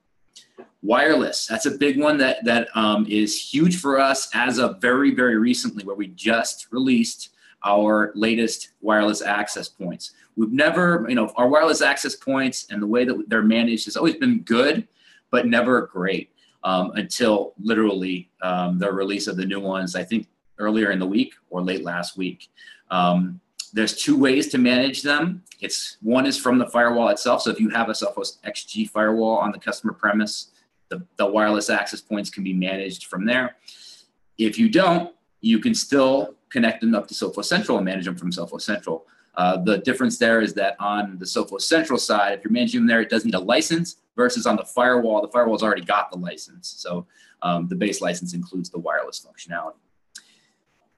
Wireless, 0.81 1.47
that's 1.47 1.67
a 1.67 1.73
big 1.73 2.01
one 2.01 2.19
that, 2.19 2.45
that 2.45 2.69
um, 2.77 3.05
is 3.09 3.53
huge 3.53 3.81
for 3.81 3.99
us 3.99 4.31
as 4.33 4.59
of 4.59 4.81
very, 4.81 5.13
very 5.13 5.37
recently, 5.39 5.85
where 5.85 5.97
we 5.97 6.07
just 6.07 6.69
released 6.71 7.31
our 7.65 8.13
latest 8.15 8.71
wireless 8.81 9.23
access 9.23 9.69
points. 9.69 10.13
We've 10.37 10.53
never, 10.53 11.07
you 11.09 11.15
know, 11.15 11.33
our 11.37 11.49
wireless 11.49 11.83
access 11.83 12.17
points 12.17 12.67
and 12.71 12.81
the 12.81 12.87
way 12.87 13.05
that 13.05 13.25
they're 13.29 13.43
managed 13.43 13.85
has 13.85 13.97
always 13.97 14.17
been 14.17 14.41
good, 14.41 14.89
but 15.31 15.47
never 15.47 15.83
great 15.83 16.31
um, 16.65 16.93
until 16.93 17.55
literally 17.61 18.31
um, 18.43 18.79
the 18.79 18.91
release 18.91 19.27
of 19.27 19.37
the 19.37 19.45
new 19.45 19.61
ones, 19.61 19.95
I 19.95 20.05
think 20.05 20.27
earlier 20.59 20.91
in 20.91 20.99
the 20.99 21.07
week 21.07 21.35
or 21.51 21.63
late 21.63 21.85
last 21.85 22.17
week. 22.17 22.49
Um, 22.91 23.41
there's 23.73 23.97
two 23.97 24.19
ways 24.19 24.49
to 24.49 24.59
manage 24.59 25.03
them. 25.03 25.43
It's 25.61 25.97
one 26.03 26.27
is 26.27 26.39
from 26.39 26.59
the 26.59 26.67
firewall 26.67 27.09
itself. 27.09 27.43
So 27.43 27.51
if 27.51 27.59
you 27.59 27.71
have 27.71 27.89
a 27.89 27.93
Sophos 27.93 28.39
XG 28.43 28.89
firewall 28.89 29.39
on 29.39 29.51
the 29.51 29.59
customer 29.59 29.93
premise, 29.93 30.51
the, 30.89 31.03
the 31.17 31.27
wireless 31.27 31.71
access 31.71 32.01
points 32.01 32.29
can 32.29 32.45
be 32.45 32.53
managed 32.53 33.07
from 33.07 33.25
there. 33.25 33.57
If 34.37 34.59
you 34.59 34.69
don't, 34.69 35.15
you 35.41 35.59
can 35.59 35.75
still 35.75 36.35
connect 36.51 36.83
them 36.83 36.95
up 36.95 37.09
to 37.09 37.15
Sophos 37.15 37.47
Central 37.47 37.79
and 37.79 37.85
manage 37.85 38.05
them 38.05 38.17
from 38.17 38.31
Sophos 38.31 38.63
Central. 38.63 39.07
Uh, 39.35 39.57
the 39.57 39.79
difference 39.79 40.19
there 40.19 40.41
is 40.41 40.53
that 40.55 40.77
on 40.79 41.19
the 41.19 41.25
Sophos 41.25 41.63
Central 41.63 41.99
side, 41.99 42.39
if 42.39 42.45
you're 42.45 42.53
managing 42.53 42.81
them 42.81 42.87
there, 42.87 43.01
it 43.01 43.09
does 43.09 43.25
need 43.25 43.35
a 43.35 43.41
license 43.41 43.97
versus 44.15 44.47
on 44.47 44.57
the 44.57 44.65
firewall, 44.65 45.23
the 45.23 45.29
firewall's 45.29 45.63
already 45.63 45.83
got 45.83 46.11
the 46.11 46.19
license. 46.19 46.75
So 46.79 47.07
um, 47.41 47.69
the 47.69 47.75
base 47.75 48.01
license 48.01 48.35
includes 48.35 48.69
the 48.71 48.79
wireless 48.79 49.27
functionality. 49.27 49.75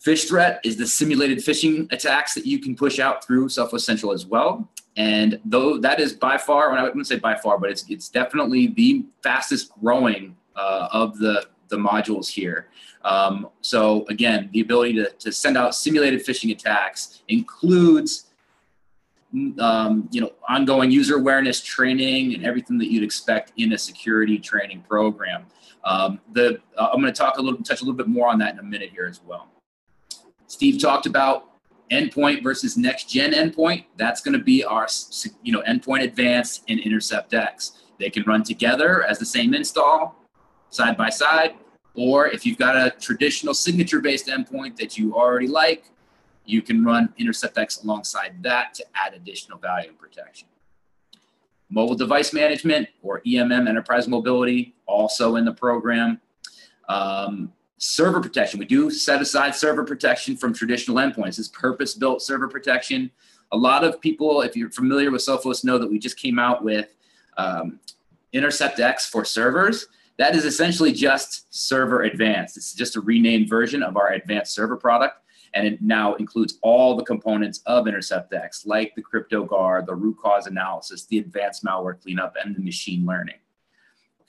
Phish 0.05 0.29
threat 0.29 0.61
is 0.65 0.77
the 0.77 0.87
simulated 0.87 1.39
phishing 1.39 1.91
attacks 1.91 2.35
that 2.35 2.45
you 2.45 2.59
can 2.59 2.77
push 2.77 2.99
out 2.99 3.25
through 3.25 3.49
Sophos 3.49 3.81
Central 3.81 4.13
as 4.13 4.27
well. 4.27 4.69
And 4.97 5.41
though 5.45 5.79
that 5.79 5.99
is 5.99 6.13
by 6.13 6.37
far, 6.37 6.73
I 6.73 6.83
wouldn't 6.83 7.07
say 7.07 7.19
by 7.19 7.37
far, 7.37 7.59
but 7.59 7.71
it's, 7.71 7.85
it's 7.89 8.09
definitely 8.09 8.69
the 8.69 9.07
fastest 9.23 9.73
growing 9.81 10.37
uh, 10.57 10.89
of 10.93 11.19
the, 11.19 11.47
the 11.69 11.77
modules 11.77 12.29
here. 12.29 12.69
Um, 13.05 13.49
so 13.61 14.07
again, 14.09 14.49
the 14.53 14.61
ability 14.61 14.95
to, 14.95 15.11
to 15.11 15.31
send 15.31 15.57
out 15.57 15.75
simulated 15.75 16.25
phishing 16.25 16.51
attacks 16.53 17.23
includes 17.29 18.27
um, 19.59 20.09
you 20.13 20.21
know 20.21 20.33
ongoing 20.49 20.91
user 20.91 21.17
awareness 21.17 21.61
training 21.61 22.35
and 22.35 22.45
everything 22.45 22.79
that 22.79 22.91
you'd 22.91 23.03
expect 23.03 23.53
in 23.57 23.73
a 23.73 23.79
security 23.79 24.39
training 24.39 24.85
program. 24.89 25.47
Um, 25.85 26.21
the 26.33 26.61
uh, 26.79 26.89
I'm 26.93 27.01
going 27.01 27.13
to 27.13 27.19
talk 27.19 27.39
a 27.39 27.43
little, 27.43 27.63
touch 27.63 27.81
a 27.81 27.85
little 27.85 27.97
bit 27.97 28.09
more 28.09 28.29
on 28.29 28.39
that 28.39 28.55
in 28.55 28.59
a 28.59 28.63
minute 28.63 28.91
here 28.91 29.07
as 29.07 29.21
well. 29.23 29.49
Steve 30.47 30.81
talked 30.81 31.07
about 31.07 31.51
endpoint 31.91 32.43
versus 32.43 32.77
next 32.77 33.11
gen 33.11 33.33
endpoint. 33.33 33.85
That's 33.97 34.21
going 34.21 34.39
to 34.39 34.43
be 34.43 34.65
our 34.65 34.87
you 35.43 35.53
know 35.53 35.63
endpoint 35.63 36.05
advanced 36.05 36.65
and 36.69 36.81
intercept 36.81 37.35
X. 37.35 37.83
They 37.99 38.11
can 38.11 38.23
run 38.25 38.43
together 38.43 39.03
as 39.05 39.19
the 39.19 39.27
same 39.27 39.55
install, 39.55 40.17
side 40.71 40.97
by 40.97 41.11
side, 41.11 41.55
or 41.95 42.27
if 42.27 42.45
you've 42.45 42.59
got 42.59 42.77
a 42.77 42.91
traditional 43.01 43.55
signature 43.55 44.01
based 44.01 44.27
endpoint 44.27 44.77
that 44.77 44.99
you 44.99 45.15
already 45.15 45.47
like, 45.47 45.85
you 46.45 46.61
can 46.61 46.85
run 46.85 47.13
InterceptX 47.19 47.85
alongside 47.85 48.43
that 48.43 48.75
to 48.75 48.85
add 48.95 49.15
additional 49.15 49.59
value 49.59 49.89
and 49.89 49.99
protection. 49.99 50.49
Mobile 51.71 51.95
device 51.95 52.33
management 52.33 52.89
or 53.03 53.21
EMM 53.27 53.69
enterprise 53.69 54.07
mobility 54.07 54.75
also 54.87 55.37
in 55.37 55.45
the 55.45 55.53
program. 55.53 56.21
Um, 56.89 57.53
server 57.79 58.21
protection. 58.21 58.59
We 58.59 58.67
do 58.67 58.91
set 58.91 59.21
aside 59.21 59.55
server 59.55 59.85
protection 59.85 60.37
from 60.37 60.55
traditional 60.55 60.97
endpoints. 60.99 61.39
It's 61.39 61.49
purpose 61.49 61.95
built 61.95 62.23
server 62.23 62.49
protection. 62.49 63.11
A 63.53 63.57
lot 63.57 63.85
of 63.85 64.01
people, 64.01 64.43
if 64.43 64.57
you're 64.57 64.71
familiar 64.71 65.11
with 65.11 65.23
Sophos, 65.23 65.65
know 65.65 65.79
that 65.79 65.91
we 65.91 65.99
just 65.99 66.19
came 66.19 66.39
out 66.39 66.63
with 66.65 66.95
um, 67.37 67.81
InterceptX 68.33 69.09
for 69.11 69.25
servers. 69.25 69.87
That 70.17 70.37
is 70.37 70.45
essentially 70.45 70.93
just 70.93 71.53
Server 71.53 72.03
Advanced. 72.03 72.57
It's 72.57 72.73
just 72.73 72.97
a 72.97 73.01
renamed 73.01 73.49
version 73.49 73.83
of 73.83 73.97
our 73.97 74.13
Advanced 74.13 74.55
Server 74.55 74.77
product, 74.77 75.17
and 75.55 75.67
it 75.67 75.83
now 75.83 76.15
includes 76.15 76.59
all 76.63 76.97
the 76.97 77.05
components 77.05 77.61
of 77.67 77.87
InterceptX, 77.87 78.67
like 78.67 78.95
the 78.95 79.03
crypto 79.03 79.45
guard, 79.45 79.87
the 79.87 79.95
root 79.95 80.17
cause 80.23 80.47
analysis, 80.47 81.07
the 81.07 81.19
advanced 81.19 81.65
malware 81.65 82.01
cleanup, 82.01 82.37
and 82.43 82.55
the 82.55 82.61
machine 82.61 83.05
learning. 83.05 83.37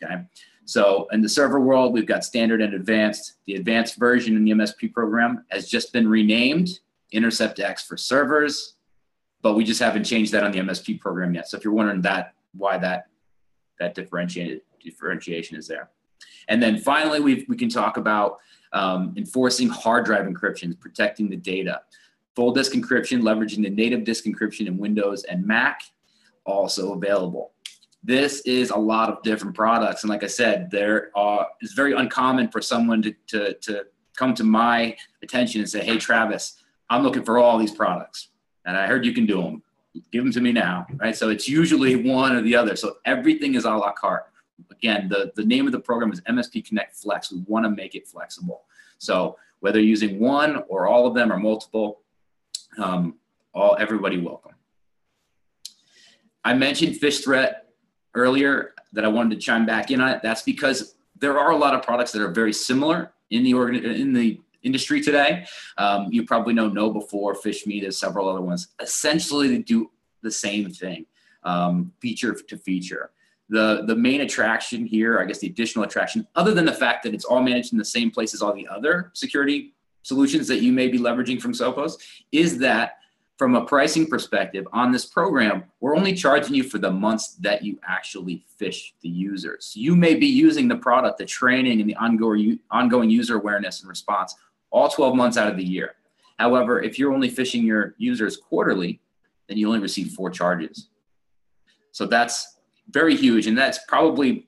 Okay, 0.02 0.24
so 0.66 1.08
in 1.12 1.22
the 1.22 1.30
server 1.30 1.60
world, 1.60 1.94
we've 1.94 2.08
got 2.08 2.26
standard 2.26 2.62
and 2.62 2.74
advanced. 2.74 3.36
The 3.46 3.56
advanced 3.56 3.98
version 3.98 4.36
in 4.36 4.44
the 4.44 4.52
MSP 4.52 4.92
program 4.92 5.46
has 5.50 5.70
just 5.70 5.94
been 5.94 6.08
renamed 6.08 6.80
InterceptX 7.14 7.86
for 7.86 7.96
servers, 7.96 8.76
but 9.42 9.54
we 9.54 9.64
just 9.64 9.80
haven't 9.80 10.04
changed 10.04 10.32
that 10.32 10.44
on 10.44 10.52
the 10.52 10.60
MSP 10.60 11.00
program 11.00 11.36
yet. 11.36 11.48
So 11.48 11.58
if 11.58 11.64
you're 11.64 11.74
wondering 11.74 12.02
that 12.02 12.34
why 12.54 12.78
that 12.80 13.08
that 13.80 13.94
differentiated 13.94 14.62
differentiation 14.86 15.58
is 15.58 15.68
there. 15.68 15.90
And 16.48 16.62
then 16.64 16.78
finally, 16.78 17.20
we 17.20 17.46
we 17.52 17.58
can 17.58 17.70
talk 17.70 17.98
about 17.98 18.30
um, 18.72 19.14
enforcing 19.18 19.70
hard 19.70 20.06
drive 20.06 20.26
encryption, 20.32 20.80
protecting 20.80 21.30
the 21.30 21.42
data. 21.54 21.82
Full 22.36 22.52
disk 22.52 22.74
encryption, 22.74 23.22
leveraging 23.22 23.64
the 23.64 23.70
native 23.84 24.04
disk 24.04 24.26
encryption 24.26 24.68
in 24.68 24.78
Windows 24.78 25.24
and 25.24 25.46
Mac, 25.46 25.78
also 26.46 26.94
available. 26.94 27.46
This 28.04 28.42
is 28.42 28.72
a 28.72 28.82
lot 28.94 29.08
of 29.10 29.24
different 29.24 29.56
products. 29.56 30.04
And 30.04 30.10
like 30.14 30.24
I 30.24 30.28
said, 30.28 30.70
there 30.70 31.12
are, 31.16 31.48
it's 31.62 31.74
very 31.74 31.94
uncommon 31.94 32.50
for 32.50 32.62
someone 32.62 33.02
to, 33.02 33.12
to, 33.32 33.54
to 33.54 33.74
come 34.16 34.34
to 34.36 34.44
my 34.44 34.96
attention 35.24 35.62
and 35.62 35.70
say, 35.70 35.82
hey, 35.84 35.98
Travis, 35.98 36.44
I'm 36.92 37.04
looking 37.04 37.24
for 37.24 37.40
all 37.40 37.58
these 37.58 37.72
products. 37.72 38.20
And 38.66 38.78
I 38.78 38.86
heard 38.86 39.06
you 39.06 39.14
can 39.14 39.26
do 39.26 39.42
them. 39.42 39.64
give 40.12 40.24
them 40.24 40.34
to 40.34 40.42
me 40.42 40.52
now, 40.52 40.86
right? 40.98 41.16
So 41.16 41.30
it's 41.30 41.48
usually 41.48 41.96
one 41.96 42.36
or 42.36 42.42
the 42.42 42.56
other. 42.56 42.76
So 42.76 42.98
everything 43.06 43.56
is 43.56 43.66
a 43.66 43.72
la 43.72 43.94
carte. 43.94 44.28
Again, 44.72 45.10
the, 45.10 45.32
the 45.36 45.44
name 45.44 45.66
of 45.66 45.72
the 45.72 45.80
program 45.80 46.12
is 46.12 46.22
MSP 46.22 46.66
Connect 46.68 46.96
Flex. 46.96 47.32
We 47.32 47.44
want 47.48 47.66
to 47.66 47.70
make 47.70 47.96
it 47.96 48.08
flexible. 48.08 48.64
So 48.98 49.38
whether 49.60 49.80
using 49.80 50.20
one 50.20 50.64
or 50.68 50.88
all 50.88 51.08
of 51.08 51.14
them 51.14 51.32
or 51.32 51.38
multiple, 51.38 52.02
um, 52.78 53.16
all 53.54 53.76
everybody 53.80 54.20
welcome. 54.20 54.54
I 56.44 56.54
mentioned 56.54 56.96
Phish 56.96 57.24
Threat 57.24 57.70
earlier 58.14 58.74
that 58.94 59.04
I 59.04 59.08
wanted 59.08 59.36
to 59.36 59.42
chime 59.42 59.66
back 59.66 59.92
in 59.92 60.02
on 60.02 60.10
it. 60.10 60.22
That's 60.22 60.44
because 60.44 60.96
there 61.18 61.40
are 61.40 61.52
a 61.52 61.56
lot 61.56 61.74
of 61.74 61.82
products 61.82 62.12
that 62.12 62.22
are 62.22 62.32
very 62.32 62.54
similar 62.54 63.14
in 63.30 63.44
the 63.44 63.54
organ 63.54 63.84
in 63.84 64.14
the 64.14 64.40
industry 64.64 65.02
today. 65.02 65.46
Um, 65.78 66.08
you 66.12 66.26
probably 66.26 66.54
know 66.54 66.70
KnowBe4, 66.70 67.38
Phish 67.38 67.82
there's 67.82 67.98
several 67.98 68.28
other 68.30 68.42
ones. 68.42 68.70
Essentially, 68.82 69.48
they 69.48 69.60
do 69.60 69.92
the 70.22 70.32
same 70.32 70.70
thing, 70.70 71.06
um, 71.44 71.94
feature 72.00 72.34
to 72.34 72.58
feature. 72.58 73.12
The, 73.50 73.84
the 73.86 73.96
main 73.96 74.22
attraction 74.22 74.86
here, 74.86 75.20
I 75.20 75.26
guess 75.26 75.40
the 75.40 75.48
additional 75.48 75.86
attraction, 75.86 76.28
other 76.36 76.54
than 76.54 76.66
the 76.66 76.74
fact 76.74 77.04
that 77.04 77.14
it's 77.14 77.26
all 77.26 77.44
managed 77.44 77.74
in 77.74 77.78
the 77.78 77.86
same 77.86 78.10
place 78.10 78.34
as 78.34 78.42
all 78.42 78.54
the 78.54 78.68
other 78.68 79.12
security 79.14 79.76
solutions 80.02 80.48
that 80.48 80.62
you 80.62 80.72
may 80.72 80.88
be 80.88 80.98
leveraging 80.98 81.40
from 81.40 81.54
Sophos, 81.54 81.94
is 82.32 82.58
that 82.60 82.98
from 83.38 83.56
a 83.56 83.66
pricing 83.66 84.08
perspective 84.08 84.66
on 84.72 84.92
this 84.92 85.06
program, 85.06 85.66
we're 85.82 85.96
only 85.96 86.14
charging 86.14 86.56
you 86.56 86.64
for 86.64 86.78
the 86.78 86.90
months 86.90 87.36
that 87.42 87.64
you 87.64 87.78
actually 87.86 88.46
phish 88.60 88.94
the 89.02 89.10
users. 89.10 89.74
You 89.76 89.96
may 89.96 90.16
be 90.16 90.28
using 90.28 90.68
the 90.68 90.78
product, 90.78 91.18
the 91.18 91.26
training, 91.26 91.82
and 91.82 91.90
the 91.90 91.96
ongoing, 91.96 92.60
ongoing 92.72 93.10
user 93.10 93.36
awareness 93.36 93.82
and 93.82 93.90
response 93.90 94.36
all 94.72 94.88
12 94.90 95.16
months 95.16 95.38
out 95.38 95.50
of 95.50 95.58
the 95.58 95.64
year. 95.64 95.96
However, 96.40 96.82
if 96.82 96.98
you're 96.98 97.14
only 97.14 97.30
phishing 97.30 97.64
your 97.64 97.96
users 97.98 98.38
quarterly, 98.38 99.02
then 99.48 99.58
you 99.58 99.68
only 99.68 99.80
receive 99.80 100.12
four 100.12 100.30
charges. 100.30 100.88
So 101.92 102.06
that's 102.06 102.55
very 102.90 103.16
huge, 103.16 103.48
and 103.48 103.58
that's 103.58 103.80
probably 103.88 104.48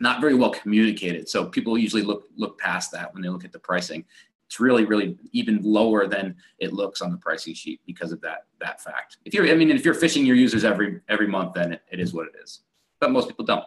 not 0.00 0.20
very 0.20 0.34
well 0.34 0.50
communicated. 0.50 1.28
So 1.28 1.46
people 1.46 1.78
usually 1.78 2.02
look 2.02 2.28
look 2.36 2.58
past 2.58 2.92
that 2.92 3.12
when 3.12 3.22
they 3.22 3.28
look 3.28 3.44
at 3.44 3.52
the 3.52 3.58
pricing. 3.58 4.04
It's 4.46 4.60
really 4.60 4.84
really 4.84 5.16
even 5.32 5.60
lower 5.62 6.06
than 6.06 6.36
it 6.58 6.72
looks 6.72 7.00
on 7.00 7.10
the 7.10 7.16
pricing 7.16 7.54
sheet 7.54 7.80
because 7.86 8.12
of 8.12 8.20
that 8.20 8.46
that 8.60 8.80
fact. 8.80 9.18
If 9.24 9.34
you're 9.34 9.48
i 9.48 9.54
mean 9.54 9.70
if 9.70 9.84
you're 9.84 9.94
phishing 9.94 10.26
your 10.26 10.36
users 10.36 10.64
every 10.64 11.00
every 11.08 11.26
month 11.26 11.54
then 11.54 11.72
it, 11.72 11.82
it 11.90 12.00
is 12.00 12.12
what 12.12 12.26
it 12.26 12.34
is. 12.42 12.60
But 13.00 13.10
most 13.10 13.28
people 13.28 13.44
don't. 13.44 13.64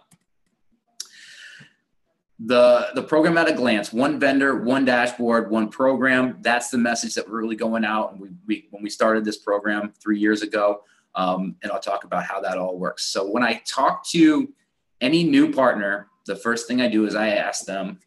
The 2.39 2.89
the 2.93 3.01
program 3.01 3.37
at 3.37 3.49
a 3.49 3.53
glance 3.53 3.91
one 3.91 4.19
vendor 4.19 4.57
one 4.57 4.85
dashboard 4.85 5.49
one 5.49 5.69
program 5.69 6.37
that's 6.41 6.69
the 6.69 6.77
message 6.77 7.15
that 7.15 7.27
we're 7.27 7.41
really 7.41 7.55
going 7.55 7.83
out. 7.83 8.11
And 8.11 8.21
we, 8.21 8.29
we 8.45 8.67
when 8.69 8.83
we 8.83 8.89
started 8.89 9.25
this 9.25 9.37
program 9.37 9.93
three 9.99 10.19
years 10.19 10.43
ago 10.43 10.83
um, 11.15 11.55
and 11.63 11.71
i'll 11.71 11.79
talk 11.79 12.03
about 12.03 12.23
how 12.23 12.39
that 12.39 12.57
all 12.57 12.77
works 12.77 13.05
so 13.05 13.29
when 13.29 13.43
i 13.43 13.61
talk 13.65 14.05
to 14.07 14.51
any 15.01 15.23
new 15.23 15.51
partner 15.51 16.07
the 16.25 16.35
first 16.35 16.67
thing 16.67 16.81
i 16.81 16.87
do 16.87 17.05
is 17.05 17.15
i 17.15 17.29
ask 17.29 17.65
them 17.65 17.99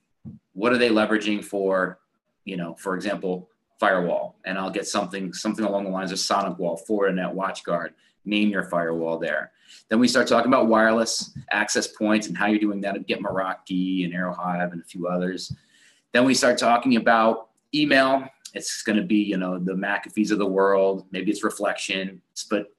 what 0.52 0.72
are 0.72 0.78
they 0.78 0.90
leveraging 0.90 1.44
for 1.44 2.00
you 2.44 2.56
know, 2.56 2.74
for 2.74 2.94
example, 2.94 3.48
firewall, 3.78 4.36
and 4.44 4.58
I'll 4.58 4.70
get 4.70 4.86
something 4.86 5.32
something 5.32 5.64
along 5.64 5.84
the 5.84 5.90
lines 5.90 6.12
of 6.12 6.18
Sonic 6.18 6.58
SonicWall, 6.58 6.80
Fortinet, 6.86 7.34
WatchGuard. 7.34 7.90
Name 8.24 8.50
your 8.50 8.64
firewall 8.64 9.18
there. 9.18 9.52
Then 9.88 9.98
we 9.98 10.08
start 10.08 10.26
talking 10.26 10.52
about 10.52 10.66
wireless 10.66 11.32
access 11.50 11.86
points 11.86 12.26
and 12.26 12.36
how 12.36 12.46
you're 12.46 12.58
doing 12.58 12.80
that. 12.82 13.06
Get 13.06 13.20
Meraki 13.20 14.04
and 14.04 14.12
Aerohive 14.12 14.72
and 14.72 14.82
a 14.82 14.84
few 14.84 15.06
others. 15.06 15.54
Then 16.12 16.24
we 16.24 16.34
start 16.34 16.58
talking 16.58 16.96
about 16.96 17.48
email. 17.74 18.28
It's 18.52 18.82
going 18.82 18.96
to 18.96 19.04
be, 19.04 19.22
you 19.22 19.36
know, 19.36 19.58
the 19.58 19.72
McAfee's 19.72 20.32
of 20.32 20.38
the 20.38 20.46
world. 20.46 21.06
Maybe 21.12 21.30
it's 21.30 21.44
Reflexion. 21.44 22.20
But 22.50 22.74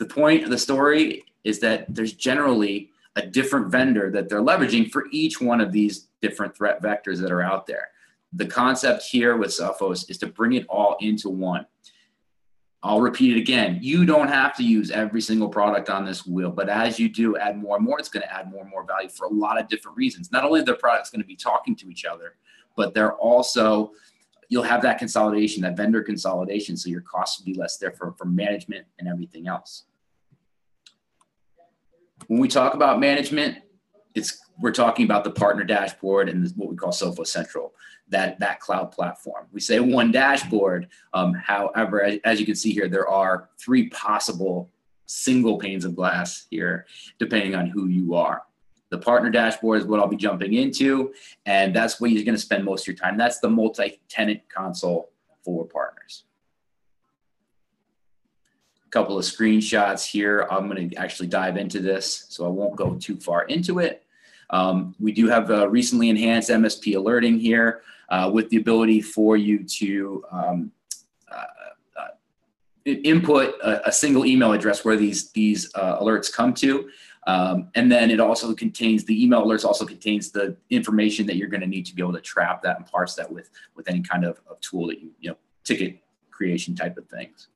the 0.00 0.06
point 0.06 0.42
of 0.42 0.50
the 0.50 0.58
story 0.58 1.22
is 1.44 1.60
that 1.60 1.84
there's 1.94 2.14
generally 2.14 2.90
a 3.16 3.26
different 3.26 3.70
vendor 3.70 4.10
that 4.10 4.30
they're 4.30 4.40
leveraging 4.40 4.90
for 4.90 5.04
each 5.12 5.42
one 5.42 5.60
of 5.60 5.72
these 5.72 6.08
different 6.22 6.56
threat 6.56 6.82
vectors 6.82 7.20
that 7.20 7.30
are 7.30 7.42
out 7.42 7.66
there. 7.66 7.90
The 8.32 8.46
concept 8.46 9.02
here 9.02 9.36
with 9.36 9.50
Sophos 9.50 10.08
is 10.08 10.16
to 10.18 10.26
bring 10.26 10.54
it 10.54 10.64
all 10.68 10.96
into 11.00 11.28
one. 11.28 11.66
I'll 12.82 13.02
repeat 13.02 13.36
it 13.36 13.40
again. 13.40 13.78
You 13.82 14.06
don't 14.06 14.28
have 14.28 14.56
to 14.56 14.62
use 14.62 14.90
every 14.90 15.20
single 15.20 15.50
product 15.50 15.90
on 15.90 16.06
this 16.06 16.26
wheel, 16.26 16.50
but 16.50 16.70
as 16.70 16.98
you 16.98 17.10
do 17.10 17.36
add 17.36 17.58
more 17.58 17.76
and 17.76 17.84
more, 17.84 17.98
it's 17.98 18.08
going 18.08 18.22
to 18.22 18.32
add 18.32 18.50
more 18.50 18.62
and 18.62 18.70
more 18.70 18.86
value 18.86 19.10
for 19.10 19.26
a 19.26 19.30
lot 19.30 19.60
of 19.60 19.68
different 19.68 19.98
reasons. 19.98 20.32
Not 20.32 20.44
only 20.44 20.60
are 20.60 20.64
the 20.64 20.74
products 20.76 21.10
going 21.10 21.20
to 21.20 21.26
be 21.26 21.36
talking 21.36 21.76
to 21.76 21.90
each 21.90 22.06
other, 22.06 22.36
but 22.74 22.94
they're 22.94 23.16
also 23.16 23.92
you'll 24.48 24.62
have 24.62 24.82
that 24.82 24.98
consolidation, 24.98 25.62
that 25.62 25.76
vendor 25.76 26.02
consolidation, 26.02 26.76
so 26.76 26.88
your 26.88 27.02
costs 27.02 27.38
will 27.38 27.44
be 27.44 27.54
less 27.54 27.76
there 27.76 27.92
for, 27.92 28.12
for 28.18 28.24
management 28.24 28.86
and 28.98 29.06
everything 29.06 29.46
else. 29.46 29.84
When 32.30 32.38
we 32.38 32.46
talk 32.46 32.74
about 32.74 33.00
management, 33.00 33.58
it's 34.14 34.40
we're 34.60 34.70
talking 34.70 35.04
about 35.04 35.24
the 35.24 35.32
partner 35.32 35.64
dashboard 35.64 36.28
and 36.28 36.48
what 36.54 36.70
we 36.70 36.76
call 36.76 36.92
Sophos 36.92 37.26
Central 37.26 37.74
that 38.08 38.38
that 38.38 38.60
cloud 38.60 38.92
platform. 38.92 39.48
We 39.50 39.58
say 39.58 39.80
one 39.80 40.12
dashboard. 40.12 40.86
Um, 41.12 41.34
however, 41.34 42.04
as, 42.04 42.20
as 42.24 42.38
you 42.38 42.46
can 42.46 42.54
see 42.54 42.70
here, 42.70 42.88
there 42.88 43.08
are 43.08 43.50
three 43.58 43.88
possible 43.88 44.70
single 45.06 45.58
panes 45.58 45.84
of 45.84 45.96
glass 45.96 46.46
here, 46.52 46.86
depending 47.18 47.56
on 47.56 47.66
who 47.66 47.88
you 47.88 48.14
are. 48.14 48.44
The 48.90 48.98
partner 48.98 49.30
dashboard 49.30 49.80
is 49.80 49.86
what 49.88 49.98
I'll 49.98 50.06
be 50.06 50.14
jumping 50.14 50.54
into, 50.54 51.12
and 51.46 51.74
that's 51.74 52.00
where 52.00 52.12
you're 52.12 52.24
going 52.24 52.36
to 52.36 52.40
spend 52.40 52.64
most 52.64 52.84
of 52.84 52.86
your 52.86 52.96
time. 52.96 53.18
That's 53.18 53.40
the 53.40 53.50
multi-tenant 53.50 54.42
console 54.48 55.10
for 55.42 55.66
partners. 55.66 56.26
A 58.90 58.92
couple 58.92 59.16
of 59.16 59.24
screenshots 59.24 60.04
here. 60.04 60.48
I'm 60.50 60.68
going 60.68 60.90
to 60.90 60.96
actually 60.96 61.28
dive 61.28 61.56
into 61.56 61.78
this, 61.78 62.26
so 62.28 62.44
I 62.44 62.48
won't 62.48 62.74
go 62.74 62.96
too 62.96 63.14
far 63.14 63.44
into 63.44 63.78
it. 63.78 64.04
Um, 64.50 64.96
we 64.98 65.12
do 65.12 65.28
have 65.28 65.48
uh, 65.48 65.68
recently 65.68 66.08
enhanced 66.08 66.50
MSP 66.50 66.96
alerting 66.96 67.38
here 67.38 67.82
uh, 68.08 68.28
with 68.34 68.48
the 68.48 68.56
ability 68.56 69.00
for 69.00 69.36
you 69.36 69.62
to 69.62 70.24
um, 70.32 70.72
uh, 71.30 71.44
uh 71.96 72.08
input 72.84 73.54
a, 73.62 73.90
a, 73.90 73.92
single 73.92 74.26
email 74.26 74.52
address 74.52 74.84
where 74.84 74.96
these 74.96 75.30
these 75.30 75.70
uh, 75.76 76.00
alerts 76.00 76.32
come 76.32 76.52
to. 76.54 76.90
Um, 77.28 77.68
and 77.76 77.92
then 77.92 78.10
it 78.10 78.18
also 78.18 78.52
contains 78.54 79.04
the 79.04 79.22
email 79.22 79.46
alerts 79.46 79.64
also 79.64 79.86
contains 79.86 80.32
the 80.32 80.56
information 80.70 81.26
that 81.26 81.36
you're 81.36 81.46
going 81.46 81.60
to 81.60 81.68
need 81.68 81.86
to 81.86 81.94
be 81.94 82.02
able 82.02 82.14
to 82.14 82.20
trap 82.20 82.60
that 82.62 82.76
and 82.76 82.86
parse 82.86 83.14
that 83.14 83.30
with 83.30 83.50
with 83.76 83.88
any 83.88 84.00
kind 84.00 84.24
of, 84.24 84.40
of 84.50 84.60
tool 84.60 84.88
that 84.88 85.00
you 85.00 85.12
you 85.20 85.30
know 85.30 85.36
ticket 85.62 86.00
creation 86.32 86.74
type 86.74 86.98
of 86.98 87.06
things. 87.06 87.46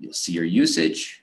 You'll 0.00 0.14
see 0.14 0.32
your 0.32 0.44
usage. 0.44 1.22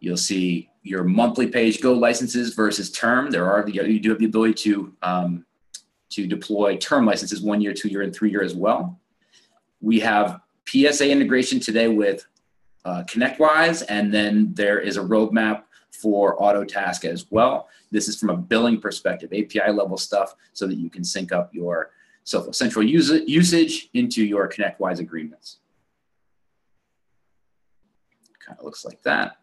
You'll 0.00 0.16
see 0.16 0.68
your 0.82 1.04
monthly 1.04 1.46
page 1.46 1.80
go 1.80 1.92
licenses 1.92 2.54
versus 2.54 2.90
term. 2.90 3.30
There 3.30 3.48
are 3.50 3.66
you 3.68 4.00
do 4.00 4.10
have 4.10 4.18
the 4.18 4.24
ability 4.24 4.54
to 4.54 4.92
um, 5.02 5.46
to 6.10 6.26
deploy 6.26 6.76
term 6.76 7.06
licenses 7.06 7.40
one 7.40 7.60
year, 7.60 7.72
two 7.72 7.88
year, 7.88 8.02
and 8.02 8.14
three 8.14 8.30
year 8.30 8.42
as 8.42 8.54
well. 8.54 8.98
We 9.80 10.00
have 10.00 10.40
PSA 10.68 11.08
integration 11.08 11.60
today 11.60 11.88
with 11.88 12.26
uh, 12.84 13.04
ConnectWise, 13.06 13.84
and 13.88 14.12
then 14.12 14.52
there 14.54 14.80
is 14.80 14.96
a 14.96 15.02
roadmap 15.02 15.62
for 15.92 16.36
Autotask 16.38 17.04
as 17.04 17.26
well. 17.30 17.68
This 17.92 18.08
is 18.08 18.18
from 18.18 18.30
a 18.30 18.36
billing 18.36 18.80
perspective, 18.80 19.32
API 19.32 19.70
level 19.70 19.96
stuff, 19.96 20.34
so 20.52 20.66
that 20.66 20.76
you 20.76 20.90
can 20.90 21.04
sync 21.04 21.30
up 21.30 21.54
your 21.54 21.90
central 22.24 22.84
usage 22.84 23.88
into 23.94 24.24
your 24.24 24.48
ConnectWise 24.48 24.98
agreements. 24.98 25.58
Kind 28.44 28.58
of 28.58 28.64
looks 28.64 28.84
like 28.84 29.02
that. 29.02 29.36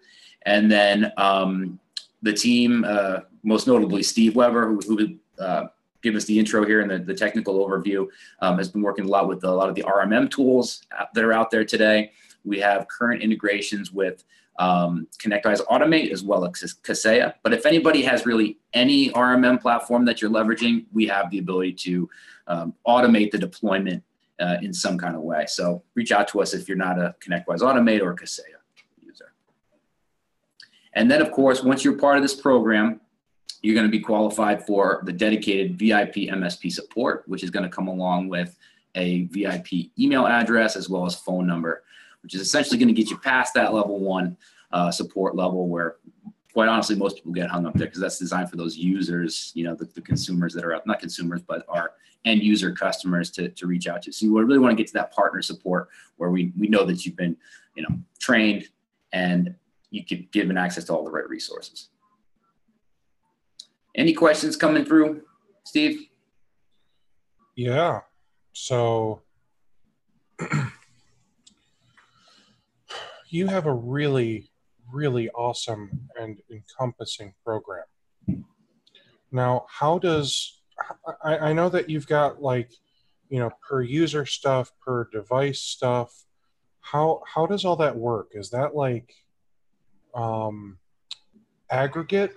And 0.44 0.72
then 0.72 1.12
um, 1.18 1.80
the 2.22 2.34
team, 2.34 2.86
uh, 2.88 3.22
most 3.44 3.68
notably 3.68 4.04
Steve 4.04 4.36
Weber, 4.36 4.68
who, 4.68 4.80
who 4.80 5.44
uh, 5.44 5.68
give 6.02 6.16
us 6.16 6.26
the 6.26 6.38
intro 6.38 6.66
here 6.66 6.82
and 6.82 6.92
the, 6.92 7.00
the 7.00 7.14
technical 7.14 7.66
overview, 7.66 8.08
um, 8.42 8.58
has 8.58 8.70
been 8.70 8.82
working 8.82 9.06
a 9.06 9.08
lot 9.08 9.28
with 9.28 9.44
a 9.44 9.52
lot 9.52 9.70
of 9.70 9.76
the 9.76 9.84
RMM 9.84 10.30
tools 10.30 10.84
that 11.14 11.24
are 11.24 11.34
out 11.34 11.52
there 11.52 11.66
today. 11.66 12.12
We 12.46 12.60
have 12.60 12.88
current 12.88 13.22
integrations 13.22 13.92
with 13.92 14.24
um, 14.60 15.08
ConnectWise 15.18 15.66
Automate 15.68 16.12
as 16.12 16.24
well 16.24 16.46
as 16.46 16.52
Kaseya. 16.84 17.34
But 17.44 17.54
if 17.54 17.66
anybody 17.66 18.02
has 18.04 18.26
really 18.26 18.58
any 18.74 19.10
RMM 19.12 19.62
platform 19.62 20.06
that 20.06 20.22
you're 20.22 20.32
leveraging, 20.32 20.86
we 20.92 21.08
have 21.08 21.30
the 21.32 21.40
ability 21.40 21.74
to 21.74 22.10
um, 22.48 22.74
automate 22.86 23.32
the 23.32 23.38
deployment 23.38 24.04
uh, 24.40 24.58
in 24.62 24.74
some 24.74 24.98
kind 24.98 25.16
of 25.16 25.22
way. 25.22 25.46
So 25.48 25.84
reach 25.96 26.12
out 26.12 26.28
to 26.30 26.42
us 26.42 26.54
if 26.54 26.68
you're 26.68 26.78
not 26.78 27.00
a 27.00 27.16
ConnectWise 27.26 27.60
Automate 27.60 28.02
or 28.02 28.16
Kaseya. 28.16 28.59
And 30.94 31.10
then, 31.10 31.22
of 31.22 31.32
course, 31.32 31.64
once 31.64 31.84
you're 31.84 31.98
part 31.98 32.18
of 32.18 32.24
this 32.24 32.36
program, 32.36 33.02
you're 33.62 33.76
going 33.76 33.88
to 33.88 33.92
be 33.92 34.00
qualified 34.00 34.66
for 34.66 35.02
the 35.06 35.14
dedicated 35.14 35.78
VIP 35.78 36.30
MSP 36.30 36.72
support, 36.72 37.24
which 37.28 37.44
is 37.44 37.50
going 37.50 37.64
to 37.64 37.70
come 37.70 37.88
along 37.88 38.30
with 38.30 38.58
a 38.96 39.24
VIP 39.26 39.92
email 40.00 40.26
address 40.26 40.76
as 40.76 40.90
well 40.90 41.06
as 41.06 41.16
phone 41.16 41.46
number, 41.46 41.84
which 42.24 42.34
is 42.34 42.42
essentially 42.42 42.78
going 42.78 42.88
to 42.88 42.94
get 42.94 43.10
you 43.10 43.18
past 43.18 43.54
that 43.54 43.74
level 43.74 44.00
one 44.00 44.38
uh, 44.72 44.92
support 44.92 45.36
level 45.36 45.68
where 45.68 45.98
quite 46.54 46.68
honestly, 46.68 46.96
most 46.96 47.16
people 47.16 47.32
get 47.32 47.50
hung 47.50 47.66
up 47.66 47.74
there 47.76 47.88
because 47.88 48.02
that's 48.02 48.18
designed 48.18 48.50
for 48.50 48.58
those 48.58 48.76
users, 48.76 49.52
you 49.56 49.64
know, 49.64 49.76
the, 49.76 49.86
the 49.86 50.02
consumers 50.02 50.54
that 50.54 50.66
are 50.66 50.82
not 50.86 51.00
consumers, 51.00 51.42
but 51.42 51.64
our 51.70 51.94
end 52.26 52.44
user 52.44 52.72
customers 52.72 53.30
to, 53.32 53.50
to 53.50 53.68
reach 53.68 53.88
out 53.88 54.02
to. 54.02 54.12
So 54.12 54.26
you 54.26 54.38
really 54.38 54.60
want 54.60 54.72
to 54.72 54.76
get 54.76 54.88
to 54.88 54.94
that 54.94 55.14
partner 55.14 55.42
support 55.42 55.90
where 56.18 56.32
we, 56.32 56.52
we 56.58 56.68
know 56.68 56.86
that 56.86 57.06
you've 57.06 57.16
been, 57.16 57.38
you 57.76 57.84
know, 57.84 57.96
trained 58.20 58.68
and 59.14 59.56
you 59.92 60.06
can 60.06 60.28
give 60.32 60.48
them 60.48 60.58
access 60.58 60.86
to 60.86 60.94
all 60.94 61.04
the 61.04 61.12
right 61.12 61.28
resources. 61.28 61.90
Any 63.96 64.14
questions 64.14 64.56
coming 64.56 64.86
through, 64.86 65.24
Steve? 65.64 66.08
Yeah. 67.56 68.02
So 68.54 69.22
you 73.30 73.48
have 73.48 73.66
a 73.66 73.74
really, 73.74 74.52
really 74.92 75.30
awesome 75.32 76.10
and 76.20 76.40
encompassing 76.52 77.34
program. 77.44 77.86
Now, 79.32 79.66
how 79.70 80.00
does 80.00 80.60
I, 81.24 81.38
I 81.38 81.54
know 81.54 81.70
that 81.70 81.90
you've 81.90 82.08
got 82.08 82.42
like, 82.42 82.72
you 83.30 83.40
know, 83.40 83.52
per 83.68 83.82
user 83.82 84.26
stuff, 84.26 84.72
per 84.82 85.10
device 85.12 85.60
stuff. 85.60 86.12
How 86.82 87.22
how 87.32 87.46
does 87.46 87.66
all 87.66 87.76
that 87.78 87.96
work? 87.96 88.30
Is 88.32 88.50
that 88.52 88.76
like 88.76 89.14
um 90.14 90.78
aggregate? 91.70 92.34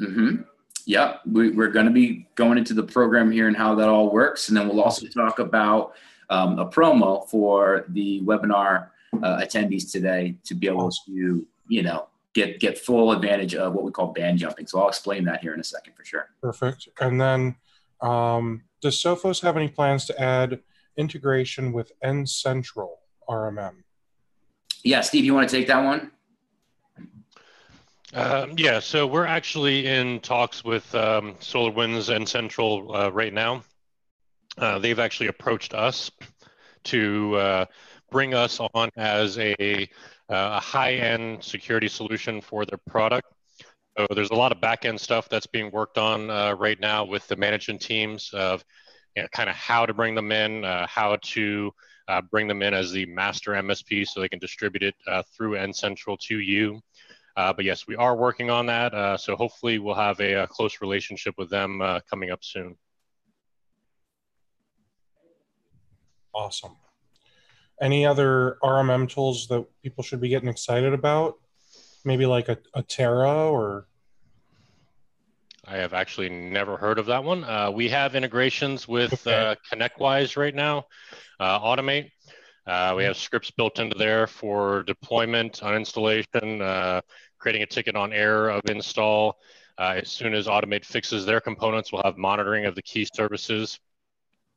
Mm-hmm. 0.00 0.42
Yep, 0.86 1.20
we, 1.30 1.48
are 1.58 1.68
going 1.68 1.86
to 1.86 1.92
be 1.92 2.28
going 2.34 2.56
into 2.56 2.72
the 2.72 2.82
program 2.82 3.30
here 3.30 3.46
and 3.46 3.56
how 3.56 3.74
that 3.74 3.88
all 3.88 4.10
works, 4.10 4.48
and 4.48 4.56
then 4.56 4.68
we'll 4.68 4.80
also 4.80 5.06
talk 5.06 5.38
about 5.38 5.92
um, 6.30 6.58
a 6.58 6.66
promo 6.66 7.28
for 7.28 7.84
the 7.88 8.22
webinar 8.22 8.88
uh, 9.22 9.38
attendees 9.38 9.90
today 9.90 10.36
to 10.44 10.54
be 10.54 10.66
able 10.66 10.90
to, 10.90 11.46
you 11.68 11.82
know, 11.82 12.08
get 12.34 12.60
get 12.60 12.78
full 12.78 13.12
advantage 13.12 13.54
of 13.54 13.74
what 13.74 13.84
we 13.84 13.90
call 13.90 14.08
band 14.08 14.38
jumping. 14.38 14.66
So 14.66 14.80
I'll 14.80 14.88
explain 14.88 15.24
that 15.24 15.40
here 15.40 15.54
in 15.54 15.60
a 15.60 15.64
second 15.64 15.94
for 15.94 16.04
sure. 16.04 16.30
Perfect. 16.40 16.88
And 17.00 17.20
then, 17.20 17.56
um, 18.00 18.62
does 18.80 19.02
Sophos 19.02 19.42
have 19.42 19.56
any 19.56 19.68
plans 19.68 20.06
to 20.06 20.20
add 20.20 20.60
integration 20.96 21.72
with 21.72 21.92
N-central 22.02 23.00
RMM? 23.28 23.82
Yeah, 24.84 25.00
Steve, 25.00 25.24
you 25.24 25.34
want 25.34 25.48
to 25.48 25.56
take 25.56 25.66
that 25.66 25.84
one? 25.84 26.12
Um, 28.14 28.54
yeah, 28.56 28.80
so 28.80 29.06
we're 29.06 29.26
actually 29.26 29.86
in 29.86 30.20
talks 30.20 30.64
with 30.64 30.94
um, 30.94 31.34
SolarWinds 31.40 32.12
N-central 32.12 32.96
uh, 32.96 33.10
right 33.10 33.34
now. 33.34 33.62
Uh, 34.56 34.78
they've 34.78 34.98
actually 34.98 35.26
approached 35.26 35.74
us 35.74 36.10
to 36.84 37.36
uh, 37.36 37.64
bring 38.10 38.32
us 38.32 38.60
on 38.72 38.88
as 38.96 39.38
a, 39.38 39.82
uh, 40.30 40.56
a 40.56 40.60
high-end 40.60 41.44
security 41.44 41.86
solution 41.86 42.40
for 42.40 42.64
their 42.64 42.78
product. 42.78 43.30
So 43.98 44.06
there's 44.14 44.30
a 44.30 44.34
lot 44.34 44.52
of 44.52 44.60
back-end 44.60 44.98
stuff 44.98 45.28
that's 45.28 45.46
being 45.46 45.70
worked 45.70 45.98
on 45.98 46.30
uh, 46.30 46.54
right 46.54 46.80
now 46.80 47.04
with 47.04 47.28
the 47.28 47.36
management 47.36 47.82
teams 47.82 48.30
of 48.32 48.64
you 49.16 49.22
know, 49.22 49.28
kind 49.32 49.50
of 49.50 49.56
how 49.56 49.84
to 49.84 49.92
bring 49.92 50.14
them 50.14 50.32
in, 50.32 50.62
how 50.62 51.18
to 51.20 51.72
bring 52.30 52.48
them 52.48 52.62
in 52.62 52.72
as 52.72 52.90
the 52.90 53.04
master 53.04 53.50
MSP 53.50 54.06
so 54.06 54.20
they 54.20 54.30
can 54.30 54.38
distribute 54.38 54.82
it 54.82 54.94
through 55.36 55.56
N-central 55.56 56.16
to 56.16 56.38
you. 56.38 56.80
Uh, 57.38 57.52
but 57.52 57.64
yes, 57.64 57.86
we 57.86 57.94
are 57.94 58.16
working 58.16 58.50
on 58.50 58.66
that. 58.66 59.20
so 59.20 59.36
hopefully 59.36 59.78
we'll 59.78 59.94
have 59.94 60.18
a, 60.18 60.42
a, 60.42 60.46
close 60.48 60.80
relationship 60.80 61.34
with 61.38 61.48
them 61.48 61.80
coming 62.10 62.30
up 62.30 62.42
soon. 62.42 62.76
Awesome. 66.34 66.76
Any 67.80 68.04
other 68.04 68.58
RMM 68.62 69.08
tools 69.08 69.46
that 69.48 69.64
people 69.82 70.02
should 70.02 70.20
be 70.20 70.28
getting 70.28 70.48
excited 70.48 70.92
about? 70.92 71.38
Maybe 72.04 72.26
like 72.26 72.48
a, 72.48 72.58
Atera 72.76 73.50
or. 73.50 73.86
I 75.64 75.76
have 75.76 75.92
actually 75.92 76.28
never 76.28 76.76
heard 76.76 76.98
of 76.98 77.06
that 77.06 77.22
one. 77.22 77.44
Uh, 77.44 77.70
we 77.70 77.88
have 77.90 78.14
integrations 78.14 78.88
with 78.88 79.26
okay. 79.26 79.50
uh, 79.50 79.54
ConnectWise 79.72 80.36
right 80.36 80.54
now, 80.54 80.86
uh, 81.38 81.60
Automate. 81.60 82.10
Uh, 82.66 82.94
we 82.96 83.04
have 83.04 83.16
scripts 83.16 83.50
built 83.50 83.78
into 83.78 83.96
there 83.96 84.26
for 84.26 84.82
deployment, 84.82 85.62
on 85.62 85.74
installation, 85.74 86.60
uh, 86.60 87.00
creating 87.38 87.62
a 87.62 87.66
ticket 87.66 87.96
on 87.96 88.12
error 88.12 88.50
of 88.50 88.62
install. 88.68 89.38
Uh, 89.78 90.00
as 90.02 90.10
soon 90.10 90.34
as 90.34 90.46
Automate 90.46 90.84
fixes 90.84 91.24
their 91.24 91.40
components, 91.40 91.92
we'll 91.92 92.02
have 92.02 92.16
monitoring 92.16 92.66
of 92.66 92.74
the 92.74 92.82
key 92.82 93.06
services 93.14 93.78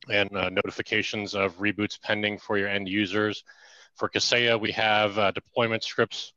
and 0.10 0.36
uh, 0.36 0.50
notifications 0.50 1.36
of 1.36 1.58
reboots 1.58 2.02
pending 2.02 2.38
for 2.38 2.58
your 2.58 2.68
end 2.68 2.88
users. 2.88 3.44
For 3.96 4.10
Kaseya, 4.10 4.60
we 4.60 4.72
have 4.72 5.18
uh, 5.18 5.32
deployment 5.32 5.84
scripts 5.84 6.34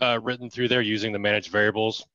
uh, 0.00 0.20
written 0.22 0.50
through 0.50 0.68
there 0.68 0.80
using 0.80 1.12
the 1.12 1.18
managed 1.18 1.50
variables. 1.50 2.06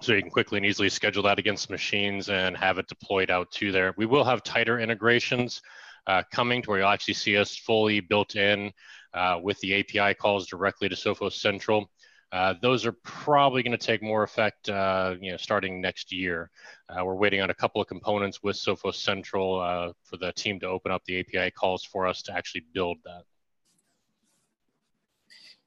So 0.00 0.12
you 0.12 0.22
can 0.22 0.30
quickly 0.30 0.58
and 0.58 0.66
easily 0.66 0.88
schedule 0.88 1.24
that 1.24 1.38
against 1.38 1.70
machines 1.70 2.28
and 2.28 2.56
have 2.56 2.78
it 2.78 2.86
deployed 2.86 3.30
out 3.30 3.50
to 3.52 3.72
there. 3.72 3.94
We 3.96 4.06
will 4.06 4.24
have 4.24 4.42
tighter 4.42 4.78
integrations 4.78 5.60
uh, 6.06 6.22
coming 6.32 6.62
to 6.62 6.70
where 6.70 6.80
you'll 6.80 6.88
actually 6.88 7.14
see 7.14 7.36
us 7.36 7.56
fully 7.56 8.00
built 8.00 8.36
in 8.36 8.72
uh, 9.12 9.38
with 9.42 9.58
the 9.60 9.80
API 9.80 10.14
calls 10.14 10.46
directly 10.46 10.88
to 10.88 10.94
Sophos 10.94 11.32
Central. 11.32 11.90
Uh, 12.30 12.54
those 12.60 12.84
are 12.84 12.92
probably 13.04 13.62
going 13.62 13.76
to 13.76 13.86
take 13.86 14.02
more 14.02 14.22
effect, 14.22 14.68
uh, 14.68 15.14
you 15.20 15.30
know, 15.30 15.36
starting 15.36 15.80
next 15.80 16.12
year. 16.12 16.50
Uh, 16.88 17.04
we're 17.04 17.14
waiting 17.14 17.40
on 17.40 17.48
a 17.48 17.54
couple 17.54 17.80
of 17.80 17.88
components 17.88 18.42
with 18.42 18.54
Sophos 18.54 18.96
Central 18.96 19.60
uh, 19.60 19.92
for 20.04 20.18
the 20.18 20.32
team 20.32 20.60
to 20.60 20.66
open 20.66 20.92
up 20.92 21.02
the 21.06 21.20
API 21.20 21.50
calls 21.50 21.84
for 21.84 22.06
us 22.06 22.22
to 22.22 22.36
actually 22.36 22.64
build 22.74 22.98
that. 23.04 23.22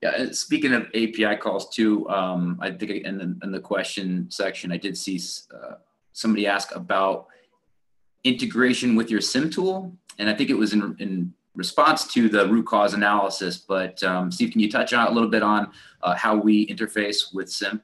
Yeah, 0.04 0.32
speaking 0.32 0.74
of 0.74 0.88
API 0.96 1.38
calls 1.38 1.70
too, 1.70 2.08
um, 2.10 2.58
I 2.62 2.72
think 2.72 3.06
in 3.06 3.18
the, 3.18 3.38
in 3.44 3.52
the, 3.52 3.60
question 3.60 4.30
section, 4.32 4.72
I 4.72 4.78
did 4.78 4.98
see 4.98 5.20
uh, 5.54 5.76
somebody 6.14 6.48
ask 6.48 6.76
about 6.76 7.28
integration 8.24 8.96
with 8.96 9.12
your 9.12 9.22
SIEM 9.22 9.52
tool, 9.52 9.96
and 10.18 10.28
I 10.28 10.34
think 10.34 10.50
it 10.50 10.58
was 10.58 10.74
in, 10.74 10.96
in 11.00 11.34
response 11.56 12.12
to 12.14 12.30
the 12.30 12.48
root 12.48 12.66
cause 12.66 12.94
analysis. 12.94 13.58
But 13.58 14.02
um, 14.04 14.32
Steve, 14.32 14.52
can 14.52 14.62
you 14.62 14.72
touch 14.72 14.94
on 14.94 15.08
a 15.08 15.12
little 15.12 15.30
bit 15.30 15.44
on 15.44 15.72
uh, 16.02 16.16
how 16.16 16.36
we 16.36 16.68
interface 16.68 17.34
with 17.34 17.50
SIEM? 17.50 17.82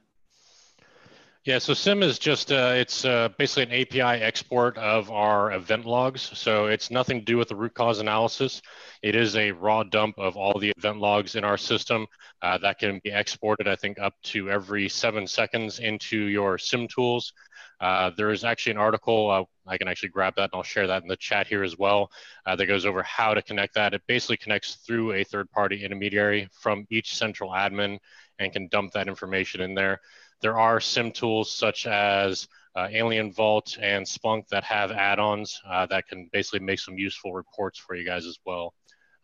Yeah, 1.44 1.58
so 1.58 1.72
SIEM 1.72 2.02
is 2.02 2.18
just, 2.18 2.52
uh, 2.52 2.74
it's 2.76 3.06
uh, 3.06 3.30
basically 3.38 3.74
an 3.74 3.80
API 3.80 4.22
export 4.22 4.76
of 4.76 5.10
our 5.10 5.52
event 5.52 5.86
logs. 5.86 6.30
So 6.34 6.66
it's 6.66 6.90
nothing 6.90 7.20
to 7.20 7.24
do 7.24 7.38
with 7.38 7.48
the 7.48 7.56
root 7.56 7.72
cause 7.72 8.00
analysis. 8.00 8.60
It 9.02 9.14
is 9.14 9.34
a 9.34 9.52
raw 9.52 9.82
dump 9.82 10.18
of 10.18 10.36
all 10.36 10.58
the 10.58 10.72
event 10.76 10.98
logs 10.98 11.36
in 11.36 11.44
our 11.44 11.56
system 11.56 12.06
uh, 12.42 12.58
that 12.58 12.78
can 12.78 13.00
be 13.02 13.12
exported, 13.12 13.66
I 13.66 13.76
think, 13.76 13.98
up 13.98 14.12
to 14.24 14.50
every 14.50 14.90
seven 14.90 15.26
seconds 15.26 15.78
into 15.78 16.18
your 16.18 16.58
SIEM 16.58 16.86
tools. 16.86 17.32
Uh, 17.80 18.10
there 18.16 18.30
is 18.30 18.44
actually 18.44 18.72
an 18.72 18.78
article, 18.78 19.30
uh, 19.30 19.44
I 19.66 19.78
can 19.78 19.88
actually 19.88 20.08
grab 20.08 20.34
that 20.36 20.50
and 20.52 20.54
I'll 20.54 20.62
share 20.62 20.86
that 20.88 21.02
in 21.02 21.08
the 21.08 21.16
chat 21.16 21.46
here 21.46 21.62
as 21.62 21.78
well, 21.78 22.10
uh, 22.44 22.56
that 22.56 22.66
goes 22.66 22.84
over 22.84 23.02
how 23.02 23.34
to 23.34 23.42
connect 23.42 23.74
that. 23.74 23.94
It 23.94 24.02
basically 24.06 24.36
connects 24.36 24.76
through 24.86 25.12
a 25.12 25.24
third 25.24 25.50
party 25.50 25.84
intermediary 25.84 26.48
from 26.52 26.86
each 26.90 27.14
central 27.14 27.50
admin 27.50 27.98
and 28.38 28.52
can 28.52 28.68
dump 28.68 28.92
that 28.92 29.08
information 29.08 29.60
in 29.60 29.74
there. 29.74 30.00
There 30.40 30.58
are 30.58 30.80
SIEM 30.80 31.12
tools 31.12 31.52
such 31.52 31.86
as 31.86 32.48
uh, 32.74 32.88
AlienVault 32.88 33.78
and 33.80 34.06
Splunk 34.06 34.48
that 34.48 34.64
have 34.64 34.92
add-ons 34.92 35.60
uh, 35.68 35.86
that 35.86 36.06
can 36.06 36.28
basically 36.32 36.60
make 36.60 36.78
some 36.78 36.96
useful 36.96 37.32
reports 37.32 37.78
for 37.78 37.96
you 37.96 38.04
guys 38.04 38.24
as 38.24 38.38
well. 38.44 38.74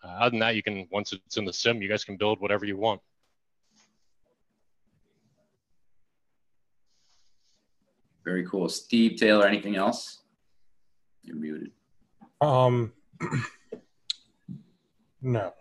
Uh, 0.03 0.09
other 0.09 0.31
than 0.31 0.41
that, 0.41 0.57
you 0.57 0.63
can, 0.63 0.87
once 0.91 1.13
it's 1.13 1.37
in 1.37 1.45
the 1.45 1.53
SIEM, 1.53 1.81
you 1.81 1.89
guys 1.89 2.05
can 2.05 2.17
build 2.17 2.41
whatever 2.41 2.65
you 2.65 2.77
want. 2.77 3.01
Very 8.25 8.47
cool. 8.47 8.69
Steve 8.69 9.17
Taylor, 9.17 9.47
anything 9.47 9.77
else? 9.77 10.23
You're 11.23 11.37
muted. 11.37 11.71
Um, 12.41 12.93
no. 15.23 15.53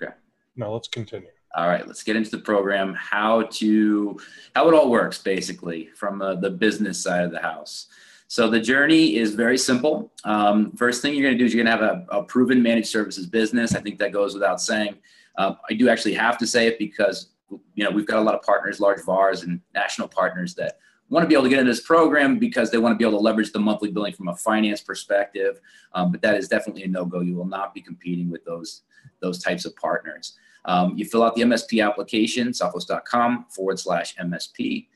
Okay. 0.00 0.12
No, 0.56 0.72
let's 0.72 0.88
continue. 0.88 1.28
All 1.56 1.66
right, 1.66 1.84
let's 1.84 2.04
get 2.04 2.14
into 2.14 2.30
the 2.30 2.38
program. 2.38 2.94
How 2.94 3.42
to 3.42 4.18
how 4.54 4.68
it 4.68 4.74
all 4.74 4.88
works, 4.88 5.18
basically, 5.18 5.88
from 5.96 6.22
uh, 6.22 6.36
the 6.36 6.50
business 6.50 7.02
side 7.02 7.24
of 7.24 7.32
the 7.32 7.40
house. 7.40 7.88
So 8.28 8.48
the 8.48 8.60
journey 8.60 9.16
is 9.16 9.34
very 9.34 9.58
simple. 9.58 10.12
Um, 10.22 10.70
first 10.76 11.02
thing 11.02 11.14
you're 11.14 11.24
going 11.24 11.34
to 11.34 11.38
do 11.38 11.44
is 11.44 11.52
you're 11.52 11.64
going 11.64 11.76
to 11.76 11.84
have 11.84 11.96
a, 12.12 12.18
a, 12.18 12.22
proven 12.22 12.62
managed 12.62 12.86
services 12.86 13.26
business. 13.26 13.74
I 13.74 13.80
think 13.80 13.98
that 13.98 14.12
goes 14.12 14.34
without 14.34 14.60
saying. 14.60 14.98
Um, 15.36 15.56
I 15.68 15.74
do 15.74 15.88
actually 15.88 16.14
have 16.14 16.38
to 16.38 16.46
say 16.46 16.68
it 16.68 16.78
because 16.78 17.30
you 17.74 17.82
know 17.82 17.90
we've 17.90 18.06
got 18.06 18.20
a 18.20 18.22
lot 18.22 18.36
of 18.36 18.42
partners, 18.42 18.78
large 18.78 19.02
VARs 19.02 19.42
and 19.42 19.60
national 19.74 20.06
partners 20.06 20.54
that 20.54 20.78
want 21.10 21.24
to 21.24 21.28
be 21.28 21.34
able 21.34 21.44
to 21.44 21.50
get 21.50 21.58
into 21.58 21.70
this 21.70 21.82
program 21.82 22.38
because 22.38 22.70
they 22.70 22.78
want 22.78 22.94
to 22.94 22.96
be 22.96 23.04
able 23.04 23.18
to 23.18 23.22
leverage 23.22 23.52
the 23.52 23.58
monthly 23.58 23.90
billing 23.90 24.14
from 24.14 24.28
a 24.28 24.36
finance 24.36 24.80
perspective. 24.80 25.60
Um, 25.92 26.12
but 26.12 26.22
that 26.22 26.36
is 26.36 26.48
definitely 26.48 26.84
a 26.84 26.88
no-go. 26.88 27.20
You 27.20 27.34
will 27.34 27.46
not 27.46 27.74
be 27.74 27.80
competing 27.80 28.30
with 28.30 28.44
those 28.44 28.82
those 29.20 29.42
types 29.42 29.64
of 29.66 29.76
partners. 29.76 30.38
Um, 30.64 30.96
you 30.96 31.04
fill 31.04 31.22
out 31.22 31.34
the 31.34 31.42
MSP 31.42 31.84
application, 31.84 32.48
sophos.com 32.48 33.46
forward 33.50 33.78
slash 33.78 34.14
MSP, 34.16 34.86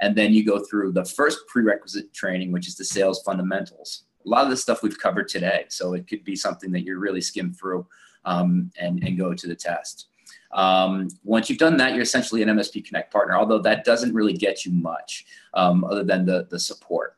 and 0.00 0.16
then 0.16 0.32
you 0.32 0.44
go 0.44 0.64
through 0.64 0.92
the 0.92 1.04
first 1.04 1.46
prerequisite 1.46 2.12
training, 2.12 2.52
which 2.52 2.68
is 2.68 2.76
the 2.76 2.84
sales 2.84 3.22
fundamentals. 3.22 4.04
A 4.24 4.28
lot 4.28 4.44
of 4.44 4.50
the 4.50 4.56
stuff 4.56 4.82
we've 4.82 4.98
covered 4.98 5.28
today, 5.28 5.66
so 5.68 5.94
it 5.94 6.06
could 6.06 6.24
be 6.24 6.36
something 6.36 6.70
that 6.72 6.82
you're 6.82 6.98
really 6.98 7.20
skim 7.20 7.52
through 7.52 7.86
um, 8.24 8.70
and, 8.78 9.02
and 9.02 9.18
go 9.18 9.34
to 9.34 9.46
the 9.46 9.54
test. 9.54 10.08
Um, 10.52 11.08
once 11.22 11.48
you've 11.48 11.58
done 11.58 11.76
that, 11.76 11.92
you're 11.92 12.02
essentially 12.02 12.42
an 12.42 12.48
MSP 12.48 12.84
Connect 12.84 13.12
partner, 13.12 13.36
although 13.36 13.60
that 13.60 13.84
doesn't 13.84 14.14
really 14.14 14.32
get 14.32 14.64
you 14.64 14.72
much 14.72 15.26
um, 15.54 15.84
other 15.84 16.02
than 16.02 16.26
the, 16.26 16.46
the 16.50 16.58
support. 16.58 17.16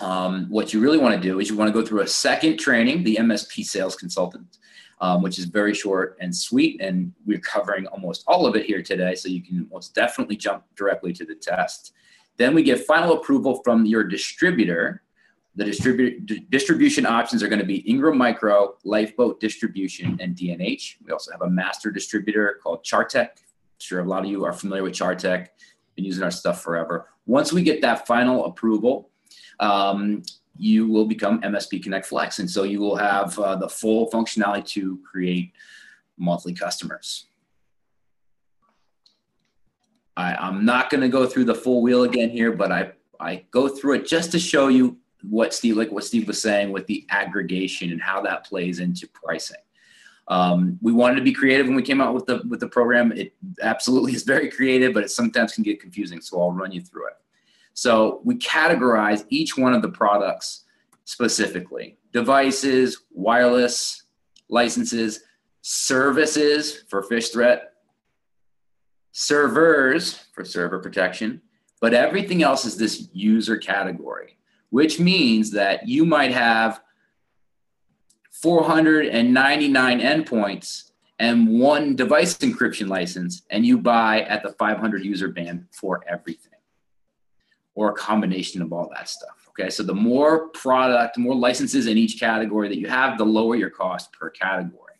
Um, 0.00 0.46
what 0.48 0.72
you 0.72 0.80
really 0.80 0.98
want 0.98 1.14
to 1.14 1.20
do 1.20 1.40
is 1.40 1.50
you 1.50 1.56
want 1.56 1.68
to 1.72 1.78
go 1.78 1.86
through 1.86 2.00
a 2.00 2.06
second 2.06 2.58
training, 2.58 3.04
the 3.04 3.16
MSP 3.16 3.64
Sales 3.64 3.96
Consultant, 3.96 4.58
um, 5.00 5.22
which 5.22 5.38
is 5.38 5.44
very 5.44 5.74
short 5.74 6.16
and 6.20 6.34
sweet. 6.34 6.80
And 6.80 7.12
we're 7.26 7.40
covering 7.40 7.86
almost 7.86 8.24
all 8.26 8.46
of 8.46 8.56
it 8.56 8.66
here 8.66 8.82
today, 8.82 9.14
so 9.14 9.28
you 9.28 9.42
can 9.42 9.68
most 9.70 9.94
definitely 9.94 10.36
jump 10.36 10.64
directly 10.76 11.12
to 11.14 11.24
the 11.24 11.34
test. 11.34 11.92
Then 12.38 12.54
we 12.54 12.62
get 12.62 12.86
final 12.86 13.12
approval 13.12 13.60
from 13.62 13.84
your 13.84 14.04
distributor. 14.04 15.02
The 15.60 15.66
distribu- 15.66 16.48
distribution 16.48 17.04
options 17.04 17.42
are 17.42 17.48
going 17.48 17.58
to 17.58 17.66
be 17.66 17.86
Ingram 17.86 18.16
Micro, 18.16 18.78
Lifeboat 18.82 19.40
Distribution, 19.40 20.16
and 20.18 20.34
D&H. 20.34 20.96
We 21.04 21.12
also 21.12 21.32
have 21.32 21.42
a 21.42 21.50
master 21.50 21.90
distributor 21.90 22.58
called 22.62 22.82
Chartec. 22.82 23.26
I'm 23.26 23.78
sure 23.78 24.00
a 24.00 24.04
lot 24.04 24.24
of 24.24 24.30
you 24.30 24.42
are 24.46 24.54
familiar 24.54 24.82
with 24.82 24.94
Chartec. 24.94 25.48
Been 25.96 26.06
using 26.06 26.24
our 26.24 26.30
stuff 26.30 26.62
forever. 26.62 27.10
Once 27.26 27.52
we 27.52 27.62
get 27.62 27.82
that 27.82 28.06
final 28.06 28.46
approval, 28.46 29.10
um, 29.60 30.22
you 30.56 30.88
will 30.88 31.04
become 31.04 31.42
MSP 31.42 31.82
Connect 31.82 32.06
Flex. 32.06 32.38
And 32.38 32.50
so 32.50 32.62
you 32.62 32.80
will 32.80 32.96
have 32.96 33.38
uh, 33.38 33.56
the 33.56 33.68
full 33.68 34.10
functionality 34.10 34.64
to 34.68 34.98
create 35.04 35.52
monthly 36.16 36.54
customers. 36.54 37.26
I, 40.16 40.36
I'm 40.36 40.64
not 40.64 40.88
going 40.88 41.02
to 41.02 41.08
go 41.10 41.26
through 41.26 41.44
the 41.44 41.54
full 41.54 41.82
wheel 41.82 42.04
again 42.04 42.30
here, 42.30 42.50
but 42.50 42.72
I, 42.72 42.92
I 43.20 43.44
go 43.50 43.68
through 43.68 43.96
it 43.96 44.06
just 44.06 44.32
to 44.32 44.38
show 44.38 44.68
you 44.68 44.96
what 45.22 45.52
Steve, 45.54 45.76
like 45.76 45.90
what 45.90 46.04
Steve 46.04 46.26
was 46.26 46.40
saying 46.40 46.72
with 46.72 46.86
the 46.86 47.06
aggregation 47.10 47.90
and 47.92 48.00
how 48.00 48.20
that 48.22 48.44
plays 48.44 48.80
into 48.80 49.06
pricing. 49.08 49.56
Um, 50.28 50.78
we 50.80 50.92
wanted 50.92 51.16
to 51.16 51.22
be 51.22 51.32
creative 51.32 51.66
when 51.66 51.74
we 51.74 51.82
came 51.82 52.00
out 52.00 52.14
with 52.14 52.26
the 52.26 52.42
with 52.48 52.60
the 52.60 52.68
program. 52.68 53.10
It 53.12 53.34
absolutely 53.62 54.12
is 54.12 54.22
very 54.22 54.48
creative, 54.48 54.94
but 54.94 55.02
it 55.02 55.10
sometimes 55.10 55.52
can 55.52 55.64
get 55.64 55.80
confusing. 55.80 56.20
So 56.20 56.40
I'll 56.40 56.52
run 56.52 56.70
you 56.70 56.80
through 56.80 57.08
it. 57.08 57.14
So 57.74 58.20
we 58.24 58.36
categorize 58.36 59.24
each 59.28 59.56
one 59.56 59.74
of 59.74 59.82
the 59.82 59.88
products 59.88 60.64
specifically: 61.04 61.98
devices, 62.12 63.02
wireless, 63.10 64.04
licenses, 64.48 65.20
services 65.62 66.84
for 66.88 67.02
Phish 67.02 67.32
Threat, 67.32 67.72
servers 69.12 70.26
for 70.32 70.44
server 70.44 70.78
protection, 70.78 71.42
but 71.80 71.94
everything 71.94 72.42
else 72.42 72.64
is 72.64 72.76
this 72.76 73.08
user 73.12 73.56
category, 73.56 74.36
which 74.70 74.98
means 74.98 75.50
that 75.50 75.86
you 75.86 76.04
might 76.04 76.32
have 76.32 76.80
499 78.30 80.00
endpoints 80.00 80.90
and 81.18 81.60
one 81.60 81.94
device 81.94 82.38
encryption 82.38 82.88
license, 82.88 83.42
and 83.50 83.66
you 83.66 83.76
buy 83.76 84.22
at 84.22 84.42
the 84.42 84.52
500 84.52 85.04
user 85.04 85.28
band 85.28 85.66
for 85.70 86.02
everything, 86.08 86.58
or 87.74 87.90
a 87.90 87.94
combination 87.94 88.62
of 88.62 88.72
all 88.72 88.90
that 88.96 89.08
stuff. 89.08 89.46
Okay, 89.50 89.68
so 89.68 89.82
the 89.82 89.94
more 89.94 90.48
product, 90.48 91.18
more 91.18 91.34
licenses 91.34 91.86
in 91.86 91.98
each 91.98 92.18
category 92.18 92.68
that 92.68 92.78
you 92.78 92.88
have, 92.88 93.18
the 93.18 93.24
lower 93.24 93.54
your 93.54 93.68
cost 93.68 94.10
per 94.12 94.30
category. 94.30 94.94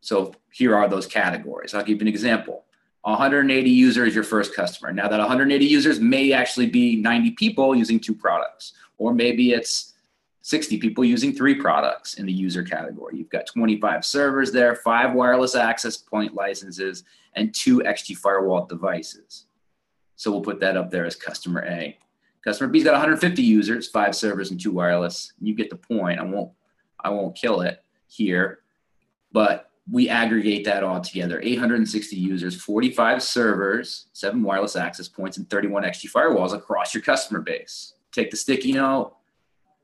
So 0.00 0.34
here 0.50 0.74
are 0.74 0.88
those 0.88 1.06
categories. 1.06 1.72
I'll 1.72 1.84
give 1.84 1.98
you 1.98 2.02
an 2.02 2.08
example. 2.08 2.63
180 3.04 3.68
users, 3.68 4.14
your 4.14 4.24
first 4.24 4.54
customer. 4.54 4.92
Now 4.92 5.08
that 5.08 5.18
180 5.18 5.64
users 5.64 6.00
may 6.00 6.32
actually 6.32 6.66
be 6.66 6.96
90 6.96 7.32
people 7.32 7.74
using 7.74 8.00
two 8.00 8.14
products, 8.14 8.72
or 8.96 9.12
maybe 9.12 9.52
it's 9.52 9.94
60 10.40 10.78
people 10.78 11.04
using 11.04 11.32
three 11.32 11.54
products 11.54 12.14
in 12.14 12.26
the 12.26 12.32
user 12.32 12.62
category. 12.62 13.16
You've 13.16 13.30
got 13.30 13.46
25 13.46 14.04
servers 14.04 14.52
there, 14.52 14.74
five 14.76 15.12
wireless 15.14 15.54
access 15.54 15.96
point 15.96 16.34
licenses, 16.34 17.04
and 17.34 17.54
two 17.54 17.80
XG 17.80 18.16
firewall 18.16 18.66
devices. 18.66 19.46
So 20.16 20.30
we'll 20.30 20.40
put 20.40 20.60
that 20.60 20.76
up 20.76 20.90
there 20.90 21.04
as 21.04 21.16
customer 21.16 21.64
A. 21.64 21.98
Customer 22.42 22.70
B's 22.70 22.84
got 22.84 22.92
150 22.92 23.42
users, 23.42 23.88
five 23.88 24.14
servers, 24.14 24.50
and 24.50 24.60
two 24.60 24.72
wireless. 24.72 25.32
You 25.40 25.54
get 25.54 25.70
the 25.70 25.76
point. 25.76 26.20
I 26.20 26.24
won't, 26.24 26.52
I 27.00 27.10
won't 27.10 27.34
kill 27.34 27.62
it 27.62 27.82
here, 28.06 28.60
but 29.32 29.63
we 29.90 30.08
aggregate 30.08 30.64
that 30.64 30.82
all 30.82 31.00
together. 31.00 31.40
860 31.42 32.16
users 32.16 32.60
45 32.60 33.22
servers 33.22 34.06
7 34.12 34.42
wireless 34.42 34.76
access 34.76 35.08
points 35.08 35.36
and 35.36 35.48
31 35.50 35.82
xg 35.84 36.10
firewalls 36.10 36.54
across 36.54 36.94
your 36.94 37.02
customer 37.02 37.40
base. 37.40 37.94
Take 38.12 38.30
the 38.30 38.36
sticky 38.36 38.72
note 38.72 39.14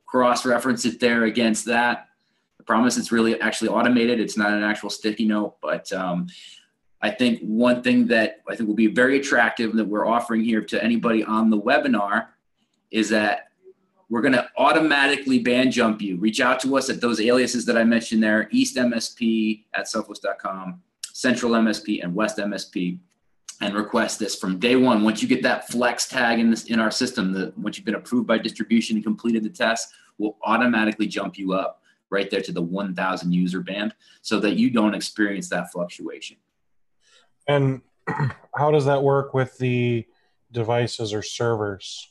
cross 0.06 0.44
reference 0.44 0.84
it 0.84 0.98
there 0.98 1.24
against 1.24 1.66
that. 1.66 2.08
I 2.58 2.64
promise 2.64 2.96
it's 2.96 3.12
really 3.12 3.40
actually 3.40 3.68
automated. 3.68 4.18
It's 4.18 4.36
not 4.36 4.52
an 4.52 4.62
actual 4.62 4.90
sticky 4.90 5.26
note 5.26 5.56
but 5.60 5.92
um, 5.92 6.26
i 7.02 7.10
think 7.10 7.40
one 7.40 7.82
thing 7.82 8.06
that 8.06 8.40
i 8.48 8.54
think 8.54 8.68
will 8.68 8.76
be 8.76 8.86
very 8.86 9.18
attractive 9.18 9.74
that 9.74 9.84
we're 9.84 10.06
offering 10.06 10.42
here 10.42 10.62
to 10.62 10.82
anybody 10.82 11.24
on 11.24 11.50
the 11.50 11.60
webinar 11.60 12.28
is 12.90 13.08
that 13.08 13.49
we're 14.10 14.20
going 14.20 14.34
to 14.34 14.46
automatically 14.58 15.38
band 15.38 15.70
jump 15.70 16.02
you. 16.02 16.16
Reach 16.16 16.40
out 16.40 16.60
to 16.60 16.76
us 16.76 16.90
at 16.90 17.00
those 17.00 17.20
aliases 17.20 17.64
that 17.66 17.78
I 17.78 17.84
mentioned 17.84 18.22
there 18.22 18.48
East 18.50 18.76
MSP 18.76 19.64
at 19.72 19.86
Sophos.com, 19.86 20.82
Central 21.12 21.52
MSP, 21.52 22.02
and 22.02 22.14
West 22.14 22.36
MSP, 22.36 22.98
and 23.60 23.74
request 23.74 24.18
this 24.18 24.34
from 24.34 24.58
day 24.58 24.74
one. 24.74 25.04
Once 25.04 25.22
you 25.22 25.28
get 25.28 25.42
that 25.44 25.68
flex 25.68 26.08
tag 26.08 26.40
in, 26.40 26.50
this, 26.50 26.64
in 26.64 26.80
our 26.80 26.90
system, 26.90 27.32
the, 27.32 27.52
once 27.56 27.78
you've 27.78 27.86
been 27.86 27.94
approved 27.94 28.26
by 28.26 28.36
distribution 28.36 28.96
and 28.96 29.04
completed 29.04 29.44
the 29.44 29.48
test, 29.50 29.92
we'll 30.18 30.36
automatically 30.42 31.06
jump 31.06 31.38
you 31.38 31.52
up 31.52 31.80
right 32.10 32.30
there 32.30 32.40
to 32.40 32.52
the 32.52 32.60
1000 32.62 33.32
user 33.32 33.60
band 33.60 33.94
so 34.22 34.40
that 34.40 34.56
you 34.56 34.70
don't 34.70 34.94
experience 34.94 35.48
that 35.50 35.70
fluctuation. 35.70 36.36
And 37.46 37.82
how 38.56 38.72
does 38.72 38.86
that 38.86 39.04
work 39.04 39.34
with 39.34 39.56
the 39.58 40.04
devices 40.50 41.14
or 41.14 41.22
servers? 41.22 42.10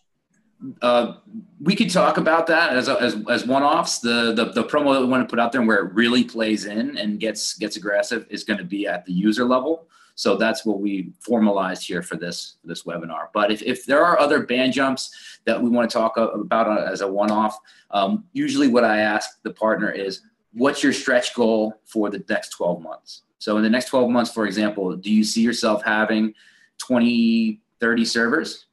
Uh, 0.82 1.14
we 1.62 1.76
could 1.76 1.90
talk 1.90 2.18
about 2.18 2.48
that 2.48 2.76
as, 2.76 2.90
as, 2.90 3.16
as 3.30 3.46
one-offs. 3.46 4.00
The, 4.00 4.34
the 4.34 4.46
the 4.46 4.64
promo 4.64 4.94
that 4.94 5.00
we 5.00 5.08
want 5.08 5.28
to 5.28 5.32
put 5.32 5.40
out 5.40 5.52
there, 5.52 5.62
and 5.62 5.68
where 5.68 5.86
it 5.86 5.94
really 5.94 6.24
plays 6.24 6.66
in 6.66 6.98
and 6.98 7.20
gets 7.20 7.58
gets 7.58 7.78
aggressive, 7.78 8.26
is 8.30 8.44
going 8.44 8.60
to 8.60 8.66
be 8.66 8.86
at 8.86 9.06
the 9.06 9.14
user 9.14 9.46
level. 9.46 9.88
So 10.16 10.36
that's 10.36 10.66
what 10.66 10.82
we 10.82 11.14
formalized 11.22 11.88
here 11.88 12.02
for 12.02 12.18
this 12.18 12.58
this 12.66 12.84
webinar. 12.84 13.28
But 13.34 13.52
if, 13.52 13.62
if 13.62 13.86
there 13.86 14.04
are 14.04 14.20
other 14.20 14.44
band 14.46 14.74
jumps 14.74 15.40
that 15.46 15.62
we 15.62 15.70
want 15.70 15.90
to 15.90 15.98
talk 15.98 16.18
about 16.18 16.88
as 16.92 17.00
a 17.02 17.08
one-off, 17.08 17.58
um, 17.92 18.26
usually 18.34 18.68
what 18.68 18.84
I 18.84 19.00
ask 19.00 19.42
the 19.44 19.52
partner 19.52 19.90
is, 19.90 20.22
what's 20.52 20.84
your 20.84 20.92
stretch 20.92 21.34
goal 21.34 21.80
for 21.86 22.10
the 22.10 22.24
next 22.28 22.50
12 22.50 22.82
months? 22.82 23.22
So 23.38 23.56
in 23.56 23.64
the 23.64 23.70
next 23.70 23.86
12 23.86 24.10
months, 24.10 24.32
for 24.32 24.46
example, 24.46 24.94
do 24.98 25.10
you 25.10 25.24
see 25.24 25.42
yourself 25.42 25.84
having 25.86 26.34
20, 26.80 27.62
30 27.80 28.06
servers? 28.06 28.66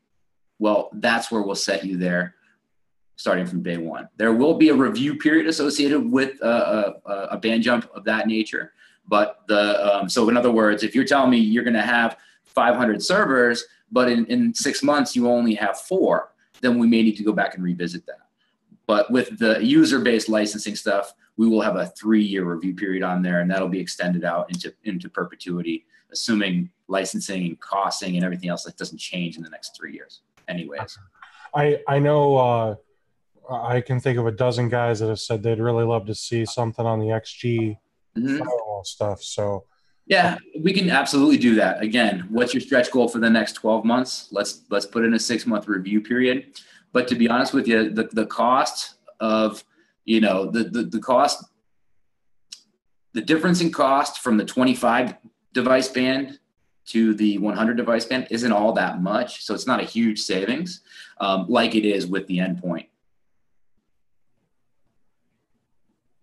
Well, 0.59 0.91
that's 0.95 1.31
where 1.31 1.43
we'll 1.43 1.55
set 1.55 1.85
you 1.85 1.97
there 1.97 2.35
starting 3.17 3.47
from 3.47 3.63
day 3.63 3.79
one. 3.79 4.09
There 4.17 4.33
will 4.33 4.55
be 4.55 4.69
a 4.69 4.75
review 4.75 5.17
period 5.17 5.47
associated 5.47 6.01
with 6.01 6.41
a, 6.43 6.95
a, 7.07 7.13
a 7.33 7.39
band 7.39 7.63
jump 7.63 7.91
of 7.95 8.05
that 8.05 8.27
nature. 8.27 8.73
But 9.09 9.41
the 9.49 9.97
um, 9.97 10.09
so 10.09 10.29
in 10.29 10.37
other 10.37 10.51
words, 10.51 10.83
if 10.83 10.95
you're 10.95 11.05
telling 11.05 11.31
me 11.31 11.39
you're 11.39 11.65
going 11.65 11.75
to 11.75 11.83
have 11.83 12.17
500 12.45 13.03
servers, 13.03 13.65
but 13.91 14.11
in, 14.11 14.27
in 14.27 14.55
six 14.55 14.83
months 14.83 15.17
you 15.17 15.29
only 15.29 15.55
have 15.55 15.81
four, 15.81 16.33
then 16.61 16.79
we 16.79 16.87
may 16.87 17.03
need 17.03 17.17
to 17.17 17.23
go 17.23 17.33
back 17.33 17.55
and 17.55 17.63
revisit 17.63 18.05
that. 18.07 18.29
But 18.87 19.11
with 19.11 19.39
the 19.39 19.65
user-based 19.65 20.29
licensing 20.29 20.77
stuff, 20.77 21.13
we 21.37 21.49
will 21.49 21.61
have 21.61 21.77
a 21.77 21.87
three-year 21.87 22.45
review 22.45 22.75
period 22.75 23.03
on 23.03 23.21
there, 23.23 23.41
and 23.41 23.51
that'll 23.51 23.69
be 23.69 23.81
extended 23.81 24.25
out 24.25 24.51
into 24.51 24.75
into 24.85 25.09
perpetuity, 25.09 25.87
assuming 26.13 26.71
licensing 26.89 27.47
and 27.47 27.61
costing 27.61 28.17
and 28.17 28.25
everything 28.25 28.49
else 28.49 28.65
that 28.65 28.77
doesn't 28.77 28.99
change 28.99 29.37
in 29.37 29.43
the 29.43 29.51
next 29.51 29.77
three 29.77 29.93
years 29.93 30.21
anyways. 30.49 30.99
I 31.55 31.81
I 31.89 31.99
know 31.99 32.37
uh, 32.37 32.75
I 33.51 33.81
can 33.81 34.01
think 34.01 34.19
of 34.19 34.27
a 34.27 34.33
dozen 34.33 34.69
guys 34.69 35.01
that 35.01 35.09
have 35.09 35.21
said 35.21 35.43
they'd 35.43 35.59
really 35.59 35.85
love 35.85 36.07
to 36.07 36.15
see 36.15 36.45
something 36.45 36.85
on 36.85 36.99
the 36.99 37.07
XG 37.07 37.77
mm-hmm. 38.17 38.45
stuff. 38.83 39.23
So 39.23 39.65
yeah, 40.07 40.39
we 40.61 40.73
can 40.73 40.91
absolutely 40.91 41.37
do 41.37 41.57
that. 41.57 41.83
Again, 41.83 42.27
what's 42.31 42.55
your 42.55 42.61
stretch 42.61 42.91
goal 42.91 43.09
for 43.09 43.19
the 43.19 43.31
next 43.31 43.55
12 43.55 43.85
months? 43.85 44.29
Let's 44.31 44.63
let's 44.71 44.87
put 44.87 45.05
in 45.05 45.15
a 45.15 45.19
six 45.19 45.47
month 45.47 45.67
review 45.69 46.01
period. 46.01 46.61
But 46.93 47.09
to 47.09 47.15
be 47.15 47.29
honest 47.29 47.53
with 47.53 47.67
you, 47.67 47.91
the, 47.91 48.05
the 48.05 48.27
cost 48.27 48.95
of 49.21 49.65
you 50.05 50.21
know 50.21 50.51
the, 50.51 50.65
the 50.65 50.83
the 50.85 51.01
cost 51.01 51.45
the 53.13 53.23
difference 53.23 53.63
in 53.63 53.73
cost 53.73 54.21
from 54.21 54.37
the 54.37 54.45
25 54.45 55.15
device 55.55 55.89
band 55.89 56.39
to 56.87 57.15
the 57.15 57.39
100 57.39 57.77
device 57.77 58.05
band 58.05 58.29
isn't 58.31 58.53
all 58.53 58.73
that 58.73 59.03
much. 59.03 59.45
So 59.45 59.55
it's 59.55 59.67
not 59.67 59.81
a 59.81 59.85
huge 59.85 60.21
savings 60.21 60.83
um, 61.21 61.47
like 61.49 61.75
it 61.75 61.85
is 61.85 62.07
with 62.07 62.27
the 62.27 62.39
endpoint. 62.39 62.87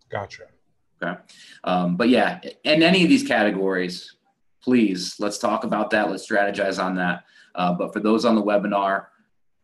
Gotcha. 0.09 0.43
Okay. 1.01 1.19
Um, 1.63 1.97
but 1.97 2.09
yeah, 2.09 2.39
in 2.63 2.83
any 2.83 3.03
of 3.03 3.09
these 3.09 3.27
categories, 3.27 4.15
please 4.61 5.15
let's 5.19 5.37
talk 5.37 5.63
about 5.63 5.89
that. 5.89 6.09
Let's 6.09 6.29
strategize 6.29 6.81
on 6.81 6.95
that. 6.95 7.25
Uh, 7.55 7.73
but 7.73 7.91
for 7.91 7.99
those 7.99 8.23
on 8.23 8.35
the 8.35 8.43
webinar, 8.43 9.07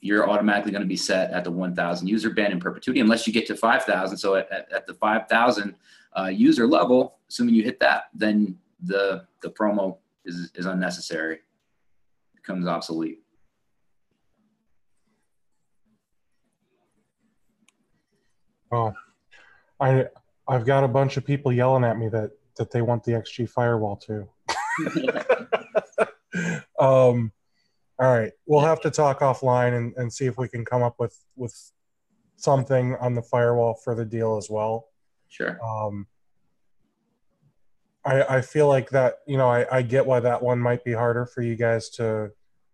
you're 0.02 0.30
automatically 0.30 0.72
going 0.72 0.82
to 0.82 0.88
be 0.88 0.96
set 0.96 1.32
at 1.32 1.44
the 1.44 1.52
1000 1.52 2.08
user 2.08 2.30
band 2.30 2.54
in 2.54 2.60
perpetuity 2.60 3.00
unless 3.00 3.28
you 3.28 3.34
get 3.34 3.46
to 3.48 3.56
5000. 3.56 4.18
So 4.18 4.36
at, 4.36 4.52
at, 4.52 4.72
at 4.72 4.88
the 4.88 4.94
5000 4.94 5.76
uh, 6.18 6.26
user 6.26 6.68
level, 6.68 7.18
assuming 7.30 7.56
you 7.56 7.64
hit 7.64 7.80
that, 7.80 8.06
then 8.14 8.58
the 8.84 9.26
the 9.42 9.50
promo 9.50 9.98
is 10.30 10.52
is 10.56 10.66
unnecessary, 10.66 11.40
becomes 12.36 12.68
obsolete. 12.68 13.20
Oh, 18.72 18.94
I 19.80 20.06
I've 20.48 20.66
got 20.66 20.84
a 20.84 20.88
bunch 20.88 21.18
of 21.18 21.26
people 21.26 21.52
yelling 21.52 21.84
at 21.84 21.98
me 21.98 22.08
that 22.10 22.32
that 22.58 22.72
they 22.72 22.82
want 22.82 23.04
the 23.04 23.14
XG 23.14 23.50
firewall 23.50 23.96
too. 23.98 24.28
um, 26.80 27.32
all 28.00 28.14
right, 28.14 28.32
we'll 28.46 28.62
have 28.62 28.82
to 28.82 28.92
talk 28.92 29.20
offline 29.20 29.76
and, 29.76 29.94
and 29.98 30.12
see 30.12 30.26
if 30.26 30.38
we 30.38 30.48
can 30.48 30.64
come 30.64 30.84
up 30.84 30.96
with 31.00 31.18
with 31.36 31.72
something 32.36 32.96
on 33.02 33.14
the 33.14 33.22
firewall 33.22 33.74
for 33.84 33.96
the 33.96 34.06
deal 34.06 34.38
as 34.38 34.50
well. 34.50 34.88
Sure. 35.28 35.60
Um, 35.64 36.08
I 38.10 38.38
I 38.38 38.42
feel 38.42 38.68
like 38.68 38.90
that 38.90 39.20
you 39.28 39.38
know 39.38 39.50
I, 39.50 39.78
I 39.78 39.82
get 39.82 40.06
why 40.06 40.20
that 40.20 40.42
one 40.42 40.60
might 40.60 40.84
be 40.84 40.94
harder 40.94 41.26
for 41.26 41.42
you 41.42 41.56
guys 41.56 41.90
to 41.92 42.32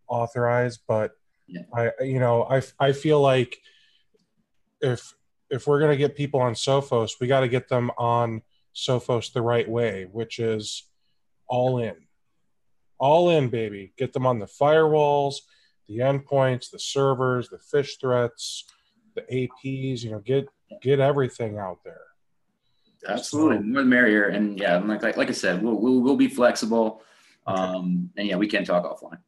authorize, 0.07 0.77
but 0.77 1.11
Yeah. 1.47 1.61
I 1.73 1.91
you 2.01 2.19
know 2.19 2.43
I 2.43 2.61
I 2.79 2.91
feel 2.93 3.21
like 3.21 3.57
if 4.81 5.13
if 5.49 5.67
we're 5.67 5.79
gonna 5.79 5.97
get 5.97 6.15
people 6.15 6.39
on 6.39 6.53
Sophos, 6.53 7.19
we 7.19 7.27
got 7.27 7.41
to 7.41 7.47
get 7.47 7.67
them 7.69 7.91
on 7.97 8.41
Sophos 8.75 9.31
the 9.31 9.41
right 9.41 9.69
way, 9.69 10.07
which 10.11 10.39
is 10.39 10.89
all 11.47 11.77
in, 11.77 11.95
all 12.97 13.29
in, 13.29 13.49
baby. 13.49 13.93
Get 13.97 14.13
them 14.13 14.25
on 14.25 14.39
the 14.39 14.47
firewalls, 14.47 15.35
the 15.87 15.99
endpoints, 15.99 16.71
the 16.71 16.79
servers, 16.79 17.49
the 17.49 17.57
Phish 17.57 17.99
Threats, 18.01 18.65
the 19.15 19.21
APs. 19.21 20.03
You 20.03 20.11
know, 20.11 20.19
get 20.19 20.47
get 20.81 20.99
everything 20.99 21.57
out 21.57 21.79
there. 21.83 22.01
Absolutely, 23.07 23.59
more 23.59 23.81
the 23.81 23.87
merrier. 23.87 24.27
And 24.27 24.59
yeah, 24.59 24.77
like 24.77 25.03
like, 25.03 25.17
like 25.17 25.29
I 25.29 25.33
said, 25.33 25.61
we'll, 25.61 25.79
we'll 25.79 26.01
we'll 26.01 26.15
be 26.15 26.27
flexible. 26.27 27.01
Um, 27.47 28.09
and 28.17 28.27
yeah, 28.27 28.37
we 28.37 28.47
can 28.47 28.65
talk 28.65 28.83
offline. 28.83 29.19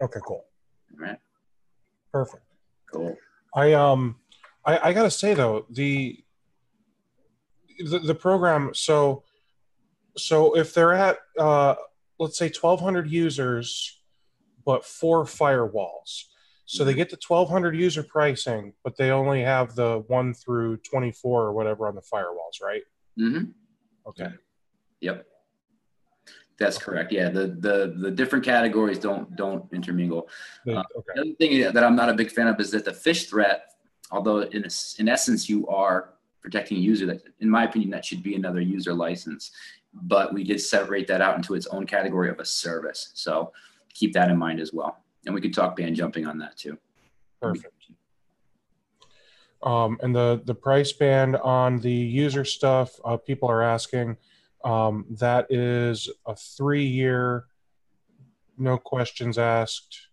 Okay, 0.00 0.20
cool, 0.26 0.44
All 0.92 0.98
right, 0.98 1.18
perfect. 2.12 2.42
cool. 2.92 3.16
I 3.54 3.72
um 3.72 4.16
I, 4.64 4.90
I 4.90 4.92
gotta 4.92 5.10
say 5.10 5.34
though 5.34 5.66
the, 5.70 6.18
the 7.78 7.98
the 8.00 8.14
program 8.14 8.70
so 8.74 9.22
so 10.16 10.56
if 10.56 10.74
they're 10.74 10.92
at 10.92 11.18
uh 11.38 11.74
let's 12.18 12.38
say 12.38 12.46
1200 12.46 13.10
users 13.10 14.00
but 14.64 14.84
four 14.84 15.24
firewalls 15.24 16.24
so 16.66 16.84
they 16.84 16.94
get 16.94 17.10
the 17.10 17.18
1200 17.26 17.76
user 17.76 18.02
pricing 18.02 18.72
but 18.82 18.96
they 18.96 19.10
only 19.10 19.42
have 19.42 19.74
the 19.74 20.02
1 20.06 20.34
through 20.34 20.76
24 20.78 21.42
or 21.42 21.52
whatever 21.52 21.86
on 21.88 21.94
the 21.94 22.02
firewalls 22.02 22.62
right 22.62 22.82
Mm-hmm. 23.18 23.44
okay 24.06 24.28
Yep. 25.00 25.26
That's 26.56 26.78
correct. 26.78 27.10
Yeah, 27.12 27.30
the 27.30 27.48
the 27.48 27.94
the 27.98 28.10
different 28.10 28.44
categories 28.44 28.98
don't 28.98 29.34
don't 29.36 29.64
intermingle. 29.72 30.28
The- 30.64 30.76
Uh, 30.78 30.82
okay 30.98 31.12
The 31.16 31.20
other 31.20 31.32
thing 31.40 31.72
that 31.74 31.82
I'm 31.84 31.96
not 31.96 32.08
a 32.08 32.14
big 32.14 32.30
fan 32.30 32.46
of 32.46 32.58
is 32.60 32.70
that 32.70 32.84
the 32.84 32.92
Phish 32.92 33.28
Threat, 33.28 33.72
although 34.10 34.38
in 34.42 34.64
in 35.00 35.08
essence 35.08 35.48
you 35.48 35.66
are 35.68 36.14
protecting 36.40 36.76
a 36.78 36.80
user, 36.80 37.06
that 37.06 37.22
in 37.40 37.50
my 37.50 37.64
opinion 37.64 37.90
that 37.90 38.04
should 38.04 38.22
be 38.22 38.34
another 38.36 38.60
user 38.60 38.94
license, 38.94 39.50
but 39.92 40.32
we 40.32 40.44
did 40.44 40.60
separate 40.60 41.06
that 41.08 41.20
out 41.20 41.36
into 41.36 41.54
its 41.54 41.66
own 41.66 41.86
category 41.86 42.30
of 42.30 42.38
a 42.38 42.44
service. 42.44 43.10
So 43.14 43.52
keep 43.92 44.12
that 44.14 44.30
in 44.30 44.38
mind 44.38 44.60
as 44.60 44.72
well, 44.72 44.92
and 45.26 45.34
we 45.34 45.40
could 45.40 45.54
talk 45.54 45.76
band 45.76 45.96
jumping 45.96 46.24
on 46.26 46.38
that 46.38 46.56
too. 46.56 46.78
perfect 47.42 47.73
um, 49.64 49.98
and 50.02 50.14
the 50.14 50.42
the 50.44 50.54
price 50.54 50.92
band 50.92 51.36
on 51.36 51.78
the 51.80 51.92
user 51.92 52.44
stuff 52.44 52.92
uh, 53.04 53.16
people 53.16 53.48
are 53.50 53.62
asking 53.62 54.16
um, 54.64 55.04
that 55.10 55.46
is 55.50 56.08
a 56.26 56.36
three 56.36 56.84
year 56.84 57.46
no 58.56 58.78
questions 58.78 59.38
asked 59.38 60.08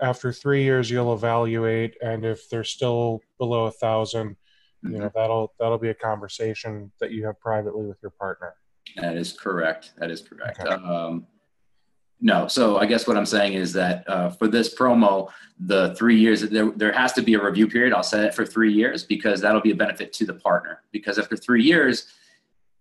after 0.00 0.32
three 0.32 0.64
years 0.64 0.90
you'll 0.90 1.14
evaluate 1.14 1.96
and 2.02 2.24
if 2.24 2.48
they're 2.48 2.64
still 2.64 3.20
below 3.38 3.66
a 3.66 3.70
thousand 3.70 4.36
you 4.82 4.98
know 4.98 5.10
that'll 5.14 5.54
that'll 5.58 5.78
be 5.78 5.88
a 5.88 5.94
conversation 5.94 6.90
that 7.00 7.10
you 7.10 7.24
have 7.24 7.38
privately 7.40 7.86
with 7.86 7.98
your 8.02 8.10
partner 8.10 8.54
That 8.96 9.16
is 9.16 9.32
correct. 9.32 9.92
That 9.98 10.10
is 10.10 10.20
correct. 10.20 10.60
Okay. 10.60 10.70
Um, 10.70 11.26
no, 12.24 12.48
so 12.48 12.78
I 12.78 12.86
guess 12.86 13.06
what 13.06 13.18
I'm 13.18 13.26
saying 13.26 13.52
is 13.52 13.74
that 13.74 14.08
uh, 14.08 14.30
for 14.30 14.48
this 14.48 14.74
promo, 14.74 15.28
the 15.60 15.94
three 15.94 16.18
years 16.18 16.40
there 16.40 16.70
there 16.70 16.90
has 16.90 17.12
to 17.12 17.22
be 17.22 17.34
a 17.34 17.44
review 17.44 17.68
period. 17.68 17.92
I'll 17.92 18.02
set 18.02 18.24
it 18.24 18.34
for 18.34 18.46
three 18.46 18.72
years 18.72 19.04
because 19.04 19.42
that'll 19.42 19.60
be 19.60 19.72
a 19.72 19.76
benefit 19.76 20.10
to 20.14 20.24
the 20.24 20.32
partner. 20.32 20.80
Because 20.90 21.18
after 21.18 21.36
three 21.36 21.62
years, 21.62 22.06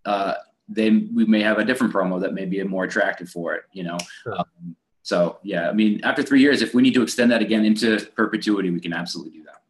uh, 0.06 0.36
then 0.70 1.10
we 1.14 1.26
may 1.26 1.42
have 1.42 1.58
a 1.60 1.66
different 1.66 1.94
promo 1.94 2.22
that 2.22 2.34
may 2.34 2.46
be 2.46 2.64
more 2.64 2.86
attractive 2.86 3.30
for 3.30 3.54
it. 3.54 3.64
You 3.74 3.84
know. 3.84 3.98
Sure. 4.24 4.40
Um, 4.40 4.78
so 5.02 5.40
yeah, 5.44 5.70
I 5.70 5.74
mean, 5.74 6.00
after 6.06 6.24
three 6.24 6.40
years, 6.40 6.62
if 6.62 6.74
we 6.74 6.82
need 6.82 6.94
to 6.94 7.04
extend 7.04 7.30
that 7.34 7.42
again 7.42 7.66
into 7.66 8.00
perpetuity, 8.16 8.70
we 8.70 8.80
can 8.80 8.94
absolutely 8.94 9.40
do 9.40 9.44
that. 9.44 9.62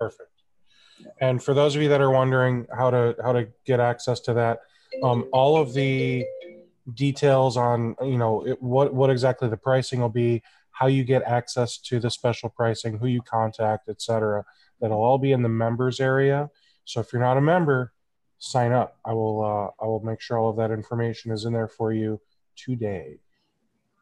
Perfect. 0.00 0.32
And 1.20 1.40
for 1.40 1.54
those 1.54 1.76
of 1.76 1.82
you 1.82 1.88
that 1.90 2.00
are 2.00 2.10
wondering 2.10 2.66
how 2.76 2.90
to 2.90 3.14
how 3.22 3.30
to 3.30 3.46
get 3.64 3.78
access 3.78 4.18
to 4.22 4.34
that, 4.34 4.62
um, 5.04 5.28
all 5.32 5.56
of 5.56 5.72
the 5.72 6.26
details 6.94 7.56
on 7.56 7.94
you 8.02 8.18
know 8.18 8.46
it, 8.46 8.62
what 8.62 8.94
what 8.94 9.10
exactly 9.10 9.48
the 9.48 9.56
pricing 9.56 10.00
will 10.00 10.08
be, 10.08 10.42
how 10.70 10.86
you 10.86 11.04
get 11.04 11.22
access 11.22 11.78
to 11.78 12.00
the 12.00 12.10
special 12.10 12.48
pricing, 12.48 12.98
who 12.98 13.06
you 13.06 13.22
contact, 13.22 13.88
etc. 13.88 14.44
That'll 14.80 15.02
all 15.02 15.18
be 15.18 15.32
in 15.32 15.42
the 15.42 15.48
members 15.48 16.00
area. 16.00 16.50
So 16.84 17.00
if 17.00 17.12
you're 17.12 17.22
not 17.22 17.36
a 17.36 17.40
member, 17.40 17.92
sign 18.38 18.72
up. 18.72 18.98
I 19.04 19.12
will 19.12 19.44
uh, 19.44 19.84
I 19.84 19.86
will 19.86 20.00
make 20.00 20.20
sure 20.20 20.38
all 20.38 20.50
of 20.50 20.56
that 20.56 20.70
information 20.70 21.32
is 21.32 21.44
in 21.44 21.52
there 21.52 21.68
for 21.68 21.92
you 21.92 22.20
today. 22.56 23.18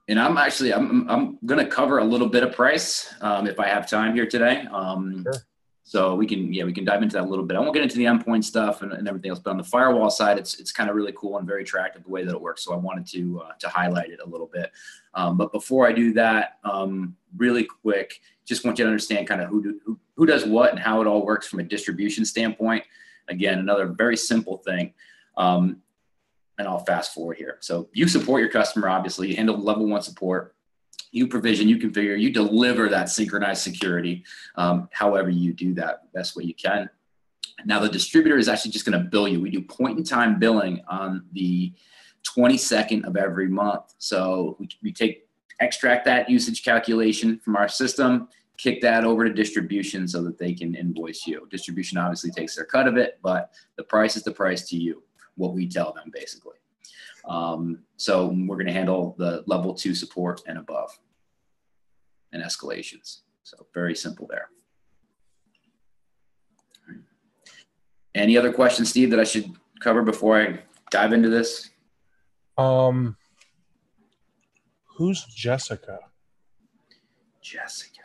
and 0.09 0.21
I'm 0.21 0.37
actually 0.39 0.73
I'm 0.73 1.09
I'm 1.11 1.39
gonna 1.45 1.67
cover 1.67 1.99
a 1.99 2.05
little 2.05 2.29
bit 2.29 2.43
of 2.43 2.53
price 2.53 3.13
um, 3.21 3.47
if 3.47 3.59
I 3.59 3.67
have 3.69 3.89
time 3.89 4.15
here 4.15 4.27
today. 4.27 4.65
Um, 4.73 5.25
Sure. 5.25 5.35
So 5.89 6.17
we 6.17 6.27
can 6.27 6.53
yeah 6.53 6.65
we 6.65 6.73
can 6.73 6.85
dive 6.85 7.01
into 7.01 7.15
that 7.15 7.23
a 7.23 7.29
little 7.29 7.45
bit. 7.45 7.57
I 7.57 7.61
won't 7.61 7.73
get 7.73 7.85
into 7.85 7.97
the 7.97 8.07
endpoint 8.07 8.43
stuff 8.43 8.83
and, 8.83 8.93
and 8.93 9.07
everything 9.07 9.31
else, 9.31 9.39
but 9.39 9.53
on 9.53 9.57
the 9.57 9.63
firewall 9.63 10.11
side, 10.11 10.37
it's 10.37 10.59
it's 10.59 10.73
kind 10.73 10.91
of 10.91 10.97
really 10.97 11.13
cool 11.17 11.39
and 11.39 11.47
very 11.47 11.63
attractive 11.63 12.03
the 12.03 12.11
way 12.11 12.25
that 12.25 12.35
it 12.35 12.41
works. 12.41 12.65
So 12.65 12.75
I 12.75 12.77
wanted 12.77 13.07
to 13.07 13.41
uh, 13.43 13.53
to 13.61 13.69
highlight 13.69 14.11
it 14.11 14.19
a 14.21 14.29
little 14.29 14.49
bit. 14.53 14.73
Um, 15.15 15.37
but 15.37 15.53
before 15.53 15.87
I 15.87 15.93
do 15.93 16.13
that, 16.15 16.59
um, 16.65 17.15
really 17.37 17.63
quick, 17.63 18.21
just 18.45 18.65
want 18.65 18.81
you 18.81 18.85
to 18.85 18.91
understand 18.91 19.29
kind 19.29 19.41
of 19.41 19.49
who, 19.49 19.63
do, 19.63 19.81
who 19.85 19.97
who 20.17 20.27
does 20.27 20.45
what 20.45 20.71
and 20.71 20.79
how 20.81 21.01
it 21.03 21.07
all 21.07 21.25
works 21.25 21.47
from 21.47 21.61
a 21.61 21.63
distribution 21.63 22.25
standpoint. 22.25 22.83
Again, 23.29 23.61
another 23.61 23.87
very 23.87 24.17
simple 24.17 24.57
thing. 24.57 24.93
Um, 25.37 25.83
and 26.59 26.67
I'll 26.67 26.85
fast 26.85 27.15
forward 27.15 27.37
here. 27.37 27.59
So 27.61 27.89
you 27.93 28.09
support 28.09 28.41
your 28.41 28.51
customer, 28.51 28.89
obviously. 28.89 29.29
You 29.29 29.37
handle 29.37 29.57
level 29.57 29.87
one 29.87 30.03
support. 30.03 30.56
You 31.17 31.27
provision, 31.27 31.67
you 31.67 31.79
configure, 31.79 32.21
you 32.21 32.31
deliver 32.31 32.91
that 32.91 33.09
synchronized 33.09 33.63
security. 33.63 34.23
Um, 34.57 34.91
however, 34.93 35.31
you 35.31 35.55
do 35.55 35.73
that 35.73 36.13
best 36.13 36.37
way 36.37 36.45
you 36.45 36.55
can. 36.55 36.91
Now, 37.65 37.81
the 37.81 37.89
distributor 37.89 38.37
is 38.37 38.51
actually 38.51 38.73
just 38.73 38.85
going 38.85 39.03
to 39.03 39.09
bill 39.09 39.27
you. 39.27 39.41
We 39.41 39.49
do 39.49 39.63
point 39.63 39.97
in 39.97 40.05
time 40.05 40.39
billing 40.39 40.83
on 40.89 41.25
the 41.33 41.73
22nd 42.37 43.07
of 43.07 43.17
every 43.17 43.49
month. 43.49 43.95
So 43.97 44.57
we, 44.61 44.69
we 44.83 44.93
take 44.93 45.27
extract 45.61 46.05
that 46.05 46.29
usage 46.29 46.63
calculation 46.63 47.39
from 47.39 47.57
our 47.57 47.67
system, 47.67 48.29
kick 48.59 48.83
that 48.83 49.05
over 49.05 49.25
to 49.25 49.33
distribution 49.33 50.07
so 50.07 50.23
that 50.23 50.37
they 50.37 50.53
can 50.53 50.75
invoice 50.75 51.27
you. 51.27 51.49
Distribution 51.51 51.97
obviously 51.97 52.31
takes 52.31 52.55
their 52.55 52.67
cut 52.67 52.87
of 52.87 52.99
it, 52.99 53.19
but 53.23 53.53
the 53.77 53.85
price 53.85 54.17
is 54.17 54.23
the 54.23 54.33
price 54.33 54.69
to 54.69 54.77
you 54.77 55.03
what 55.37 55.55
we 55.55 55.67
tell 55.67 55.95
them 55.95 56.11
basically. 56.13 56.57
Um, 57.25 57.79
so 57.97 58.27
we're 58.27 58.57
going 58.57 58.67
to 58.67 58.73
handle 58.73 59.15
the 59.19 59.45
level 59.47 59.73
two 59.73 59.95
support 59.95 60.43
and 60.47 60.59
above 60.59 60.91
and 62.37 62.45
escalations. 62.45 63.21
So 63.43 63.67
very 63.73 63.95
simple 63.95 64.27
there. 64.29 64.49
Any 68.15 68.37
other 68.37 68.53
questions, 68.53 68.91
Steve, 68.91 69.11
that 69.11 69.21
I 69.21 69.25
should 69.25 69.51
cover 69.81 70.03
before 70.03 70.41
I 70.41 70.61
dive 70.91 71.13
into 71.13 71.29
this? 71.29 71.71
Um, 72.57 73.17
who's 74.85 75.25
Jessica? 75.25 75.99
Jessica. 77.43 78.01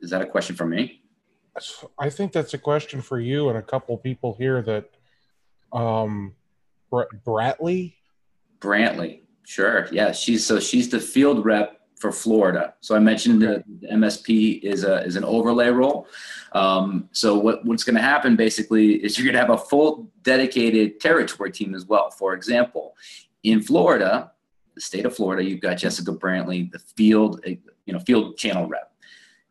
Is 0.00 0.10
that 0.10 0.22
a 0.22 0.26
question 0.26 0.56
for 0.56 0.66
me? 0.66 1.02
I 1.98 2.10
think 2.10 2.32
that's 2.32 2.54
a 2.54 2.58
question 2.58 3.02
for 3.02 3.20
you 3.20 3.48
and 3.48 3.58
a 3.58 3.62
couple 3.62 3.96
people 3.98 4.34
here 4.38 4.62
that 4.62 4.90
um 5.72 6.34
Br- 6.90 7.10
Bratley 7.24 7.94
Brantley. 8.60 9.22
Sure. 9.46 9.88
Yeah. 9.90 10.12
She's 10.12 10.46
so 10.46 10.58
she's 10.58 10.88
the 10.88 11.00
field 11.00 11.44
rep 11.44 11.79
for 12.00 12.10
Florida. 12.10 12.74
So 12.80 12.96
I 12.96 12.98
mentioned 12.98 13.42
the, 13.42 13.62
the 13.80 13.88
MSP 13.88 14.62
is 14.62 14.84
a 14.84 15.04
is 15.04 15.16
an 15.16 15.24
overlay 15.24 15.68
role. 15.68 16.08
Um, 16.52 17.08
so 17.12 17.38
what, 17.38 17.64
what's 17.64 17.84
going 17.84 17.94
to 17.94 18.02
happen 18.02 18.36
basically 18.36 18.94
is 19.04 19.16
you're 19.16 19.30
going 19.30 19.34
to 19.34 19.40
have 19.40 19.50
a 19.50 19.62
full 19.62 20.10
dedicated 20.22 20.98
territory 20.98 21.52
team 21.52 21.74
as 21.74 21.84
well. 21.84 22.10
For 22.10 22.34
example, 22.34 22.96
in 23.44 23.62
Florida, 23.62 24.32
the 24.74 24.80
state 24.80 25.04
of 25.04 25.14
Florida, 25.14 25.44
you've 25.44 25.60
got 25.60 25.74
Jessica 25.74 26.12
Brantley, 26.12 26.72
the 26.72 26.78
field 26.78 27.44
you 27.44 27.92
know 27.92 28.00
field 28.00 28.38
channel 28.38 28.66
rep. 28.66 28.92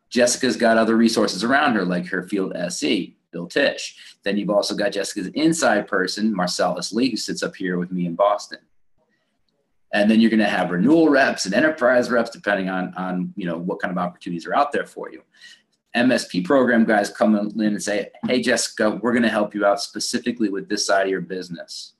Jessica's 0.08 0.56
got 0.56 0.76
other 0.76 0.96
resources 0.96 1.44
around 1.44 1.76
her, 1.76 1.84
like 1.84 2.06
her 2.06 2.24
field 2.24 2.52
SE, 2.56 3.16
Bill 3.30 3.46
Tish. 3.46 4.16
Then 4.24 4.36
you've 4.36 4.50
also 4.50 4.74
got 4.74 4.90
Jessica's 4.90 5.28
inside 5.28 5.86
person, 5.86 6.34
Marcellus 6.34 6.92
Lee, 6.92 7.10
who 7.10 7.16
sits 7.16 7.44
up 7.44 7.54
here 7.54 7.78
with 7.78 7.92
me 7.92 8.06
in 8.06 8.16
Boston. 8.16 8.58
And 9.92 10.10
then 10.10 10.20
you're 10.20 10.30
going 10.30 10.40
to 10.40 10.46
have 10.46 10.70
renewal 10.70 11.08
reps 11.08 11.46
and 11.46 11.54
enterprise 11.54 12.10
reps 12.10 12.30
depending 12.30 12.68
on 12.68 12.94
on 12.94 13.32
you 13.36 13.46
know 13.46 13.58
what 13.58 13.80
kind 13.80 13.92
of 13.92 13.98
opportunities 13.98 14.46
are 14.46 14.54
out 14.54 14.72
there 14.72 14.86
for 14.86 15.10
you. 15.10 15.22
Msp 15.96 16.44
program 16.44 16.84
guys 16.84 17.10
come 17.10 17.34
in 17.36 17.60
and 17.60 17.82
say 17.82 18.10
hey 18.26 18.40
jessica 18.40 18.90
we're 19.02 19.12
going 19.12 19.24
to 19.24 19.28
help 19.28 19.54
you 19.54 19.66
out 19.66 19.80
specifically 19.80 20.48
with 20.48 20.68
this 20.68 20.86
side 20.86 21.06
of 21.06 21.10
your 21.10 21.20
business 21.20 21.94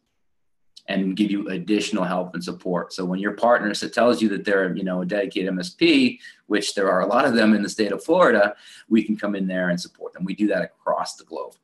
and 0.86 1.16
give 1.16 1.30
you 1.30 1.48
additional 1.48 2.04
help 2.04 2.34
and 2.34 2.42
support. 2.42 2.92
So 2.92 3.04
when 3.04 3.20
your 3.20 3.32
partner 3.32 3.72
tells 3.74 4.22
you 4.22 4.28
that 4.30 4.44
they're 4.44 4.74
you 4.76 4.84
know 4.84 5.02
a 5.02 5.06
dedicated 5.06 5.52
msp 5.54 6.18
which 6.46 6.74
there 6.74 6.90
are 6.90 7.00
a 7.00 7.06
lot 7.06 7.24
of 7.24 7.34
them 7.34 7.54
in 7.54 7.62
the 7.62 7.68
state 7.68 7.92
of 7.92 8.02
florida 8.02 8.54
we 8.88 9.02
can 9.02 9.16
come 9.16 9.34
in 9.34 9.46
there 9.46 9.70
and 9.70 9.80
support 9.80 10.12
them. 10.12 10.24
We 10.24 10.34
do 10.34 10.46
that 10.48 10.62
across 10.62 11.16
the 11.16 11.24
globe. 11.24 11.54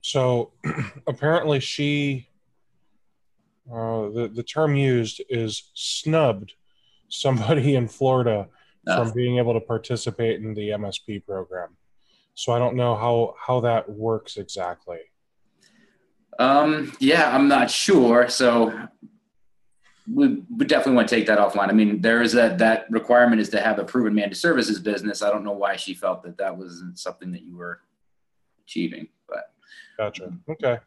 So 0.00 0.52
apparently 1.06 1.60
she 1.60 2.28
uh, 3.70 4.10
the, 4.10 4.30
the 4.34 4.42
term 4.42 4.76
used 4.76 5.22
is 5.28 5.70
snubbed 5.74 6.52
somebody 7.08 7.76
in 7.76 7.88
Florida 7.88 8.48
from 8.84 9.12
being 9.12 9.38
able 9.38 9.54
to 9.54 9.60
participate 9.60 10.42
in 10.42 10.52
the 10.54 10.70
MSP 10.70 11.24
program. 11.24 11.76
So 12.34 12.52
I 12.52 12.58
don't 12.58 12.76
know 12.76 12.94
how, 12.96 13.34
how 13.38 13.60
that 13.60 13.88
works 13.88 14.36
exactly. 14.36 14.98
Um, 16.38 16.92
yeah, 16.98 17.34
I'm 17.34 17.48
not 17.48 17.70
sure. 17.70 18.28
So 18.28 18.88
we, 20.12 20.42
we 20.54 20.66
definitely 20.66 20.96
want 20.96 21.08
to 21.08 21.14
take 21.14 21.26
that 21.26 21.38
offline. 21.38 21.68
I 21.68 21.72
mean, 21.72 22.00
there 22.02 22.20
is 22.20 22.32
that 22.32 22.58
that 22.58 22.86
requirement 22.90 23.40
is 23.40 23.48
to 23.50 23.60
have 23.60 23.78
a 23.78 23.84
proven 23.84 24.14
managed 24.14 24.36
services 24.36 24.78
business. 24.80 25.22
I 25.22 25.30
don't 25.30 25.44
know 25.44 25.52
why 25.52 25.76
she 25.76 25.94
felt 25.94 26.22
that 26.24 26.36
that 26.38 26.56
wasn't 26.56 26.98
something 26.98 27.32
that 27.32 27.42
you 27.42 27.56
were 27.56 27.80
achieving, 28.64 29.08
but 29.28 29.52
gotcha. 29.96 30.32
Okay. 30.50 30.78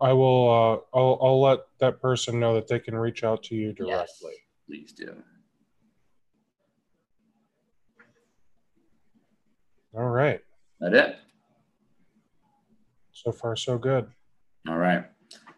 I 0.00 0.12
will. 0.12 0.50
Uh, 0.50 0.96
I'll. 0.96 1.18
I'll 1.20 1.40
let 1.40 1.60
that 1.78 2.00
person 2.00 2.40
know 2.40 2.54
that 2.54 2.68
they 2.68 2.78
can 2.78 2.96
reach 2.96 3.22
out 3.24 3.42
to 3.44 3.54
you 3.54 3.72
directly. 3.72 3.92
Yes, 3.92 4.22
please 4.66 4.92
do. 4.92 5.14
All 9.94 10.08
right. 10.08 10.40
That 10.80 10.94
it. 10.94 11.16
So 13.12 13.32
far, 13.32 13.56
so 13.56 13.76
good. 13.76 14.06
All 14.68 14.78
right. 14.78 15.04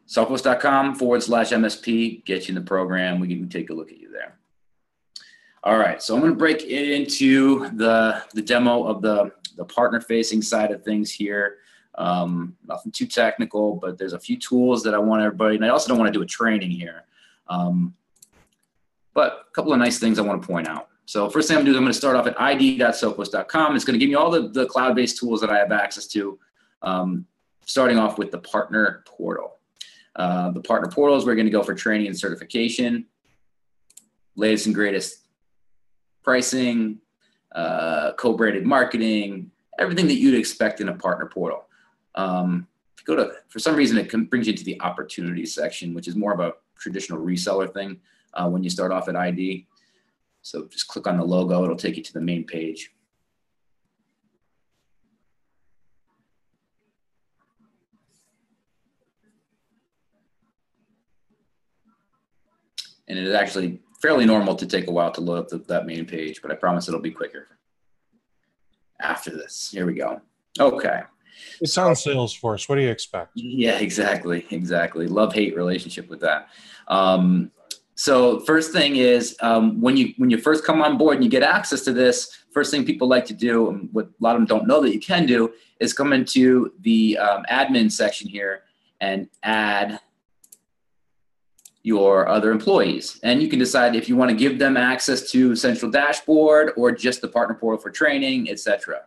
Sophos.com 0.09 0.97
forward 0.97 1.23
slash 1.23 1.51
MSP. 1.51 2.25
Get 2.25 2.49
you 2.49 2.53
in 2.53 2.55
the 2.57 2.67
program. 2.67 3.21
We 3.21 3.29
can 3.29 3.49
take 3.49 3.71
a 3.71 3.73
look 3.73 3.91
at 3.91 3.99
you 3.99 4.11
there. 4.11 4.39
All 5.63 5.79
right. 5.79 6.03
So 6.03 6.15
I'm 6.15 6.21
going 6.21 6.33
to 6.33 6.39
break 6.39 6.63
into 6.65 7.69
the 7.77 8.23
the 8.35 8.43
demo 8.43 8.85
of 8.85 9.01
the 9.01 9.33
the 9.57 9.65
partner 9.65 10.01
facing 10.01 10.43
side 10.43 10.73
of 10.73 10.83
things 10.83 11.11
here. 11.11 11.59
Um, 11.97 12.57
nothing 12.67 12.93
too 12.93 13.07
technical, 13.07 13.75
but 13.75 13.99
there's 13.99 14.15
a 14.15 14.19
few 14.19 14.39
tools 14.39 14.83
that 14.85 14.95
I 14.95 14.99
want 14.99 15.23
everybody, 15.23 15.57
and 15.57 15.65
I 15.65 15.69
also 15.69 15.89
don't 15.89 15.99
want 15.99 16.13
to 16.13 16.19
do 16.19 16.23
a 16.23 16.27
training 16.27 16.71
here. 16.71 17.05
Um, 17.49 17.95
but 19.15 19.47
a 19.51 19.53
couple 19.53 19.73
of 19.73 19.79
nice 19.79 19.99
things 19.99 20.19
I 20.19 20.23
want 20.23 20.41
to 20.41 20.47
point 20.47 20.69
out. 20.69 20.89
So 21.05 21.29
first 21.29 21.49
thing 21.49 21.57
I'm 21.57 21.65
going 21.65 21.67
to 21.67 21.73
do 21.73 21.75
is 21.75 21.79
I'm 21.79 21.85
going 21.85 21.93
to 21.93 21.99
start 21.99 22.17
off 22.17 22.27
at 22.27 22.41
id.sophos.com. 22.41 23.77
It's 23.77 23.85
going 23.85 23.99
to 23.99 23.99
give 23.99 24.09
me 24.09 24.15
all 24.15 24.31
the, 24.31 24.49
the 24.49 24.67
cloud-based 24.67 25.19
tools 25.19 25.41
that 25.41 25.51
I 25.51 25.59
have 25.59 25.73
access 25.73 26.07
to, 26.09 26.39
um, 26.81 27.27
starting 27.67 27.99
off 27.99 28.19
with 28.19 28.31
the 28.31 28.39
partner 28.39 29.05
portal. 29.07 29.59
Uh, 30.17 30.51
the 30.51 30.61
partner 30.61 30.91
portal 30.91 31.17
is 31.17 31.25
where 31.25 31.33
we're 31.33 31.37
going 31.37 31.47
to 31.47 31.53
go 31.53 31.63
for 31.63 31.75
training 31.75 32.07
and 32.07 32.19
certification, 32.19 33.07
latest 34.37 34.67
and 34.67 34.75
greatest 34.75 35.27
pricing, 36.23 36.99
uh, 37.55 38.13
co-branded 38.13 38.65
marketing, 38.65 39.51
everything 39.79 40.07
that 40.07 40.15
you'd 40.15 40.39
expect 40.39 40.81
in 40.81 40.89
a 40.89 40.95
partner 40.95 41.27
portal. 41.27 41.65
Um, 42.15 42.67
if 42.95 43.07
you 43.07 43.17
go 43.17 43.25
to, 43.25 43.33
for 43.49 43.59
some 43.59 43.77
reason, 43.77 43.99
it 43.99 44.31
brings 44.31 44.47
you 44.47 44.53
to 44.53 44.65
the 44.65 44.81
opportunities 44.81 45.55
section, 45.55 45.95
which 45.95 46.09
is 46.09 46.17
more 46.17 46.33
of 46.33 46.41
a 46.41 46.53
traditional 46.79 47.19
reseller 47.19 47.73
thing 47.73 48.01
uh, 48.35 48.49
when 48.49 48.63
you 48.63 48.71
start 48.71 48.93
off 48.93 49.09
at 49.09 49.17
ID. 49.17 49.67
So 50.43 50.67
just 50.67 50.89
click 50.89 51.07
on 51.07 51.17
the 51.17 51.25
logo, 51.25 51.63
it'll 51.63 51.77
take 51.77 51.97
you 51.97 52.03
to 52.03 52.13
the 52.13 52.21
main 52.21 52.45
page. 52.45 52.91
And 63.09 63.19
it 63.19 63.27
is 63.27 63.35
actually 63.35 63.81
fairly 64.01 64.25
normal 64.25 64.55
to 64.57 64.67
take 64.67 64.89
a 64.89 64.91
while 64.91 65.13
to 65.13 65.21
load 65.21 65.39
up 65.39 65.49
the, 65.49 65.59
that 65.59 65.87
main 65.87 66.07
page, 66.07 66.41
but 66.41 66.51
I 66.51 66.55
promise 66.55 66.89
it'll 66.89 67.01
be 67.01 67.11
quicker 67.11 67.47
after 69.01 69.31
this. 69.31 69.71
Here 69.71 69.87
we 69.87 69.95
go. 69.95 70.21
Okay. 70.59 71.03
It's 71.61 71.77
on 71.79 71.93
Salesforce. 71.93 72.69
What 72.69 72.77
do 72.77 72.83
you 72.83 72.91
expect? 72.91 73.33
Yeah, 73.35 73.79
exactly, 73.79 74.47
exactly. 74.51 75.07
Love 75.07 75.33
hate 75.33 75.57
relationship 75.57 76.09
with 76.09 76.21
that. 76.21 76.49
Um, 76.89 77.51
so 77.95 78.41
first 78.41 78.73
thing 78.73 78.97
is 78.97 79.37
um, 79.41 79.81
when 79.81 79.97
you 79.97 80.15
when 80.17 80.31
you 80.31 80.39
first 80.39 80.65
come 80.65 80.83
on 80.83 80.99
board 80.99 81.17
and 81.17 81.25
you 81.25 81.31
get 81.31 81.43
access 81.43 81.83
to 81.83 81.93
this, 81.93 82.45
first 82.53 82.71
thing 82.71 82.85
people 82.85 83.07
like 83.07 83.27
to 83.27 83.35
do, 83.35 83.71
and 83.71 83.89
what 83.93 84.07
a 84.07 84.11
lot 84.21 84.35
of 84.35 84.41
them 84.41 84.47
don't 84.47 84.67
know 84.67 84.81
that 84.81 84.93
you 84.93 85.01
can 85.01 85.27
do, 85.27 85.53
is 85.79 85.93
come 85.93 86.13
into 86.13 86.73
the 86.81 87.19
um, 87.19 87.45
admin 87.51 87.91
section 87.91 88.29
here 88.29 88.63
and 89.01 89.29
add 89.43 90.01
your 91.83 92.29
other 92.29 92.51
employees. 92.51 93.19
And 93.23 93.43
you 93.43 93.49
can 93.49 93.59
decide 93.59 93.97
if 93.97 94.09
you 94.09 94.17
want 94.17 94.31
to 94.31 94.37
give 94.37 94.59
them 94.59 94.77
access 94.77 95.31
to 95.33 95.57
central 95.57 95.91
dashboard 95.91 96.73
or 96.77 96.93
just 96.93 97.21
the 97.21 97.29
partner 97.29 97.57
portal 97.57 97.81
for 97.81 97.91
training, 97.91 98.49
etc. 98.51 99.03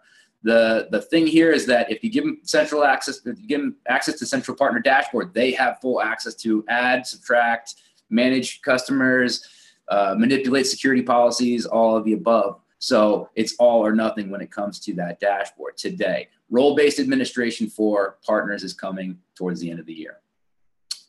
The, 0.45 0.87
the 0.91 1.01
thing 1.01 1.25
here 1.25 1.51
is 1.51 1.65
that 1.65 1.91
if 1.91 2.03
you 2.03 2.11
give 2.11 2.23
them 2.23 2.37
central 2.43 2.83
access, 2.83 3.17
if 3.25 3.39
you 3.39 3.47
give 3.47 3.61
them 3.61 3.77
access 3.87 4.19
to 4.19 4.27
central 4.27 4.55
partner 4.55 4.79
dashboard, 4.79 5.33
they 5.33 5.51
have 5.53 5.81
full 5.81 5.99
access 5.99 6.35
to 6.35 6.63
add, 6.69 7.07
subtract, 7.07 7.73
manage 8.11 8.61
customers, 8.61 9.43
uh, 9.89 10.13
manipulate 10.15 10.67
security 10.67 11.01
policies, 11.01 11.65
all 11.65 11.97
of 11.97 12.05
the 12.05 12.13
above. 12.13 12.61
So 12.77 13.27
it's 13.33 13.55
all 13.57 13.83
or 13.83 13.95
nothing 13.95 14.29
when 14.29 14.39
it 14.39 14.51
comes 14.51 14.79
to 14.81 14.93
that 14.93 15.19
dashboard 15.19 15.77
today. 15.77 16.27
Role-based 16.51 16.99
administration 16.99 17.67
for 17.67 18.19
partners 18.23 18.63
is 18.63 18.75
coming 18.75 19.17
towards 19.33 19.59
the 19.59 19.71
end 19.71 19.79
of 19.79 19.87
the 19.87 19.93
year. 19.93 20.19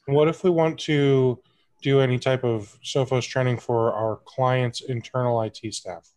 What 0.07 0.29
if 0.29 0.45
we 0.45 0.49
want 0.49 0.79
to 0.81 1.39
do 1.83 2.01
any 2.01 2.19
type 2.19 2.43
of 2.43 2.79
Sophos 2.83 3.29
training 3.29 3.59
for 3.59 3.93
our 3.93 4.17
clients' 4.25 4.81
internal 4.81 5.43
IT 5.43 5.75
staff? 5.75 6.11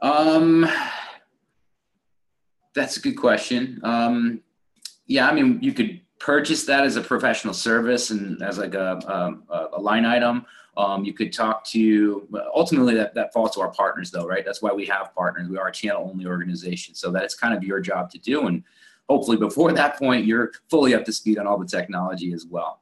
Um, 0.00 0.66
that's 2.78 2.96
a 2.96 3.00
good 3.00 3.16
question. 3.16 3.80
Um, 3.82 4.40
yeah, 5.06 5.28
I 5.28 5.34
mean, 5.34 5.58
you 5.60 5.72
could 5.72 6.00
purchase 6.18 6.64
that 6.66 6.84
as 6.84 6.96
a 6.96 7.00
professional 7.00 7.54
service 7.54 8.10
and 8.10 8.42
as 8.42 8.58
like 8.58 8.74
a, 8.74 9.38
a, 9.50 9.68
a 9.78 9.80
line 9.80 10.04
item. 10.04 10.46
Um, 10.76 11.04
you 11.04 11.12
could 11.12 11.32
talk 11.32 11.64
to 11.66 12.28
ultimately 12.54 12.94
that, 12.94 13.12
that 13.14 13.32
falls 13.32 13.50
to 13.56 13.60
our 13.60 13.70
partners 13.72 14.12
though, 14.12 14.26
right? 14.26 14.44
That's 14.44 14.62
why 14.62 14.72
we 14.72 14.86
have 14.86 15.12
partners. 15.14 15.48
We 15.48 15.58
are 15.58 15.68
a 15.68 15.72
channel 15.72 16.08
only 16.08 16.26
organization. 16.26 16.94
So 16.94 17.10
that's 17.10 17.34
kind 17.34 17.52
of 17.52 17.64
your 17.64 17.80
job 17.80 18.10
to 18.10 18.18
do. 18.18 18.46
And 18.46 18.62
hopefully 19.08 19.36
before 19.36 19.72
that 19.72 19.98
point, 19.98 20.24
you're 20.24 20.52
fully 20.70 20.94
up 20.94 21.04
to 21.06 21.12
speed 21.12 21.38
on 21.38 21.48
all 21.48 21.58
the 21.58 21.66
technology 21.66 22.32
as 22.32 22.46
well. 22.46 22.80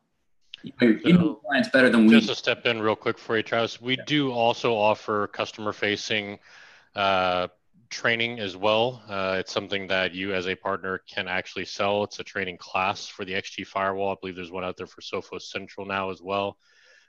You 0.62 0.72
know 1.12 1.34
clients 1.46 1.68
better 1.68 1.88
than 1.88 2.06
we. 2.06 2.14
Just 2.14 2.28
to 2.28 2.34
step 2.34 2.66
in 2.66 2.82
real 2.82 2.96
quick 2.96 3.18
for 3.18 3.36
you, 3.36 3.42
Travis. 3.42 3.80
We 3.80 3.96
yeah. 3.96 4.02
do 4.06 4.32
also 4.32 4.74
offer 4.74 5.28
customer 5.28 5.72
facing 5.72 6.38
uh, 6.96 7.48
training 7.90 8.40
as 8.40 8.56
well. 8.56 9.02
Uh, 9.08 9.36
it's 9.38 9.52
something 9.52 9.86
that 9.88 10.14
you 10.14 10.34
as 10.34 10.46
a 10.46 10.54
partner 10.54 11.00
can 11.08 11.28
actually 11.28 11.64
sell. 11.64 12.04
It's 12.04 12.18
a 12.18 12.24
training 12.24 12.58
class 12.58 13.06
for 13.06 13.24
the 13.24 13.32
XG 13.32 13.66
firewall. 13.66 14.12
I 14.12 14.16
believe 14.20 14.36
there's 14.36 14.50
one 14.50 14.64
out 14.64 14.76
there 14.76 14.86
for 14.86 15.00
Sophos 15.00 15.42
Central 15.42 15.86
now 15.86 16.10
as 16.10 16.20
well. 16.20 16.58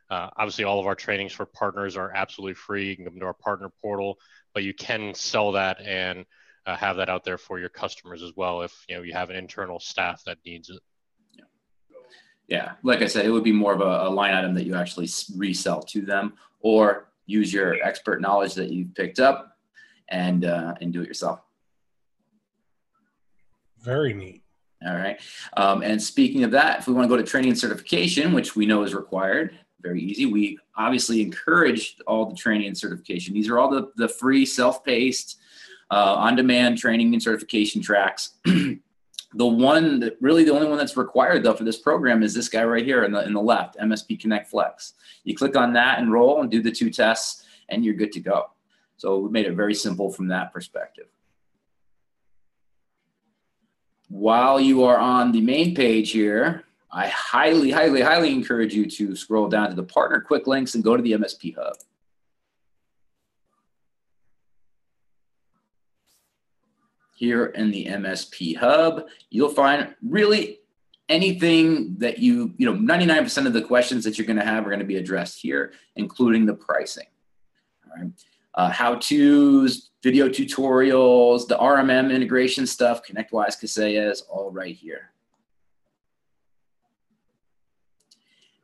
Uh, 0.10 0.30
obviously, 0.38 0.64
all 0.64 0.80
of 0.80 0.86
our 0.86 0.96
trainings 0.96 1.34
for 1.34 1.46
partners 1.46 1.98
are 1.98 2.12
absolutely 2.12 2.54
free. 2.54 2.90
You 2.90 2.96
can 2.96 3.06
come 3.06 3.20
to 3.20 3.26
our 3.26 3.34
partner 3.34 3.70
portal, 3.82 4.18
but 4.54 4.64
you 4.64 4.74
can 4.74 5.14
sell 5.14 5.54
that 5.54 5.82
and 5.82 6.26
uh, 6.66 6.76
have 6.76 6.98
that 6.98 7.10
out 7.10 7.24
there 7.24 7.38
for 7.38 7.60
your 7.60 7.70
customers 7.70 8.24
as 8.24 8.32
well 8.36 8.62
if 8.62 8.86
you 8.88 8.96
know 8.96 9.02
you 9.02 9.14
have 9.14 9.30
an 9.30 9.36
internal 9.36 9.80
staff 9.80 10.24
that 10.26 10.38
needs 10.46 10.70
it. 10.70 10.80
Yeah, 12.48 12.74
like 12.82 13.02
I 13.02 13.08
said, 13.08 13.26
it 13.26 13.30
would 13.30 13.44
be 13.44 13.52
more 13.52 13.74
of 13.74 13.82
a, 13.82 14.08
a 14.08 14.10
line 14.10 14.34
item 14.34 14.54
that 14.56 14.66
you 14.66 14.76
actually 14.76 15.10
resell 15.36 15.82
to 15.84 16.02
them, 16.02 16.34
or 16.62 17.10
use 17.26 17.52
your 17.52 17.76
expert 17.84 18.22
knowledge 18.22 18.54
that 18.54 18.72
you've 18.72 18.96
picked 18.96 19.20
up 19.20 19.57
and 20.10 20.46
uh, 20.46 20.76
and 20.82 20.94
do 20.94 21.02
it 21.02 21.08
yourself. 21.08 21.42
Very 23.82 24.14
neat. 24.14 24.44
All 24.86 24.96
right. 24.96 25.20
Um, 25.56 25.82
and 25.82 26.02
speaking 26.02 26.44
of 26.44 26.52
that, 26.52 26.80
if 26.80 26.88
we 26.88 26.94
want 26.94 27.06
to 27.06 27.10
go 27.10 27.18
to 27.18 27.24
training 27.24 27.50
and 27.50 27.60
certification, 27.60 28.34
which 28.34 28.56
we 28.56 28.66
know 28.66 28.84
is 28.84 28.94
required, 28.94 29.58
very 29.82 30.02
easy. 30.02 30.26
We 30.26 30.60
obviously 30.76 31.22
encourage 31.22 31.96
all 32.06 32.26
the 32.26 32.36
training 32.36 32.68
and 32.68 32.78
certification. 32.78 33.34
These 33.34 33.50
are 33.50 33.58
all 33.58 33.70
the, 33.70 33.92
the 33.96 34.10
free, 34.10 34.46
self-paced, 34.46 35.40
uh, 35.90 36.16
on-demand 36.16 36.78
training 36.78 37.14
and 37.14 37.24
certification 37.24 37.82
tracks. 37.82 38.36
the 38.46 39.46
one 39.46 40.00
that 40.00 40.18
really 40.22 40.44
the 40.44 40.54
only 40.54 40.68
one 40.68 40.78
that's 40.78 40.98
required 40.98 41.44
though 41.44 41.54
for 41.54 41.64
this 41.64 41.78
program 41.78 42.24
is 42.24 42.34
this 42.34 42.50
guy 42.50 42.64
right 42.64 42.86
here 42.86 43.04
in 43.04 43.12
the 43.12 43.24
in 43.26 43.34
the 43.34 43.42
left, 43.42 43.78
MSP 43.78 44.20
Connect 44.20 44.50
Flex. 44.50 44.94
You 45.24 45.36
click 45.36 45.56
on 45.56 45.74
that, 45.74 46.00
enroll, 46.00 46.42
and 46.42 46.52
do 46.52 46.62
the 46.62 46.72
two 46.72 46.90
tests, 46.90 47.46
and 47.70 47.84
you're 47.84 47.94
good 47.94 48.12
to 48.14 48.20
go. 48.20 48.48
So 48.98 49.20
we 49.20 49.30
made 49.30 49.46
it 49.46 49.54
very 49.54 49.76
simple 49.76 50.12
from 50.12 50.28
that 50.28 50.52
perspective. 50.52 51.06
While 54.10 54.60
you 54.60 54.84
are 54.86 54.98
on 54.98 55.32
the 55.32 55.42
main 55.42 55.76
page 55.76 56.12
here, 56.12 56.64
I 56.92 57.08
highly, 57.10 57.70
highly, 57.70 58.02
highly 58.02 58.34
encourage 58.34 58.74
you 58.74 58.90
to 58.90 59.16
scroll 59.16 59.50
down 59.50 59.70
to 59.70 59.76
the 59.76 59.84
partner 59.84 60.20
quick 60.22 60.48
links 60.48 60.76
and 60.76 60.84
go 60.84 60.96
to 60.96 61.04
the 61.04 61.12
MSP 61.12 61.56
Hub. 61.56 61.76
Here 67.16 67.48
in 67.48 67.72
the 67.72 67.86
MSP 67.86 68.58
Hub, 68.58 69.08
you'll 69.30 69.50
find 69.50 69.94
really 70.02 70.60
anything 71.10 71.98
that 71.98 72.20
you, 72.20 72.54
you 72.58 72.72
know, 72.72 72.78
99% 72.78 73.48
of 73.48 73.54
the 73.54 73.62
questions 73.62 74.04
that 74.04 74.18
you're 74.18 74.28
going 74.28 74.40
to 74.40 74.46
have 74.46 74.66
are 74.66 74.70
going 74.70 74.80
to 74.80 74.86
be 74.86 74.98
addressed 74.98 75.42
here, 75.42 75.74
including 75.96 76.46
the 76.46 76.54
pricing. 76.54 77.08
All 77.86 78.02
right. 78.02 78.12
Uh, 78.58 78.70
how 78.70 78.96
to's, 78.96 79.88
video 80.04 80.30
tutorials, 80.30 81.48
the 81.48 81.58
RMM 81.58 82.14
integration 82.14 82.68
stuff, 82.68 83.02
ConnectWise, 83.06 83.60
Kaseya's, 83.62 84.22
all 84.30 84.52
right 84.52 84.76
here. 84.76 85.12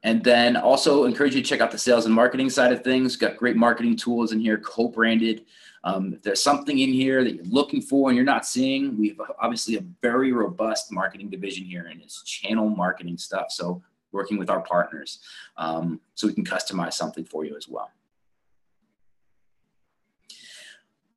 And 0.04 0.24
then 0.24 0.58
also 0.58 1.06
encourage 1.06 1.34
you 1.34 1.42
to 1.42 1.48
check 1.48 1.62
out 1.62 1.72
the 1.72 1.78
sales 1.78 2.06
and 2.06 2.14
marketing 2.14 2.50
side 2.50 2.74
of 2.74 2.84
things. 2.84 3.16
Got 3.16 3.38
great 3.38 3.56
marketing 3.56 3.96
tools 3.96 4.32
in 4.32 4.40
here, 4.40 4.58
co-branded. 4.58 5.46
Um, 5.86 6.14
if 6.14 6.22
there's 6.22 6.44
something 6.44 6.80
in 6.80 6.92
here 6.92 7.24
that 7.24 7.36
you're 7.36 7.46
looking 7.46 7.82
for 7.82 8.10
and 8.10 8.16
you're 8.16 8.26
not 8.26 8.46
seeing, 8.46 8.98
we 8.98 9.10
have 9.10 9.20
obviously 9.42 9.76
a 9.76 9.82
very 10.02 10.32
robust 10.32 10.92
marketing 10.92 11.30
division 11.30 11.66
here 11.66 11.88
and 11.90 12.02
it's 12.02 12.24
channel 12.24 12.70
marketing 12.70 13.18
stuff. 13.18 13.48
So 13.50 13.82
working 14.12 14.38
with 14.38 14.50
our 14.50 14.62
partners 14.62 15.20
um, 15.58 16.00
so 16.16 16.28
we 16.28 16.34
can 16.34 16.46
customize 16.46 16.94
something 16.94 17.26
for 17.26 17.46
you 17.46 17.56
as 17.58 17.68
well. 17.68 17.92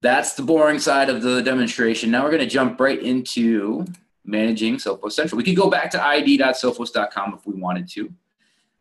That's 0.02 0.35
the 0.35 0.43
boring 0.43 0.78
side 0.78 1.09
of 1.09 1.23
the 1.23 1.43
demonstration. 1.43 2.10
Now 2.10 2.24
we're 2.24 2.31
going 2.31 2.43
to 2.43 2.48
jump 2.48 2.78
right 2.81 3.01
into 3.01 3.85
managing 4.24 4.77
Sophos 4.77 5.12
Central. 5.12 5.36
We 5.36 5.44
could 5.44 5.56
go 5.56 5.70
back 5.70 5.90
to 5.93 6.02
id.sophos.com 6.02 7.35
if 7.35 7.47
we 7.47 7.55
wanted 7.55 7.89
to 7.90 8.12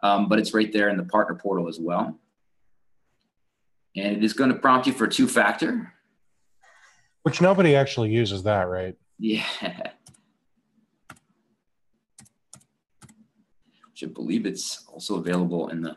um, 0.06 0.30
but 0.30 0.38
it's 0.38 0.54
right 0.54 0.72
there 0.72 0.90
in 0.90 0.98
the 0.98 1.04
partner 1.04 1.36
portal 1.36 1.68
as 1.68 1.80
well. 1.80 2.16
And 3.96 4.18
it 4.18 4.24
is 4.24 4.34
going 4.34 4.52
to 4.52 4.56
prompt 4.56 4.86
you 4.86 4.94
for 4.94 5.08
two 5.08 5.28
factor. 5.28 5.94
Which 7.24 7.42
nobody 7.42 7.76
actually 7.76 8.12
uses 8.12 8.44
that, 8.44 8.64
right? 8.64 8.96
Yeah. 9.18 9.90
Should 13.96 14.14
believe 14.14 14.46
it's 14.46 14.86
also 14.88 15.16
available 15.16 15.70
in 15.70 15.82
the 15.82 15.96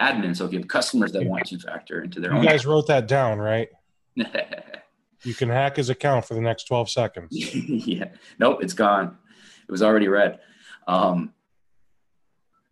admin. 0.00 0.36
So 0.36 0.44
if 0.44 0.52
you 0.52 0.58
have 0.60 0.68
customers 0.68 1.10
that 1.12 1.24
want 1.24 1.46
two 1.46 1.58
factor 1.58 2.02
into 2.02 2.20
their 2.20 2.30
you 2.30 2.36
own. 2.36 2.42
You 2.44 2.48
guys 2.50 2.64
wrote 2.64 2.86
that 2.88 3.08
down, 3.08 3.38
right? 3.38 3.70
You 5.24 5.34
can 5.34 5.48
hack 5.48 5.76
his 5.76 5.90
account 5.90 6.24
for 6.24 6.34
the 6.34 6.40
next 6.40 6.64
12 6.64 6.90
seconds. 6.90 7.28
yeah. 7.30 8.10
Nope, 8.38 8.58
it's 8.62 8.74
gone. 8.74 9.16
It 9.68 9.70
was 9.70 9.82
already 9.82 10.08
read. 10.08 10.40
Um, 10.86 11.34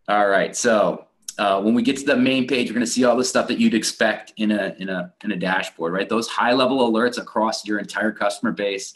all 0.08 0.28
right. 0.28 0.56
So 0.56 1.06
uh, 1.38 1.60
when 1.60 1.74
we 1.74 1.82
get 1.82 1.96
to 1.98 2.04
the 2.04 2.16
main 2.16 2.46
page, 2.46 2.68
we're 2.68 2.74
going 2.74 2.86
to 2.86 2.90
see 2.90 3.04
all 3.04 3.16
the 3.16 3.24
stuff 3.24 3.48
that 3.48 3.58
you'd 3.58 3.74
expect 3.74 4.32
in 4.36 4.50
a 4.52 4.74
in 4.78 4.88
a 4.88 5.12
in 5.22 5.32
a 5.32 5.36
dashboard, 5.36 5.92
right? 5.92 6.08
Those 6.08 6.28
high 6.28 6.52
level 6.52 6.90
alerts 6.90 7.18
across 7.18 7.66
your 7.66 7.78
entire 7.78 8.12
customer 8.12 8.52
base. 8.52 8.94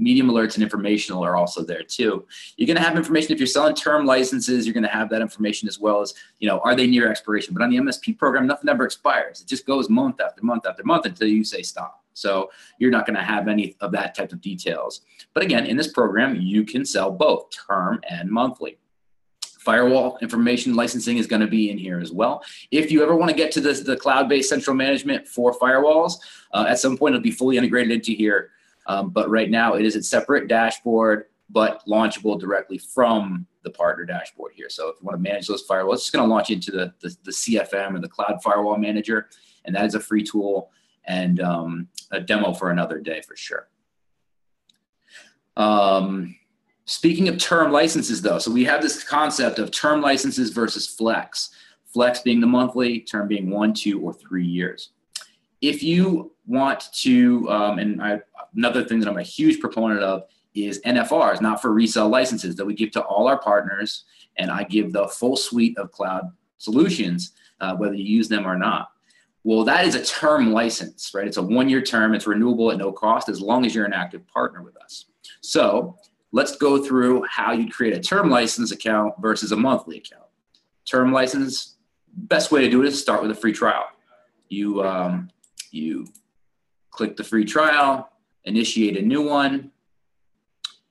Medium 0.00 0.28
alerts 0.28 0.54
and 0.54 0.62
informational 0.62 1.24
are 1.24 1.36
also 1.36 1.62
there 1.62 1.82
too. 1.82 2.26
You're 2.56 2.66
going 2.66 2.76
to 2.76 2.82
have 2.82 2.96
information 2.96 3.32
if 3.32 3.38
you're 3.38 3.46
selling 3.46 3.74
term 3.74 4.06
licenses. 4.06 4.66
You're 4.66 4.74
going 4.74 4.84
to 4.84 4.88
have 4.88 5.10
that 5.10 5.20
information 5.20 5.68
as 5.68 5.78
well 5.78 6.00
as 6.00 6.14
you 6.38 6.48
know 6.48 6.60
are 6.60 6.74
they 6.74 6.86
near 6.86 7.10
expiration. 7.10 7.54
But 7.54 7.62
on 7.62 7.70
the 7.70 7.76
MSP 7.76 8.18
program, 8.18 8.46
nothing 8.46 8.68
ever 8.68 8.84
expires. 8.84 9.40
It 9.40 9.46
just 9.46 9.66
goes 9.66 9.88
month 9.88 10.20
after 10.20 10.42
month 10.42 10.66
after 10.66 10.82
month 10.84 11.06
until 11.06 11.28
you 11.28 11.44
say 11.44 11.62
stop. 11.62 12.00
So 12.14 12.50
you're 12.78 12.90
not 12.90 13.06
going 13.06 13.16
to 13.16 13.22
have 13.22 13.48
any 13.48 13.76
of 13.80 13.92
that 13.92 14.14
type 14.14 14.32
of 14.32 14.40
details. 14.40 15.02
But 15.34 15.42
again, 15.42 15.66
in 15.66 15.76
this 15.76 15.92
program, 15.92 16.36
you 16.36 16.64
can 16.64 16.84
sell 16.84 17.10
both 17.10 17.48
term 17.50 18.00
and 18.08 18.30
monthly. 18.30 18.78
Firewall 19.42 20.16
information 20.22 20.74
licensing 20.74 21.18
is 21.18 21.26
going 21.26 21.42
to 21.42 21.46
be 21.46 21.70
in 21.70 21.76
here 21.76 22.00
as 22.00 22.12
well. 22.12 22.42
If 22.70 22.90
you 22.90 23.02
ever 23.02 23.14
want 23.14 23.30
to 23.30 23.36
get 23.36 23.52
to 23.52 23.60
the, 23.60 23.74
the 23.74 23.96
cloud-based 23.96 24.48
central 24.48 24.74
management 24.74 25.28
for 25.28 25.52
firewalls, 25.52 26.14
uh, 26.52 26.64
at 26.66 26.78
some 26.78 26.96
point 26.96 27.14
it'll 27.14 27.22
be 27.22 27.30
fully 27.30 27.58
integrated 27.58 27.92
into 27.92 28.12
here. 28.12 28.52
Um, 28.90 29.10
but 29.10 29.30
right 29.30 29.48
now 29.48 29.74
it 29.74 29.86
is 29.86 29.94
a 29.94 30.02
separate 30.02 30.48
dashboard, 30.48 31.26
but 31.48 31.80
launchable 31.86 32.40
directly 32.40 32.78
from 32.78 33.46
the 33.62 33.70
partner 33.70 34.04
dashboard 34.04 34.52
here. 34.54 34.68
So 34.68 34.88
if 34.88 34.96
you 35.00 35.06
want 35.06 35.16
to 35.16 35.22
manage 35.22 35.46
those 35.46 35.64
firewalls, 35.64 35.94
it's 35.94 36.02
just 36.02 36.12
going 36.12 36.26
to 36.26 36.34
launch 36.34 36.50
into 36.50 36.72
the, 36.72 36.92
the, 37.00 37.16
the 37.22 37.30
CFM 37.30 37.94
or 37.94 38.00
the 38.00 38.08
Cloud 38.08 38.42
Firewall 38.42 38.78
Manager, 38.78 39.28
and 39.64 39.76
that 39.76 39.84
is 39.84 39.94
a 39.94 40.00
free 40.00 40.24
tool 40.24 40.70
and 41.04 41.38
um, 41.40 41.88
a 42.10 42.20
demo 42.20 42.52
for 42.52 42.70
another 42.70 42.98
day 42.98 43.22
for 43.22 43.36
sure. 43.36 43.68
Um, 45.56 46.34
Speaking 46.90 47.28
of 47.28 47.38
term 47.38 47.70
licenses, 47.70 48.20
though, 48.20 48.40
so 48.40 48.50
we 48.50 48.64
have 48.64 48.82
this 48.82 49.04
concept 49.04 49.60
of 49.60 49.70
term 49.70 50.00
licenses 50.00 50.50
versus 50.50 50.88
flex. 50.88 51.50
Flex 51.84 52.18
being 52.22 52.40
the 52.40 52.48
monthly, 52.48 52.98
term 52.98 53.28
being 53.28 53.48
one, 53.48 53.72
two, 53.72 54.00
or 54.00 54.12
three 54.12 54.44
years. 54.44 54.90
If 55.60 55.84
you 55.84 56.32
want 56.48 56.92
to, 57.02 57.48
um, 57.48 57.78
and 57.78 58.02
I, 58.02 58.20
another 58.54 58.84
thing 58.84 59.00
that 59.00 59.08
I'm 59.08 59.18
a 59.18 59.22
huge 59.22 59.60
proponent 59.60 60.00
of 60.00 60.24
is 60.54 60.80
NFRs, 60.80 61.40
not 61.40 61.62
for 61.62 61.72
resale 61.72 62.08
licenses 62.08 62.56
that 62.56 62.64
we 62.64 62.74
give 62.74 62.90
to 62.92 63.02
all 63.02 63.28
our 63.28 63.38
partners, 63.38 64.04
and 64.36 64.50
I 64.50 64.64
give 64.64 64.92
the 64.92 65.08
full 65.08 65.36
suite 65.36 65.78
of 65.78 65.92
cloud 65.92 66.24
solutions, 66.58 67.32
uh, 67.60 67.76
whether 67.76 67.94
you 67.94 68.04
use 68.04 68.28
them 68.28 68.46
or 68.46 68.56
not. 68.56 68.88
Well, 69.42 69.64
that 69.64 69.86
is 69.86 69.94
a 69.94 70.04
term 70.04 70.52
license, 70.52 71.12
right? 71.14 71.26
It's 71.26 71.38
a 71.38 71.42
one 71.42 71.68
year 71.68 71.80
term, 71.80 72.14
it's 72.14 72.26
renewable 72.26 72.70
at 72.70 72.78
no 72.78 72.92
cost 72.92 73.28
as 73.28 73.40
long 73.40 73.64
as 73.64 73.74
you're 73.74 73.86
an 73.86 73.92
active 73.92 74.26
partner 74.26 74.62
with 74.62 74.76
us. 74.76 75.06
So 75.40 75.96
let's 76.32 76.56
go 76.56 76.82
through 76.82 77.24
how 77.28 77.52
you'd 77.52 77.72
create 77.72 77.96
a 77.96 78.00
term 78.00 78.28
license 78.28 78.70
account 78.70 79.14
versus 79.20 79.52
a 79.52 79.56
monthly 79.56 79.98
account. 79.98 80.24
Term 80.84 81.12
license, 81.12 81.76
best 82.12 82.52
way 82.52 82.60
to 82.60 82.70
do 82.70 82.82
it 82.82 82.88
is 82.88 83.00
start 83.00 83.22
with 83.22 83.30
a 83.30 83.34
free 83.34 83.52
trial. 83.52 83.86
You, 84.48 84.82
um, 84.82 85.30
you 85.70 86.06
click 86.90 87.16
the 87.16 87.24
free 87.24 87.44
trial, 87.44 88.09
initiate 88.44 88.96
a 88.96 89.02
new 89.02 89.22
one, 89.22 89.70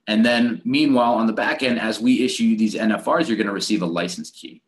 and 0.07 0.25
then 0.25 0.61
meanwhile, 0.65 1.13
on 1.13 1.27
the 1.27 1.33
back 1.33 1.61
end, 1.61 1.79
as 1.79 1.99
we 1.99 2.23
issue 2.23 2.57
these 2.57 2.75
NFRs, 2.75 3.27
you're 3.27 3.37
gonna 3.37 3.51
receive 3.53 3.81
a 3.81 3.85
license 3.85 4.31
key. 4.31 4.63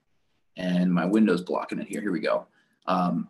And 0.55 0.93
my 0.93 1.05
window's 1.05 1.41
blocking 1.41 1.79
it 1.79 1.87
here, 1.87 2.01
here 2.01 2.11
we 2.11 2.19
go. 2.19 2.45
Um, 2.85 3.29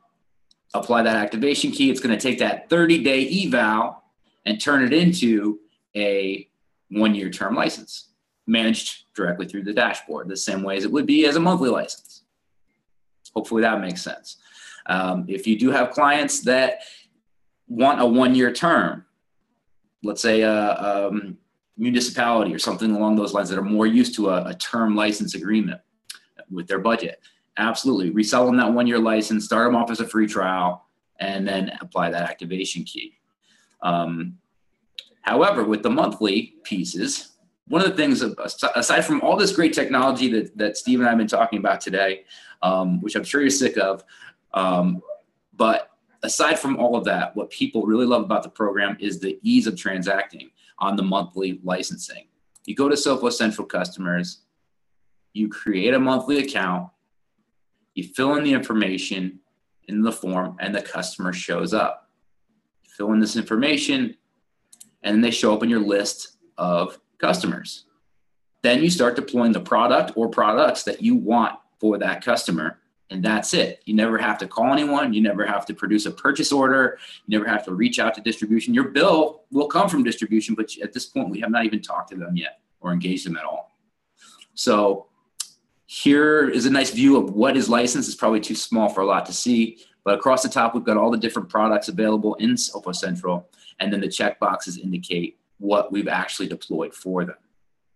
apply 0.73 1.03
that 1.03 1.15
activation 1.15 1.71
key. 1.71 1.89
It's 1.89 2.01
gonna 2.01 2.19
take 2.19 2.39
that 2.39 2.69
30 2.69 3.03
day 3.03 3.45
eval 3.45 4.03
and 4.45 4.59
turn 4.59 4.83
it 4.83 4.91
into 4.91 5.59
a 5.95 6.47
one 6.89 7.15
year 7.15 7.29
term 7.29 7.55
license 7.55 8.09
managed 8.47 9.05
directly 9.15 9.47
through 9.47 9.63
the 9.63 9.73
dashboard, 9.73 10.27
the 10.27 10.35
same 10.35 10.63
way 10.63 10.77
as 10.77 10.83
it 10.83 10.91
would 10.91 11.05
be 11.05 11.25
as 11.25 11.35
a 11.35 11.39
monthly 11.39 11.69
license. 11.69 12.23
Hopefully 13.33 13.61
that 13.61 13.79
makes 13.79 14.01
sense. 14.01 14.37
Um, 14.87 15.25
if 15.27 15.47
you 15.47 15.57
do 15.57 15.71
have 15.71 15.91
clients 15.91 16.41
that 16.41 16.81
want 17.67 18.01
a 18.01 18.05
one 18.05 18.35
year 18.35 18.51
term, 18.51 19.05
let's 20.03 20.21
say 20.21 20.41
a, 20.41 21.07
um, 21.07 21.37
municipality 21.77 22.53
or 22.53 22.59
something 22.59 22.91
along 22.91 23.15
those 23.15 23.33
lines 23.33 23.49
that 23.49 23.57
are 23.57 23.63
more 23.63 23.87
used 23.87 24.15
to 24.15 24.29
a, 24.29 24.45
a 24.45 24.53
term 24.55 24.95
license 24.95 25.35
agreement 25.35 25.81
with 26.49 26.67
their 26.67 26.79
budget, 26.79 27.19
absolutely 27.57 28.09
resell 28.09 28.45
them 28.45 28.57
that 28.57 28.71
one 28.71 28.87
year 28.87 28.99
license, 28.99 29.45
start 29.45 29.67
them 29.67 29.75
off 29.75 29.89
as 29.89 29.99
a 29.99 30.07
free 30.07 30.27
trial, 30.27 30.85
and 31.19 31.47
then 31.47 31.71
apply 31.81 32.09
that 32.09 32.29
activation 32.29 32.83
key. 32.83 33.17
Um, 33.81 34.37
However, 35.21 35.63
with 35.63 35.83
the 35.83 35.89
monthly 35.89 36.55
pieces, 36.63 37.37
one 37.67 37.81
of 37.81 37.89
the 37.89 37.95
things, 37.95 38.21
aside 38.75 39.01
from 39.01 39.21
all 39.21 39.37
this 39.37 39.55
great 39.55 39.73
technology 39.73 40.29
that, 40.31 40.57
that 40.57 40.77
Steve 40.77 40.99
and 40.99 41.07
I 41.07 41.11
have 41.11 41.17
been 41.17 41.27
talking 41.27 41.59
about 41.59 41.79
today, 41.79 42.25
um, 42.61 42.99
which 43.01 43.15
I'm 43.15 43.23
sure 43.23 43.41
you're 43.41 43.49
sick 43.49 43.77
of, 43.77 44.03
um, 44.53 45.01
but 45.55 45.90
aside 46.23 46.59
from 46.59 46.77
all 46.77 46.95
of 46.95 47.05
that, 47.05 47.35
what 47.35 47.49
people 47.49 47.83
really 47.83 48.05
love 48.05 48.23
about 48.23 48.43
the 48.43 48.49
program 48.49 48.97
is 48.99 49.19
the 49.19 49.39
ease 49.41 49.67
of 49.67 49.75
transacting 49.75 50.51
on 50.79 50.95
the 50.95 51.03
monthly 51.03 51.59
licensing. 51.63 52.27
You 52.65 52.75
go 52.75 52.89
to 52.89 52.95
Sophos 52.95 53.33
Central 53.33 53.65
customers, 53.65 54.41
you 55.33 55.49
create 55.49 55.93
a 55.93 55.99
monthly 55.99 56.39
account, 56.39 56.89
you 57.95 58.03
fill 58.03 58.35
in 58.35 58.43
the 58.43 58.53
information 58.53 59.39
in 59.87 60.01
the 60.01 60.11
form, 60.11 60.57
and 60.59 60.73
the 60.73 60.81
customer 60.81 61.33
shows 61.33 61.73
up. 61.73 62.09
You 62.83 62.89
fill 62.91 63.13
in 63.13 63.19
this 63.19 63.35
information, 63.35 64.15
and 65.03 65.15
then 65.15 65.21
they 65.21 65.31
show 65.31 65.53
up 65.53 65.63
in 65.63 65.69
your 65.69 65.79
list 65.79 66.37
of 66.57 66.99
customers. 67.17 67.85
Then 68.61 68.83
you 68.83 68.89
start 68.89 69.15
deploying 69.15 69.51
the 69.51 69.59
product 69.59 70.11
or 70.15 70.29
products 70.29 70.83
that 70.83 71.01
you 71.01 71.15
want 71.15 71.57
for 71.79 71.97
that 71.97 72.23
customer. 72.23 72.79
And 73.11 73.21
that's 73.21 73.53
it. 73.53 73.81
You 73.85 73.93
never 73.93 74.17
have 74.17 74.37
to 74.37 74.47
call 74.47 74.71
anyone. 74.71 75.13
You 75.13 75.21
never 75.21 75.45
have 75.45 75.65
to 75.65 75.73
produce 75.73 76.05
a 76.05 76.11
purchase 76.11 76.51
order. 76.51 76.97
You 77.27 77.37
never 77.37 77.49
have 77.49 77.65
to 77.65 77.73
reach 77.73 77.99
out 77.99 78.15
to 78.15 78.21
distribution. 78.21 78.73
Your 78.73 78.89
bill 78.89 79.43
will 79.51 79.67
come 79.67 79.89
from 79.89 80.03
distribution, 80.03 80.55
but 80.55 80.71
at 80.81 80.93
this 80.93 81.07
point, 81.07 81.29
we 81.29 81.41
have 81.41 81.51
not 81.51 81.65
even 81.65 81.81
talked 81.81 82.11
to 82.11 82.15
them 82.15 82.37
yet 82.37 82.61
or 82.79 82.93
engaged 82.93 83.25
them 83.25 83.35
at 83.35 83.43
all. 83.43 83.71
So 84.53 85.07
here 85.87 86.49
is 86.49 86.65
a 86.65 86.69
nice 86.69 86.91
view 86.91 87.17
of 87.17 87.33
what 87.33 87.57
is 87.57 87.67
licensed. 87.67 88.07
It's 88.07 88.17
probably 88.17 88.39
too 88.39 88.55
small 88.55 88.87
for 88.87 89.01
a 89.01 89.05
lot 89.05 89.25
to 89.25 89.33
see, 89.33 89.79
but 90.05 90.17
across 90.17 90.41
the 90.41 90.49
top, 90.49 90.73
we've 90.73 90.85
got 90.85 90.95
all 90.95 91.11
the 91.11 91.17
different 91.17 91.49
products 91.49 91.89
available 91.89 92.35
in 92.35 92.51
Sophos 92.51 92.95
Central 92.95 93.49
and 93.81 93.91
then 93.91 93.99
the 93.99 94.07
check 94.07 94.39
boxes 94.39 94.77
indicate 94.77 95.37
what 95.57 95.91
we've 95.91 96.07
actually 96.07 96.47
deployed 96.47 96.93
for 96.93 97.25
them. 97.25 97.35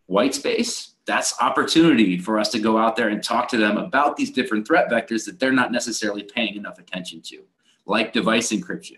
White 0.07 0.34
space, 0.34 0.95
that's 1.06 1.40
opportunity 1.40 2.18
for 2.18 2.40
us 2.40 2.49
to 2.49 2.60
go 2.60 2.77
out 2.77 2.95
there 2.95 3.10
and 3.10 3.23
talk 3.23 3.48
to 3.49 3.57
them 3.57 3.77
about 3.77 4.18
these 4.18 4.32
different 4.32 4.65
threat 4.65 4.90
vectors 4.90 5.26
that 5.26 5.40
they're 5.40 5.52
not 5.52 5.72
necessarily 5.72 6.23
paying 6.23 6.56
enough 6.56 6.80
attention 6.80 7.22
to, 7.22 7.44
like 7.86 8.14
device 8.14 8.52
encryption. 8.52 8.98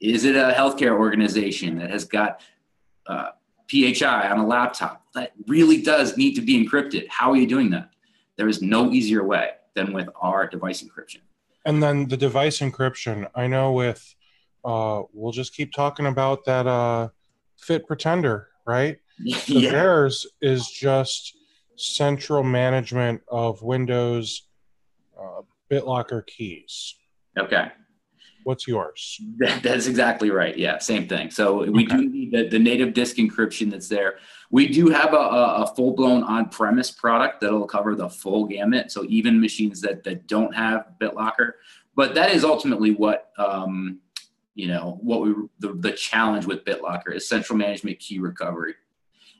Is 0.00 0.24
it 0.24 0.36
a 0.36 0.52
healthcare 0.54 0.98
organization 0.98 1.78
that 1.78 1.90
has 1.90 2.04
got 2.04 2.42
uh, 3.06 3.30
PHI 3.70 4.28
on 4.30 4.38
a 4.38 4.46
laptop 4.46 5.06
that 5.14 5.32
really 5.46 5.80
does 5.80 6.16
need 6.16 6.34
to 6.34 6.42
be 6.42 6.62
encrypted? 6.62 7.06
How 7.08 7.30
are 7.32 7.36
you 7.36 7.46
doing 7.46 7.70
that? 7.70 7.90
There 8.36 8.48
is 8.48 8.60
no 8.60 8.92
easier 8.92 9.24
way 9.24 9.50
than 9.74 9.92
with 9.94 10.08
our 10.20 10.46
device 10.46 10.82
encryption. 10.82 11.20
And 11.64 11.82
then 11.82 12.06
the 12.08 12.16
device 12.16 12.58
encryption, 12.58 13.28
I 13.34 13.46
know 13.46 13.72
with, 13.72 14.14
uh, 14.64 15.02
we'll 15.12 15.32
just 15.32 15.54
keep 15.54 15.72
talking 15.72 16.06
about 16.06 16.44
that 16.44 16.66
uh, 16.66 17.08
Fit 17.56 17.86
Pretender, 17.86 18.48
right? 18.66 18.98
yeah. 19.46 19.70
Theirs 19.70 20.26
is 20.40 20.68
just 20.68 21.36
central 21.76 22.42
management 22.42 23.22
of 23.28 23.62
Windows 23.62 24.48
uh, 25.18 25.42
BitLocker 25.70 26.26
keys. 26.26 26.94
Okay. 27.38 27.70
What's 28.44 28.68
yours? 28.68 29.20
That, 29.38 29.62
that's 29.62 29.86
exactly 29.86 30.30
right. 30.30 30.56
Yeah, 30.56 30.78
same 30.78 31.08
thing. 31.08 31.30
So 31.30 31.70
we 31.70 31.84
okay. 31.84 31.96
do 31.96 32.08
need 32.08 32.32
the, 32.32 32.48
the, 32.48 32.58
native 32.58 32.94
disk 32.94 33.16
encryption 33.16 33.70
that's 33.70 33.88
there. 33.88 34.18
We 34.50 34.68
do 34.68 34.88
have 34.88 35.12
a, 35.12 35.16
a 35.16 35.72
full 35.76 35.94
blown 35.94 36.22
on 36.22 36.48
premise 36.48 36.90
product 36.90 37.40
that'll 37.40 37.66
cover 37.66 37.94
the 37.94 38.08
full 38.08 38.46
gamut. 38.46 38.90
So 38.92 39.04
even 39.08 39.40
machines 39.40 39.80
that, 39.82 40.04
that 40.04 40.26
don't 40.26 40.54
have 40.54 40.86
BitLocker, 41.00 41.52
but 41.96 42.14
that 42.14 42.32
is 42.32 42.44
ultimately 42.44 42.92
what 42.92 43.30
um, 43.36 43.98
you 44.54 44.68
know 44.68 44.98
what 45.02 45.20
we 45.22 45.34
the, 45.58 45.74
the 45.74 45.92
challenge 45.92 46.46
with 46.46 46.64
BitLocker 46.64 47.14
is 47.14 47.28
central 47.28 47.58
management 47.58 47.98
key 47.98 48.18
recovery 48.18 48.74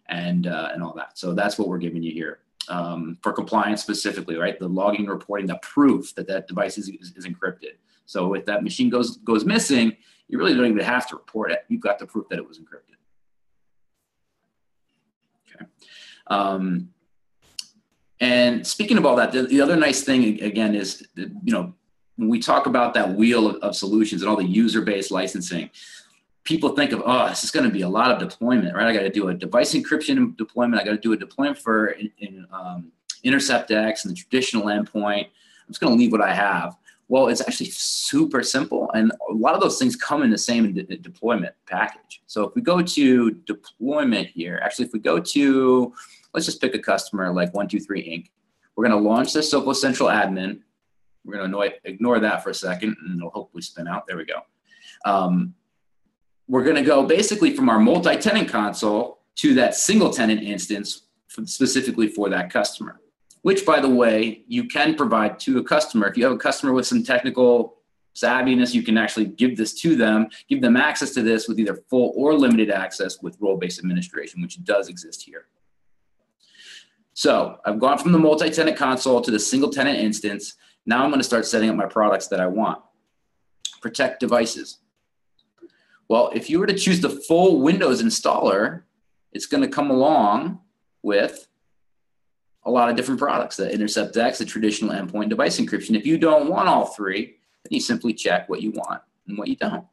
and 0.08 0.46
uh, 0.46 0.70
and 0.72 0.82
all 0.82 0.94
that. 0.94 1.18
So 1.18 1.34
that's 1.34 1.58
what 1.58 1.68
we're 1.68 1.78
giving 1.78 2.02
you 2.02 2.12
here 2.12 2.40
um, 2.68 3.18
for 3.22 3.32
compliance 3.32 3.82
specifically, 3.82 4.36
right? 4.36 4.58
The 4.58 4.68
logging, 4.68 5.06
reporting, 5.06 5.46
the 5.46 5.58
proof 5.62 6.14
that 6.14 6.26
that 6.28 6.48
device 6.48 6.78
is, 6.78 6.88
is, 6.88 7.12
is, 7.16 7.26
encrypted. 7.26 7.76
So 8.06 8.34
if 8.34 8.44
that 8.46 8.62
machine 8.62 8.90
goes 8.90 9.18
goes 9.18 9.44
missing, 9.44 9.96
you 10.28 10.38
really 10.38 10.54
don't 10.54 10.66
even 10.66 10.84
have 10.84 11.08
to 11.08 11.16
report 11.16 11.52
it. 11.52 11.64
You've 11.68 11.80
got 11.80 11.98
the 11.98 12.06
proof 12.06 12.28
that 12.30 12.38
it 12.38 12.46
was 12.46 12.58
encrypted. 12.58 12.96
Okay. 15.54 15.66
Um, 16.26 16.90
and 18.20 18.66
speaking 18.66 18.96
of 18.96 19.04
all 19.04 19.16
that, 19.16 19.32
the, 19.32 19.42
the 19.42 19.60
other 19.60 19.76
nice 19.76 20.02
thing 20.02 20.42
again 20.42 20.74
is, 20.74 21.06
you 21.16 21.52
know, 21.52 21.74
when 22.16 22.28
we 22.28 22.40
talk 22.40 22.66
about 22.66 22.94
that 22.94 23.14
wheel 23.14 23.46
of, 23.46 23.56
of 23.56 23.76
solutions 23.76 24.22
and 24.22 24.30
all 24.30 24.36
the 24.36 24.44
user-based 24.44 25.10
licensing, 25.10 25.68
people 26.46 26.70
think 26.70 26.92
of, 26.92 27.02
oh, 27.04 27.28
this 27.28 27.44
is 27.44 27.50
going 27.50 27.66
to 27.66 27.72
be 27.72 27.82
a 27.82 27.88
lot 27.88 28.10
of 28.10 28.18
deployment, 28.18 28.74
right? 28.74 28.86
I 28.86 28.92
got 28.94 29.00
to 29.00 29.10
do 29.10 29.28
a 29.28 29.34
device 29.34 29.74
encryption 29.74 30.36
deployment. 30.36 30.80
I 30.80 30.84
got 30.84 30.92
to 30.92 30.98
do 30.98 31.12
a 31.12 31.16
deployment 31.16 31.58
for 31.58 31.88
in, 31.88 32.10
in 32.18 32.46
um, 32.52 32.92
Intercept 33.24 33.70
X 33.70 34.04
and 34.04 34.12
the 34.12 34.16
traditional 34.16 34.66
endpoint. 34.66 35.24
I'm 35.24 35.68
just 35.68 35.80
going 35.80 35.92
to 35.92 35.98
leave 35.98 36.12
what 36.12 36.22
I 36.22 36.32
have. 36.32 36.76
Well, 37.08 37.28
it's 37.28 37.40
actually 37.40 37.70
super 37.70 38.42
simple, 38.42 38.90
and 38.94 39.12
a 39.30 39.32
lot 39.32 39.54
of 39.54 39.60
those 39.60 39.78
things 39.78 39.94
come 39.94 40.24
in 40.24 40.30
the 40.30 40.38
same 40.38 40.72
de- 40.72 40.82
deployment 40.96 41.54
package. 41.66 42.22
So 42.26 42.44
if 42.44 42.54
we 42.56 42.62
go 42.62 42.82
to 42.82 43.30
deployment 43.30 44.28
here, 44.28 44.60
actually, 44.62 44.86
if 44.86 44.92
we 44.92 44.98
go 44.98 45.20
to, 45.20 45.94
let's 46.34 46.46
just 46.46 46.60
pick 46.60 46.74
a 46.74 46.80
customer 46.80 47.32
like 47.32 47.54
123 47.54 48.02
Inc. 48.02 48.30
We're 48.74 48.88
going 48.88 49.02
to 49.02 49.08
launch 49.08 49.32
the 49.32 49.40
Sophos 49.40 49.76
Central 49.76 50.08
Admin. 50.08 50.60
We're 51.24 51.46
going 51.46 51.52
to 51.52 51.70
ignore 51.84 52.18
that 52.18 52.42
for 52.42 52.50
a 52.50 52.54
second, 52.54 52.96
and 53.00 53.18
it'll 53.18 53.30
hopefully 53.30 53.62
spin 53.62 53.86
out. 53.86 54.06
There 54.08 54.16
we 54.16 54.24
go. 54.24 54.40
Um, 55.04 55.54
we're 56.48 56.64
going 56.64 56.76
to 56.76 56.82
go 56.82 57.04
basically 57.04 57.54
from 57.54 57.68
our 57.68 57.78
multi-tenant 57.78 58.48
console 58.48 59.18
to 59.36 59.54
that 59.54 59.74
single 59.74 60.10
tenant 60.10 60.42
instance 60.42 61.02
specifically 61.44 62.08
for 62.08 62.28
that 62.30 62.50
customer. 62.50 63.00
Which 63.42 63.66
by 63.66 63.80
the 63.80 63.88
way 63.88 64.42
you 64.48 64.66
can 64.66 64.94
provide 64.94 65.38
to 65.40 65.58
a 65.58 65.64
customer. 65.64 66.08
If 66.08 66.16
you 66.16 66.24
have 66.24 66.32
a 66.32 66.38
customer 66.38 66.72
with 66.72 66.86
some 66.86 67.02
technical 67.02 67.76
savviness 68.14 68.72
you 68.72 68.82
can 68.82 68.96
actually 68.96 69.26
give 69.26 69.58
this 69.58 69.74
to 69.74 69.94
them 69.94 70.26
give 70.48 70.62
them 70.62 70.74
access 70.74 71.10
to 71.10 71.20
this 71.20 71.46
with 71.46 71.60
either 71.60 71.76
full 71.90 72.14
or 72.16 72.32
limited 72.32 72.70
access 72.70 73.20
with 73.20 73.36
role-based 73.40 73.78
administration 73.78 74.40
which 74.40 74.64
does 74.64 74.88
exist 74.88 75.22
here. 75.22 75.44
So 77.12 77.58
i've 77.66 77.78
gone 77.78 77.98
from 77.98 78.12
the 78.12 78.18
multi-tenant 78.18 78.78
console 78.78 79.20
to 79.20 79.30
the 79.30 79.38
single 79.38 79.68
tenant 79.68 79.98
instance. 79.98 80.54
Now 80.86 81.04
i'm 81.04 81.10
going 81.10 81.20
to 81.20 81.24
start 81.24 81.44
setting 81.44 81.68
up 81.68 81.76
my 81.76 81.84
products 81.84 82.28
that 82.28 82.40
i 82.40 82.46
want. 82.46 82.80
Protect 83.82 84.18
devices 84.18 84.78
well, 86.08 86.30
if 86.34 86.48
you 86.48 86.60
were 86.60 86.66
to 86.66 86.74
choose 86.74 87.00
the 87.00 87.10
full 87.10 87.60
Windows 87.60 88.02
installer, 88.02 88.82
it's 89.32 89.46
going 89.46 89.62
to 89.62 89.68
come 89.68 89.90
along 89.90 90.60
with 91.02 91.48
a 92.64 92.70
lot 92.70 92.88
of 92.88 92.96
different 92.96 93.20
products, 93.20 93.56
the 93.56 93.72
Intercept 93.72 94.16
X, 94.16 94.38
the 94.38 94.44
traditional 94.44 94.92
endpoint 94.92 95.28
device 95.28 95.60
encryption. 95.60 95.96
If 95.96 96.06
you 96.06 96.18
don't 96.18 96.48
want 96.48 96.68
all 96.68 96.86
three, 96.86 97.36
then 97.62 97.70
you 97.70 97.80
simply 97.80 98.12
check 98.12 98.48
what 98.48 98.60
you 98.62 98.72
want 98.72 99.02
and 99.28 99.38
what 99.38 99.48
you 99.48 99.56
don't. 99.56 99.84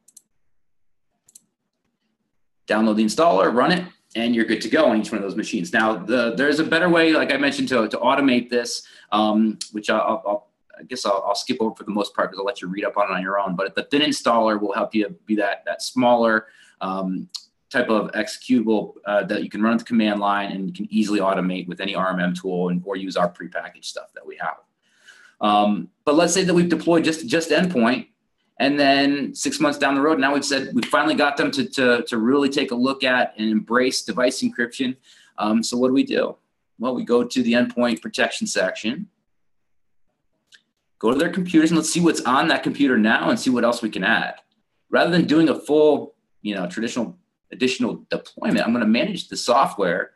Download 2.68 2.95
the 2.95 3.03
installer, 3.03 3.53
run 3.53 3.72
it, 3.72 3.85
and 4.15 4.34
you're 4.34 4.45
good 4.45 4.61
to 4.61 4.69
go 4.69 4.85
on 4.85 4.99
each 4.99 5.11
one 5.11 5.18
of 5.18 5.23
those 5.23 5.35
machines. 5.35 5.73
Now, 5.73 5.95
the, 5.95 6.34
there's 6.35 6.60
a 6.60 6.64
better 6.64 6.90
way, 6.90 7.11
like 7.11 7.31
I 7.31 7.38
mentioned, 7.38 7.68
to, 7.69 7.88
to 7.88 7.98
automate 7.98 8.49
this, 8.49 8.84
um, 9.11 9.60
which 9.72 9.90
I'll, 9.90 10.23
I'll 10.26 10.48
I 10.84 10.85
guess 10.85 11.05
I'll, 11.05 11.23
I'll, 11.26 11.35
skip 11.35 11.57
over 11.61 11.73
for 11.73 11.85
the 11.85 11.91
most 11.91 12.14
part 12.14 12.30
because 12.30 12.39
I'll 12.39 12.45
let 12.45 12.61
you 12.61 12.68
read 12.68 12.84
up 12.84 12.97
on 12.97 13.10
it 13.10 13.14
on 13.14 13.22
your 13.22 13.39
own. 13.39 13.55
But 13.55 13.73
the 13.73 13.84
thin 13.84 14.01
installer 14.01 14.60
will 14.60 14.73
help 14.73 14.93
you 14.93 15.15
be 15.26 15.35
that 15.35 15.64
that 15.65 15.81
smaller 15.81 16.47
um, 16.81 17.30
type 17.69 17.89
of 17.89 18.11
executable 18.11 18.95
uh, 19.05 19.23
that 19.23 19.43
you 19.43 19.49
can 19.49 19.61
run 19.61 19.77
the 19.77 19.84
command 19.84 20.19
line 20.19 20.51
and 20.51 20.68
you 20.68 20.73
can 20.73 20.88
easily 20.93 21.19
automate 21.19 21.68
with 21.68 21.80
any 21.80 21.93
RMM 21.93 22.39
tool 22.39 22.69
and 22.69 22.81
or 22.85 22.97
use 22.97 23.15
our 23.15 23.31
prepackaged 23.31 23.85
stuff 23.85 24.14
that 24.14 24.26
we 24.26 24.38
have. 24.38 24.57
Um, 25.39 25.89
but 26.05 26.15
let's 26.15 26.34
say 26.34 26.43
that 26.43 26.53
we've 26.53 26.69
deployed 26.69 27.05
just 27.05 27.27
just 27.27 27.49
endpoint, 27.49 28.07
and 28.60 28.77
then 28.77 29.34
six 29.34 29.60
months 29.60 29.77
down 29.77 29.95
the 29.95 30.01
road, 30.01 30.19
now 30.19 30.34
we've 30.34 30.45
said 30.45 30.72
we 30.73 30.81
finally 30.84 31.15
got 31.15 31.38
them 31.38 31.49
to 31.51 31.65
to 31.69 32.03
to 32.03 32.18
really 32.18 32.49
take 32.49 32.72
a 32.72 32.76
look 32.76 33.05
at 33.05 33.34
and 33.38 33.49
embrace 33.49 34.01
device 34.01 34.41
encryption. 34.41 34.97
Um, 35.38 35.64
so 35.64 35.77
what 35.77 35.88
do 35.88 35.93
we 35.93 36.03
do? 36.03 36.35
Well, 36.80 36.93
we 36.93 37.05
go 37.05 37.23
to 37.23 37.43
the 37.43 37.53
endpoint 37.53 38.01
protection 38.01 38.45
section 38.45 39.07
go 41.03 41.11
to 41.11 41.19
their 41.19 41.30
computers 41.30 41.69
and 41.69 41.77
let's 41.77 41.91
see 41.91 41.99
what's 41.99 42.21
on 42.21 42.47
that 42.47 42.63
computer 42.63 42.97
now 42.97 43.30
and 43.30 43.38
see 43.38 43.49
what 43.49 43.65
else 43.65 43.81
we 43.81 43.89
can 43.89 44.05
add. 44.05 44.35
Rather 44.89 45.11
than 45.11 45.25
doing 45.25 45.49
a 45.49 45.59
full, 45.59 46.15
you 46.41 46.55
know, 46.55 46.65
traditional 46.65 47.17
additional 47.51 48.05
deployment, 48.09 48.65
I'm 48.65 48.71
going 48.71 48.85
to 48.85 48.89
manage 48.89 49.27
the 49.27 49.35
software. 49.35 50.11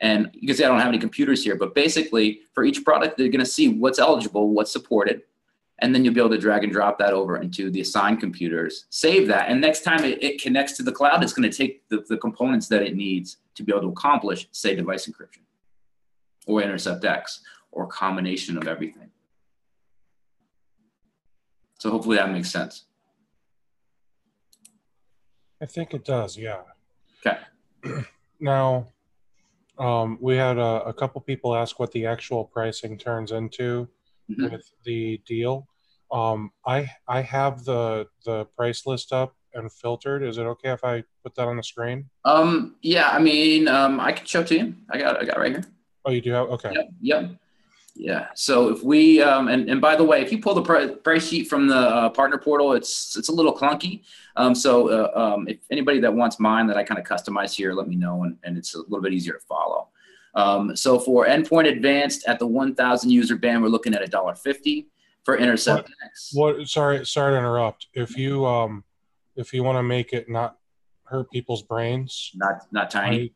And 0.00 0.30
you 0.32 0.46
can 0.46 0.56
see 0.56 0.64
I 0.64 0.68
don't 0.68 0.78
have 0.78 0.88
any 0.88 0.98
computers 0.98 1.44
here, 1.44 1.56
but 1.56 1.74
basically 1.74 2.40
for 2.54 2.64
each 2.64 2.82
product, 2.84 3.18
they're 3.18 3.28
going 3.28 3.44
to 3.44 3.46
see 3.46 3.68
what's 3.68 3.98
eligible, 3.98 4.48
what's 4.48 4.72
supported, 4.72 5.22
and 5.80 5.94
then 5.94 6.06
you'll 6.06 6.14
be 6.14 6.20
able 6.20 6.30
to 6.30 6.38
drag 6.38 6.64
and 6.64 6.72
drop 6.72 6.98
that 6.98 7.12
over 7.12 7.36
into 7.36 7.70
the 7.70 7.82
assigned 7.82 8.18
computers, 8.18 8.86
save 8.88 9.28
that. 9.28 9.50
And 9.50 9.60
next 9.60 9.82
time 9.82 10.04
it, 10.04 10.22
it 10.22 10.40
connects 10.40 10.74
to 10.78 10.82
the 10.82 10.92
cloud, 10.92 11.22
it's 11.22 11.34
going 11.34 11.50
to 11.50 11.56
take 11.56 11.86
the, 11.90 12.02
the 12.08 12.16
components 12.16 12.66
that 12.68 12.82
it 12.82 12.96
needs 12.96 13.36
to 13.56 13.62
be 13.62 13.72
able 13.72 13.82
to 13.82 13.88
accomplish, 13.88 14.48
say, 14.52 14.74
device 14.74 15.06
encryption 15.06 15.42
or 16.46 16.62
intercept 16.62 17.04
X 17.04 17.42
or 17.72 17.86
combination 17.86 18.56
of 18.56 18.66
everything. 18.66 19.10
So 21.80 21.90
hopefully 21.90 22.18
that 22.18 22.30
makes 22.30 22.50
sense. 22.50 22.84
I 25.62 25.66
think 25.66 25.94
it 25.94 26.04
does, 26.04 26.36
yeah. 26.36 26.60
Okay. 27.26 27.38
now, 28.40 28.86
um, 29.78 30.18
we 30.20 30.36
had 30.36 30.58
a, 30.58 30.82
a, 30.84 30.92
couple 30.92 31.22
people 31.22 31.56
ask 31.56 31.80
what 31.80 31.90
the 31.92 32.04
actual 32.04 32.44
pricing 32.44 32.98
turns 32.98 33.32
into 33.32 33.88
mm-hmm. 34.30 34.52
with 34.52 34.70
the 34.84 35.22
deal. 35.26 35.66
Um, 36.12 36.50
I 36.66 36.90
I 37.08 37.22
have 37.22 37.64
the 37.64 38.08
the 38.26 38.44
price 38.56 38.84
list 38.84 39.10
up 39.14 39.34
and 39.54 39.72
filtered. 39.72 40.22
Is 40.22 40.36
it 40.36 40.42
okay 40.42 40.72
if 40.72 40.84
I 40.84 41.02
put 41.22 41.34
that 41.36 41.48
on 41.48 41.56
the 41.56 41.62
screen? 41.62 42.10
Um, 42.26 42.76
yeah, 42.82 43.08
I 43.08 43.20
mean, 43.20 43.68
um, 43.68 44.00
I 44.00 44.12
can 44.12 44.26
show 44.26 44.40
it 44.40 44.48
to 44.48 44.58
you. 44.58 44.74
I 44.90 44.98
got 44.98 45.22
I 45.22 45.24
got 45.24 45.38
right 45.38 45.52
here. 45.52 45.64
Oh, 46.04 46.10
you 46.10 46.20
do 46.20 46.32
have 46.32 46.48
okay. 46.48 46.72
Yep. 46.74 46.88
yep. 47.00 47.30
Yeah. 47.94 48.28
So 48.34 48.68
if 48.68 48.82
we 48.82 49.20
um, 49.20 49.48
and 49.48 49.68
and 49.68 49.80
by 49.80 49.96
the 49.96 50.04
way, 50.04 50.22
if 50.22 50.32
you 50.32 50.38
pull 50.38 50.54
the 50.54 50.98
price 51.02 51.26
sheet 51.26 51.48
from 51.48 51.66
the 51.66 51.76
uh, 51.76 52.08
partner 52.10 52.38
portal, 52.38 52.72
it's 52.72 53.16
it's 53.16 53.28
a 53.28 53.32
little 53.32 53.54
clunky. 53.54 54.02
Um, 54.36 54.54
so 54.54 54.88
uh, 54.88 55.10
um, 55.18 55.48
if 55.48 55.58
anybody 55.70 56.00
that 56.00 56.14
wants 56.14 56.38
mine 56.38 56.66
that 56.68 56.76
I 56.76 56.84
kind 56.84 56.98
of 56.98 57.06
customize 57.06 57.54
here, 57.54 57.72
let 57.72 57.88
me 57.88 57.96
know, 57.96 58.22
and, 58.24 58.36
and 58.44 58.56
it's 58.56 58.74
a 58.74 58.78
little 58.78 59.02
bit 59.02 59.12
easier 59.12 59.34
to 59.34 59.40
follow. 59.40 59.88
Um, 60.34 60.76
so 60.76 60.98
for 60.98 61.26
endpoint 61.26 61.68
advanced 61.68 62.26
at 62.28 62.38
the 62.38 62.46
1,000 62.46 63.10
user 63.10 63.34
band, 63.36 63.62
we're 63.62 63.68
looking 63.68 63.94
at 63.94 64.02
a 64.02 64.06
dollar 64.06 64.34
fifty 64.34 64.88
for 65.24 65.36
intercept. 65.36 65.90
What, 66.32 66.58
what? 66.58 66.68
Sorry, 66.68 67.04
sorry 67.04 67.34
to 67.34 67.38
interrupt. 67.38 67.88
If 67.94 68.16
you 68.16 68.46
um, 68.46 68.84
if 69.36 69.52
you 69.52 69.62
want 69.62 69.76
to 69.76 69.82
make 69.82 70.12
it 70.12 70.28
not 70.28 70.56
hurt 71.04 71.30
people's 71.30 71.62
brains, 71.62 72.30
not 72.34 72.66
not 72.70 72.90
tiny. 72.90 73.22
I, 73.22 73.30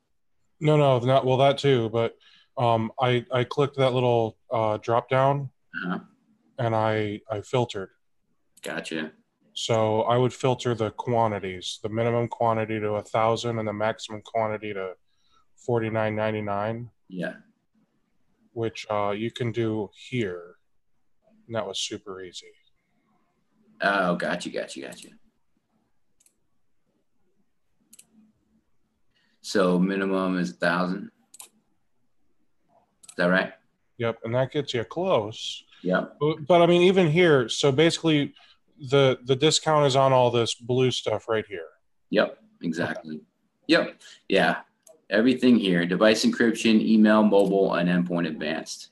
no, 0.60 0.76
no, 0.76 0.98
not 1.00 1.26
well 1.26 1.38
that 1.38 1.58
too, 1.58 1.90
but 1.90 2.16
um, 2.56 2.92
I 3.00 3.24
I 3.32 3.44
clicked 3.44 3.76
that 3.78 3.92
little 3.92 4.36
uh, 4.50 4.78
drop 4.78 5.08
down, 5.08 5.50
uh-huh. 5.84 5.98
and 6.58 6.74
I 6.74 7.20
I 7.30 7.40
filtered. 7.40 7.90
Gotcha. 8.62 9.12
So 9.54 10.02
I 10.02 10.16
would 10.16 10.32
filter 10.32 10.74
the 10.74 10.90
quantities, 10.90 11.78
the 11.82 11.88
minimum 11.88 12.28
quantity 12.28 12.80
to 12.80 12.94
a 12.94 13.02
thousand, 13.02 13.58
and 13.58 13.68
the 13.68 13.72
maximum 13.72 14.20
quantity 14.22 14.72
to 14.74 14.94
forty 15.56 15.90
nine 15.90 16.16
ninety 16.16 16.42
nine. 16.42 16.90
Yeah. 17.08 17.34
Which 18.52 18.86
uh, 18.90 19.10
you 19.10 19.30
can 19.30 19.52
do 19.52 19.90
here. 19.94 20.56
And 21.46 21.54
that 21.54 21.66
was 21.66 21.78
super 21.78 22.22
easy. 22.22 22.46
Oh, 23.82 24.16
gotcha, 24.16 24.48
gotcha, 24.48 24.50
got 24.50 24.76
you, 24.76 24.82
got 24.82 25.04
you. 25.04 25.10
So 29.42 29.78
minimum 29.78 30.38
is 30.38 30.50
a 30.50 30.54
thousand. 30.54 31.10
Is 33.14 33.18
that 33.18 33.26
right? 33.26 33.52
Yep, 33.98 34.18
and 34.24 34.34
that 34.34 34.50
gets 34.50 34.74
you 34.74 34.82
close. 34.82 35.62
Yep. 35.84 36.16
But, 36.18 36.46
but 36.48 36.62
I 36.62 36.66
mean, 36.66 36.82
even 36.82 37.08
here, 37.08 37.48
so 37.48 37.70
basically, 37.70 38.34
the 38.90 39.20
the 39.24 39.36
discount 39.36 39.86
is 39.86 39.94
on 39.94 40.12
all 40.12 40.32
this 40.32 40.54
blue 40.56 40.90
stuff 40.90 41.28
right 41.28 41.44
here. 41.46 41.68
Yep, 42.10 42.38
exactly. 42.62 43.20
Yep, 43.68 44.00
yeah, 44.28 44.62
everything 45.10 45.56
here: 45.56 45.86
device 45.86 46.24
encryption, 46.24 46.80
email, 46.80 47.22
mobile, 47.22 47.74
and 47.74 47.88
endpoint 47.88 48.26
advanced. 48.26 48.90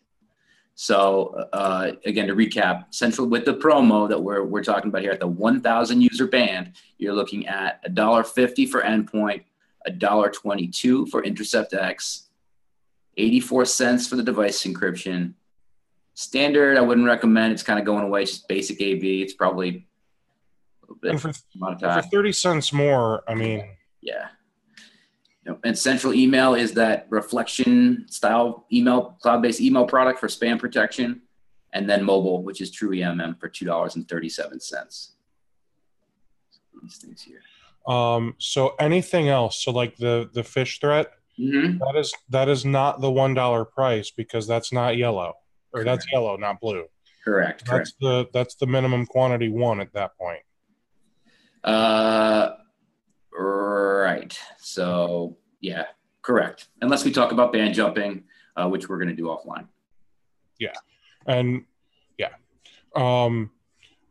So 0.76 1.48
uh, 1.52 1.92
again, 2.06 2.28
to 2.28 2.36
recap, 2.36 2.94
central 2.94 3.26
with 3.26 3.44
the 3.44 3.54
promo 3.54 4.08
that 4.08 4.22
we're 4.22 4.44
we're 4.44 4.62
talking 4.62 4.88
about 4.88 5.02
here 5.02 5.10
at 5.10 5.20
the 5.20 5.26
1,000 5.26 6.00
user 6.00 6.26
band, 6.28 6.72
you're 6.98 7.12
looking 7.12 7.48
at 7.48 7.80
a 7.84 7.90
dollar 7.90 8.22
fifty 8.22 8.66
for 8.66 8.82
endpoint, 8.82 9.42
a 9.84 9.90
dollar 9.90 10.30
twenty-two 10.30 11.06
for 11.06 11.24
Intercept 11.24 11.74
X, 11.74 12.28
84 13.16 13.64
cents 13.66 14.08
for 14.08 14.16
the 14.16 14.22
device 14.22 14.64
encryption. 14.64 15.34
Standard, 16.14 16.76
I 16.76 16.80
wouldn't 16.80 17.06
recommend. 17.06 17.52
It's 17.52 17.62
kind 17.62 17.78
of 17.78 17.84
going 17.84 18.04
away. 18.04 18.24
Just 18.24 18.48
basic 18.48 18.80
AV. 18.80 19.04
It's 19.04 19.34
probably 19.34 19.86
a 20.88 20.94
bit 20.94 21.12
and 21.12 21.20
for, 21.20 21.32
for 21.32 22.02
30 22.02 22.32
cents 22.32 22.72
more, 22.72 23.22
I 23.28 23.34
mean. 23.34 23.76
Yeah. 24.00 24.28
You 25.44 25.52
know, 25.52 25.58
and 25.64 25.76
central 25.76 26.14
email 26.14 26.54
is 26.54 26.72
that 26.74 27.06
Reflexion 27.10 28.06
style 28.08 28.66
email, 28.72 29.16
cloud-based 29.22 29.60
email 29.60 29.86
product 29.86 30.20
for 30.20 30.28
spam 30.28 30.58
protection. 30.58 31.22
And 31.74 31.88
then 31.88 32.04
mobile, 32.04 32.42
which 32.42 32.60
is 32.60 32.70
true 32.70 32.90
EMM 32.90 33.40
for 33.40 33.48
$2.37. 33.48 35.08
These 36.82 36.96
things 36.98 37.22
here. 37.22 37.40
Um, 37.86 38.34
so 38.38 38.74
anything 38.78 39.28
else? 39.28 39.62
So 39.64 39.72
like 39.72 39.96
the 39.96 40.30
the 40.32 40.42
Phish 40.42 40.80
Threat, 40.80 41.12
mm-hmm. 41.38 41.78
that 41.78 41.96
is 41.96 42.12
that 42.30 42.48
is 42.48 42.64
not 42.64 43.00
the 43.00 43.10
one 43.10 43.34
dollar 43.34 43.64
price 43.64 44.10
because 44.10 44.46
that's 44.46 44.72
not 44.72 44.96
yellow 44.96 45.34
or 45.72 45.84
that's 45.84 46.06
yellow, 46.12 46.36
not 46.36 46.60
blue. 46.60 46.86
Correct. 47.24 47.64
That's 47.66 47.92
correct. 47.92 48.00
the 48.00 48.28
that's 48.32 48.54
the 48.56 48.66
minimum 48.66 49.06
quantity 49.06 49.48
one 49.48 49.80
at 49.80 49.92
that 49.94 50.16
point. 50.18 50.42
Uh, 51.62 52.50
right. 53.32 54.38
So 54.58 55.36
yeah, 55.60 55.84
correct. 56.22 56.68
Unless 56.80 57.04
we 57.04 57.12
talk 57.12 57.32
about 57.32 57.52
band 57.52 57.74
jumping, 57.74 58.24
uh, 58.56 58.68
which 58.68 58.88
we're 58.88 58.98
going 58.98 59.08
to 59.08 59.14
do 59.14 59.24
offline. 59.24 59.68
Yeah, 60.58 60.74
and 61.26 61.64
yeah, 62.18 62.30
um, 62.94 63.50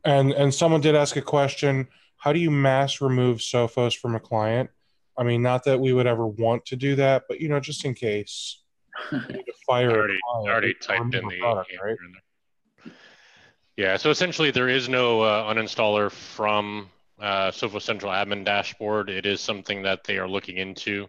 and 0.03 0.31
and 0.31 0.53
someone 0.53 0.81
did 0.81 0.95
ask 0.95 1.15
a 1.15 1.22
question: 1.22 1.88
How 2.18 2.34
do 2.34 2.39
you 2.39 2.52
mass 2.52 3.02
remove 3.02 3.39
Sophos 3.39 3.95
from 3.95 4.15
a 4.15 4.19
client? 4.19 4.69
I 5.18 5.24
mean, 5.24 5.42
not 5.42 5.64
that 5.66 5.80
we 5.80 5.94
would 5.94 6.08
ever 6.08 6.28
want 6.28 6.66
to 6.68 6.76
do 6.76 6.96
that, 6.96 7.24
but 7.28 7.40
you 7.40 7.50
know, 7.50 7.60
just 7.60 7.86
in 7.86 7.94
case. 7.94 8.64
fire 9.66 9.92
I 9.92 9.94
already, 9.94 10.20
already 10.28 10.74
typed 10.74 11.16
in 11.16 11.28
the 11.28 11.40
product, 11.40 11.72
right? 11.84 11.96
In 12.86 12.94
yeah, 13.78 13.98
so 13.98 14.10
essentially 14.10 14.52
there 14.52 14.70
is 14.70 14.90
no 14.90 15.22
uh, 15.22 15.52
uninstaller 15.52 16.12
from 16.12 16.90
uh, 17.20 17.52
Sophos 17.52 17.84
Central 17.84 18.12
Admin 18.12 18.44
Dashboard. 18.44 19.10
It 19.10 19.26
is 19.26 19.42
something 19.42 19.82
that 19.84 20.04
they 20.04 20.18
are 20.18 20.28
looking 20.28 20.58
into. 20.58 21.08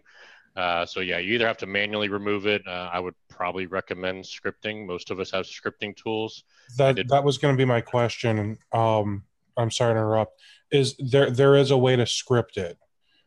Uh, 0.55 0.85
so 0.85 0.99
yeah, 0.99 1.17
you 1.17 1.33
either 1.33 1.47
have 1.47 1.57
to 1.57 1.65
manually 1.65 2.09
remove 2.09 2.47
it. 2.47 2.65
Uh, 2.67 2.89
I 2.91 2.99
would 2.99 3.15
probably 3.29 3.65
recommend 3.65 4.23
scripting. 4.23 4.85
Most 4.85 5.11
of 5.11 5.19
us 5.19 5.31
have 5.31 5.45
scripting 5.45 5.95
tools. 5.95 6.43
That 6.77 7.07
that 7.09 7.23
was 7.23 7.37
going 7.37 7.53
to 7.53 7.57
be 7.57 7.65
my 7.65 7.81
question. 7.81 8.57
Um, 8.71 9.23
I'm 9.57 9.71
sorry 9.71 9.93
to 9.93 9.99
interrupt. 9.99 10.39
Is 10.71 10.95
there 10.97 11.31
there 11.31 11.55
is 11.55 11.71
a 11.71 11.77
way 11.77 11.95
to 11.95 12.05
script 12.05 12.57
it? 12.57 12.77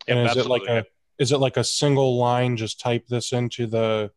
And 0.08 0.20
yep, 0.20 0.30
is 0.30 0.36
it 0.36 0.48
like 0.48 0.68
a 0.68 0.84
is 1.18 1.32
it 1.32 1.38
like 1.38 1.56
a 1.56 1.64
single 1.64 2.16
line? 2.16 2.56
Just 2.56 2.80
type 2.80 3.06
this 3.08 3.32
into 3.32 3.66
the 3.66 4.10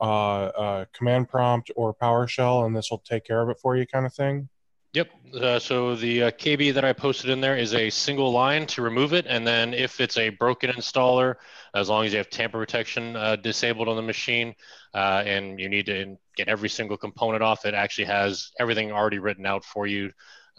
uh, 0.00 0.04
uh, 0.04 0.84
command 0.92 1.28
prompt 1.28 1.70
or 1.76 1.94
PowerShell, 1.94 2.66
and 2.66 2.76
this 2.76 2.90
will 2.90 2.98
take 2.98 3.24
care 3.24 3.40
of 3.40 3.48
it 3.48 3.58
for 3.60 3.76
you, 3.76 3.86
kind 3.86 4.04
of 4.06 4.12
thing. 4.12 4.48
Yep. 4.94 5.10
Uh, 5.40 5.58
so 5.58 5.96
the 5.96 6.24
uh, 6.24 6.30
KB 6.32 6.74
that 6.74 6.84
I 6.84 6.92
posted 6.92 7.30
in 7.30 7.40
there 7.40 7.56
is 7.56 7.72
a 7.72 7.88
single 7.88 8.30
line 8.30 8.66
to 8.66 8.82
remove 8.82 9.14
it, 9.14 9.24
and 9.26 9.46
then 9.46 9.72
if 9.72 10.00
it's 10.00 10.18
a 10.18 10.28
broken 10.28 10.70
installer, 10.70 11.36
as 11.74 11.88
long 11.88 12.04
as 12.04 12.12
you 12.12 12.18
have 12.18 12.28
tamper 12.28 12.58
protection 12.58 13.16
uh, 13.16 13.36
disabled 13.36 13.88
on 13.88 13.96
the 13.96 14.02
machine, 14.02 14.54
uh, 14.92 15.22
and 15.24 15.58
you 15.58 15.70
need 15.70 15.86
to 15.86 16.18
get 16.36 16.48
every 16.48 16.68
single 16.68 16.98
component 16.98 17.42
off, 17.42 17.64
it 17.64 17.72
actually 17.72 18.04
has 18.04 18.50
everything 18.60 18.92
already 18.92 19.18
written 19.18 19.46
out 19.46 19.64
for 19.64 19.86
you. 19.86 20.12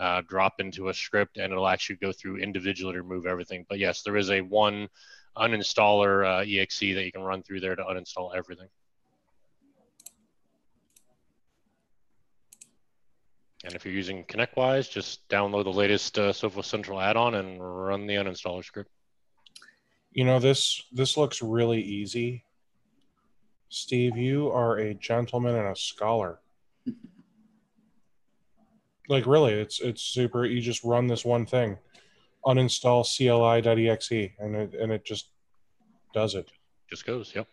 Uh, 0.04 0.22
drop 0.28 0.60
into 0.60 0.90
a 0.90 0.94
script, 0.94 1.38
and 1.38 1.54
it'll 1.54 1.74
actually 1.76 1.96
go 1.96 2.12
through 2.12 2.36
individually 2.36 2.94
to 2.94 3.02
remove 3.02 3.26
everything. 3.26 3.66
But 3.70 3.80
yes, 3.80 4.02
there 4.02 4.18
is 4.18 4.30
a 4.30 4.42
one 4.42 4.90
uninstaller 5.38 6.14
uh, 6.28 6.62
exe 6.62 6.94
that 6.96 7.06
you 7.06 7.12
can 7.14 7.22
run 7.22 7.42
through 7.42 7.62
there 7.62 7.78
to 7.78 7.84
uninstall 7.84 8.36
everything. 8.36 8.68
And 13.64 13.74
if 13.76 13.86
you're 13.86 13.94
using 13.94 14.26
ConnectWise, 14.26 14.92
just 14.92 15.26
download 15.30 15.64
the 15.64 15.72
latest 15.72 16.20
uh, 16.20 16.34
Central 16.34 17.00
add-on 17.00 17.36
and 17.36 17.62
run 17.62 18.06
the 18.06 18.16
uninstaller 18.16 18.66
script. 18.66 18.92
You 20.12 20.26
know 20.26 20.40
this 20.40 20.84
this 20.92 21.16
looks 21.16 21.42
really 21.42 21.82
easy. 21.82 22.44
Steve, 23.70 24.18
you 24.18 24.52
are 24.52 24.78
a 24.80 24.94
gentleman 24.94 25.56
and 25.56 25.70
a 25.70 25.76
scholar. 25.78 26.43
Like 29.10 29.26
really, 29.26 29.54
it's 29.54 29.80
it's 29.82 30.02
super. 30.02 30.46
You 30.46 30.62
just 30.62 30.84
run 30.84 31.08
this 31.08 31.26
one 31.26 31.46
thing, 31.46 31.78
uninstall 32.46 33.04
CLI.exe, 33.04 34.32
and 34.40 34.56
it 34.56 34.74
and 34.74 34.92
it 34.92 35.04
just 35.04 35.30
does 36.14 36.36
it. 36.36 36.50
Just 36.90 37.06
goes. 37.06 37.34
Yep. 37.36 37.48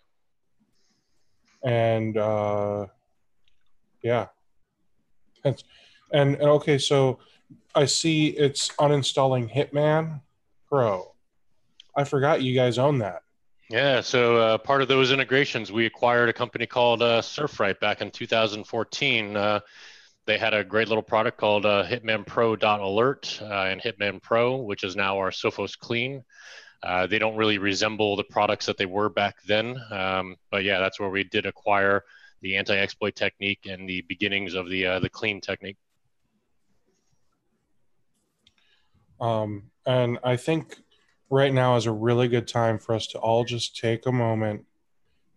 And 1.65 2.17
uh, 2.17 2.87
yeah, 4.03 4.27
that's 5.43 5.65
and, 6.13 6.35
and 6.37 6.51
okay, 6.51 6.79
so 6.79 7.19
I 7.75 7.85
see 7.87 8.29
it's 8.29 8.69
uninstalling 8.77 9.53
Hitman 9.53 10.21
Pro. 10.69 11.13
I 11.97 12.05
forgot 12.05 12.43
you 12.43 12.55
guys 12.55 12.79
own 12.79 12.99
that. 12.99 13.23
Yeah, 13.69 14.01
so 14.01 14.37
uh, 14.37 14.59
part 14.59 14.83
of 14.83 14.89
those 14.89 15.13
integrations, 15.13 15.71
we 15.71 15.87
acquired 15.87 16.29
a 16.29 16.33
company 16.33 16.67
called 16.67 17.03
uh, 17.03 17.21
SurfRight 17.21 17.79
back 17.79 18.01
in 18.01 18.11
2014. 18.11 19.37
Uh, 19.37 19.61
they 20.27 20.39
had 20.39 20.55
a 20.55 20.65
great 20.65 20.89
little 20.89 21.03
product 21.03 21.39
called 21.39 21.67
uh, 21.67 21.85
HitmanPro 21.85 22.63
Alert 22.63 23.41
uh, 23.43 23.65
and 23.65 23.81
HitmanPro, 23.81 24.65
which 24.65 24.85
is 24.85 24.97
now 24.97 25.19
our 25.19 25.31
Sophos 25.31 25.77
Clean. 25.79 26.23
Uh, 26.83 27.07
they 27.07 27.19
don't 27.19 27.37
really 27.37 27.59
resemble 27.59 28.17
the 28.17 28.25
products 28.25 28.67
that 28.67 28.79
they 28.79 28.87
were 28.87 29.09
back 29.09 29.37
then, 29.47 29.79
um, 29.91 30.37
but 30.51 30.65
yeah, 30.65 30.79
that's 30.79 30.99
where 30.99 31.11
we 31.11 31.25
did 31.25 31.47
acquire 31.47 32.05
the 32.43 32.57
anti-exploit 32.57 33.15
technique 33.15 33.67
and 33.69 33.89
the 33.89 34.03
beginnings 34.09 34.55
of 34.55 34.71
the 34.71 34.87
uh, 34.87 34.99
the 34.99 35.11
clean 35.11 35.41
technique. 35.41 35.77
Um, 39.21 39.71
and 39.85 40.19
I 40.25 40.37
think 40.37 40.77
right 41.29 41.53
now 41.53 41.77
is 41.77 41.87
a 41.87 41.93
really 41.93 42.29
good 42.29 42.49
time 42.49 42.79
for 42.79 42.95
us 42.95 43.07
to 43.09 43.19
all 43.19 43.45
just 43.45 43.77
take 43.77 44.07
a 44.07 44.13
moment 44.13 44.65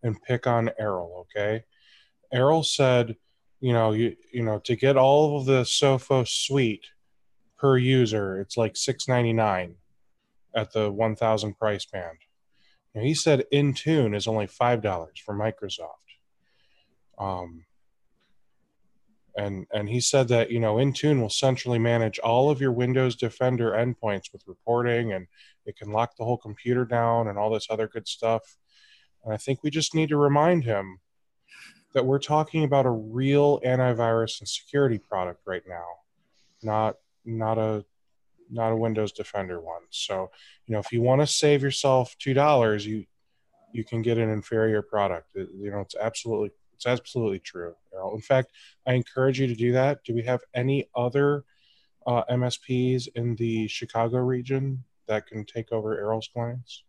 and 0.01 0.21
pick 0.21 0.47
on 0.47 0.69
Errol, 0.79 1.27
okay? 1.27 1.63
Errol 2.31 2.63
said, 2.63 3.15
you 3.63 3.71
know, 3.71 3.93
you 3.93 4.17
you 4.33 4.43
know, 4.43 4.59
to 4.65 4.75
get 4.75 4.97
all 4.97 5.37
of 5.37 5.45
the 5.45 5.61
Sophos 5.61 6.27
suite 6.27 6.87
per 7.57 7.77
user, 7.77 8.41
it's 8.41 8.57
like 8.57 8.75
six 8.75 9.07
ninety 9.07 9.31
nine 9.31 9.75
at 10.53 10.73
the 10.73 10.91
one 10.91 11.15
thousand 11.15 11.57
price 11.57 11.85
band. 11.85 12.17
And 12.93 13.05
he 13.05 13.13
said 13.13 13.45
Intune 13.53 14.17
is 14.17 14.27
only 14.27 14.47
five 14.47 14.81
dollars 14.81 15.17
for 15.25 15.33
Microsoft. 15.33 15.87
Um, 17.17 17.63
and 19.37 19.65
and 19.73 19.87
he 19.87 20.01
said 20.01 20.27
that 20.27 20.51
you 20.51 20.59
know 20.59 20.75
intune 20.75 21.21
will 21.21 21.29
centrally 21.29 21.79
manage 21.79 22.19
all 22.19 22.49
of 22.49 22.59
your 22.59 22.73
windows 22.73 23.15
defender 23.15 23.71
endpoints 23.71 24.33
with 24.33 24.43
reporting 24.45 25.13
and 25.13 25.25
it 25.65 25.77
can 25.77 25.89
lock 25.89 26.17
the 26.17 26.25
whole 26.25 26.37
computer 26.37 26.83
down 26.85 27.29
and 27.29 27.39
all 27.39 27.49
this 27.49 27.67
other 27.71 27.87
good 27.87 28.07
stuff 28.07 28.57
and 29.23 29.33
i 29.33 29.37
think 29.37 29.63
we 29.63 29.71
just 29.71 29.95
need 29.95 30.09
to 30.09 30.17
remind 30.17 30.63
him 30.63 30.99
that 31.93 32.05
we're 32.05 32.19
talking 32.19 32.63
about 32.63 32.85
a 32.85 32.91
real 32.91 33.59
antivirus 33.61 34.39
and 34.39 34.47
security 34.47 34.97
product 34.97 35.41
right 35.45 35.63
now 35.67 35.85
not 36.61 36.95
not 37.25 37.57
a 37.57 37.85
not 38.51 38.71
a 38.71 38.75
windows 38.75 39.11
defender 39.11 39.59
one 39.59 39.81
so 39.89 40.29
you 40.65 40.73
know 40.73 40.79
if 40.79 40.91
you 40.91 41.01
want 41.01 41.21
to 41.21 41.27
save 41.27 41.61
yourself 41.61 42.15
two 42.19 42.33
dollars 42.33 42.85
you 42.85 43.05
you 43.71 43.83
can 43.83 44.01
get 44.01 44.17
an 44.17 44.29
inferior 44.29 44.81
product 44.81 45.27
it, 45.35 45.49
you 45.55 45.71
know 45.71 45.79
it's 45.79 45.95
absolutely 45.95 46.51
it's 46.83 46.99
absolutely 46.99 47.39
true, 47.39 47.75
Errol. 47.93 48.13
In 48.13 48.21
fact, 48.21 48.51
I 48.85 48.93
encourage 48.93 49.39
you 49.39 49.47
to 49.47 49.55
do 49.55 49.71
that. 49.71 50.03
Do 50.03 50.13
we 50.13 50.23
have 50.23 50.41
any 50.53 50.89
other 50.95 51.45
uh, 52.05 52.23
MSPs 52.29 53.07
in 53.15 53.35
the 53.35 53.67
Chicago 53.67 54.17
region 54.17 54.83
that 55.07 55.25
can 55.27 55.45
take 55.45 55.71
over 55.71 55.97
Errol's 55.97 56.29
clients? 56.33 56.83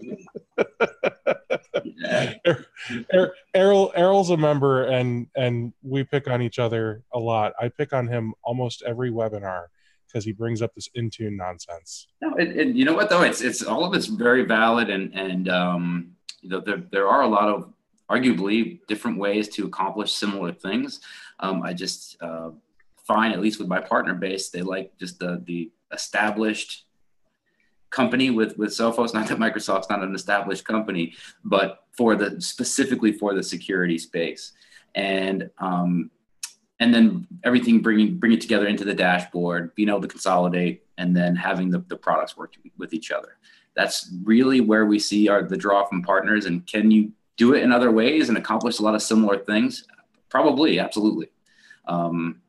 Errol 3.54 3.92
Errol's 3.94 4.30
a 4.30 4.36
member, 4.36 4.84
and 4.84 5.26
and 5.36 5.72
we 5.82 6.04
pick 6.04 6.28
on 6.28 6.42
each 6.42 6.58
other 6.58 7.02
a 7.12 7.18
lot. 7.18 7.52
I 7.60 7.68
pick 7.68 7.92
on 7.92 8.08
him 8.08 8.34
almost 8.42 8.82
every 8.82 9.10
webinar 9.10 9.66
because 10.06 10.24
he 10.24 10.32
brings 10.32 10.62
up 10.62 10.74
this 10.74 10.88
Intune 10.96 11.36
nonsense. 11.36 12.08
No, 12.20 12.34
and, 12.34 12.58
and, 12.58 12.76
you 12.76 12.84
know 12.84 12.94
what 12.94 13.10
though, 13.10 13.22
it's 13.22 13.40
it's 13.40 13.62
all 13.62 13.84
of 13.84 13.94
it's 13.94 14.06
very 14.06 14.44
valid, 14.44 14.90
and 14.90 15.14
and 15.14 15.48
um, 15.48 16.12
you 16.40 16.48
know 16.48 16.60
there 16.60 16.82
there 16.90 17.08
are 17.08 17.22
a 17.22 17.28
lot 17.28 17.48
of 17.48 17.72
arguably 18.10 18.80
different 18.88 19.18
ways 19.18 19.48
to 19.48 19.66
accomplish 19.66 20.12
similar 20.12 20.52
things. 20.52 21.00
Um, 21.38 21.62
I 21.62 21.72
just 21.72 22.20
uh, 22.20 22.50
find, 23.06 23.32
at 23.32 23.40
least 23.40 23.58
with 23.58 23.68
my 23.68 23.80
partner 23.80 24.14
base, 24.14 24.50
they 24.50 24.62
like 24.62 24.96
just 24.98 25.18
the 25.18 25.42
the 25.46 25.70
established 25.92 26.86
company 27.90 28.30
with 28.30 28.56
with 28.56 28.70
Sophos. 28.70 29.14
Not 29.14 29.28
that 29.28 29.38
Microsoft's 29.38 29.90
not 29.90 30.02
an 30.02 30.14
established 30.14 30.64
company, 30.64 31.14
but 31.44 31.84
for 31.92 32.16
the 32.16 32.40
specifically 32.40 33.12
for 33.12 33.34
the 33.34 33.42
security 33.42 33.98
space, 33.98 34.52
and 34.94 35.50
um, 35.58 36.10
and 36.78 36.94
then 36.94 37.26
everything 37.44 37.80
bringing 37.80 38.18
bring 38.18 38.32
it 38.32 38.40
together 38.40 38.66
into 38.66 38.84
the 38.84 38.94
dashboard, 38.94 39.74
being 39.74 39.88
able 39.88 40.00
to 40.00 40.08
consolidate, 40.08 40.84
and 40.98 41.16
then 41.16 41.36
having 41.36 41.70
the, 41.70 41.80
the 41.88 41.96
products 41.96 42.36
work 42.36 42.54
with 42.78 42.94
each 42.94 43.10
other. 43.10 43.36
That's 43.76 44.12
really 44.24 44.60
where 44.60 44.86
we 44.86 44.98
see 44.98 45.28
our 45.28 45.42
the 45.42 45.56
draw 45.56 45.84
from 45.86 46.02
partners. 46.02 46.46
And 46.46 46.66
can 46.66 46.90
you 46.90 47.12
do 47.36 47.54
it 47.54 47.62
in 47.62 47.72
other 47.72 47.90
ways 47.90 48.28
and 48.28 48.36
accomplish 48.36 48.78
a 48.78 48.82
lot 48.82 48.94
of 48.94 49.02
similar 49.02 49.38
things? 49.38 49.86
Probably, 50.28 50.78
absolutely. 50.78 51.30
Um, 51.86 52.40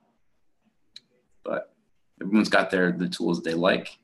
but 1.43 1.73
everyone's 2.22 2.49
got 2.49 2.69
their 2.69 2.91
the 2.91 3.09
tools 3.09 3.41
they 3.41 3.53
like, 3.53 3.97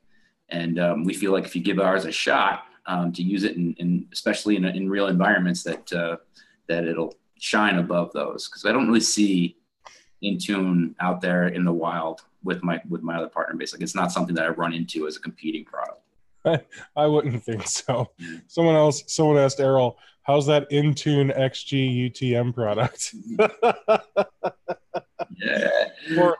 and 0.50 0.78
um, 0.78 1.04
we 1.04 1.14
feel 1.14 1.32
like 1.32 1.44
if 1.44 1.54
you 1.54 1.62
give 1.62 1.78
ours 1.78 2.04
a 2.04 2.12
shot 2.12 2.64
um, 2.86 3.12
to 3.12 3.22
use 3.22 3.44
it, 3.44 3.56
in, 3.56 3.74
in 3.74 4.06
especially 4.12 4.56
in, 4.56 4.64
in 4.64 4.88
real 4.88 5.08
environments, 5.08 5.62
that 5.64 5.92
uh, 5.92 6.16
that 6.68 6.84
it'll 6.84 7.14
shine 7.38 7.78
above 7.78 8.12
those. 8.12 8.48
Because 8.48 8.64
I 8.64 8.72
don't 8.72 8.86
really 8.86 9.00
see 9.00 9.56
Intune 10.22 10.94
out 11.00 11.20
there 11.20 11.48
in 11.48 11.64
the 11.64 11.72
wild 11.72 12.22
with 12.42 12.62
my 12.62 12.80
with 12.88 13.02
my 13.02 13.16
other 13.16 13.28
partner 13.28 13.56
base. 13.56 13.72
Like 13.72 13.82
it's 13.82 13.94
not 13.94 14.12
something 14.12 14.34
that 14.34 14.46
I 14.46 14.48
run 14.48 14.72
into 14.72 15.06
as 15.06 15.16
a 15.16 15.20
competing 15.20 15.64
product. 15.64 16.00
I, 16.44 16.60
I 16.96 17.06
wouldn't 17.06 17.44
think 17.44 17.66
so. 17.66 18.10
Someone 18.46 18.74
else, 18.74 19.04
someone 19.06 19.38
asked 19.38 19.60
Errol, 19.60 19.98
"How's 20.22 20.46
that 20.46 20.68
Intune 20.70 21.36
XG 21.38 22.10
UTM 22.10 22.54
product?" 22.54 23.14
yeah. 25.36 25.68
Poor, 26.14 26.36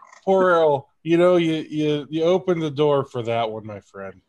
You 1.02 1.16
know, 1.16 1.36
you 1.36 1.66
you 1.68 2.06
you 2.10 2.22
opened 2.24 2.62
the 2.62 2.70
door 2.70 3.04
for 3.04 3.22
that 3.22 3.50
one, 3.50 3.66
my 3.66 3.80
friend. 3.80 4.20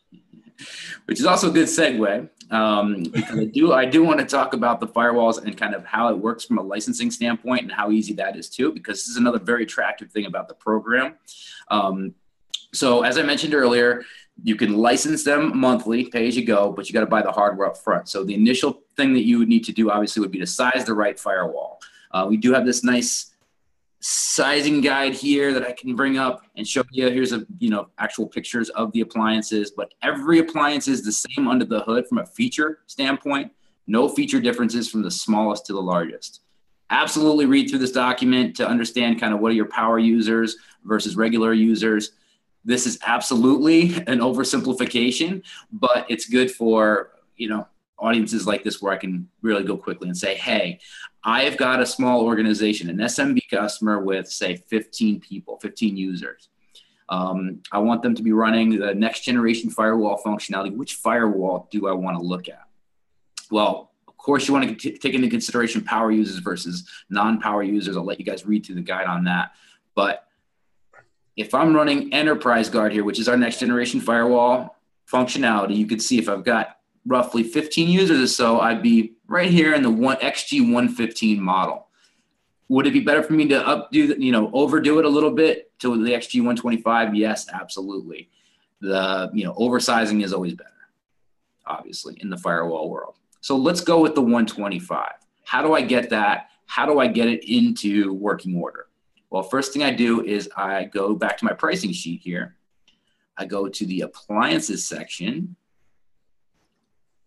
Which 1.06 1.20
is 1.20 1.26
also 1.26 1.50
a 1.50 1.54
good 1.54 1.68
segue 1.68 2.30
um, 2.52 3.06
I 3.32 3.46
do 3.46 3.74
I 3.74 3.86
do 3.86 4.04
want 4.04 4.20
to 4.20 4.26
talk 4.26 4.54
about 4.54 4.80
the 4.80 4.88
firewalls 4.88 5.44
and 5.44 5.56
kind 5.56 5.76
of 5.76 5.86
how 5.86 6.10
it 6.10 6.18
works 6.18 6.46
from 6.46 6.58
a 6.58 6.62
licensing 6.62 7.12
standpoint 7.12 7.64
and 7.64 7.72
how 7.72 7.92
easy 7.92 8.14
that 8.14 8.36
is 8.36 8.50
too. 8.50 8.72
Because 8.72 9.00
this 9.00 9.08
is 9.08 9.18
another 9.18 9.40
very 9.40 9.64
attractive 9.64 10.12
thing 10.12 10.26
about 10.26 10.48
the 10.48 10.56
program. 10.56 11.16
Um, 11.70 12.16
so 12.74 13.04
as 13.04 13.18
I 13.18 13.24
mentioned 13.24 13.54
earlier, 13.54 14.04
you 14.44 14.56
can 14.56 14.78
license 14.78 15.24
them 15.24 15.58
monthly, 15.58 16.06
pay 16.06 16.28
as 16.28 16.36
you 16.36 16.46
go, 16.46 16.72
but 16.72 16.88
you 16.88 16.94
got 16.94 17.02
to 17.02 17.08
buy 17.08 17.22
the 17.22 17.32
hardware 17.32 17.68
up 17.68 17.78
front. 17.78 18.08
So 18.10 18.24
the 18.24 18.34
initial 18.34 18.82
thing 18.96 19.14
that 19.14 19.26
you 19.26 19.40
would 19.40 19.50
need 19.50 19.66
to 19.66 19.72
do, 19.72 19.92
obviously, 19.92 20.22
would 20.22 20.32
be 20.32 20.40
to 20.40 20.48
size 20.48 20.86
the 20.86 20.94
right 20.94 21.20
firewall. 21.20 21.80
Uh, 22.12 22.26
we 22.28 22.38
do 22.38 22.54
have 22.54 22.66
this 22.66 22.84
nice 22.84 23.32
sizing 24.02 24.80
guide 24.82 25.14
here 25.14 25.54
that 25.54 25.64
I 25.64 25.74
can 25.74 25.96
bring 25.96 26.18
up 26.18 26.44
and 26.56 26.68
show 26.68 26.84
you. 26.92 27.10
Here's 27.10 27.34
a 27.34 27.46
you 27.60 27.70
know 27.70 27.90
actual 27.98 28.28
pictures 28.28 28.70
of 28.70 28.92
the 28.94 29.02
appliances, 29.02 29.72
but 29.72 29.94
every 30.02 30.40
appliance 30.40 30.88
is 30.88 31.04
the 31.04 31.12
same 31.12 31.48
under 31.48 31.66
the 31.66 31.82
hood 31.82 32.08
from 32.08 32.20
a 32.20 32.26
feature 32.26 32.80
standpoint. 32.88 33.52
No 33.88 34.08
feature 34.08 34.40
differences 34.40 34.90
from 34.90 35.02
the 35.02 35.12
smallest 35.12 35.66
to 35.66 35.74
the 35.74 35.82
largest. 35.82 36.42
Absolutely 36.92 37.46
read 37.46 37.70
through 37.70 37.80
this 37.80 37.92
document 37.92 38.56
to 38.56 38.68
understand 38.68 39.20
kind 39.20 39.34
of 39.34 39.40
what 39.40 39.52
are 39.52 39.56
your 39.56 39.68
power 39.68 40.00
users 40.00 40.56
versus 40.86 41.16
regular 41.16 41.54
users. 41.54 42.12
This 42.66 42.86
is 42.86 43.00
absolutely 43.06 43.96
an 44.08 44.20
oversimplification, 44.20 45.44
but 45.72 46.06
it's 46.10 46.26
good 46.26 46.52
for 46.52 47.12
you 47.36 47.50
know 47.50 47.68
audiences 48.00 48.48
like 48.48 48.64
this 48.64 48.82
where 48.82 48.94
I 48.94 48.98
can 48.98 49.28
really 49.42 49.64
go 49.64 49.78
quickly 49.78 50.08
and 50.08 50.18
say, 50.18 50.36
hey, 50.36 50.80
I 51.24 51.44
have 51.44 51.58
got 51.58 51.82
a 51.82 51.86
small 51.86 52.22
organization, 52.22 52.90
an 52.90 52.98
SMB 52.98 53.40
customer 53.50 54.00
with, 54.00 54.30
say, 54.30 54.56
15 54.56 55.20
people, 55.20 55.58
15 55.60 55.98
users. 55.98 56.50
Um, 57.10 57.62
I 57.72 57.80
want 57.80 58.04
them 58.04 58.16
to 58.16 58.24
be 58.24 58.32
running 58.32 58.80
the 58.80 58.94
next 58.94 59.22
generation 59.22 59.70
firewall 59.70 60.22
functionality. 60.24 60.76
Which 60.76 60.96
firewall 60.96 61.68
do 61.72 61.88
I 61.88 61.92
want 61.92 62.18
to 62.18 62.24
look 62.24 62.48
at? 62.48 62.62
Well, 63.52 63.92
of 64.08 64.16
course, 64.16 64.48
you 64.48 64.54
want 64.54 64.80
to 64.80 64.92
take 64.92 65.14
into 65.14 65.30
consideration 65.30 65.84
power 65.84 66.12
users 66.12 66.38
versus 66.38 66.88
non 67.10 67.40
power 67.40 67.64
users. 67.64 67.98
I'll 67.98 68.06
let 68.06 68.20
you 68.20 68.26
guys 68.26 68.46
read 68.46 68.66
through 68.66 68.76
the 68.76 68.82
guide 68.82 69.08
on 69.08 69.24
that. 69.26 69.54
But 69.96 70.26
if 71.36 71.54
I'm 71.54 71.76
running 71.76 72.14
Enterprise 72.14 72.70
Guard 72.70 72.94
here, 72.94 73.04
which 73.04 73.20
is 73.20 73.28
our 73.28 73.38
next 73.38 73.60
generation 73.60 74.00
firewall 74.00 74.78
functionality, 75.12 75.76
you 75.76 75.88
could 75.88 76.02
see 76.02 76.20
if 76.20 76.30
I've 76.30 76.44
got 76.44 76.78
roughly 77.08 77.44
15 77.44 77.90
users 77.90 78.22
or 78.22 78.28
so, 78.28 78.60
I'd 78.60 78.84
be 78.84 79.14
right 79.30 79.50
here 79.50 79.76
in 79.76 79.84
the 79.84 79.92
one 79.92 80.18
XG 80.18 80.62
115 80.62 81.40
model. 81.40 81.88
Would 82.68 82.88
it 82.88 82.94
be 82.94 83.00
better 83.00 83.24
for 83.24 83.34
me 83.34 83.48
to 83.48 83.60
updo, 83.62 84.20
you 84.20 84.32
know, 84.32 84.52
overdo 84.54 85.00
it 85.00 85.06
a 85.06 85.10
little 85.10 85.32
bit 85.32 85.72
to 85.80 86.04
the 86.04 86.12
XG 86.12 86.40
125? 86.40 87.16
Yes, 87.16 87.48
absolutely. 87.52 88.30
The, 88.82 89.30
you 89.34 89.46
know, 89.46 89.54
oversizing 89.54 90.24
is 90.24 90.34
always 90.34 90.56
better, 90.56 90.70
obviously, 91.66 92.18
in 92.22 92.30
the 92.30 92.38
firewall 92.38 92.90
world. 92.90 93.16
So 93.42 93.56
let's 93.56 93.82
go 93.82 94.02
with 94.02 94.16
the 94.16 94.22
125. 94.22 95.12
How 95.46 95.62
do 95.62 95.74
I 95.74 95.82
get 95.82 96.10
that? 96.10 96.50
How 96.66 96.86
do 96.86 97.00
I 97.00 97.08
get 97.08 97.28
it 97.28 97.44
into 97.52 98.14
working 98.14 98.56
order? 98.56 98.88
Well, 99.30 99.44
first 99.44 99.74
thing 99.74 99.84
I 99.84 99.92
do 99.92 100.24
is 100.24 100.50
I 100.56 100.86
go 100.86 101.16
back 101.16 101.38
to 101.38 101.46
my 101.46 101.54
pricing 101.54 101.92
sheet 101.92 102.22
here. 102.22 102.56
I 103.38 103.46
go 103.46 103.68
to 103.68 103.86
the 103.86 104.02
appliances 104.02 104.88
section 104.88 105.56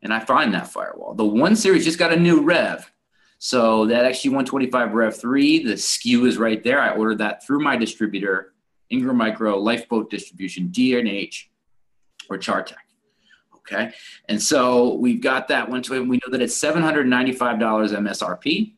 and 0.03 0.13
I 0.13 0.21
find 0.21 0.53
that 0.55 0.69
firewall. 0.69 1.15
The 1.15 1.25
one 1.25 1.57
series 1.57 1.85
just 1.85 1.99
got 1.99 2.13
a 2.13 2.17
new 2.17 2.43
rev. 2.43 2.91
So 3.39 3.87
that 3.87 4.05
XG125 4.13 4.93
Rev 4.93 5.17
3, 5.17 5.65
the 5.65 5.75
SKU 5.75 6.29
is 6.29 6.39
right 6.39 6.63
there. 6.63 6.81
I 6.81 6.95
ordered 6.95 7.19
that 7.19 7.45
through 7.45 7.61
my 7.61 7.77
distributor, 7.77 8.53
Ingram 8.91 9.17
Micro, 9.17 9.59
Lifeboat 9.59 10.11
Distribution, 10.11 10.69
D&H, 10.69 11.51
or 12.31 12.39
Chartec. 12.39 12.75
Okay. 13.57 13.93
And 14.29 14.41
so 14.41 14.95
we've 14.95 15.21
got 15.21 15.49
that 15.49 15.69
one 15.69 15.83
to 15.83 15.95
it. 15.95 16.07
We 16.07 16.19
know 16.19 16.31
that 16.31 16.43
it's 16.43 16.57
$795 16.57 17.37
MSRP. 17.59 18.75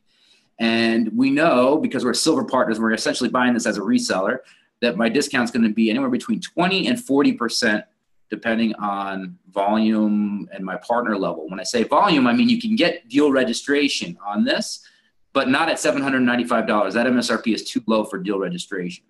And 0.59 1.15
we 1.15 1.31
know 1.31 1.77
because 1.77 2.05
we're 2.05 2.13
silver 2.13 2.43
partners, 2.43 2.79
we're 2.79 2.93
essentially 2.93 3.29
buying 3.29 3.53
this 3.53 3.65
as 3.65 3.77
a 3.77 3.81
reseller, 3.81 4.39
that 4.81 4.97
my 4.97 5.09
discount 5.09 5.45
is 5.45 5.51
going 5.51 5.67
to 5.67 5.73
be 5.73 5.89
anywhere 5.89 6.09
between 6.09 6.39
20 6.39 6.87
and 6.87 6.97
40% 6.97 7.83
depending 8.29 8.73
on 8.75 9.37
volume 9.51 10.49
and 10.51 10.63
my 10.63 10.77
partner 10.77 11.17
level. 11.17 11.47
When 11.47 11.59
I 11.59 11.63
say 11.63 11.83
volume, 11.83 12.27
I 12.27 12.33
mean 12.33 12.49
you 12.49 12.59
can 12.59 12.75
get 12.75 13.07
deal 13.07 13.31
registration 13.31 14.17
on 14.25 14.43
this, 14.43 14.85
but 15.33 15.49
not 15.49 15.69
at 15.69 15.77
$795. 15.77 16.93
That 16.93 17.07
MSRP 17.07 17.53
is 17.53 17.63
too 17.63 17.83
low 17.87 18.03
for 18.03 18.17
deal 18.17 18.39
registration. 18.39 19.03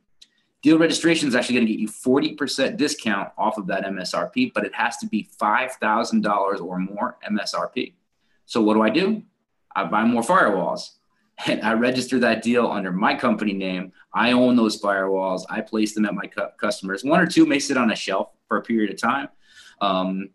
Deal 0.61 0.79
registration 0.79 1.27
is 1.27 1.35
actually 1.35 1.55
going 1.55 1.67
to 1.67 1.73
get 1.73 1.79
you 1.79 1.87
40% 1.87 2.75
discount 2.77 3.29
off 3.37 3.57
of 3.57 3.67
that 3.67 3.85
MSRP, 3.85 4.51
but 4.53 4.65
it 4.65 4.73
has 4.73 4.97
to 4.97 5.07
be 5.07 5.29
$5,000 5.39 6.61
or 6.61 6.79
more 6.79 7.17
MSRP. 7.29 7.93
So 8.45 8.61
what 8.61 8.73
do 8.73 8.81
I 8.81 8.89
do? 8.89 9.21
I 9.75 9.83
buy 9.83 10.03
more 10.05 10.23
firewalls 10.23 10.91
and 11.47 11.61
I 11.61 11.73
register 11.73 12.19
that 12.19 12.41
deal 12.41 12.67
under 12.67 12.91
my 12.91 13.15
company 13.15 13.53
name. 13.53 13.91
I 14.13 14.31
own 14.31 14.55
those 14.55 14.81
firewalls. 14.81 15.43
I 15.49 15.61
place 15.61 15.93
them 15.93 16.05
at 16.05 16.13
my 16.13 16.27
cu- 16.27 16.47
customers. 16.59 17.03
One 17.03 17.19
or 17.19 17.27
two 17.27 17.45
may 17.45 17.59
sit 17.59 17.77
on 17.77 17.91
a 17.91 17.95
shelf 17.95 18.29
for 18.47 18.57
a 18.57 18.61
period 18.61 18.91
of 18.91 19.01
time. 19.01 19.27
Um, 19.81 20.29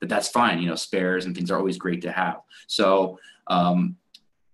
but 0.00 0.08
that's 0.08 0.28
fine. 0.28 0.60
You 0.60 0.68
know, 0.68 0.74
spares 0.74 1.26
and 1.26 1.34
things 1.34 1.50
are 1.50 1.58
always 1.58 1.76
great 1.76 2.02
to 2.02 2.12
have. 2.12 2.40
So, 2.66 3.18
um, 3.48 3.96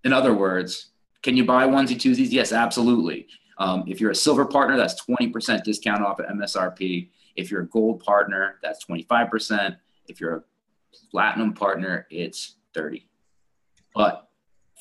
in 0.05 0.13
other 0.13 0.35
words, 0.35 0.91
can 1.23 1.37
you 1.37 1.45
buy 1.45 1.67
onesie 1.67 1.97
twosies? 1.97 2.31
Yes, 2.31 2.53
absolutely. 2.53 3.29
Um, 3.59 3.85
if 3.87 4.01
you're 4.01 4.11
a 4.11 4.17
silver 4.17 4.45
partner, 4.45 4.77
that's 4.77 5.05
20% 5.07 5.63
discount 5.63 6.03
off 6.03 6.21
at 6.21 6.29
MSRP. 6.29 7.11
If 7.37 7.51
you're 7.51 7.63
a 7.63 7.69
gold 7.69 8.03
partner, 8.03 8.59
that's 8.63 8.85
25%. 8.85 9.77
If 10.09 10.21
you're 10.21 10.37
a 10.37 10.43
platinum 11.11 11.55
partner, 11.55 12.07
it's 12.11 12.57
30. 12.75 13.07
But 13.95 14.29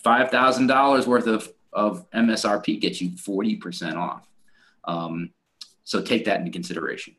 $5,000 0.03 1.07
worth 1.07 1.27
of, 1.27 1.51
of 1.71 2.09
MSRP 2.11 2.80
gets 2.80 3.01
you 3.01 3.11
40% 3.11 3.95
off. 3.95 4.27
Um, 4.85 5.31
so 5.84 6.01
take 6.01 6.25
that 6.25 6.39
into 6.39 6.51
consideration. 6.51 7.15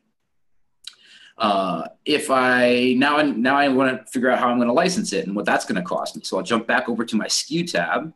Uh, 1.36 1.89
if 2.05 2.31
I 2.31 2.94
now 2.97 3.20
now 3.20 3.56
I 3.56 3.66
want 3.66 4.06
to 4.06 4.11
figure 4.11 4.31
out 4.31 4.39
how 4.39 4.48
I'm 4.48 4.59
going 4.59 4.69
to 4.69 4.74
license 4.74 5.12
it 5.12 5.27
and 5.27 5.35
what 5.35 5.44
that's 5.44 5.65
going 5.65 5.74
to 5.74 5.82
cost 5.82 6.15
me. 6.15 6.23
So 6.23 6.36
I'll 6.36 6.44
jump 6.44 6.66
back 6.66 6.89
over 6.89 7.05
to 7.05 7.16
my 7.16 7.27
SKU 7.27 7.70
tab, 7.70 8.12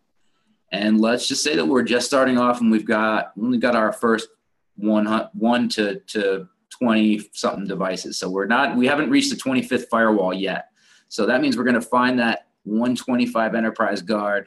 and 0.70 1.00
let's 1.00 1.26
just 1.26 1.42
say 1.42 1.56
that 1.56 1.66
we're 1.66 1.82
just 1.82 2.06
starting 2.06 2.38
off 2.38 2.60
and 2.60 2.70
we've 2.70 2.86
got 2.86 3.32
only 3.40 3.58
got 3.58 3.74
our 3.74 3.92
first 3.92 4.28
one 4.76 5.06
one 5.32 5.68
to 5.70 5.98
to 6.00 6.48
20 6.70 7.30
something 7.32 7.66
devices. 7.66 8.16
So 8.18 8.30
we're 8.30 8.46
not 8.46 8.76
we 8.76 8.86
haven't 8.86 9.10
reached 9.10 9.30
the 9.30 9.36
25th 9.36 9.88
firewall 9.88 10.32
yet. 10.32 10.68
So 11.08 11.26
that 11.26 11.40
means 11.40 11.56
we're 11.56 11.64
going 11.64 11.74
to 11.74 11.80
find 11.80 12.20
that 12.20 12.46
125 12.64 13.54
enterprise 13.54 14.02
guard 14.02 14.46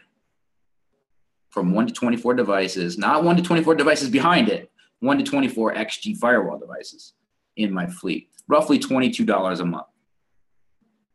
from 1.52 1.73
1 1.73 1.88
to 1.88 1.94
24 1.94 2.34
devices, 2.34 2.98
not 2.98 3.23
1 3.23 3.38
to 3.38 3.44
24 3.44 3.76
devices 3.76 4.10
behind 4.10 4.49
it, 4.49 4.72
1 5.02 5.18
to 5.18 5.23
24 5.23 5.76
XG 5.76 6.18
firewall 6.18 6.57
devices 6.57 7.14
in 7.57 7.72
my 7.72 7.86
fleet, 7.86 8.30
roughly 8.48 8.80
$22 8.80 9.60
a 9.60 9.65
month. 9.65 9.84
All 9.84 9.86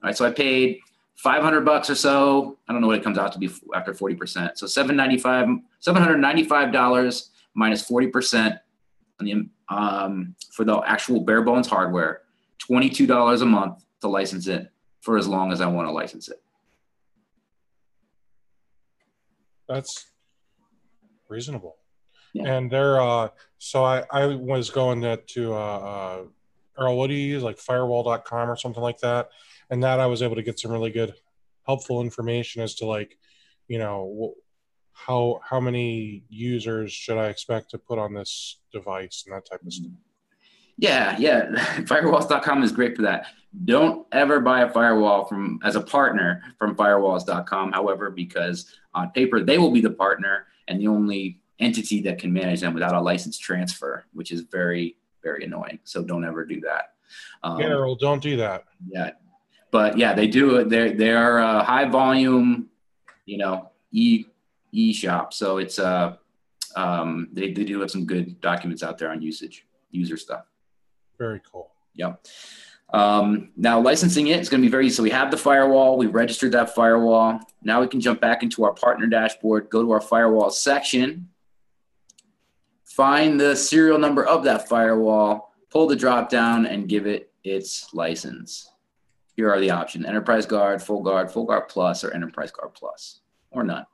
right, 0.05 0.17
so 0.17 0.27
I 0.27 0.31
paid 0.31 0.79
500 1.17 1.63
bucks 1.63 1.89
or 1.89 1.95
so. 1.95 2.59
I 2.69 2.73
don't 2.73 2.83
know 2.83 2.87
what 2.87 2.99
it 2.99 3.03
comes 3.03 3.19
out 3.19 3.33
to 3.33 3.39
be 3.39 3.51
after 3.75 3.93
40%. 3.93 4.57
So 4.57 4.67
795 4.67 5.59
$795 5.85 7.29
minus 7.55 7.89
40% 7.89 8.59
on 9.19 9.27
the, 9.27 9.49
um, 9.75 10.35
for 10.53 10.65
the 10.65 10.79
actual 10.87 11.21
bare 11.21 11.43
bones 11.43 11.67
hardware, 11.67 12.23
$22 12.71 13.41
a 13.43 13.47
month 13.47 13.85
to 14.03 14.09
license 14.09 14.47
it 14.47 14.71
for 15.01 15.17
as 15.17 15.27
long 15.27 15.53
as 15.53 15.61
I 15.63 15.67
want 15.67 15.89
to 15.89 15.93
license 15.93 16.29
it. 16.29 16.43
That's 19.69 20.07
reasonable. 21.29 21.77
Yeah. 22.33 22.53
And 22.53 22.71
they're 22.71 23.01
uh 23.01 23.29
so 23.59 23.85
I 23.85 24.05
I 24.11 24.27
was 24.27 24.71
going 24.71 25.03
to 25.03 25.17
to 25.17 25.55
uh, 25.55 25.57
uh 25.57 26.23
Earl, 26.79 26.97
what 26.97 27.09
do 27.09 27.15
you 27.15 27.27
use 27.27 27.43
like 27.43 27.59
firewall.com 27.59 28.51
or 28.51 28.57
something 28.57 28.83
like 28.83 28.99
that? 28.99 29.31
And 29.71 29.83
that 29.83 30.01
I 30.01 30.07
was 30.07 30.23
able 30.23 30.37
to 30.37 30.43
get 30.43 30.59
some 30.59 30.71
really 30.71 30.91
good 30.91 31.15
helpful 31.67 32.01
information 32.01 32.63
as 32.63 32.75
to 32.77 32.87
like, 32.87 33.19
you 33.67 33.79
know, 33.79 34.35
how 34.93 35.41
how 35.45 35.61
many 35.61 36.25
users 36.29 36.93
should 36.93 37.19
I 37.19 37.27
expect 37.27 37.71
to 37.71 37.79
put 37.79 37.99
on 37.99 38.15
this 38.15 38.61
device 38.73 39.25
and 39.27 39.37
that 39.37 39.45
type 39.49 39.61
of 39.65 39.73
stuff. 39.73 39.93
Yeah, 40.79 41.17
yeah. 41.19 41.51
Firewalls.com 41.81 42.63
is 42.63 42.73
great 42.73 42.97
for 42.97 43.03
that. 43.03 43.27
Don't 43.65 44.07
ever 44.13 44.41
buy 44.41 44.63
a 44.63 44.71
firewall 44.71 45.25
from 45.25 45.59
as 45.65 45.77
a 45.77 45.81
partner 45.81 46.43
from 46.59 46.77
firewalls.com, 46.77 47.73
however, 47.73 48.11
because 48.11 48.75
on 48.95 49.11
paper 49.11 49.41
they 49.41 49.59
will 49.59 49.71
be 49.71 49.81
the 49.81 49.91
partner 49.91 50.47
and 50.69 50.81
the 50.81 50.89
only 50.89 51.41
entity 51.59 52.03
that 52.03 52.19
can 52.19 52.33
manage 52.33 52.61
them 52.61 52.75
without 52.75 52.95
a 52.95 53.01
license 53.01 53.39
transfer, 53.39 54.07
which 54.13 54.31
is 54.31 54.43
very, 54.43 54.97
very 55.23 55.45
annoying. 55.45 55.79
So 55.85 56.03
don't 56.03 56.25
ever 56.25 56.45
do 56.45 56.61
that. 56.61 56.93
Um, 57.43 57.59
General, 57.59 57.95
don't 57.95 58.23
do 58.23 58.37
that. 58.37 58.65
Yeah, 58.89 59.11
but 59.71 59.97
yeah, 59.97 60.13
they 60.13 60.27
do 60.27 60.57
it. 60.57 60.69
They're 60.69 60.93
they 60.93 61.13
are 61.13 61.39
a 61.39 61.63
high 61.63 61.89
volume, 61.89 62.69
you 63.25 63.39
know, 63.39 63.71
e 63.93 64.27
e 64.73 64.93
shop. 64.93 65.33
So 65.33 65.59
it's 65.59 65.79
uh 65.79 66.17
um 66.75 67.29
they, 67.33 67.53
they 67.53 67.65
do 67.65 67.81
have 67.81 67.91
some 67.91 68.05
good 68.05 68.41
documents 68.41 68.83
out 68.83 68.99
there 68.99 69.11
on 69.11 69.23
usage 69.23 69.67
user 69.91 70.17
stuff. 70.17 70.47
Very 71.19 71.41
cool. 71.51 71.71
Yep. 71.95 72.27
Um, 72.91 73.51
now 73.57 73.81
licensing 73.81 74.29
it 74.29 74.41
is 74.41 74.49
going 74.49 74.61
to 74.61 74.67
be 74.67 74.71
very 74.71 74.89
so 74.91 75.03
we 75.03 75.11
have 75.11 75.33
the 75.33 75.37
firewall 75.37 75.99
we 75.99 76.07
registered 76.07 76.53
that 76.53 76.75
firewall. 76.75 77.41
Now 77.63 77.81
we 77.81 77.89
can 77.89 78.01
jump 78.01 78.21
back 78.21 78.45
into 78.45 78.65
our 78.65 78.73
partner 78.73 79.07
dashboard 79.09 79.71
go 79.71 79.83
to 79.83 79.91
our 79.91 80.01
firewall 80.01 80.51
section 80.51 81.29
find 82.85 83.41
the 83.41 83.57
serial 83.57 83.99
number 83.99 84.25
of 84.25 84.45
that 84.45 84.69
firewall 84.69 85.53
pull 85.69 85.89
the 85.89 85.97
drop 85.97 86.31
down 86.31 86.65
and 86.65 86.89
give 86.89 87.07
it 87.07 87.33
its 87.43 87.93
license. 87.93 88.71
Here 89.35 89.51
are 89.51 89.61
the 89.61 89.71
options 89.71 90.07
enterprise 90.07 90.47
guard 90.47 90.81
full 90.81 91.03
guard 91.03 91.31
full 91.31 91.45
guard 91.45 91.69
plus 91.69 92.05
or 92.05 92.15
enterprise 92.15 92.53
guard 92.53 92.73
plus 92.75 93.21
or 93.51 93.65
none. 93.65 93.85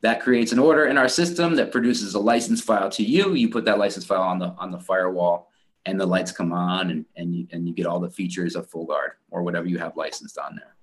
That 0.00 0.22
creates 0.22 0.52
an 0.52 0.58
order 0.58 0.86
in 0.86 0.96
our 0.96 1.10
system 1.10 1.56
that 1.56 1.72
produces 1.72 2.14
a 2.14 2.18
license 2.18 2.62
file 2.62 2.88
to 2.92 3.04
you. 3.04 3.34
You 3.34 3.50
put 3.50 3.66
that 3.66 3.78
license 3.78 4.06
file 4.06 4.22
on 4.22 4.38
the 4.38 4.54
on 4.58 4.70
the 4.70 4.80
firewall 4.80 5.49
and 5.86 6.00
the 6.00 6.06
lights 6.06 6.32
come 6.32 6.52
on 6.52 6.90
and, 6.90 7.04
and, 7.16 7.34
you, 7.34 7.46
and 7.52 7.66
you 7.66 7.74
get 7.74 7.86
all 7.86 8.00
the 8.00 8.10
features 8.10 8.54
of 8.54 8.68
full 8.68 8.84
guard 8.84 9.12
or 9.30 9.42
whatever 9.42 9.66
you 9.66 9.78
have 9.78 9.96
licensed 9.96 10.38
on 10.38 10.54
there. 10.56 10.76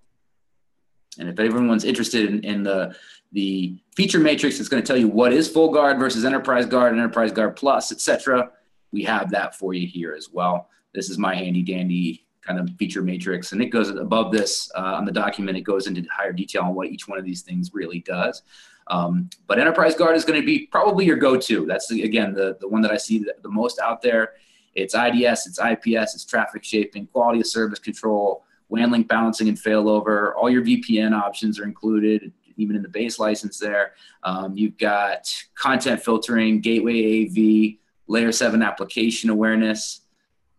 And 1.20 1.30
if 1.30 1.40
everyone's 1.40 1.84
interested 1.84 2.30
in, 2.30 2.44
in 2.44 2.64
the, 2.64 2.96
the 3.32 3.78
feature 3.96 4.20
matrix, 4.20 4.60
it's 4.60 4.70
going 4.70 4.82
to 4.82 4.88
tell 4.88 4.98
you 4.98 5.08
what 5.08 5.34
is 5.34 5.50
full 5.50 5.72
guard 5.72 6.00
versus 6.00 6.26
enterprise 6.26 6.66
guard 6.66 6.92
and 6.92 7.02
enterprise 7.02 7.32
guard 7.32 7.56
plus, 7.56 7.92
etc. 7.92 8.52
We 8.92 9.04
have 9.04 9.32
that 9.32 9.56
for 9.56 9.74
you 9.74 9.88
here 9.88 10.14
as 10.14 10.30
well. 10.32 10.70
This 10.94 11.10
is 11.10 11.18
my 11.18 11.36
handy 11.36 11.64
dandy 11.64 12.26
kind 12.42 12.60
of 12.60 12.70
feature 12.78 13.02
matrix. 13.02 13.52
And 13.52 13.62
it 13.62 13.68
goes 13.68 13.90
above 13.90 14.32
this 14.32 14.72
uh, 14.76 14.96
on 14.96 15.06
the 15.06 15.12
document, 15.12 15.58
it 15.58 15.62
goes 15.62 15.88
into 15.88 16.04
higher 16.10 16.32
detail 16.32 16.64
on 16.64 16.76
what 16.76 16.88
each 16.88 17.08
one 17.08 17.20
of 17.20 17.26
these 17.26 17.42
things 17.42 17.72
really 17.74 18.00
does. 18.00 18.42
Um, 18.90 19.30
but 19.48 19.60
enterprise 19.60 19.96
guard 19.96 20.16
is 20.16 20.24
going 20.24 20.40
to 20.40 20.46
be 20.46 20.68
probably 20.68 21.06
your 21.06 21.18
go-to. 21.18 21.66
That's 21.66 21.88
the, 21.90 22.04
again, 22.04 22.34
the, 22.34 22.58
the 22.62 22.70
one 22.70 22.82
that 22.84 22.92
I 22.92 22.98
see 22.98 23.20
the, 23.20 23.36
the 23.42 23.50
most 23.50 23.80
out 23.80 24.02
there. 24.02 24.34
It's 24.78 24.94
IDS, 24.94 25.48
it's 25.48 25.60
IPS, 25.60 26.14
it's 26.14 26.24
traffic 26.24 26.64
shaping, 26.64 27.08
quality 27.08 27.40
of 27.40 27.48
service 27.48 27.80
control, 27.80 28.46
WAN 28.70 28.92
link 28.92 29.08
balancing 29.08 29.50
and 29.50 29.58
failover. 29.58 30.34
All 30.36 30.52
your 30.52 30.64
VPN 30.64 31.20
options 31.20 31.60
are 31.60 31.64
included, 31.64 32.32
even 32.58 32.76
in 32.76 32.84
the 32.84 32.88
base 32.88 33.18
license 33.18 33.58
there. 33.58 33.94
Um, 34.22 34.56
you've 34.56 34.78
got 34.78 35.34
content 35.56 36.04
filtering, 36.04 36.62
gateway 36.62 37.26
AV, 37.26 37.80
layer 38.08 38.32
seven 38.32 38.62
application 38.62 39.32
awareness, 39.32 40.02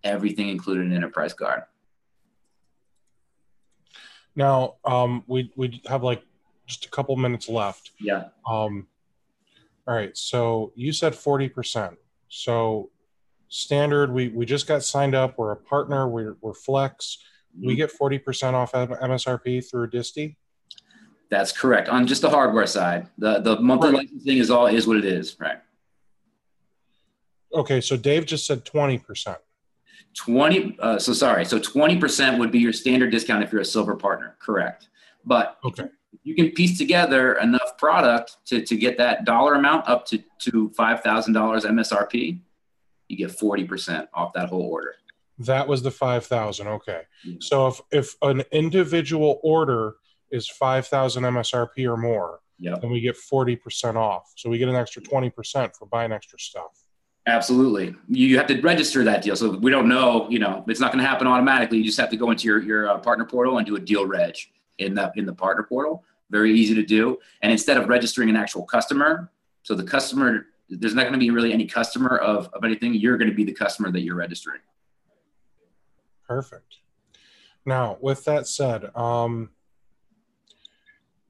everything 0.02 0.48
included 0.48 0.86
in 0.86 0.92
Enterprise 0.92 1.32
Guard. 1.32 1.62
Now, 4.34 4.74
um, 4.84 5.22
we, 5.28 5.52
we 5.54 5.80
have 5.86 6.02
like 6.02 6.22
just 6.66 6.86
a 6.86 6.90
couple 6.90 7.14
minutes 7.14 7.48
left. 7.48 7.92
Yeah. 8.00 8.24
Um, 8.44 8.88
all 9.86 9.94
right. 9.94 10.16
So 10.16 10.72
you 10.74 10.92
said 10.92 11.12
40%. 11.12 11.96
So 12.28 12.90
standard. 13.48 14.12
We 14.12 14.28
we 14.28 14.46
just 14.46 14.66
got 14.66 14.82
signed 14.82 15.14
up. 15.14 15.38
We're 15.38 15.52
a 15.52 15.56
partner. 15.56 16.08
We're, 16.08 16.36
we're 16.40 16.54
Flex. 16.54 17.18
We 17.58 17.68
mm-hmm. 17.68 17.76
get 17.76 17.90
forty 17.90 18.18
percent 18.18 18.54
off 18.54 18.72
MSRP 18.72 19.68
through 19.68 19.90
Disty. 19.90 20.36
That's 21.30 21.52
correct 21.52 21.88
on 21.88 22.06
just 22.06 22.22
the 22.22 22.30
hardware 22.30 22.66
side. 22.66 23.08
The 23.18 23.40
the 23.40 23.60
monthly 23.60 23.90
right. 23.90 23.98
licensing 23.98 24.38
is 24.38 24.50
all 24.50 24.66
is 24.66 24.86
what 24.86 24.96
it 24.96 25.04
is, 25.04 25.36
right? 25.38 25.58
Okay, 27.54 27.80
so 27.80 27.96
Dave 27.96 28.26
just 28.26 28.46
said 28.46 28.64
twenty 28.64 28.98
percent. 28.98 29.38
20 30.14 30.76
uh, 30.80 30.98
so 30.98 31.12
sorry 31.12 31.44
so 31.44 31.60
20% 31.60 32.38
would 32.38 32.50
be 32.50 32.58
your 32.58 32.72
standard 32.72 33.10
discount 33.10 33.42
if 33.42 33.52
you're 33.52 33.60
a 33.60 33.64
silver 33.64 33.94
partner 33.94 34.36
correct 34.40 34.88
but 35.24 35.58
okay 35.64 35.84
you 36.22 36.34
can 36.34 36.50
piece 36.50 36.78
together 36.78 37.34
enough 37.34 37.76
product 37.78 38.38
to, 38.46 38.62
to 38.62 38.76
get 38.76 38.98
that 38.98 39.24
dollar 39.24 39.54
amount 39.54 39.86
up 39.88 40.06
to, 40.06 40.18
to 40.38 40.70
$5000 40.70 41.04
msrp 41.34 42.40
you 43.08 43.16
get 43.16 43.30
40% 43.30 44.06
off 44.14 44.32
that 44.34 44.48
whole 44.48 44.62
order. 44.62 44.94
That 45.38 45.68
was 45.68 45.82
the 45.82 45.90
5,000. 45.90 46.66
Okay. 46.66 47.02
Yeah. 47.24 47.36
So 47.40 47.68
if, 47.68 47.80
if 47.90 48.16
an 48.22 48.42
individual 48.52 49.40
order 49.42 49.96
is 50.30 50.48
5,000 50.48 51.22
MSRP 51.22 51.88
or 51.90 51.96
more, 51.96 52.40
yep. 52.58 52.80
then 52.80 52.90
we 52.90 53.00
get 53.00 53.16
40% 53.16 53.96
off. 53.96 54.32
So 54.36 54.50
we 54.50 54.58
get 54.58 54.68
an 54.68 54.74
extra 54.74 55.00
20% 55.00 55.76
for 55.76 55.86
buying 55.86 56.12
extra 56.12 56.38
stuff. 56.38 56.84
Absolutely. 57.26 57.94
You 58.08 58.38
have 58.38 58.46
to 58.46 58.60
register 58.62 59.04
that 59.04 59.22
deal. 59.22 59.36
So 59.36 59.50
we 59.58 59.70
don't 59.70 59.88
know, 59.88 60.28
you 60.30 60.38
know, 60.38 60.64
it's 60.66 60.80
not 60.80 60.92
going 60.92 61.02
to 61.02 61.08
happen 61.08 61.26
automatically. 61.26 61.78
You 61.78 61.84
just 61.84 62.00
have 62.00 62.10
to 62.10 62.16
go 62.16 62.30
into 62.30 62.46
your, 62.46 62.62
your 62.62 62.88
uh, 62.88 62.98
partner 62.98 63.26
portal 63.26 63.58
and 63.58 63.66
do 63.66 63.76
a 63.76 63.80
deal 63.80 64.06
reg 64.06 64.36
in 64.78 64.94
the, 64.94 65.12
in 65.14 65.26
the 65.26 65.34
partner 65.34 65.62
portal. 65.62 66.04
Very 66.30 66.52
easy 66.54 66.74
to 66.74 66.82
do. 66.82 67.18
And 67.42 67.52
instead 67.52 67.76
of 67.76 67.88
registering 67.88 68.30
an 68.30 68.36
actual 68.36 68.64
customer, 68.64 69.30
so 69.62 69.74
the 69.74 69.84
customer 69.84 70.46
there's 70.68 70.94
not 70.94 71.02
going 71.02 71.14
to 71.14 71.18
be 71.18 71.30
really 71.30 71.52
any 71.52 71.66
customer 71.66 72.16
of, 72.18 72.48
of 72.52 72.64
anything. 72.64 72.94
You're 72.94 73.16
going 73.16 73.30
to 73.30 73.34
be 73.34 73.44
the 73.44 73.52
customer 73.52 73.90
that 73.90 74.00
you're 74.00 74.14
registering. 74.14 74.60
Perfect. 76.26 76.78
Now, 77.64 77.96
with 78.00 78.24
that 78.24 78.46
said, 78.46 78.94
um, 78.94 79.50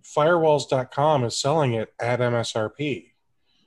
firewalls.com 0.02 1.24
is 1.24 1.36
selling 1.36 1.74
it 1.74 1.92
at 2.00 2.20
MSRP. 2.20 3.12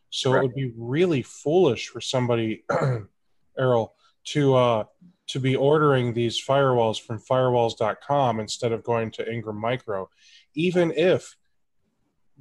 So 0.09 0.31
right. 0.31 0.39
it 0.39 0.47
would 0.47 0.55
be 0.55 0.73
really 0.77 1.21
foolish 1.21 1.87
for 1.87 2.01
somebody, 2.01 2.63
Errol, 3.57 3.95
to 4.25 4.55
uh, 4.55 4.83
to 5.27 5.39
be 5.39 5.55
ordering 5.55 6.13
these 6.13 6.43
firewalls 6.43 7.01
from 7.01 7.17
firewalls.com 7.17 8.39
instead 8.41 8.73
of 8.73 8.83
going 8.83 9.11
to 9.11 9.31
Ingram 9.31 9.59
Micro, 9.59 10.09
even 10.53 10.91
if 10.91 11.37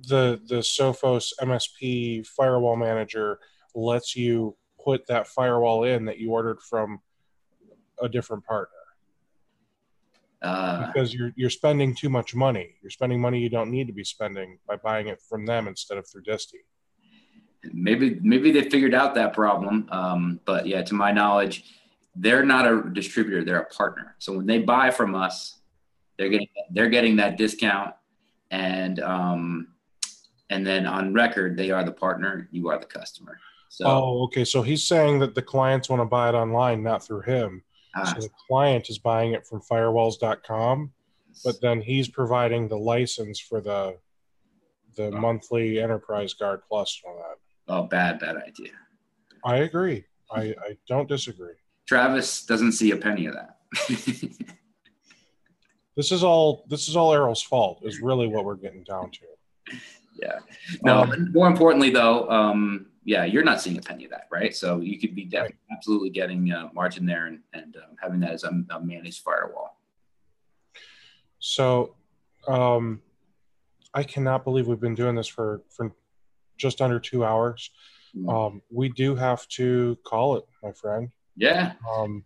the 0.07 0.41
the 0.47 0.57
Sophos 0.57 1.33
MSP 1.41 2.27
firewall 2.27 2.77
manager 2.77 3.39
lets 3.75 4.17
you 4.17 4.57
put 4.83 5.07
that 5.07 5.27
firewall 5.27 5.85
in 5.85 6.05
that 6.07 6.19
you 6.19 6.31
ordered 6.31 6.61
from 6.61 7.01
a 8.03 8.09
different 8.09 8.45
partner. 8.45 8.75
Uh, 10.43 10.87
because 10.87 11.13
you're 11.13 11.33
you're 11.37 11.51
spending 11.51 11.95
too 11.95 12.09
much 12.09 12.35
money. 12.35 12.77
You're 12.83 12.91
spending 12.91 13.21
money 13.21 13.39
you 13.41 13.51
don't 13.51 13.71
need 13.71 13.87
to 13.89 13.93
be 13.93 14.05
spending 14.05 14.59
by 14.67 14.77
buying 14.77 15.09
it 15.09 15.21
from 15.21 15.45
them 15.45 15.69
instead 15.69 15.99
of 15.99 16.09
through 16.09 16.23
Disty. 16.23 16.61
Maybe 17.75 18.19
maybe 18.23 18.51
they 18.51 18.63
figured 18.71 18.95
out 18.95 19.15
that 19.17 19.35
problem, 19.35 19.87
um, 19.91 20.41
but 20.47 20.67
yeah, 20.67 20.83
to 20.83 20.95
my 20.95 21.13
knowledge, 21.13 21.65
they're 22.17 22.45
not 22.45 22.67
a 22.67 22.89
distributor; 22.91 23.45
they're 23.45 23.61
a 23.61 23.69
partner. 23.69 24.17
So 24.19 24.39
when 24.39 24.47
they 24.47 24.61
buy 24.61 24.91
from 24.91 25.15
us, 25.15 25.59
they're 26.17 26.31
getting 26.31 26.49
they're 26.71 26.89
getting 26.89 27.17
that 27.17 27.37
discount, 27.37 27.95
and 28.51 28.99
um, 29.01 29.69
and 30.51 30.67
then 30.67 30.87
on 30.87 31.15
record 31.15 31.57
they 31.57 31.71
are 31.71 31.85
the 31.85 31.93
partner 31.93 32.49
you 32.51 32.69
are 32.69 32.79
the 32.79 32.87
customer 32.87 33.39
so 33.69 33.85
oh 33.87 34.23
okay 34.25 34.45
so 34.45 34.63
he's 34.63 34.85
saying 34.85 35.19
that 35.19 35.35
the 35.35 35.43
clients 35.43 35.89
want 35.89 36.01
to 36.01 36.07
buy 36.07 36.29
it 36.29 36.35
online 36.35 36.83
not 36.83 37.03
through 37.03 37.23
him 37.23 37.63
Ah. 37.95 38.05
So 38.05 38.21
the 38.21 38.31
client 38.49 38.89
is 38.89 38.99
buying 38.99 39.33
it 39.33 39.47
from 39.47 39.61
firewalls.com, 39.63 40.93
but 41.45 41.61
then 41.61 41.81
he's 41.81 42.09
providing 42.09 42.69
the 42.69 42.79
license 42.79 43.41
for 43.41 43.61
the 43.61 43.97
the 44.97 45.07
oh. 45.07 45.11
monthly 45.13 45.81
enterprise 45.81 46.35
guard 46.35 46.63
plus 46.69 47.01
and 47.05 47.13
all 47.13 47.19
that. 47.19 47.37
Oh, 47.73 47.83
bad, 47.85 48.19
bad 48.19 48.37
idea. 48.37 48.73
I 49.45 49.59
agree. 49.59 50.05
I, 50.33 50.41
I 50.41 50.77
don't 50.89 51.09
disagree. 51.09 51.55
Travis 51.87 52.45
doesn't 52.45 52.73
see 52.73 52.91
a 52.91 52.97
penny 52.97 53.27
of 53.27 53.35
that. 53.35 53.59
this 55.97 56.11
is 56.13 56.25
all 56.25 56.65
this 56.69 56.89
is 56.89 56.97
all 56.97 57.13
Errol's 57.13 57.43
fault, 57.43 57.81
is 57.85 58.01
really 58.01 58.27
what 58.27 58.45
we're 58.45 58.57
getting 58.57 58.85
down 58.85 59.11
to. 59.11 59.77
Yeah. 60.21 60.39
No, 60.83 61.03
um, 61.03 61.33
more 61.33 61.47
importantly 61.47 61.91
though, 61.91 62.29
um, 62.29 62.87
yeah, 63.05 63.25
you're 63.25 63.45
not 63.45 63.61
seeing 63.61 63.79
a 63.79 63.81
penny 63.81 64.05
of 64.05 64.11
that, 64.11 64.29
right? 64.31 64.55
So 64.55 64.81
you 64.81 64.99
could 64.99 65.15
be 65.15 65.29
right. 65.33 65.55
absolutely 65.73 66.11
getting 66.11 66.53
uh, 66.53 66.69
margin 66.75 67.07
there 67.07 67.27
and, 67.27 67.41
and 67.53 67.77
um, 67.77 67.97
having 68.01 68.21
that 68.21 68.33
as 68.33 68.45
a, 68.45 68.51
a, 68.71 68.81
managed 68.81 69.23
firewall. 69.23 69.79
So 71.39 71.95
um, 72.47 73.01
I 73.95 74.03
cannot 74.03 74.45
believe 74.45 74.67
we've 74.67 74.81
been 74.81 74.95
doing 74.95 75.15
this 75.15 75.27
for, 75.27 75.63
for 75.71 75.93
just 76.59 76.83
under 76.83 77.01
two 77.01 77.25
hours. 77.25 77.71
Mm-hmm. 78.15 78.29
Um, 78.29 78.63
we 78.71 78.91
do 78.91 79.15
have 79.17 79.49
to 79.49 79.99
call 80.05 80.37
it, 80.37 80.45
my 80.63 80.73
friend. 80.73 81.09
Yeah. 81.37 81.73
Um, 81.97 82.25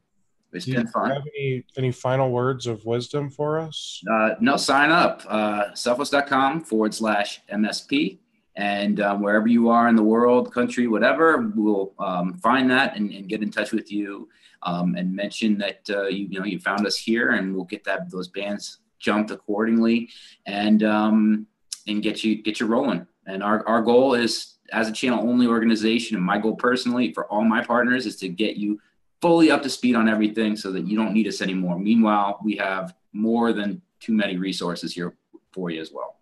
it's 0.55 0.67
been 0.67 0.87
fun. 0.87 1.09
Do 1.09 1.09
you 1.09 1.15
have 1.15 1.29
any, 1.39 1.65
any 1.77 1.93
final 1.93 2.31
words 2.31 2.67
of 2.67 2.85
wisdom 2.85 3.31
for 3.31 3.59
us? 3.59 4.03
Uh, 4.11 4.35
no, 4.41 4.57
sign 4.57 4.91
up. 4.91 5.23
Uh, 5.29 5.71
Sophos.com 5.73 6.63
forward 6.63 6.95
slash 6.95 7.41
MSP. 7.53 8.19
And 8.57 9.01
um, 9.01 9.21
wherever 9.21 9.49
you 9.49 9.69
are 9.69 9.89
in 9.89 9.97
the 9.97 10.03
world, 10.03 10.53
country, 10.53 10.87
whatever, 10.87 11.53
we'll 11.57 11.93
um, 11.99 12.35
find 12.39 12.71
that 12.71 12.97
and, 12.97 13.11
and, 13.11 13.29
get 13.29 13.43
in 13.43 13.51
touch 13.51 13.73
with 13.73 13.91
you 13.91 14.29
um, 14.63 14.95
and 14.95 15.15
mention 15.15 15.59
that 15.59 15.81
uh, 15.91 16.07
you, 16.07 16.29
you 16.31 16.39
know 16.39 16.45
you 16.45 16.61
found 16.61 16.87
us 16.87 16.97
here, 16.97 17.31
and 17.31 17.55
we'll 17.55 17.65
get 17.65 17.83
that 17.85 18.11
those 18.13 18.29
bands 18.29 18.79
jumped 19.01 19.33
accordingly, 19.33 20.09
and 20.47 20.85
um, 20.85 21.49
and 21.89 22.01
get 22.03 22.23
you 22.23 22.43
get 22.43 22.61
you 22.61 22.67
rolling. 22.67 23.07
And 23.27 23.43
our, 23.43 23.67
our 23.67 23.83
goal 23.83 24.15
is 24.15 24.55
as 24.73 24.89
a 24.89 24.93
channel 24.93 25.29
only 25.29 25.49
organization, 25.49 26.17
and 26.17 26.25
my 26.25 26.39
goal 26.39 26.55
personally 26.55 27.13
for 27.13 27.27
all 27.27 27.43
my 27.43 27.63
partners 27.63 28.07
is 28.07 28.17
to 28.17 28.29
get 28.29 28.57
you 28.57 28.79
fully 29.25 29.51
up 29.51 29.63
to 29.63 29.71
speed 29.71 29.97
on 29.97 30.07
everything 30.07 30.55
so 30.55 30.71
that 30.71 30.87
you 30.87 30.99
don't 30.99 31.15
need 31.15 31.27
us 31.27 31.41
anymore. 31.41 31.79
Meanwhile, 31.79 32.41
we 32.45 32.57
have 32.57 32.95
more 33.15 33.55
than 33.55 33.81
too 33.99 34.13
many 34.13 34.37
resources 34.37 34.93
here 34.93 35.17
for 35.51 35.71
you 35.71 35.81
as 35.81 35.91
well. 35.91 36.19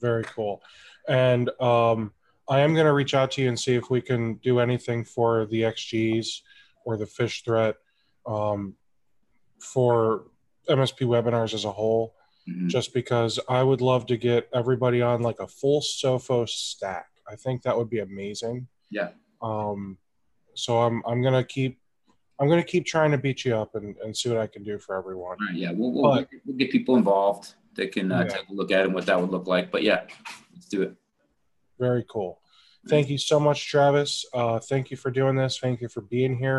Very 0.00 0.24
cool. 0.24 0.60
And 1.06 1.50
um, 1.60 2.12
I 2.48 2.58
am 2.58 2.74
going 2.74 2.86
to 2.86 2.94
reach 2.94 3.14
out 3.14 3.30
to 3.32 3.42
you 3.42 3.48
and 3.48 3.56
see 3.58 3.76
if 3.76 3.90
we 3.90 4.00
can 4.00 4.34
do 4.42 4.58
anything 4.58 5.04
for 5.04 5.46
the 5.46 5.62
XGs 5.62 6.40
or 6.84 6.96
the 6.96 7.04
Phish 7.04 7.44
Threat 7.44 7.76
um, 8.26 8.74
for 9.60 10.24
MSP 10.68 11.06
webinars 11.06 11.54
as 11.54 11.64
a 11.64 11.70
whole, 11.70 12.16
mm-hmm. 12.50 12.66
just 12.66 12.92
because 12.92 13.38
I 13.48 13.62
would 13.62 13.80
love 13.80 14.04
to 14.06 14.16
get 14.16 14.48
everybody 14.52 15.00
on 15.00 15.22
like 15.22 15.38
a 15.38 15.46
full 15.46 15.80
Sophos 15.80 16.48
stack. 16.48 17.06
I 17.30 17.36
think 17.36 17.62
that 17.62 17.78
would 17.78 17.88
be 17.88 18.00
amazing. 18.00 18.66
Yeah. 18.90 19.10
Um, 19.40 19.96
so 20.54 20.80
I'm 20.80 21.02
I'm 21.06 21.22
gonna 21.22 21.44
keep 21.44 21.78
I'm 22.40 22.48
gonna 22.48 22.62
keep 22.62 22.86
trying 22.86 23.10
to 23.12 23.18
beat 23.18 23.44
you 23.44 23.56
up 23.56 23.74
and, 23.74 23.96
and 23.98 24.16
see 24.16 24.28
what 24.28 24.38
I 24.38 24.46
can 24.46 24.62
do 24.62 24.78
for 24.78 24.96
everyone. 24.96 25.36
Right, 25.48 25.56
yeah, 25.56 25.72
we'll, 25.72 25.92
we'll, 25.92 26.14
but, 26.14 26.28
we'll, 26.44 26.56
get 26.56 26.70
people 26.70 26.96
involved 26.96 27.54
that 27.74 27.92
can 27.92 28.10
uh, 28.10 28.20
yeah. 28.20 28.36
take 28.36 28.48
a 28.48 28.52
look 28.52 28.70
at 28.70 28.80
it 28.80 28.86
and 28.86 28.94
what 28.94 29.06
that 29.06 29.20
would 29.20 29.30
look 29.30 29.46
like. 29.46 29.70
But 29.70 29.82
yeah, 29.82 30.02
let's 30.54 30.66
do 30.66 30.82
it. 30.82 30.94
Very 31.78 32.04
cool. 32.08 32.40
Thank 32.88 33.08
you 33.08 33.18
so 33.18 33.38
much, 33.38 33.68
Travis. 33.68 34.24
Uh, 34.34 34.58
thank 34.58 34.90
you 34.90 34.96
for 34.96 35.10
doing 35.10 35.36
this. 35.36 35.58
Thank 35.58 35.80
you 35.80 35.88
for 35.88 36.00
being 36.00 36.36
here. 36.36 36.58